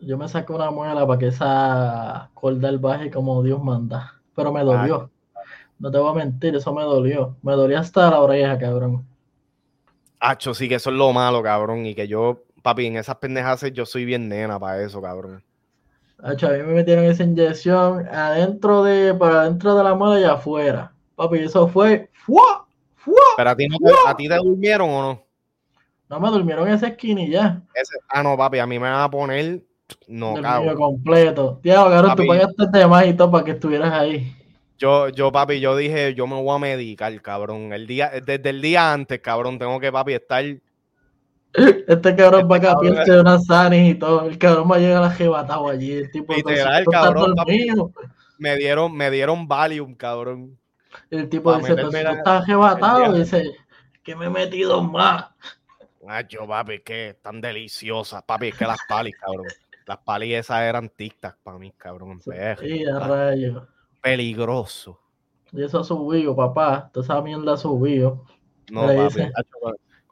Yo 0.01 0.19
me 0.19 0.29
saco 0.29 0.55
una 0.55 0.71
muela 0.71 1.07
para 1.07 1.19
que 1.19 1.29
esa 1.29 2.31
cordal 2.35 2.79
baje 2.79 3.11
como 3.11 3.43
Dios 3.43 3.63
manda. 3.63 4.21
Pero 4.35 4.53
me 4.53 4.63
dolió. 4.63 5.11
No 5.79 5.91
te 5.91 5.99
voy 5.99 6.11
a 6.11 6.15
mentir, 6.15 6.55
eso 6.55 6.73
me 6.75 6.83
dolió. 6.83 7.37
Me 7.43 7.53
dolió 7.53 7.79
hasta 7.79 8.11
la 8.11 8.21
oreja, 8.21 8.59
cabrón. 8.59 9.07
Hacho, 10.21 10.55
sí, 10.55 10.69
que 10.69 10.77
eso 10.77 10.91
es 10.91 10.97
lo 10.97 11.13
malo, 11.13 11.43
cabrón. 11.43 11.87
Y 11.87 11.95
que 11.95 12.07
yo, 12.07 12.43
papi, 12.63 12.87
en 12.87 12.97
esas 12.97 13.17
pendejas 13.17 13.65
yo 13.73 13.87
soy 13.87 14.05
bien 14.05 14.29
nena 14.29 14.59
para 14.59 14.83
eso, 14.83 15.01
cabrón 15.01 15.43
a 16.23 16.33
mí 16.33 16.59
me 16.59 16.75
metieron 16.75 17.05
esa 17.05 17.25
inyección 17.25 18.07
adentro 18.09 18.83
de, 18.83 19.15
para 19.15 19.43
adentro 19.43 19.75
de 19.77 19.85
la 19.85 19.95
muela 19.95 20.21
y 20.21 20.25
afuera. 20.25 20.93
Papi, 21.17 21.39
eso 21.41 21.69
fue. 21.69 22.11
¡fua! 22.13 22.67
¡fua! 22.97 23.23
Pero 23.37 23.51
a 23.51 23.57
ti, 23.57 23.69
no 23.69 23.77
te, 23.79 23.93
a 24.07 24.17
ti 24.17 24.29
te 24.29 24.37
durmieron 24.37 24.91
o 24.91 25.03
no? 25.03 25.23
No 26.09 26.21
me 26.21 26.31
durmieron 26.31 26.69
esa 26.69 26.89
esquina 26.89 27.23
y 27.23 27.31
ya. 27.31 27.63
ah, 28.09 28.23
no, 28.23 28.37
papi, 28.37 28.59
a 28.59 28.67
mí 28.67 28.79
me 28.79 28.91
van 28.91 29.03
a 29.03 29.11
poner. 29.11 29.63
No, 30.09 30.35
cabrón. 30.41 30.77
completo. 30.77 31.61
Tío, 31.63 31.75
cabrón, 31.75 32.17
tú 32.17 32.27
pagaste 32.27 32.67
de 32.73 32.87
más 32.87 33.07
y 33.07 33.15
todo 33.15 33.31
para 33.31 33.45
que 33.45 33.51
estuvieras 33.53 33.93
ahí. 33.93 34.35
Yo, 34.79 35.09
yo, 35.09 35.31
papi, 35.31 35.61
yo 35.61 35.77
dije, 35.77 36.15
yo 36.15 36.27
me 36.27 36.41
voy 36.41 36.55
a 36.55 36.59
medicar, 36.59 37.21
cabrón. 37.23 37.73
El 37.73 37.87
día, 37.87 38.11
desde 38.25 38.51
el 38.51 38.61
día 38.61 38.93
antes, 38.93 39.21
cabrón, 39.21 39.59
tengo 39.59 39.79
que, 39.79 39.93
papi, 39.93 40.15
estar 40.15 40.45
este 41.55 42.17
cabrón 42.17 42.49
va 42.51 42.57
a 42.57 43.05
de 43.05 43.21
una 43.21 43.39
Sanis 43.39 43.93
y 43.93 43.95
todo. 43.95 44.27
El 44.27 44.39
cabrón 44.39 44.71
va 44.71 44.77
a 44.77 44.79
llegar 44.81 45.05
a 45.05 45.11
jebatado 45.11 45.69
allí. 45.69 45.93
El 45.93 46.11
tipo 46.11 46.35
Literal, 46.35 46.85
cabrón. 46.91 47.35
me 48.39 48.57
dieron, 48.57 48.97
me 48.97 49.11
dieron 49.11 49.47
Valium, 49.47 49.95
cabrón. 49.95 50.59
El 51.11 51.29
tipo 51.29 51.55
dice, 51.57 51.75
pero 51.75 51.91
si 51.91 52.03
tú 52.03 52.11
estás 52.11 52.47
jebatado, 52.47 53.13
dice, 53.13 53.57
que 54.03 54.17
me 54.17 54.27
he 54.27 54.31
metido 54.31 54.83
más. 54.83 55.27
Macho, 56.05 56.47
papi, 56.47 56.81
que 56.81 57.19
tan 57.23 57.41
deliciosas. 57.41 58.23
Papi, 58.25 58.49
es 58.49 58.57
que 58.57 58.67
las 58.67 58.81
palis, 58.89 59.17
cabrón. 59.17 59.47
Las 59.87 59.99
palis 59.99 60.35
esas 60.35 60.63
eran 60.63 60.89
tictas 60.89 61.35
para 61.43 61.59
mí, 61.59 61.73
cabrón. 61.77 62.21
Sí, 62.21 62.85
a 62.85 62.99
rayo. 62.99 63.69
Peligroso. 64.03 65.01
Y 65.53 65.63
eso 65.63 65.81
ha 65.81 65.85
subido, 65.85 66.35
papá. 66.35 66.91
Toda 66.93 67.05
esa 67.05 67.23
mierda 67.23 67.55
ha 67.55 67.57
subido. 67.57 68.25
No, 68.71 68.87
papi. 68.87 69.31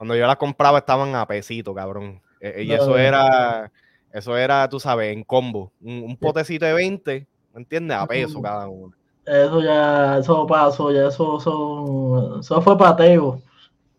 Cuando 0.02 0.16
yo 0.16 0.26
las 0.26 0.34
compraba 0.34 0.78
estaban 0.78 1.14
a 1.14 1.24
pesito, 1.28 1.72
cabrón. 1.72 2.20
E, 2.40 2.54
e, 2.56 2.64
y 2.64 2.72
eso 2.72 2.98
era, 2.98 3.70
eso 4.12 4.36
era, 4.36 4.68
tú 4.68 4.80
sabes, 4.80 5.12
en 5.12 5.22
combo. 5.22 5.70
Un, 5.80 6.16
potecito 6.16 6.66
de 6.66 6.72
20, 6.72 7.24
¿me 7.54 7.60
entiendes? 7.60 7.96
A 7.96 8.04
peso 8.08 8.42
cada 8.42 8.66
uno. 8.66 8.92
Eso 9.24 9.62
ya, 9.62 10.18
eso 10.18 10.44
pasó, 10.44 10.90
ya 10.90 11.06
eso 11.06 11.38
son, 11.38 12.40
eso 12.40 12.60
fue 12.62 12.76
pateo. 12.76 13.40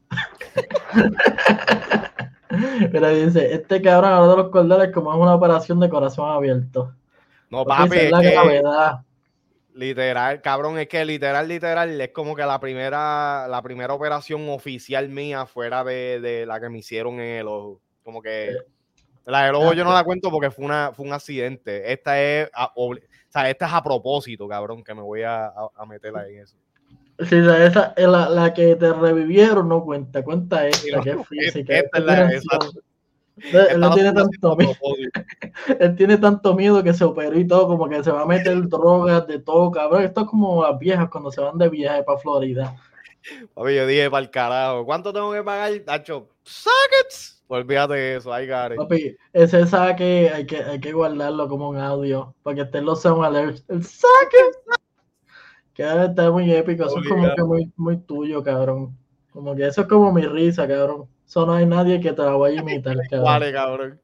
Pero 2.91 3.07
dice, 3.07 3.53
este 3.53 3.81
cabrón 3.81 4.11
ahora 4.11 4.31
de 4.31 4.37
los 4.43 4.49
cordales 4.49 4.93
como 4.93 5.13
es 5.13 5.17
una 5.17 5.35
operación 5.35 5.79
de 5.79 5.87
corazón 5.87 6.29
abierto. 6.29 6.91
No, 7.49 7.63
papi, 7.63 7.95
es 7.95 8.11
que, 8.11 8.61
Literal, 9.75 10.41
cabrón, 10.41 10.77
es 10.77 10.87
que 10.87 11.03
literal, 11.03 11.47
literal, 11.47 11.99
es 11.99 12.09
como 12.09 12.35
que 12.35 12.43
la 12.43 12.59
primera, 12.59 13.47
la 13.47 13.61
primera 13.63 13.93
operación 13.93 14.47
oficial 14.49 15.09
mía 15.09 15.47
fuera 15.47 15.83
de, 15.83 16.45
la 16.47 16.59
que 16.59 16.69
me 16.69 16.79
hicieron 16.79 17.15
en 17.19 17.39
el 17.39 17.47
ojo. 17.47 17.81
Como 18.03 18.21
que 18.21 18.55
la 19.25 19.45
del 19.45 19.55
ojo 19.55 19.73
yo 19.73 19.83
no 19.83 19.93
la 19.93 20.03
cuento 20.03 20.29
porque 20.29 20.51
fue 20.51 20.65
una, 20.65 20.91
fue 20.93 21.07
un 21.07 21.13
accidente. 21.13 21.91
Esta 21.91 22.21
es 22.21 22.51
a, 22.53 22.71
o 22.75 22.93
sea, 23.29 23.49
esta 23.49 23.65
es 23.65 23.73
a 23.73 23.81
propósito, 23.81 24.47
cabrón, 24.47 24.83
que 24.83 24.93
me 24.93 25.01
voy 25.01 25.23
a, 25.23 25.47
a, 25.47 25.85
meter 25.87 26.15
ahí 26.17 26.35
en 26.35 26.43
eso. 26.43 26.57
Sí, 27.19 27.37
esa, 27.37 27.95
la, 27.97 28.29
la, 28.29 28.53
que 28.53 28.75
te 28.75 28.93
revivieron 28.93 29.69
no 29.69 29.83
cuenta, 29.83 30.23
cuenta 30.23 30.67
esta, 30.67 31.01
que 31.01 31.09
es 31.11 31.27
física. 31.27 31.77
Esta 31.77 31.97
es 31.97 32.03
la, 32.03 32.29
él, 33.37 33.79
no 33.79 33.93
tiene 33.93 34.13
tanto 34.13 34.55
miedo. 34.55 34.73
él 35.79 35.95
tiene 35.95 36.17
tanto 36.17 36.53
miedo 36.55 36.83
que 36.83 36.93
se 36.93 37.03
operó 37.03 37.37
y 37.37 37.47
todo, 37.47 37.67
como 37.67 37.89
que 37.89 38.03
se 38.03 38.11
va 38.11 38.21
a 38.21 38.25
meter 38.25 38.61
drogas 38.69 39.27
de 39.27 39.39
todo, 39.39 39.71
cabrón. 39.71 40.03
Esto 40.03 40.21
es 40.21 40.27
como 40.27 40.63
las 40.63 40.77
viejas 40.79 41.09
cuando 41.09 41.31
se 41.31 41.41
van 41.41 41.57
de 41.57 41.69
viaje 41.69 42.03
para 42.03 42.19
Florida. 42.19 42.75
Papi, 43.53 43.75
yo 43.75 43.87
dije 43.87 44.11
para 44.11 44.23
el 44.23 44.29
carajo, 44.29 44.85
¿cuánto 44.85 45.13
tengo 45.13 45.31
que 45.31 45.43
pagar? 45.43 45.71
Tacho, 45.85 46.29
sockets. 46.43 47.43
Olvídate 47.47 47.93
de 47.93 48.15
eso, 48.17 48.33
ahí 48.33 48.47
Gary. 48.47 48.75
Papi, 48.75 49.15
ese 49.31 49.65
saque 49.67 50.29
hay 50.33 50.45
que, 50.45 50.57
hay 50.57 50.79
que 50.79 50.91
guardarlo 50.91 51.47
como 51.47 51.69
un 51.69 51.77
audio 51.77 52.33
para 52.43 52.55
que 52.55 52.61
estén 52.63 52.85
los 52.85 53.01
sound 53.01 53.23
alerts. 53.23 53.63
El 53.69 53.83
saque. 53.83 54.37
Que 55.73 55.83
estar 55.83 56.31
muy 56.31 56.53
épico, 56.53 56.85
eso 56.85 56.99
es 56.99 57.07
como 57.07 57.33
que 57.35 57.43
muy, 57.43 57.71
muy 57.77 57.97
tuyo, 57.97 58.43
cabrón. 58.43 58.95
Como 59.31 59.55
que 59.55 59.65
eso 59.65 59.81
es 59.81 59.87
como 59.87 60.11
mi 60.11 60.21
risa, 60.21 60.67
cabrón. 60.67 61.07
Eso 61.25 61.45
no 61.45 61.53
hay 61.53 61.65
nadie 61.65 61.99
que 61.99 62.13
te 62.13 62.21
la 62.21 62.35
vaya 62.35 62.59
a 62.59 62.63
imitar, 62.63 62.95
cabrón. 63.09 63.25
Vale, 63.25 63.51
cabrón. 63.51 63.99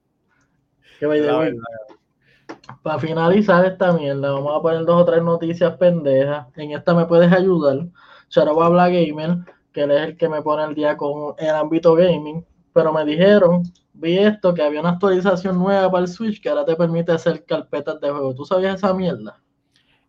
Para 2.82 3.00
finalizar 3.00 3.66
esta 3.66 3.94
mierda, 3.94 4.32
vamos 4.32 4.58
a 4.58 4.62
poner 4.62 4.86
dos 4.86 5.02
o 5.02 5.06
tres 5.06 5.24
noticias 5.24 5.76
pendejas. 5.78 6.48
En 6.56 6.72
esta 6.72 6.94
me 6.94 7.06
puedes 7.06 7.32
ayudar. 7.32 7.88
a 8.36 8.66
hablar 8.66 8.92
Gamer, 8.92 9.38
que 9.72 9.82
él 9.84 9.92
es 9.92 10.02
el 10.02 10.18
que 10.18 10.30
me 10.30 10.42
pone 10.42 10.64
el 10.64 10.76
día 10.76 10.98
con 10.98 11.36
el 11.38 11.50
ámbito 11.50 11.96
gaming. 11.96 12.46
Pero 12.74 12.94
me 12.94 13.04
dijeron, 13.06 13.64
vi 13.94 14.18
esto, 14.20 14.54
que 14.54 14.62
había 14.62 14.80
una 14.80 14.92
actualización 14.92 15.58
nueva 15.58 15.90
para 15.92 16.04
el 16.04 16.08
Switch 16.08 16.42
que 16.42 16.50
ahora 16.50 16.66
te 16.66 16.76
permite 16.76 17.12
hacer 17.12 17.44
carpetas 17.46 18.00
de 18.00 18.10
juego. 18.10 18.36
¿Tú 18.36 18.46
sabías 18.46 18.76
esa 18.76 18.94
mierda? 18.94 19.42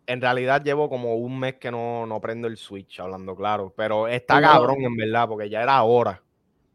En 0.07 0.21
realidad 0.21 0.63
llevo 0.63 0.89
como 0.89 1.15
un 1.15 1.39
mes 1.39 1.55
que 1.55 1.71
no, 1.71 2.05
no 2.05 2.19
prendo 2.19 2.47
el 2.47 2.57
Switch, 2.57 2.99
hablando 2.99 3.35
claro. 3.35 3.73
Pero 3.75 4.07
está 4.07 4.41
cabrón, 4.41 4.81
en 4.81 4.95
verdad, 4.95 5.27
porque 5.27 5.49
ya 5.49 5.61
era 5.61 5.81
hora. 5.83 6.21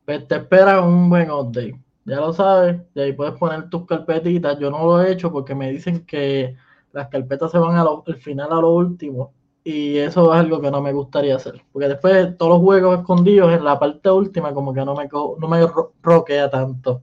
Pues 0.06 0.26
te 0.26 0.36
espera 0.36 0.80
un 0.80 1.10
buen 1.10 1.30
update. 1.30 1.78
Ya 2.06 2.16
lo 2.16 2.32
sabes, 2.32 2.80
y 2.94 3.00
ahí 3.00 3.12
puedes 3.12 3.34
poner 3.34 3.68
tus 3.68 3.84
carpetitas. 3.84 4.58
Yo 4.58 4.70
no 4.70 4.84
lo 4.84 5.02
he 5.02 5.12
hecho 5.12 5.30
porque 5.32 5.54
me 5.54 5.70
dicen 5.70 6.06
que 6.06 6.56
las 6.92 7.08
carpetas 7.08 7.50
se 7.50 7.58
van 7.58 7.76
al 7.76 8.16
final 8.16 8.52
a 8.52 8.60
lo 8.60 8.70
último. 8.70 9.32
Y 9.64 9.98
eso 9.98 10.32
es 10.32 10.40
algo 10.40 10.60
que 10.60 10.70
no 10.70 10.80
me 10.80 10.92
gustaría 10.92 11.34
hacer. 11.34 11.60
Porque 11.72 11.88
después 11.88 12.38
todos 12.38 12.52
los 12.52 12.60
juegos 12.60 13.00
escondidos 13.00 13.52
en 13.52 13.64
la 13.64 13.78
parte 13.78 14.08
última 14.08 14.54
como 14.54 14.72
que 14.72 14.84
no 14.84 14.94
me, 14.94 15.08
no 15.08 15.48
me 15.48 15.66
roquea 16.00 16.48
tanto. 16.48 17.02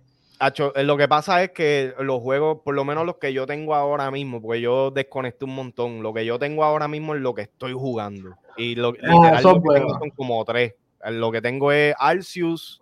Eh, 0.76 0.84
lo 0.84 0.98
que 0.98 1.08
pasa 1.08 1.44
es 1.44 1.52
que 1.52 1.94
los 2.00 2.22
juegos, 2.22 2.60
por 2.64 2.76
lo 2.76 2.84
menos 2.84 3.06
los 3.06 3.18
que 3.18 3.32
yo 3.34 3.46
tengo 3.46 3.76
ahora 3.76 4.12
mismo, 4.12 4.42
porque 4.42 4.62
yo 4.62 4.92
desconecté 4.92 5.46
un 5.46 5.56
montón, 5.56 6.04
lo 6.04 6.14
que 6.14 6.26
yo 6.26 6.38
tengo 6.38 6.64
ahora 6.64 6.88
mismo 6.88 7.16
es 7.16 7.22
lo 7.22 7.34
que 7.34 7.44
estoy 7.44 7.74
jugando. 7.74 8.32
Y 8.58 8.76
lo, 8.76 8.90
ah, 8.90 9.42
lo 9.42 9.62
que 9.62 9.70
tengo 9.74 10.00
son 10.00 10.10
como 10.12 10.44
tres. 10.44 10.76
Lo 11.10 11.32
que 11.32 11.42
tengo 11.42 11.72
es 11.72 11.94
Arceus, 11.98 12.82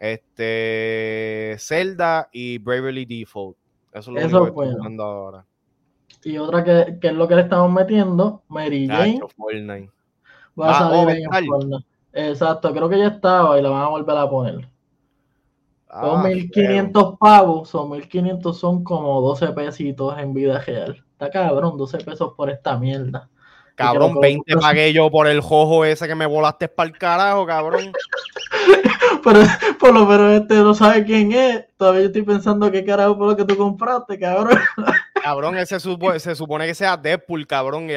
este, 0.00 1.56
Zelda 1.58 2.30
y 2.32 2.58
Bravely 2.58 3.04
Default. 3.04 3.56
Eso 3.92 4.16
es 4.16 4.32
lo 4.32 4.44
que 4.44 4.48
estoy 4.48 4.98
ahora. 4.98 5.44
Y 6.24 6.38
otra 6.38 6.64
que, 6.64 6.98
que, 7.00 7.08
es 7.08 7.14
lo 7.14 7.28
que 7.28 7.36
le 7.36 7.42
estamos 7.42 7.70
metiendo, 7.70 8.42
Mary 8.48 8.86
Jane. 8.86 9.20
Fortnite. 9.36 9.90
Va 10.58 10.68
a 10.68 10.70
ah, 10.70 10.78
salir 10.78 11.22
en 11.22 11.46
Fortnite. 11.46 11.86
Exacto, 12.12 12.72
creo 12.72 12.88
que 12.88 12.98
ya 12.98 13.08
estaba 13.08 13.58
y 13.58 13.62
la 13.62 13.70
van 13.70 13.82
a 13.82 13.88
volver 13.88 14.16
a 14.16 14.28
poner. 14.28 14.68
son 15.88 16.22
1500 16.24 17.04
ah, 17.04 17.16
pavos, 17.18 17.68
son 17.68 17.90
1500 17.90 18.58
son 18.58 18.82
como 18.82 19.20
12 19.20 19.48
pesitos 19.52 20.18
en 20.18 20.34
vida 20.34 20.58
real. 20.60 21.04
Está 21.12 21.30
cabrón, 21.30 21.76
12 21.76 21.98
pesos 21.98 22.32
por 22.36 22.50
esta 22.50 22.76
mierda. 22.78 23.28
Cabrón, 23.76 24.20
20 24.20 24.56
pagué 24.56 24.92
yo 24.92 25.10
por 25.10 25.26
el 25.26 25.40
jojo 25.40 25.84
ese 25.84 26.06
que 26.06 26.14
me 26.14 26.26
volaste 26.26 26.68
para 26.68 26.88
el 26.88 26.98
carajo, 26.98 27.46
cabrón. 27.46 27.92
pero 29.24 29.40
por 29.78 29.94
lo 29.94 30.06
menos 30.06 30.32
este 30.40 30.54
no 30.56 30.74
sabe 30.74 31.04
quién 31.04 31.32
es. 31.32 31.66
Todavía 31.76 32.06
estoy 32.06 32.22
pensando 32.22 32.70
qué 32.70 32.84
carajo 32.84 33.16
fue 33.16 33.26
lo 33.28 33.36
que 33.36 33.44
tú 33.44 33.56
compraste, 33.56 34.18
cabrón. 34.18 34.58
Cabrón, 35.22 35.58
ese 35.58 35.78
se 35.78 36.34
supone 36.34 36.66
que 36.66 36.74
sea 36.74 36.96
Deadpool, 36.96 37.46
cabrón. 37.46 37.88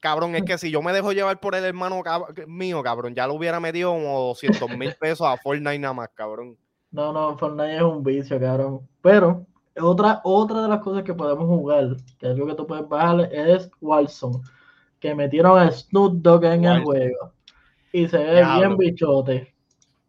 Cabrón, 0.00 0.34
es 0.36 0.42
que 0.42 0.56
si 0.56 0.70
yo 0.70 0.80
me 0.80 0.94
dejo 0.94 1.12
llevar 1.12 1.38
por 1.38 1.54
el 1.54 1.66
hermano 1.66 2.02
mío, 2.46 2.82
cabrón, 2.82 3.14
ya 3.14 3.26
lo 3.26 3.34
hubiera 3.34 3.60
metido 3.60 3.92
como 3.92 4.28
200 4.28 4.70
mil 4.78 4.94
pesos 4.98 5.26
a 5.26 5.36
Fortnite 5.36 5.78
nada 5.78 5.92
más, 5.92 6.08
cabrón. 6.14 6.56
No, 6.90 7.12
no, 7.12 7.36
Fortnite 7.36 7.76
es 7.76 7.82
un 7.82 8.02
vicio, 8.02 8.40
cabrón. 8.40 8.88
Pero 9.02 9.46
otra, 9.80 10.20
otra 10.24 10.62
de 10.62 10.68
las 10.68 10.80
cosas 10.80 11.02
que 11.02 11.14
podemos 11.14 11.46
jugar, 11.46 11.96
que 12.18 12.30
es 12.30 12.36
lo 12.36 12.46
que 12.46 12.54
tú 12.54 12.66
puedes 12.66 12.88
bajar, 12.88 13.28
es 13.32 13.70
Warzone. 13.80 14.38
Que 14.98 15.14
metieron 15.14 15.58
a 15.58 15.70
Snoop 15.70 16.22
Dogg 16.22 16.44
en 16.44 16.64
el 16.64 16.82
juego. 16.84 17.32
Y 17.92 18.08
se 18.08 18.18
ve 18.18 18.44
bien 18.44 18.76
bichote. 18.76 19.51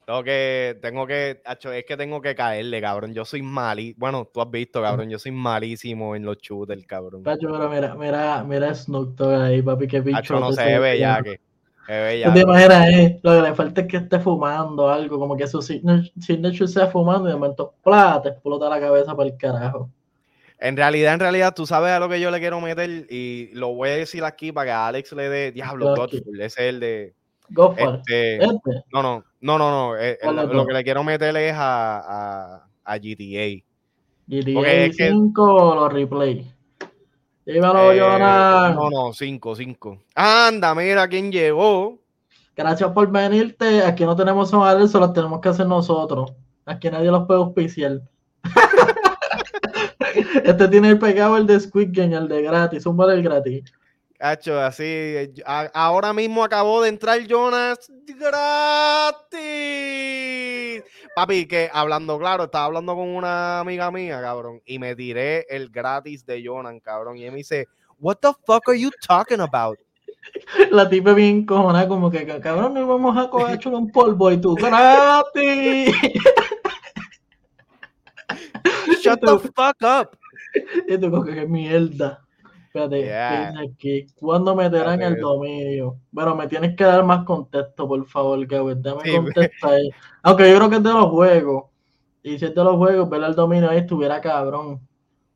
Tengo 0.05 0.23
que, 0.23 0.77
tengo 0.81 1.07
que, 1.07 1.41
es 1.45 1.85
que 1.85 1.97
tengo 1.97 2.21
que 2.21 2.35
caerle, 2.35 2.81
cabrón. 2.81 3.13
Yo 3.13 3.23
soy 3.23 3.41
malísimo. 3.41 3.95
Bueno, 3.99 4.30
tú 4.31 4.41
has 4.41 4.51
visto, 4.51 4.81
cabrón. 4.81 5.09
Yo 5.09 5.17
soy 5.17 5.31
malísimo 5.31 6.15
en 6.15 6.25
los 6.25 6.38
shooters, 6.39 6.85
cabrón. 6.85 7.23
Pacho, 7.23 7.47
pero 7.49 7.69
mira, 7.69 7.95
mira, 7.95 8.43
mira 8.43 8.73
Snoop 8.75 9.15
Dogg 9.15 9.41
ahí, 9.41 9.61
papi, 9.61 9.88
qué 9.88 10.01
bicho. 10.01 10.39
no 10.39 10.51
se 10.51 10.80
ve 10.80 10.99
ya 10.99 11.21
que. 11.21 11.39
Se 11.85 11.91
ve 11.91 12.19
ya. 12.19 12.34
te 12.34 12.39
imaginas, 12.41 12.89
eh, 12.89 13.19
lo 13.23 13.31
que 13.31 13.49
le 13.49 13.55
falta 13.55 13.81
es 13.81 13.88
que 13.88 13.97
esté 13.97 14.19
fumando 14.19 14.89
algo, 14.89 15.19
como 15.19 15.35
que 15.35 15.47
su 15.47 15.61
signature 15.61 16.67
sea 16.67 16.88
fumando 16.88 17.27
y 17.27 17.34
de 17.34 17.38
momento, 17.38 17.73
¡plá! 17.84 18.21
te 18.21 18.30
explota 18.30 18.69
la 18.69 18.80
cabeza 18.80 19.15
para 19.15 19.30
el 19.30 19.38
carajo. 19.38 19.89
En 20.59 20.77
realidad, 20.77 21.13
en 21.13 21.19
realidad, 21.19 21.53
tú 21.53 21.65
sabes 21.65 21.91
a 21.91 21.99
lo 21.99 22.07
que 22.07 22.21
yo 22.21 22.31
le 22.31 22.39
quiero 22.39 22.61
meter 22.61 23.05
y 23.09 23.49
lo 23.53 23.73
voy 23.73 23.89
a 23.89 23.97
decir 23.97 24.23
aquí 24.23 24.53
para 24.53 24.65
que 24.65 24.71
Alex 24.71 25.11
le 25.11 25.27
dé 25.27 25.51
Diablo 25.51 25.93
Godfall. 25.93 26.39
Ese 26.39 26.45
es 26.45 26.57
el 26.57 26.80
de 26.80 27.13
este, 27.49 28.38
este, 28.38 28.39
No, 28.91 29.03
no, 29.03 29.23
no, 29.44 29.57
no, 29.57 29.70
no. 29.70 29.98
Eh, 29.98 30.18
lo, 30.24 30.65
que 30.65 30.74
le 30.74 30.84
quiero 30.86 31.03
meter 31.03 31.36
es 31.36 31.53
a, 31.53 32.64
a, 32.86 32.98
GTA. 32.98 33.61
GTA 34.26 34.94
5 34.94 35.44
o 35.44 35.76
los 35.76 35.91
replay. 35.91 36.49
Dímelo, 37.45 37.91
eh, 37.91 37.99
No, 37.99 38.90
no, 38.90 39.11
5, 39.11 39.56
5. 39.56 39.98
Anda, 40.15 40.74
mira 40.74 41.10
quién 41.10 41.30
llegó. 41.30 41.99
Gracias 42.56 42.90
por 42.91 43.11
venirte. 43.11 43.84
Aquí 43.84 44.06
no 44.06 44.15
tenemos 44.15 44.49
sonar, 44.49 44.80
eso 44.80 44.98
lo 44.99 45.11
tenemos 45.11 45.41
que 45.41 45.49
hacer 45.49 45.68
nosotros. 45.68 46.32
Aquí 46.65 46.90
nadie 46.90 47.11
los 47.11 47.28
puede 47.28 47.41
auspiciar. 47.41 47.99
este 50.45 50.68
tiene 50.70 50.91
el 50.91 50.99
pegado 50.99 51.36
el 51.36 51.45
de 51.45 51.60
Squid 51.60 51.90
Game, 51.91 52.15
el 52.15 52.30
de 52.30 52.44
gratis, 52.44 52.86
un 52.86 53.02
el 53.11 53.22
gratis. 53.22 53.74
Hacho, 54.19 54.60
así. 54.60 55.15
ahora 55.45 56.14
mismo 56.14 56.44
acabó 56.44 56.81
de 56.81 56.90
entrar 56.90 57.19
Jonas 57.27 57.91
gratis. 58.06 59.34
Papi, 61.15 61.45
que 61.45 61.69
hablando 61.72 62.18
claro, 62.18 62.45
estaba 62.45 62.65
hablando 62.65 62.95
con 62.95 63.10
una 63.10 63.60
amiga 63.60 63.91
mía, 63.91 64.19
cabrón, 64.22 64.61
y 64.65 64.80
me 64.80 64.95
tiré 64.95 65.45
el 65.49 65.69
gratis 65.69 66.26
de 66.26 66.41
Jonas, 66.41 66.73
cabrón. 66.84 67.18
Y 67.18 67.26
él 67.26 67.31
me 67.31 67.38
dice, 67.38 67.68
What 67.99 68.18
the 68.22 68.31
fuck 68.45 68.68
are 68.68 68.80
you 68.80 68.90
talking 69.06 69.40
about? 69.40 69.77
La 70.72 70.90
tipa 70.90 71.14
bien 71.14 71.45
cojona, 71.45 71.88
como 71.88 72.10
que 72.10 72.26
cabrón, 72.26 72.73
nos 72.73 72.88
vamos 72.88 73.15
a 73.18 73.30
coger 73.30 73.60
un 73.68 73.91
polvo 73.91 74.31
y 74.31 74.38
tú 74.38 74.56
gratis. 74.56 75.95
Shut 79.02 79.19
the 79.22 79.40
fuck 79.40 79.81
up. 79.81 80.18
Y 80.88 80.98
tú, 80.98 81.23
que 81.23 81.45
mierda. 81.48 82.22
Espérate, 82.73 83.15
aquí. 83.15 84.07
¿Cuándo 84.15 84.55
meterán 84.55 84.99
el 85.03 85.19
dominio? 85.19 85.99
Bueno, 86.11 86.35
me 86.35 86.47
tienes 86.47 86.75
que 86.75 86.83
dar 86.83 87.05
más 87.05 87.23
contexto, 87.23 87.87
por 87.87 88.03
favor, 88.07 88.47
que 88.47 88.55
Dame 88.55 89.15
contexto 89.15 89.67
ahí. 89.67 89.91
Aunque 90.23 90.49
yo 90.49 90.57
creo 90.57 90.69
que 90.71 90.75
es 90.77 90.83
de 90.83 90.93
los 90.93 91.05
juegos. 91.05 91.65
Y 92.23 92.39
si 92.39 92.45
es 92.45 92.55
de 92.55 92.63
los 92.63 92.77
juegos, 92.77 93.07
ver 93.11 93.21
el 93.21 93.35
dominio 93.35 93.69
ahí 93.69 93.77
estuviera 93.77 94.19
cabrón. 94.19 94.81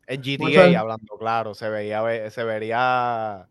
En 0.08 0.20
GTA, 0.20 0.80
hablando 0.80 1.16
claro, 1.20 1.54
se 1.54 1.70
veía, 1.70 2.32
se 2.32 2.44
vería. 2.44 3.48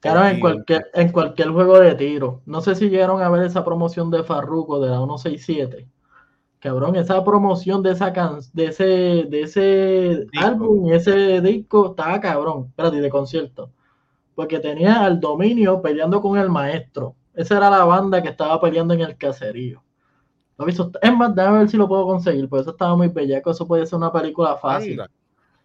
Claro, 0.00 0.26
en 0.26 0.38
cualquier, 0.38 0.90
en 0.92 1.12
cualquier 1.12 1.48
juego 1.48 1.80
de 1.80 1.94
tiro. 1.94 2.42
No 2.44 2.60
sé 2.60 2.74
si 2.74 2.90
llegaron 2.90 3.22
a 3.22 3.30
ver 3.30 3.44
esa 3.44 3.64
promoción 3.64 4.10
de 4.10 4.22
Farruko 4.22 4.80
de 4.80 4.90
la 4.90 4.98
167 4.98 5.88
cabrón, 6.66 6.96
esa 6.96 7.22
promoción 7.22 7.80
de 7.80 7.92
esa 7.92 8.12
can 8.12 8.40
de 8.52 8.66
ese, 8.66 8.84
de 8.84 9.42
ese 9.42 10.26
álbum 10.36 10.90
ese 10.92 11.40
disco 11.40 11.90
estaba 11.90 12.20
cabrón, 12.20 12.66
espérate, 12.68 13.00
de 13.00 13.08
concierto. 13.08 13.70
Porque 14.34 14.58
tenía 14.58 15.04
al 15.04 15.20
dominio 15.20 15.80
peleando 15.80 16.20
con 16.20 16.36
el 16.36 16.50
maestro. 16.50 17.14
Esa 17.34 17.58
era 17.58 17.70
la 17.70 17.84
banda 17.84 18.20
que 18.20 18.30
estaba 18.30 18.60
peleando 18.60 18.94
en 18.94 19.02
el 19.02 19.16
caserío. 19.16 19.80
Es 20.66 21.12
más, 21.16 21.34
déjame 21.34 21.58
ver 21.58 21.68
si 21.68 21.76
lo 21.76 21.86
puedo 21.86 22.04
conseguir, 22.04 22.48
porque 22.48 22.62
eso 22.62 22.70
estaba 22.70 22.96
muy 22.96 23.08
bellaco, 23.08 23.50
eso 23.50 23.66
puede 23.66 23.86
ser 23.86 23.98
una 23.98 24.12
película 24.12 24.56
fácil. 24.56 25.00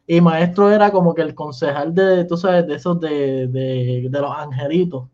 Y 0.06 0.22
maestro 0.22 0.70
era 0.70 0.92
como 0.92 1.16
que 1.16 1.24
el 1.24 1.34
concejal 1.34 1.96
de, 1.96 2.26
tú 2.26 2.38
sabes, 2.38 2.68
de 2.68 2.76
esos 2.76 3.00
de, 3.00 3.48
de, 3.48 4.08
de 4.10 4.20
los 4.22 4.32
angelitos. 4.32 5.08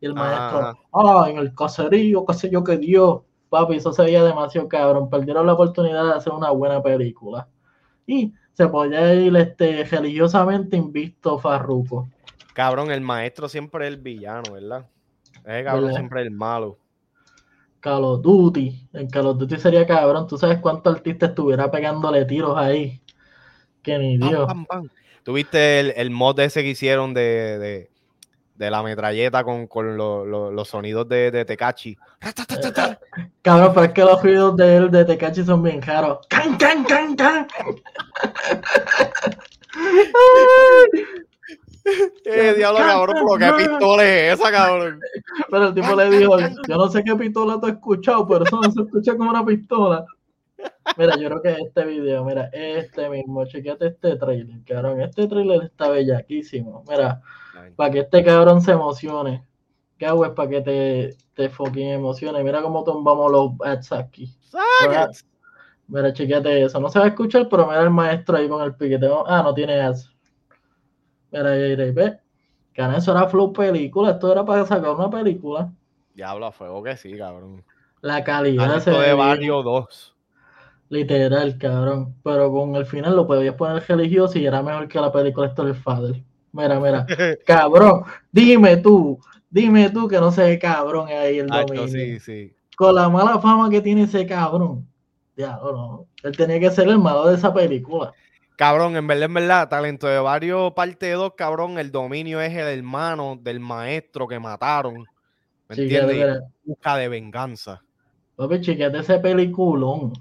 Y 0.00 0.06
el 0.06 0.14
maestro, 0.14 0.78
ah, 0.92 1.26
en 1.28 1.38
el 1.38 1.52
caserío, 1.54 2.24
qué 2.26 2.34
sé 2.34 2.50
yo 2.50 2.62
qué 2.62 2.76
Dios 2.76 3.22
papi, 3.52 3.76
eso 3.76 3.92
sería 3.92 4.24
demasiado 4.24 4.66
cabrón. 4.66 5.10
Perdieron 5.10 5.46
la 5.46 5.52
oportunidad 5.52 6.06
de 6.06 6.14
hacer 6.14 6.32
una 6.32 6.50
buena 6.50 6.82
película. 6.82 7.46
Y 8.06 8.32
se 8.54 8.66
podía 8.66 9.14
ir 9.14 9.36
este, 9.36 9.84
religiosamente 9.84 10.76
invisto 10.76 11.38
Farruko. 11.38 12.08
Cabrón, 12.54 12.90
el 12.90 13.02
maestro 13.02 13.48
siempre 13.48 13.86
es 13.86 13.94
el 13.94 14.00
villano, 14.00 14.54
¿verdad? 14.54 14.86
Es 15.44 15.64
cabrón 15.64 15.92
siempre 15.92 16.22
el 16.22 16.30
malo. 16.30 16.78
Call 17.80 18.04
of 18.04 18.22
Duty. 18.22 18.88
En 18.94 19.08
Call 19.08 19.26
of 19.26 19.38
Duty 19.38 19.56
sería 19.58 19.86
cabrón. 19.86 20.26
¿Tú 20.26 20.38
sabes 20.38 20.58
cuánto 20.58 20.88
artista 20.88 21.26
estuviera 21.26 21.70
pegándole 21.70 22.24
tiros 22.24 22.56
ahí? 22.56 23.02
Que 23.82 23.98
ni 23.98 24.16
Dios. 24.16 24.50
¿Tuviste 25.24 25.80
el, 25.80 25.92
el, 25.96 26.10
mod 26.10 26.38
ese 26.40 26.62
que 26.62 26.70
hicieron 26.70 27.12
de, 27.12 27.58
de 27.58 27.90
la 28.58 28.82
metralleta 28.82 29.44
con, 29.44 29.66
con 29.66 29.96
los 29.96 30.68
sonidos 30.68 31.08
de, 31.08 31.30
de 31.30 31.44
Tecachi. 31.44 31.96
Cabrón, 33.42 33.72
pero 33.74 33.86
es 33.86 33.92
que 33.92 34.04
los 34.04 34.22
ruidos 34.22 34.56
de 34.56 34.76
él 34.76 34.90
de 34.90 35.04
Tecachi 35.04 35.44
son 35.44 35.62
bien 35.62 35.80
caros. 35.80 36.26
¡Can, 36.28 36.56
can, 36.56 36.84
can, 36.84 37.16
can! 37.16 37.46
¿Qué 42.24 42.54
diablo, 42.54 42.78
cabrón? 42.78 43.26
¿Por 43.26 43.38
qué 43.38 43.52
pistola 43.56 44.04
es 44.04 44.38
esa, 44.38 44.50
cabrón? 44.50 45.00
Pero 45.50 45.68
el 45.68 45.74
tipo 45.74 45.96
le 45.96 46.10
dijo, 46.10 46.38
yo 46.38 46.76
no 46.76 46.88
sé 46.88 47.02
qué 47.02 47.14
pistola 47.16 47.58
tú 47.60 47.66
has 47.66 47.72
escuchado, 47.72 48.26
pero 48.26 48.44
eso 48.44 48.60
no 48.60 48.70
se 48.70 48.82
escucha 48.82 49.16
como 49.16 49.30
una 49.30 49.44
pistola. 49.44 50.04
Mira, 50.96 51.16
yo 51.16 51.28
creo 51.28 51.42
que 51.42 51.56
este 51.60 51.84
video, 51.84 52.24
mira, 52.24 52.48
este 52.52 53.08
mismo, 53.08 53.44
chequeate 53.46 53.88
este 53.88 54.16
trailer, 54.16 54.64
cabrón. 54.64 55.00
Este 55.00 55.26
trailer 55.26 55.64
está 55.64 55.88
bellaquísimo. 55.88 56.84
Mira, 56.88 57.20
para 57.76 57.90
que 57.90 58.00
este 58.00 58.24
cabrón 58.24 58.60
se 58.60 58.72
emocione. 58.72 59.44
¿Qué 59.98 60.06
hago? 60.06 60.24
Es 60.24 60.32
para 60.32 60.48
que 60.48 60.60
te, 60.60 61.16
te 61.34 61.48
fucking 61.48 61.90
emocione. 61.90 62.42
Mira 62.42 62.62
cómo 62.62 62.82
tumbamos 62.84 63.30
los 63.30 63.52
ads 63.64 63.92
aquí. 63.92 64.34
Mira, 65.88 66.12
chequeate 66.12 66.64
eso. 66.64 66.80
No 66.80 66.88
se 66.88 66.98
va 66.98 67.04
a 67.04 67.08
escuchar, 67.08 67.48
pero 67.48 67.66
mira 67.66 67.82
el 67.82 67.90
maestro 67.90 68.36
ahí 68.36 68.48
con 68.48 68.62
el 68.62 68.74
piquete. 68.74 69.08
Ah, 69.26 69.42
no 69.42 69.54
tiene 69.54 69.80
ads. 69.80 70.10
Mira 71.30 71.50
ahí, 71.50 71.62
ahí, 71.72 71.90
ve. 71.90 72.18
Que 72.72 72.82
eso 72.96 73.12
era 73.12 73.28
flow 73.28 73.52
película. 73.52 74.12
Esto 74.12 74.32
era 74.32 74.44
para 74.44 74.64
sacar 74.66 74.90
una 74.90 75.10
película. 75.10 75.70
Diablo, 76.14 76.46
a 76.46 76.52
fuego 76.52 76.82
que 76.82 76.96
sí, 76.96 77.16
cabrón. 77.16 77.62
La 78.00 78.24
calidad 78.24 78.80
se 78.80 78.90
de 78.90 79.14
Barrio 79.14 79.62
2. 79.62 80.16
Literal, 80.88 81.58
cabrón. 81.58 82.16
Pero 82.24 82.50
con 82.50 82.74
el 82.74 82.86
final 82.86 83.14
lo 83.14 83.26
podías 83.26 83.54
poner 83.54 83.82
religioso 83.86 84.38
y 84.38 84.46
era 84.46 84.62
mejor 84.62 84.88
que 84.88 85.00
la 85.00 85.12
película 85.12 85.46
Story 85.48 85.74
Father. 85.74 86.22
Mira, 86.52 86.78
mira. 86.78 87.06
cabrón, 87.46 88.04
dime 88.30 88.76
tú, 88.76 89.18
dime 89.50 89.90
tú 89.90 90.06
que 90.06 90.18
no 90.18 90.30
se 90.30 90.42
ve 90.42 90.58
cabrón 90.58 91.08
ahí 91.08 91.38
el 91.38 91.48
dominio. 91.48 91.88
Sí, 91.88 92.20
sí. 92.20 92.54
Con 92.76 92.94
la 92.94 93.08
mala 93.08 93.38
fama 93.38 93.70
que 93.70 93.80
tiene 93.80 94.02
ese 94.02 94.26
cabrón. 94.26 94.86
Ya, 95.36 95.58
no. 95.62 96.06
Él 96.22 96.36
tenía 96.36 96.60
que 96.60 96.70
ser 96.70 96.88
el 96.88 96.98
malo 96.98 97.26
de 97.28 97.36
esa 97.36 97.52
película. 97.52 98.12
Cabrón, 98.56 98.96
en 98.96 99.06
verdad, 99.06 99.24
en 99.24 99.34
verdad, 99.34 99.68
talento 99.68 100.06
de 100.06 100.18
varios 100.18 100.72
parte 100.72 101.10
2, 101.10 101.32
cabrón, 101.36 101.78
el 101.78 101.90
dominio 101.90 102.40
es 102.40 102.52
el 102.52 102.78
hermano 102.78 103.38
del 103.40 103.60
maestro 103.60 104.28
que 104.28 104.38
mataron. 104.38 105.06
¿Me 105.68 105.74
entiendes? 105.74 106.42
Busca 106.64 106.96
de 106.96 107.08
venganza. 107.08 107.82
Papi, 108.36 108.60
chequete 108.60 108.98
ese 108.98 109.18
peliculón. 109.18 110.12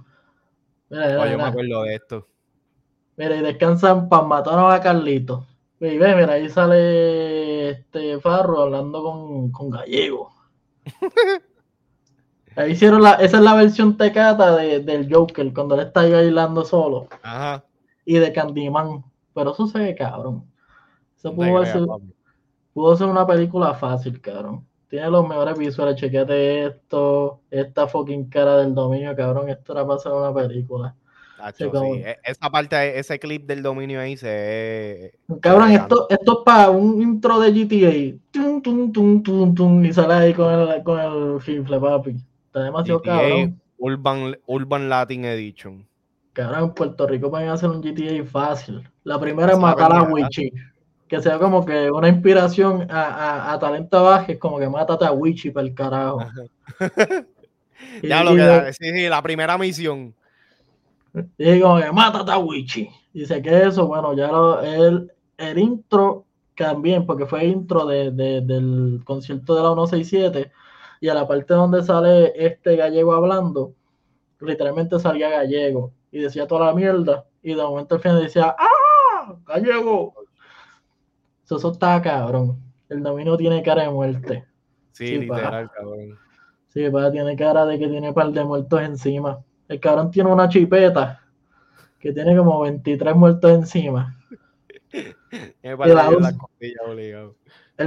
Mira, 0.89 1.07
mira, 1.07 1.31
yo 1.31 1.37
me 1.37 1.43
acuerdo 1.43 1.83
de 1.83 1.95
esto. 1.95 2.27
Mira, 3.17 3.35
y 3.35 3.41
descansan 3.41 4.09
para 4.09 4.23
matar 4.23 4.71
a 4.71 4.81
Carlito. 4.81 5.45
Y 5.81 5.97
ve, 5.97 6.15
mira, 6.15 6.33
ahí 6.33 6.47
sale 6.47 7.71
este 7.71 8.19
Farro 8.19 8.61
hablando 8.61 9.51
con, 9.51 9.69
Gallego. 9.71 10.29
Ahí 12.55 12.73
hicieron 12.73 13.01
la, 13.01 13.13
esa 13.13 13.37
es 13.37 13.43
la 13.43 13.55
versión 13.55 13.95
tecata 13.95 14.57
de, 14.57 14.81
del 14.81 15.11
Joker, 15.11 15.53
cuando 15.53 15.73
él 15.75 15.87
está 15.87 16.01
ahí 16.01 16.11
bailando 16.11 16.65
solo. 16.65 17.07
Ajá. 17.23 17.63
Y 18.03 18.15
de 18.15 18.33
Candyman. 18.33 19.05
Pero 19.33 19.53
eso 19.53 19.67
se 19.67 19.79
ve 19.79 19.95
cabrón. 19.95 20.45
Eso 21.17 21.33
pudo, 21.33 21.65
sido, 21.65 22.01
pudo 22.73 22.95
ser 22.97 23.07
una 23.07 23.25
película 23.25 23.73
fácil, 23.73 24.19
cabrón. 24.19 24.67
Tiene 24.89 25.09
los 25.09 25.25
mejores 25.25 25.57
visuales, 25.57 25.95
chequete 25.95 26.65
esto, 26.65 27.39
esta 27.49 27.87
fucking 27.87 28.29
cara 28.29 28.57
del 28.57 28.75
dominio, 28.75 29.15
cabrón. 29.15 29.47
Esto 29.47 29.71
era 29.71 29.87
para 29.87 29.99
ser 29.99 30.11
una 30.11 30.33
película. 30.33 30.93
E, 31.49 32.17
esa 32.23 32.49
parte, 32.49 32.99
ese 32.99 33.19
clip 33.19 33.45
del 33.45 33.63
dominio 33.63 33.99
ahí 33.99 34.17
se. 34.17 35.13
Cabrón, 35.41 35.71
esto, 35.71 36.07
esto 36.09 36.39
es 36.39 36.45
para 36.45 36.69
un 36.69 37.01
intro 37.01 37.39
de 37.39 37.51
GTA. 37.51 37.91
y 39.87 39.93
sale 39.93 40.13
ahí 40.13 40.33
con 40.33 40.53
el, 40.53 40.83
con 40.83 40.99
el 40.99 41.41
rifle, 41.41 41.79
papi. 41.79 42.15
Está 42.47 42.63
demasiado 42.63 43.01
cabrón. 43.01 43.59
Urban, 43.77 44.37
Urban 44.45 44.89
Latin 44.89 45.25
Edition. 45.25 45.87
Cabrón, 46.33 46.63
en 46.65 46.73
Puerto 46.73 47.07
Rico 47.07 47.29
pueden 47.29 47.49
hacer 47.49 47.69
un 47.69 47.81
GTA 47.81 48.23
fácil. 48.25 48.87
La 49.03 49.19
primera 49.19 49.53
es 49.53 49.59
matar 49.59 49.93
a 49.93 50.03
Wichi. 50.03 50.51
Que 51.07 51.21
sea 51.21 51.37
como 51.39 51.65
que 51.65 51.91
una 51.91 52.07
inspiración 52.07 52.87
a, 52.89 53.03
a, 53.03 53.53
a 53.53 53.59
talento 53.59 54.01
bajo, 54.01 54.31
es 54.31 54.37
como 54.37 54.59
que 54.59 54.69
mátate 54.69 55.03
a 55.05 55.11
Wichi 55.11 55.51
para 55.51 55.67
el 55.67 55.73
carajo. 55.73 56.25
ya 58.03 58.23
lo 58.23 58.35
que 58.35 58.73
sí, 58.73 58.91
sí, 58.93 59.09
la 59.09 59.21
primera 59.21 59.57
misión. 59.57 60.13
Y 61.37 61.59
como 61.59 61.79
que 61.79 61.91
mátate 61.91 62.31
a 62.31 62.37
Wichi. 62.37 62.89
Dice 63.13 63.41
que 63.41 63.63
eso, 63.63 63.87
bueno, 63.87 64.13
ya 64.13 64.31
lo, 64.31 64.61
el, 64.61 65.11
el 65.37 65.57
intro 65.57 66.25
también, 66.55 67.05
porque 67.05 67.25
fue 67.25 67.45
intro 67.45 67.85
de, 67.85 68.11
de, 68.11 68.41
del 68.41 69.01
concierto 69.03 69.55
de 69.55 69.61
la 69.61 69.73
167, 69.73 70.51
y 71.01 71.09
a 71.09 71.13
la 71.13 71.27
parte 71.27 71.53
donde 71.53 71.83
sale 71.83 72.31
este 72.35 72.75
gallego 72.75 73.13
hablando, 73.13 73.73
literalmente 74.39 74.99
salía 74.99 75.29
gallego 75.29 75.91
y 76.11 76.19
decía 76.19 76.47
toda 76.47 76.67
la 76.67 76.73
mierda, 76.73 77.25
y 77.41 77.53
de 77.53 77.63
momento 77.63 77.95
al 77.95 78.01
final 78.01 78.21
decía, 78.21 78.55
¡ah! 78.57 79.35
¡Gallego! 79.45 80.13
Eso, 81.43 81.57
eso 81.57 81.71
está 81.71 82.01
cabrón. 82.01 82.61
El 82.89 83.03
dominio 83.03 83.37
tiene 83.37 83.63
cara 83.63 83.83
de 83.83 83.89
muerte. 83.89 84.45
Sí, 84.91 85.17
literal, 85.17 85.69
cabrón. 85.71 86.17
Sí, 86.69 86.89
pa, 86.89 87.11
tiene 87.11 87.35
cara 87.35 87.65
de 87.65 87.79
que 87.79 87.87
tiene 87.87 88.13
par 88.13 88.31
de 88.31 88.43
muertos 88.43 88.81
encima. 88.81 89.43
El 89.71 89.79
cabrón 89.79 90.11
tiene 90.11 90.29
una 90.29 90.47
chipeta 90.49 91.21
que 91.97 92.11
tiene 92.11 92.35
como 92.35 92.59
23 92.59 93.15
muertos 93.15 93.51
encima. 93.51 94.17
el 94.91 95.15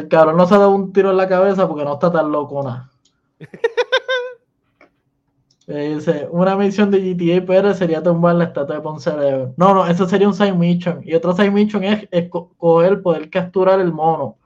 cabrón 0.09 0.39
no 0.39 0.47
se 0.47 0.55
ha 0.55 0.59
dado 0.59 0.71
un 0.71 0.95
tiro 0.95 1.11
en 1.11 1.19
la 1.19 1.29
cabeza 1.29 1.69
porque 1.69 1.85
no 1.85 1.93
está 1.93 2.11
tan 2.11 2.33
loco 2.33 2.63
nada. 2.63 2.91
dice, 5.67 6.27
una 6.31 6.57
misión 6.57 6.91
de 6.91 7.01
GTA 7.01 7.45
PR 7.45 7.75
sería 7.75 8.03
tumbar 8.03 8.37
la 8.37 8.45
estatua 8.45 8.77
de 8.77 8.81
Ponce 8.81 9.11
de 9.11 9.53
No, 9.59 9.75
no, 9.75 9.87
eso 9.87 10.09
sería 10.09 10.27
un 10.27 10.33
side 10.33 10.55
mission. 10.55 11.03
Y 11.05 11.15
otro 11.15 11.37
side 11.37 11.51
mission 11.51 11.85
es, 11.85 12.09
coger, 12.31 13.03
poder 13.03 13.29
capturar 13.29 13.79
el 13.79 13.93
mono. 13.93 14.39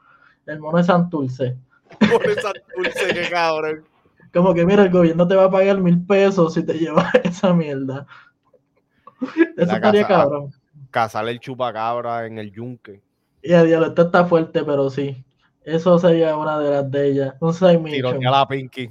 El 0.44 0.58
mono 0.58 0.78
de 0.78 0.82
Santurce. 0.82 1.56
Mono 2.00 2.18
de 2.18 2.34
Santurce, 2.34 3.14
qué 3.14 3.30
cabrón. 3.30 3.84
Como 4.32 4.54
que 4.54 4.64
mira, 4.64 4.82
el 4.82 4.90
gobierno 4.90 5.26
te 5.26 5.34
va 5.34 5.44
a 5.44 5.50
pagar 5.50 5.80
mil 5.80 6.04
pesos 6.04 6.54
si 6.54 6.64
te 6.64 6.74
llevas 6.78 7.14
esa 7.24 7.52
mierda. 7.52 8.06
Eso 9.56 9.72
estaría 9.72 10.06
cabrón. 10.06 10.52
Cazar 10.90 11.28
el 11.28 11.40
chupacabra 11.40 12.26
en 12.26 12.38
el 12.38 12.52
yunque. 12.52 13.02
Y 13.42 13.52
a 13.52 13.62
diablo, 13.62 13.88
esto 13.88 14.02
está 14.02 14.24
fuerte, 14.24 14.64
pero 14.64 14.90
sí. 14.90 15.24
Eso 15.64 15.98
sería 15.98 16.36
una 16.36 16.58
de 16.58 16.70
las 16.70 16.90
de 16.90 17.08
ellas. 17.08 17.34
Un 17.40 17.52
side 17.52 17.78
mission. 17.78 18.20
la 18.22 18.46
Pinky. 18.46 18.90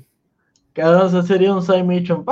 Cabrón, 0.73 1.07
ese 1.07 1.23
sería 1.23 1.53
un 1.53 1.63
side 1.63 1.83
mission. 1.83 2.23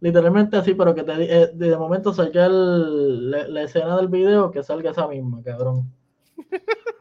Literalmente 0.00 0.56
así, 0.56 0.74
pero 0.74 0.94
que 0.94 1.02
te, 1.02 1.12
eh, 1.42 1.50
de 1.52 1.76
momento 1.76 2.14
salga 2.14 2.48
la, 2.48 3.48
la, 3.48 3.62
escena 3.62 3.96
del 3.96 4.08
video 4.08 4.50
que 4.50 4.62
salga 4.62 4.92
esa 4.92 5.08
misma, 5.08 5.42
cabrón. 5.42 5.92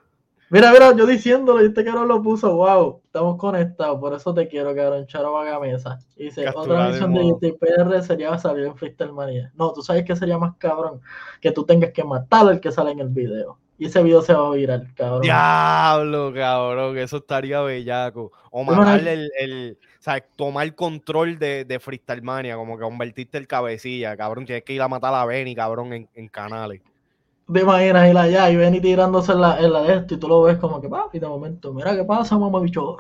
Mira, 0.50 0.72
mira, 0.72 0.96
yo 0.96 1.06
diciéndolo, 1.06 1.62
y 1.62 1.68
este 1.68 1.84
cabrón 1.84 2.08
lo 2.08 2.22
puso, 2.22 2.56
wow, 2.56 3.02
estamos 3.04 3.36
conectados, 3.38 4.00
por 4.00 4.14
eso 4.14 4.34
te 4.34 4.48
quiero, 4.48 4.74
cabrón, 4.74 5.06
Charo 5.06 5.34
Vagamesa. 5.34 6.00
Y 6.16 6.26
dice, 6.26 6.48
otra 6.56 6.88
misión 6.88 7.14
de 7.14 7.24
GTPR 7.24 8.02
sería 8.02 8.38
salir 8.38 8.66
en 8.66 8.78
Freestyle 8.78 9.12
Manía. 9.12 9.52
No, 9.56 9.74
tú 9.74 9.82
sabes 9.82 10.06
que 10.06 10.16
sería 10.16 10.38
más 10.38 10.56
cabrón 10.58 11.02
que 11.42 11.52
tú 11.52 11.66
tengas 11.66 11.92
que 11.92 12.04
matar 12.06 12.48
al 12.48 12.62
que 12.62 12.72
sale 12.72 12.92
en 12.92 13.00
el 13.00 13.10
video. 13.10 13.60
Y 13.78 13.88
ese 13.88 14.02
video 14.02 14.22
se 14.22 14.34
va 14.34 14.48
a 14.48 14.52
virar, 14.52 14.88
cabrón. 14.96 15.22
Diablo, 15.22 16.34
cabrón, 16.34 16.98
eso 16.98 17.18
estaría 17.18 17.62
bellaco. 17.62 18.32
O 18.50 18.64
matarle 18.64 19.14
el, 19.14 19.32
el, 19.38 19.78
o 19.82 20.02
sea, 20.02 20.20
tomar 20.36 20.74
control 20.76 21.38
de, 21.38 21.66
de 21.66 21.80
Freestyle 21.80 22.24
Mania, 22.24 22.56
como 22.56 22.78
que 22.78 22.84
convertirte 22.84 23.38
el 23.38 23.48
cabecilla, 23.48 24.16
cabrón. 24.16 24.46
Tienes 24.46 24.64
que 24.64 24.74
ir 24.74 24.82
a 24.82 24.88
matar 24.88 25.14
a 25.14 25.26
Benny, 25.26 25.54
cabrón, 25.54 25.92
en, 25.92 26.10
en 26.16 26.28
canales 26.30 26.82
te 27.52 27.62
imaginas 27.62 28.10
ir 28.10 28.18
allá 28.18 28.50
y 28.50 28.56
ven 28.56 28.82
tirándose 28.82 29.32
en 29.32 29.42
la, 29.42 29.60
en 29.60 29.72
la 29.72 29.82
de 29.84 29.96
esto 29.96 30.16
y 30.16 30.18
tú 30.18 30.28
lo 30.28 30.42
ves 30.44 30.58
como 30.58 30.82
que, 30.82 30.90
papi, 30.90 31.20
de 31.20 31.28
momento, 31.28 31.74
mira 31.74 31.96
qué 31.96 32.04
pasa, 32.04 32.38
mamá 32.38 32.60
bicho, 32.60 32.98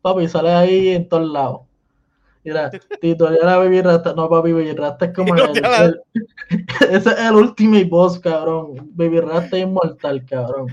papi, 0.00 0.28
sale 0.28 0.50
ahí 0.50 0.88
en 0.88 1.08
todos 1.08 1.30
lados. 1.30 1.60
Mira, 2.42 2.70
Tito, 3.00 3.30
ya 3.30 3.44
la 3.44 3.58
Baby 3.58 3.82
Rasta, 3.82 4.14
no, 4.14 4.28
papi, 4.28 4.52
Baby 4.52 4.72
Rasta 4.72 5.06
es 5.06 5.14
como 5.14 5.34
el, 5.36 6.00
ese 6.90 7.10
es 7.10 7.18
el 7.18 7.34
ultimate 7.34 7.84
boss, 7.84 8.18
cabrón. 8.18 8.90
Baby 8.92 9.20
Rasta 9.20 9.56
es 9.58 9.62
inmortal, 9.64 10.24
cabrón. 10.24 10.68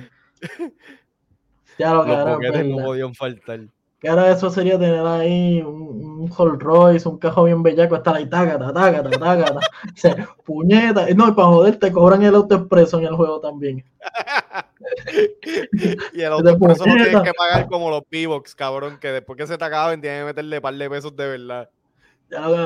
Ya 1.77 1.93
lo 1.93 2.05
cabrón. 2.05 2.72
no 2.72 2.84
podían 2.85 3.14
faltar. 3.14 3.68
Que 3.99 4.09
ahora 4.09 4.31
eso 4.31 4.49
sería 4.51 4.77
tener 4.77 5.05
ahí 5.05 5.61
un, 5.61 6.07
un 6.17 6.31
Rolls 6.35 6.59
Royce, 6.59 7.09
un 7.09 7.17
cajo 7.17 7.45
bien 7.45 7.63
bellaco, 7.63 7.95
hasta 7.95 8.15
ahí, 8.15 8.27
tágata, 8.27 8.73
tágata, 8.73 9.09
tágata. 9.09 9.59
se, 9.95 10.15
puñeta. 10.45 11.07
No, 11.15 11.29
y 11.29 11.31
para 11.31 11.47
joder, 11.47 11.77
te 11.77 11.91
cobran 11.91 12.21
el 12.23 12.35
auto 12.35 12.55
expreso 12.55 12.99
en 12.99 13.05
el 13.05 13.15
juego 13.15 13.39
también. 13.39 13.83
y 16.13 16.21
el 16.21 16.31
auto 16.31 16.49
expreso 16.49 16.85
lo 16.85 16.95
tienes 16.95 17.21
que 17.21 17.33
pagar 17.33 17.67
como 17.67 17.89
los 17.89 18.03
P-Box, 18.03 18.55
cabrón, 18.55 18.97
que 18.99 19.11
después 19.11 19.37
que 19.37 19.47
se 19.47 19.57
te 19.57 19.65
acaben 19.65 20.01
tienes 20.01 20.21
que 20.21 20.25
meterle 20.25 20.57
un 20.57 20.61
par 20.61 20.75
de 20.75 20.89
pesos 20.89 21.15
de 21.15 21.27
verdad. 21.27 21.69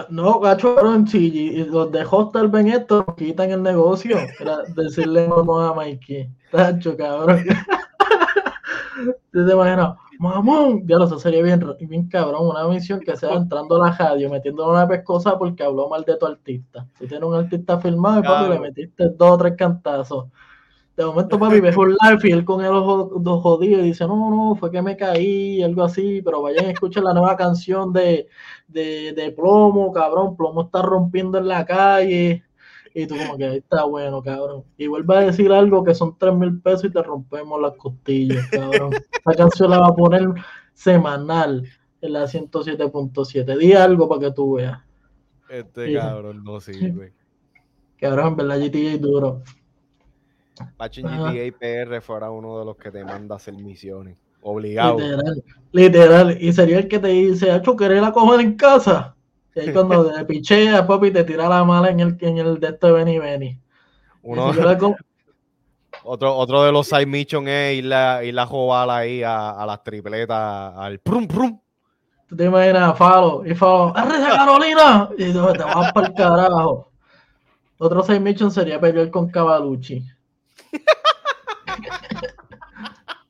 no, 0.09 0.39
gacho, 0.39 0.75
cabrón, 0.75 1.07
si 1.07 1.63
los 1.65 1.91
de 1.91 2.05
Hostel 2.09 2.47
ven 2.49 2.67
esto, 2.67 3.05
quitan 3.17 3.51
el 3.51 3.63
negocio. 3.63 4.17
Para 4.37 4.63
decirle 4.75 5.27
no 5.27 5.61
a 5.61 5.73
Mikey. 5.73 6.29
Tacho, 6.51 6.97
cabrón. 6.97 7.45
¿Te 9.31 9.39
imaginas? 9.39 9.95
mamón, 10.21 10.87
ya 10.87 10.97
lo 10.97 11.07
sé, 11.07 11.17
sería 11.19 11.41
bien, 11.41 11.65
bien 11.79 12.07
cabrón, 12.07 12.47
una 12.47 12.67
misión 12.67 12.99
que 12.99 13.17
sea 13.17 13.33
entrando 13.33 13.81
a 13.81 13.89
la 13.89 13.95
radio, 13.95 14.29
metiéndole 14.29 14.71
una 14.71 14.87
pescosa 14.87 15.37
porque 15.37 15.63
habló 15.63 15.89
mal 15.89 16.03
de 16.03 16.15
tu 16.15 16.27
artista. 16.27 16.87
Si 16.99 17.07
tienes 17.07 17.27
un 17.27 17.33
artista 17.33 17.79
filmado, 17.79 18.21
papi, 18.21 18.49
le 18.49 18.59
metiste 18.59 19.09
dos 19.09 19.31
o 19.31 19.37
tres 19.37 19.55
cantazos. 19.57 20.27
De 20.95 21.05
momento, 21.05 21.39
papi, 21.39 21.59
ves 21.59 21.75
un 21.75 21.89
live 21.89 22.19
y 22.23 22.31
él 22.31 22.45
con 22.45 22.63
el 22.63 22.71
ojo 22.71 23.19
jodido 23.41 23.79
y 23.79 23.83
dice, 23.85 24.05
no, 24.05 24.29
no, 24.29 24.55
fue 24.55 24.69
que 24.69 24.83
me 24.83 24.95
caí, 24.95 25.63
algo 25.63 25.83
así, 25.83 26.21
pero 26.21 26.43
vayan 26.43 26.65
a 26.65 26.71
escuchar 26.71 27.03
la 27.03 27.13
nueva 27.13 27.35
canción 27.35 27.91
de, 27.91 28.27
de, 28.67 29.13
de 29.13 29.31
Plomo, 29.31 29.91
cabrón, 29.91 30.37
Plomo 30.37 30.63
está 30.63 30.83
rompiendo 30.83 31.39
en 31.39 31.47
la 31.47 31.65
calle. 31.65 32.43
Y 32.93 33.07
tú 33.07 33.15
como 33.17 33.37
que 33.37 33.57
está 33.57 33.85
bueno, 33.85 34.21
cabrón. 34.21 34.63
Y 34.77 34.87
vuelve 34.87 35.15
a 35.15 35.19
decir 35.21 35.51
algo 35.51 35.83
que 35.83 35.93
son 35.93 36.17
3 36.17 36.33
mil 36.33 36.59
pesos 36.61 36.85
y 36.85 36.89
te 36.89 37.01
rompemos 37.01 37.61
las 37.61 37.73
costillas, 37.73 38.45
cabrón. 38.47 38.91
Esa 39.11 39.37
canción 39.37 39.69
la 39.69 39.79
va 39.79 39.87
a 39.87 39.95
poner 39.95 40.27
semanal 40.73 41.67
en 42.01 42.13
la 42.13 42.23
107.7. 42.23 43.57
Di 43.57 43.73
algo 43.73 44.09
para 44.09 44.21
que 44.21 44.31
tú 44.31 44.53
veas. 44.53 44.79
Este 45.49 45.93
cabrón 45.93 46.43
no 46.43 46.59
sirve. 46.59 47.13
Cabrón, 47.99 48.27
en 48.29 48.35
verdad 48.35 48.59
GTA 48.59 48.97
duro. 48.97 49.43
Pacho 50.77 51.01
GTA 51.01 51.57
PR 51.57 52.01
fuera 52.01 52.31
uno 52.31 52.59
de 52.59 52.65
los 52.65 52.77
que 52.77 52.91
te 52.91 53.03
manda 53.03 53.35
a 53.35 53.37
hacer 53.37 53.53
misiones. 53.53 54.17
Obligado. 54.41 54.97
Literal, 54.97 55.43
literal. 55.71 56.37
Y 56.41 56.51
sería 56.51 56.79
el 56.79 56.87
que 56.87 56.99
te 56.99 57.09
dice, 57.09 57.51
Hacho, 57.51 57.75
¿querés 57.75 58.01
la 58.01 58.11
comer 58.11 58.39
en 58.41 58.55
casa? 58.55 59.15
Y 59.55 59.59
ahí 59.59 59.73
cuando 59.73 60.11
te 60.11 60.25
pichea, 60.25 60.87
papi, 60.87 61.11
te 61.11 61.23
tira 61.23 61.49
la 61.49 61.63
mala 61.63 61.89
en 61.89 61.99
el, 61.99 62.17
en 62.21 62.37
el 62.37 62.59
de 62.59 62.67
esto 62.67 62.87
de 62.87 62.93
Benny 62.93 63.19
Benny. 63.19 63.59
otro, 66.03 66.37
otro 66.37 66.63
de 66.63 66.71
los 66.71 66.87
side 66.87 67.05
mission 67.05 67.47
es 67.47 67.79
ir 67.79 67.85
la, 67.85 68.23
ir 68.23 68.33
la 68.33 68.47
ahí 68.89 69.23
a, 69.23 69.51
a, 69.51 69.65
las 69.65 69.83
tripletas, 69.83 70.73
al 70.75 70.99
prum 70.99 71.27
prum. 71.27 71.59
Tú 72.27 72.37
te 72.37 72.45
imaginas, 72.45 72.97
Falo, 72.97 73.43
y 73.45 73.53
Falo, 73.53 73.95
¡Arresa 73.95 74.29
Carolina! 74.29 75.09
Y 75.17 75.33
te 75.33 75.39
vas 75.39 75.91
para 75.91 76.07
el 76.07 76.13
carajo. 76.13 76.89
Otro 77.77 78.03
side 78.03 78.21
mission 78.21 78.51
sería 78.51 78.79
pelear 78.79 79.09
con 79.09 79.29
Cavalucci. 79.29 80.05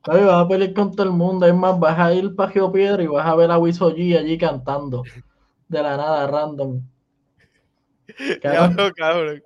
Vas 0.04 0.20
a 0.20 0.48
pelear 0.48 0.74
con 0.74 0.90
todo 0.90 1.04
el 1.04 1.12
mundo. 1.12 1.46
Es 1.46 1.54
más, 1.54 1.78
vas 1.78 1.96
a 1.96 2.12
ir 2.12 2.34
para 2.34 2.52
Piedra 2.72 3.04
y 3.04 3.06
vas 3.06 3.24
a 3.24 3.36
ver 3.36 3.52
a 3.52 3.58
Wiso 3.58 3.86
allí 3.86 4.36
cantando 4.36 5.04
de 5.72 5.82
la 5.82 5.96
nada, 5.96 6.28
random. 6.28 6.82
Cabrón, 8.42 8.92
cabrón. 8.96 9.42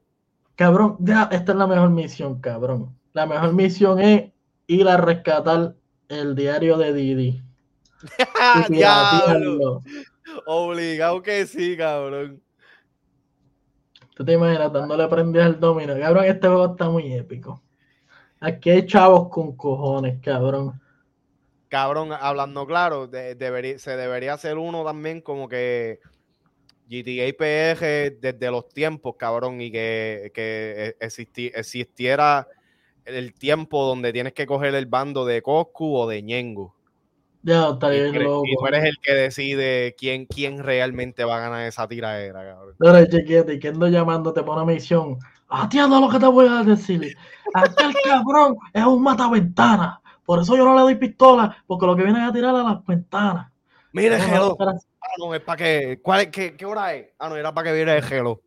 Cabrón, 0.57 0.97
ya, 1.01 1.29
esta 1.31 1.53
es 1.53 1.59
la 1.59 1.67
mejor 1.67 1.91
misión, 1.91 2.41
cabrón. 2.41 2.99
La 3.13 3.27
mejor 3.27 3.53
misión 3.53 4.01
es 4.01 4.33
ir 4.67 4.89
a 4.89 4.97
rescatar 4.97 5.75
el 6.09 6.35
diario 6.35 6.79
de 6.79 6.93
Didi. 6.93 7.43
Obligado 10.47 11.23
que 11.23 11.47
sí, 11.47 11.77
cabrón. 11.77 12.43
Tú 14.15 14.25
te 14.25 14.33
imaginas 14.33 14.73
dándole 14.73 15.07
prendidas 15.09 15.47
al 15.47 15.61
domino. 15.61 15.95
Cabrón, 15.99 16.25
este 16.25 16.49
juego 16.49 16.73
está 16.73 16.89
muy 16.89 17.13
épico. 17.13 17.63
Aquí 18.41 18.71
hay 18.71 18.87
chavos 18.87 19.29
con 19.29 19.57
cojones, 19.57 20.21
cabrón. 20.23 20.81
cabrón, 21.69 22.13
hablando 22.13 22.67
claro, 22.67 23.09
debería, 23.09 23.79
se 23.79 23.97
debería 23.97 24.35
hacer 24.35 24.57
uno 24.57 24.85
también 24.85 25.21
como 25.21 25.49
que 25.49 26.01
GTA 26.89 27.37
PR 27.37 28.17
desde 28.21 28.51
los 28.51 28.69
tiempos, 28.69 29.17
cabrón, 29.17 29.61
y 29.61 29.71
que, 29.71 30.31
que 30.35 30.97
existiera 31.55 32.47
el 33.05 33.35
tiempo 33.35 33.85
donde 33.85 34.13
tienes 34.13 34.33
que 34.33 34.47
coger 34.47 34.75
el 34.75 34.87
bando 34.87 35.25
de 35.25 35.43
Coscu 35.43 35.97
o 35.97 36.09
de 36.09 36.23
Ñengo. 36.23 36.75
Ya, 37.43 37.69
está 37.69 37.91
bien 37.91 38.13
y, 38.13 38.19
loco. 38.19 38.45
Y 38.45 38.57
tú 38.57 38.67
eres 38.67 38.85
el 38.85 38.97
que 39.01 39.15
decide 39.15 39.95
quién, 39.97 40.27
quién 40.27 40.65
realmente 40.65 41.25
va 41.25 41.37
a 41.37 41.41
ganar 41.41 41.63
esa 41.67 41.87
tiradera, 41.87 42.45
cabrón. 42.45 42.75
No, 42.81 43.07
chequete, 43.07 43.61
que 43.61 43.69
ando 43.69 43.87
llamándote 43.87 44.43
por 44.43 44.57
una 44.57 44.65
misión. 44.65 45.19
Atiendo 45.49 46.01
lo 46.01 46.09
que 46.09 46.19
te 46.19 46.27
voy 46.27 46.49
a 46.49 46.65
decir. 46.65 47.17
Aquel 47.55 47.95
cabrón 48.05 48.57
es 48.73 48.85
un 48.85 49.01
mataventana. 49.01 50.01
Por 50.25 50.41
eso 50.41 50.57
yo 50.57 50.65
no 50.65 50.75
le 50.75 50.81
doy 50.81 50.97
pistola, 50.97 51.57
porque 51.69 51.87
lo 51.87 51.95
que 51.95 52.03
viene 52.03 52.19
es 52.19 52.29
a 52.29 52.33
tirar 52.33 52.53
a 52.53 52.65
las 52.65 52.85
ventanas. 52.85 53.53
Mire, 53.97 54.21
Gelo. 54.21 54.57
Ah, 54.61 54.75
no, 55.19 55.35
es 55.35 55.41
para 55.41 55.57
que. 55.57 56.01
¿cuál, 56.03 56.31
qué, 56.31 56.55
¿Qué 56.55 56.67
hora 56.67 56.95
es? 56.95 57.07
Ah, 57.19 57.31
no, 57.31 57.37
era 57.37 57.55
para 57.55 57.71
que 57.71 57.75
viera 57.75 57.97
el 57.97 58.03
Gelo. 58.03 58.43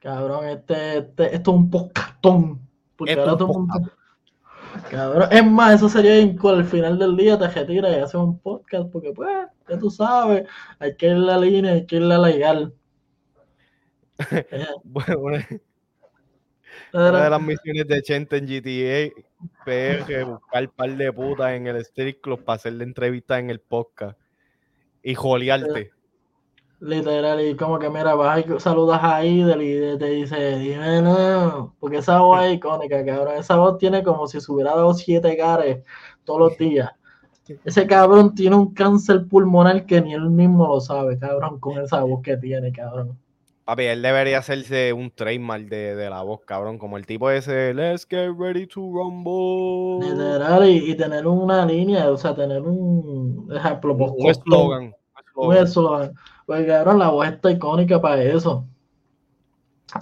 Cabrón, 0.00 0.48
este, 0.48 0.98
este, 0.98 1.36
esto 1.36 1.50
es 1.52 1.56
un 1.56 1.70
podcastón. 1.70 2.60
Porque 2.96 3.12
ahora 3.12 3.36
todo. 3.36 3.66
Cabrón, 4.90 5.28
es 5.30 5.46
más, 5.46 5.74
eso 5.76 5.88
sería 5.88 6.14
al 6.14 6.64
final 6.64 6.98
del 6.98 7.16
día 7.16 7.38
te 7.38 7.46
retiras 7.48 7.92
y 7.92 8.00
haces 8.00 8.14
un 8.16 8.38
podcast, 8.40 8.90
porque 8.90 9.12
pues, 9.12 9.28
ya 9.68 9.78
tú 9.78 9.90
sabes, 9.90 10.48
hay 10.80 10.96
que 10.96 11.06
ir 11.06 11.12
a 11.12 11.18
la 11.18 11.38
línea, 11.38 11.72
hay 11.72 11.86
que 11.86 11.96
ir 11.96 12.02
a 12.02 12.06
la 12.06 12.18
legal. 12.18 12.74
bueno, 14.84 15.38
una 16.92 17.24
de 17.24 17.30
las 17.30 17.42
misiones 17.42 17.86
de 17.86 18.02
Chente 18.02 18.38
en 18.38 18.46
GTA 18.46 19.22
PR, 19.64 20.24
buscar 20.24 20.64
un 20.64 20.72
par 20.74 20.96
de 20.96 21.12
putas 21.12 21.52
en 21.52 21.68
el 21.68 21.76
street 21.76 22.16
club 22.20 22.44
para 22.44 22.56
hacerle 22.56 22.84
entrevista 22.84 23.38
en 23.38 23.50
el 23.50 23.60
podcast 23.60 24.18
y 25.02 25.14
jolearte. 25.14 25.90
Literal, 26.80 27.46
y 27.46 27.56
como 27.56 27.78
que 27.78 27.90
mira, 27.90 28.14
vas 28.14 28.42
y 28.46 28.58
saludas 28.58 29.00
a 29.02 29.22
Idel 29.22 29.60
y 29.60 29.98
te 29.98 30.06
dice, 30.06 30.58
dime 30.58 31.02
no, 31.02 31.74
porque 31.78 31.98
esa 31.98 32.20
voz 32.20 32.42
es 32.44 32.54
icónica, 32.54 33.04
cabrón. 33.04 33.36
Esa 33.36 33.56
voz 33.56 33.76
tiene 33.76 34.02
como 34.02 34.26
si 34.26 34.40
se 34.40 34.50
hubiera 34.50 34.70
dado 34.70 34.94
siete 34.94 35.36
cares 35.36 35.84
todos 36.24 36.40
los 36.40 36.58
días. 36.58 36.90
Ese 37.64 37.86
cabrón 37.86 38.34
tiene 38.34 38.56
un 38.56 38.72
cáncer 38.72 39.26
pulmonar 39.26 39.84
que 39.84 40.00
ni 40.00 40.14
él 40.14 40.30
mismo 40.30 40.68
lo 40.68 40.80
sabe, 40.80 41.18
cabrón, 41.18 41.60
con 41.60 41.78
esa 41.78 42.02
voz 42.02 42.22
que 42.22 42.36
tiene, 42.38 42.72
cabrón. 42.72 43.18
Papi, 43.70 43.84
él 43.84 44.02
debería 44.02 44.38
hacerse 44.38 44.92
un 44.92 45.12
trademark 45.12 45.68
de, 45.68 45.94
de 45.94 46.10
la 46.10 46.22
voz, 46.22 46.40
cabrón, 46.44 46.76
como 46.76 46.96
el 46.96 47.06
tipo 47.06 47.30
ese, 47.30 47.72
let's 47.72 48.04
get 48.04 48.32
ready 48.36 48.66
to 48.66 48.80
rumble. 48.80 50.04
Literal, 50.04 50.68
y, 50.68 50.92
tener 50.96 51.24
una 51.28 51.64
línea, 51.64 52.10
o 52.10 52.16
sea, 52.16 52.34
tener 52.34 52.62
un 52.62 53.48
ejemplo, 53.54 53.94
un 53.94 54.28
eslogan. 54.28 54.92
Un 55.36 55.56
eslogan. 55.56 56.12
Pues 56.46 56.66
cabrón, 56.66 56.98
la 56.98 57.10
voz 57.10 57.28
está 57.28 57.52
icónica 57.52 58.00
para 58.00 58.20
eso. 58.20 58.66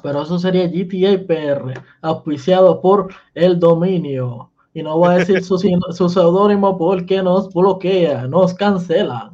Pero 0.03 0.23
eso 0.23 0.39
sería 0.39 0.67
GTA 0.67 1.27
PR, 1.27 1.75
auspiciado 2.01 2.81
por 2.81 3.13
el 3.35 3.61
dominio. 3.61 4.51
Y 4.73 4.83
no 4.83 4.97
voy 4.97 5.11
a 5.11 5.19
decir 5.19 5.45
su, 5.45 5.59
su 5.93 6.09
seudónimo 6.09 6.79
porque 6.79 7.23
nos 7.23 7.53
bloquea, 7.53 8.29
nos 8.29 8.55
cancela. 8.55 9.31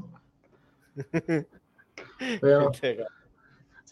Pero, 2.40 2.72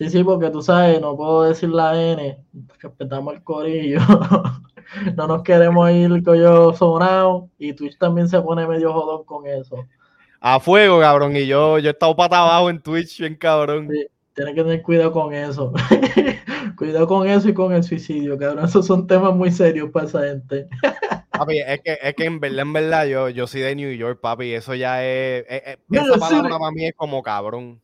Sí, 0.03 0.11
sí, 0.11 0.25
porque 0.25 0.51
tú 0.51 0.61
sabes, 0.63 1.01
no 1.01 1.17
puedo 1.17 1.45
decir 1.45 1.69
la 1.69 1.95
N, 1.95 2.37
respetamos 2.81 3.35
el 3.35 3.45
corillo, 3.45 4.01
no 5.17 5.29
nos 5.29 5.45
queremos 5.45 5.89
ir 5.93 6.25
con 6.25 6.37
yo 6.37 6.73
sonado 6.75 7.49
y 7.57 7.73
Twitch 7.73 7.97
también 7.99 8.29
se 8.29 8.41
pone 8.41 8.67
medio 8.67 8.93
jodón 8.93 9.25
con 9.25 9.47
eso. 9.47 9.87
A 10.41 10.59
fuego, 10.59 10.99
cabrón, 10.99 11.37
y 11.37 11.47
yo, 11.47 11.79
yo 11.79 11.91
he 11.91 11.93
estado 11.93 12.17
pata 12.17 12.41
abajo 12.41 12.69
en 12.69 12.83
Twitch, 12.83 13.21
bien 13.21 13.37
cabrón. 13.37 13.91
Sí, 13.93 14.05
tienes 14.35 14.57
que 14.57 14.63
tener 14.65 14.83
cuidado 14.83 15.13
con 15.13 15.33
eso. 15.33 15.73
cuidado 16.77 17.07
con 17.07 17.29
eso 17.29 17.49
y 17.49 17.55
con 17.55 17.73
el 17.73 17.85
suicidio, 17.85 18.37
cabrón. 18.37 18.65
Esos 18.65 18.85
son 18.85 19.07
temas 19.07 19.33
muy 19.37 19.53
serios 19.53 19.89
para 19.91 20.07
esa 20.07 20.23
gente. 20.25 20.67
papi, 21.31 21.61
es 21.61 21.81
que, 21.81 21.99
es 22.03 22.15
que 22.17 22.25
en 22.25 22.41
verdad, 22.41 22.63
en 22.63 22.73
verdad, 22.73 23.07
yo, 23.07 23.29
yo 23.29 23.47
soy 23.47 23.61
de 23.61 23.77
New 23.77 23.93
York, 23.93 24.19
papi, 24.21 24.53
eso 24.53 24.75
ya 24.75 25.05
es, 25.05 25.45
esa 25.49 26.19
palabra 26.19 26.59
para 26.59 26.73
mí 26.73 26.87
es 26.87 26.95
como 26.97 27.23
cabrón. 27.23 27.81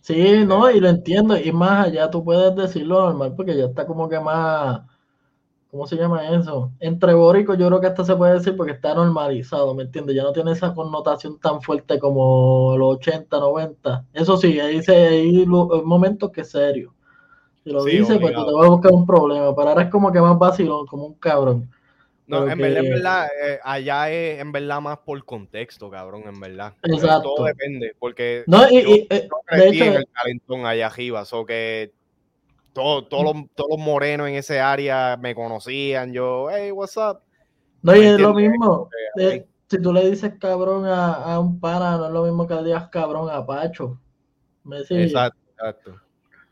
Sí, 0.00 0.44
no, 0.46 0.70
y 0.70 0.80
lo 0.80 0.88
entiendo. 0.88 1.36
Y 1.38 1.52
más 1.52 1.86
allá 1.86 2.10
tú 2.10 2.24
puedes 2.24 2.54
decirlo 2.56 3.00
normal 3.02 3.34
porque 3.36 3.56
ya 3.56 3.66
está 3.66 3.86
como 3.86 4.08
que 4.08 4.18
más. 4.20 4.82
¿Cómo 5.70 5.86
se 5.86 5.96
llama 5.96 6.26
eso? 6.30 6.72
Entre 6.80 7.12
bórico 7.12 7.52
yo 7.54 7.66
creo 7.66 7.80
que 7.80 7.88
hasta 7.88 8.02
se 8.02 8.16
puede 8.16 8.34
decir 8.34 8.56
porque 8.56 8.72
está 8.72 8.94
normalizado, 8.94 9.74
¿me 9.74 9.82
entiendes? 9.82 10.16
Ya 10.16 10.22
no 10.22 10.32
tiene 10.32 10.52
esa 10.52 10.72
connotación 10.74 11.38
tan 11.38 11.60
fuerte 11.60 11.98
como 11.98 12.74
los 12.78 12.96
80, 12.96 13.38
90. 13.38 14.06
Eso 14.14 14.38
sí, 14.38 14.58
ahí 14.60 14.80
hay 14.88 15.46
momentos 15.46 16.30
que 16.30 16.40
es 16.40 16.50
serio. 16.50 16.94
Si 17.64 17.70
lo 17.70 17.84
dice, 17.84 18.18
pues 18.18 18.34
tú 18.34 18.46
te 18.46 18.52
vas 18.52 18.66
a 18.66 18.70
buscar 18.70 18.92
un 18.92 19.06
problema. 19.06 19.54
Pero 19.54 19.68
ahora 19.68 19.82
es 19.82 19.90
como 19.90 20.10
que 20.10 20.20
más 20.22 20.38
vacilón, 20.38 20.86
como 20.86 21.04
un 21.04 21.14
cabrón. 21.14 21.68
No, 22.28 22.46
en 22.46 22.58
verdad, 22.58 23.26
eh, 23.42 23.58
allá 23.64 24.10
es 24.10 24.38
en 24.38 24.52
verdad 24.52 24.82
más 24.82 24.98
por 24.98 25.24
contexto, 25.24 25.90
cabrón, 25.90 26.24
en 26.26 26.38
verdad. 26.38 26.74
Exacto. 26.82 27.34
Todo 27.34 27.46
depende, 27.46 27.96
porque 27.98 28.44
no, 28.46 28.68
y, 28.68 28.82
yo, 28.82 28.88
eh, 29.08 29.28
crecí 29.46 29.82
en 29.82 29.94
el 29.94 30.06
calentón 30.12 30.66
allá 30.66 30.88
arriba, 30.88 31.24
o 31.30 31.46
que 31.46 31.90
todo, 32.74 33.06
todos, 33.06 33.24
los, 33.24 33.46
todos 33.54 33.70
los 33.70 33.78
morenos 33.78 34.28
en 34.28 34.34
ese 34.34 34.60
área 34.60 35.16
me 35.16 35.34
conocían, 35.34 36.12
yo, 36.12 36.48
hey, 36.50 36.70
what's 36.70 36.98
up? 36.98 37.20
No, 37.80 37.96
y 37.96 38.04
es 38.04 38.20
lo 38.20 38.34
mismo. 38.34 38.90
Eh, 39.18 39.46
si 39.66 39.80
tú 39.80 39.90
le 39.90 40.10
dices 40.10 40.34
cabrón 40.38 40.84
a, 40.84 41.14
a, 41.14 41.40
un 41.40 41.58
pana, 41.58 41.96
no 41.96 42.06
es 42.08 42.12
lo 42.12 42.24
mismo 42.24 42.46
que 42.46 42.54
le 42.56 42.64
digas 42.64 42.88
cabrón 42.88 43.30
a 43.30 43.46
Pacho. 43.46 43.98
¿Me 44.64 44.80
exacto, 44.80 45.38
exacto. 45.50 46.00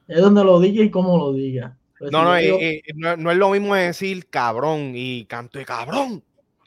Es 0.09 0.23
donde 0.23 0.43
lo 0.43 0.59
diga 0.59 0.83
y 0.83 0.91
cómo 0.91 1.19
lo 1.19 1.35
diga. 1.35 1.77
Pues 1.99 2.13
no, 2.13 2.25
no, 2.25 3.17
no, 3.17 3.31
es 3.31 3.37
lo 3.39 3.51
mismo 3.51 3.75
decir 3.75 4.27
cabrón 4.29 4.93
y 4.95 5.25
canto 5.25 5.59
de 5.59 5.65
cabrón. 5.65 6.23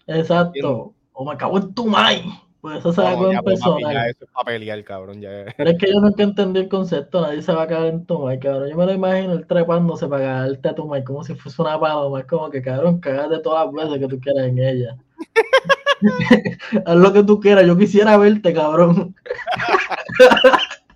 Exacto. 0.07 0.93
O 1.13 1.29
me 1.29 1.37
cago 1.37 1.57
en 1.59 1.73
tu 1.73 1.85
mai. 1.85 2.23
Pues 2.61 2.79
eso 2.79 2.91
se 2.91 3.01
va 3.01 3.11
a 3.11 3.13
empezar. 3.13 3.73
Ya 3.79 4.07
eso 4.07 4.25
es 4.25 4.31
para 4.31 4.45
pelear, 4.45 4.83
cabrón. 4.83 5.21
Ya. 5.21 5.45
Pero 5.55 5.69
es 5.69 5.77
que 5.77 5.91
yo 5.91 6.01
nunca 6.01 6.23
entendí 6.23 6.59
el 6.59 6.67
concepto. 6.67 7.21
Nadie 7.21 7.41
se 7.41 7.53
va 7.53 7.63
a 7.63 7.67
cagar 7.67 7.87
en 7.87 8.05
tu 8.05 8.19
mai, 8.19 8.39
cabrón. 8.39 8.69
Yo 8.69 8.75
me 8.75 8.85
lo 8.85 8.93
imagino 8.93 9.33
el 9.33 9.47
trepándose 9.47 10.07
para 10.07 10.23
cagarte 10.23 10.69
a 10.69 10.75
tu 10.75 10.85
mai 10.85 11.03
como 11.03 11.23
si 11.23 11.35
fuese 11.35 11.61
una 11.61 11.79
paloma. 11.79 12.19
Es 12.19 12.25
como 12.25 12.49
que, 12.49 12.61
cabrón, 12.61 12.99
cagate 12.99 13.39
todas 13.39 13.65
las 13.65 13.73
veces 13.73 13.99
que 13.99 14.07
tú 14.07 14.19
quieras 14.19 14.47
en 14.47 14.59
ella. 14.59 14.97
Haz 16.85 16.95
lo 16.95 17.13
que 17.13 17.23
tú 17.23 17.39
quieras. 17.39 17.65
Yo 17.65 17.77
quisiera 17.77 18.17
verte, 18.17 18.53
cabrón. 18.53 19.15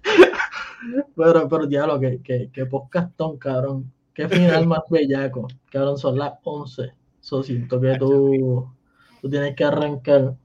pero, 1.16 1.48
pero 1.48 1.66
diablo, 1.68 2.00
que, 2.00 2.22
que, 2.22 2.50
que 2.52 2.66
podcastón, 2.66 3.38
cabrón. 3.38 3.90
Qué 4.14 4.28
final 4.28 4.68
más 4.68 4.82
bellaco. 4.90 5.48
Cabrón, 5.72 5.98
son 5.98 6.18
las 6.18 6.34
11. 6.44 6.92
So, 7.20 7.42
siento 7.42 7.80
que 7.80 7.96
tú, 7.98 8.68
tú 9.22 9.30
tienes 9.30 9.56
que 9.56 9.64
arrancar. 9.64 10.36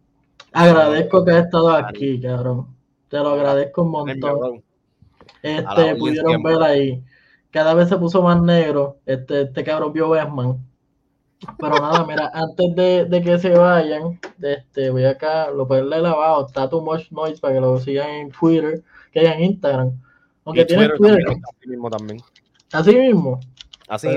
Agradezco 0.52 1.24
que 1.24 1.32
has 1.32 1.44
estado 1.44 1.70
aquí, 1.70 2.20
cabrón. 2.20 2.68
Te 3.08 3.18
lo 3.18 3.30
agradezco 3.30 3.82
un 3.82 3.90
montón. 3.90 4.62
Este, 5.42 5.96
pudieron 5.96 6.42
ver 6.42 6.62
ahí. 6.62 7.04
Cada 7.50 7.74
vez 7.74 7.88
se 7.88 7.96
puso 7.96 8.22
más 8.22 8.40
negro. 8.40 8.98
Este, 9.04 9.42
este 9.42 9.64
cabrón 9.64 9.92
vio 9.92 10.08
Batman. 10.08 10.58
Pero 11.58 11.74
nada, 11.76 12.04
mira, 12.06 12.30
antes 12.34 12.74
de, 12.74 13.04
de, 13.04 13.22
que 13.22 13.38
se 13.38 13.50
vayan, 13.50 14.18
este, 14.42 14.90
voy 14.90 15.04
acá, 15.04 15.50
lo 15.50 15.68
pueden 15.68 15.88
leer 15.88 16.06
abajo, 16.06 16.46
está 16.46 16.68
Too 16.68 16.82
Much 16.82 17.10
Noise 17.12 17.40
para 17.40 17.54
que 17.54 17.60
lo 17.60 17.78
sigan 17.78 18.10
en 18.10 18.30
Twitter, 18.30 18.82
que 19.12 19.20
hay 19.20 19.26
en 19.26 19.44
Instagram. 19.44 19.92
Aunque 20.44 20.64
tiene 20.64 20.88
Twitter. 20.90 21.24
así 21.28 21.68
mismo 21.68 21.90
también. 21.90 22.20
Así 22.72 22.96
mismo. 22.96 23.38
Así 23.88 24.08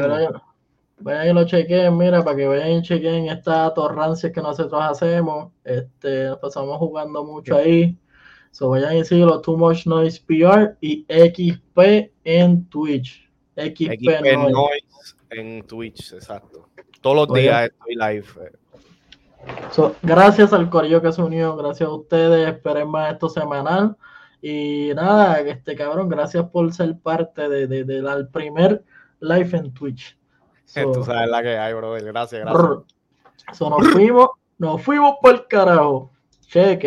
vayan, 1.04 1.30
y 1.30 1.34
lo 1.34 1.46
chequen, 1.46 1.98
mira, 1.98 2.24
para 2.24 2.38
que 2.38 2.48
vayan 2.48 2.72
y 2.72 2.82
chequen 2.82 3.28
estas 3.28 3.74
torrancias 3.74 4.32
que 4.32 4.42
nosotros 4.42 4.82
hacemos. 4.82 5.52
Este, 5.64 6.26
nos 6.26 6.40
pasamos 6.40 6.78
jugando 6.78 7.24
mucho 7.24 7.56
ahí. 7.56 7.98
So 8.52 8.70
vayan 8.70 8.98
y 8.98 9.06
sigan 9.06 9.42
Too 9.42 9.58
Much 9.58 9.86
Noise 9.86 10.22
PR 10.28 10.78
y 10.82 11.06
XP 11.08 12.12
en 12.24 12.66
Twitch. 12.66 13.30
XP, 13.56 14.26
Noise. 14.50 15.16
en 15.30 15.64
Twitch, 15.64 16.14
exacto. 16.14 16.68
Todos 17.02 17.28
los 17.28 17.38
días 17.38 17.72
estoy 17.72 17.96
live. 17.96 18.26
So, 19.72 19.96
gracias 20.04 20.54
al 20.54 20.70
corillo 20.70 21.02
que 21.02 21.12
se 21.12 21.22
unió, 21.22 21.56
gracias 21.56 21.90
a 21.90 21.94
ustedes. 21.94 22.48
Esperen 22.48 22.90
más 22.90 23.14
esto 23.14 23.30
semanal. 23.30 23.96
Y 24.42 24.92
nada, 24.96 25.40
este 25.42 25.76
cabrón, 25.76 26.10
gracias 26.10 26.48
por 26.50 26.72
ser 26.74 26.98
parte 27.00 27.48
de, 27.48 27.68
de, 27.68 27.84
del 27.84 28.28
primer 28.28 28.84
live 29.22 29.58
en 29.58 29.74
Twitch. 29.74 30.18
Tú 30.74 31.04
sabes 31.04 31.30
la 31.30 31.42
que 31.42 31.58
hay, 31.58 31.74
bro. 31.74 31.94
Gracias, 31.94 32.42
gracias. 32.42 32.84
So, 33.54 33.70
nos 33.70 33.88
fuimos, 33.90 34.30
nos 34.58 34.82
fuimos 34.82 35.16
por 35.22 35.34
el 35.34 35.48
carajo. 35.48 36.12
Check 36.42 36.84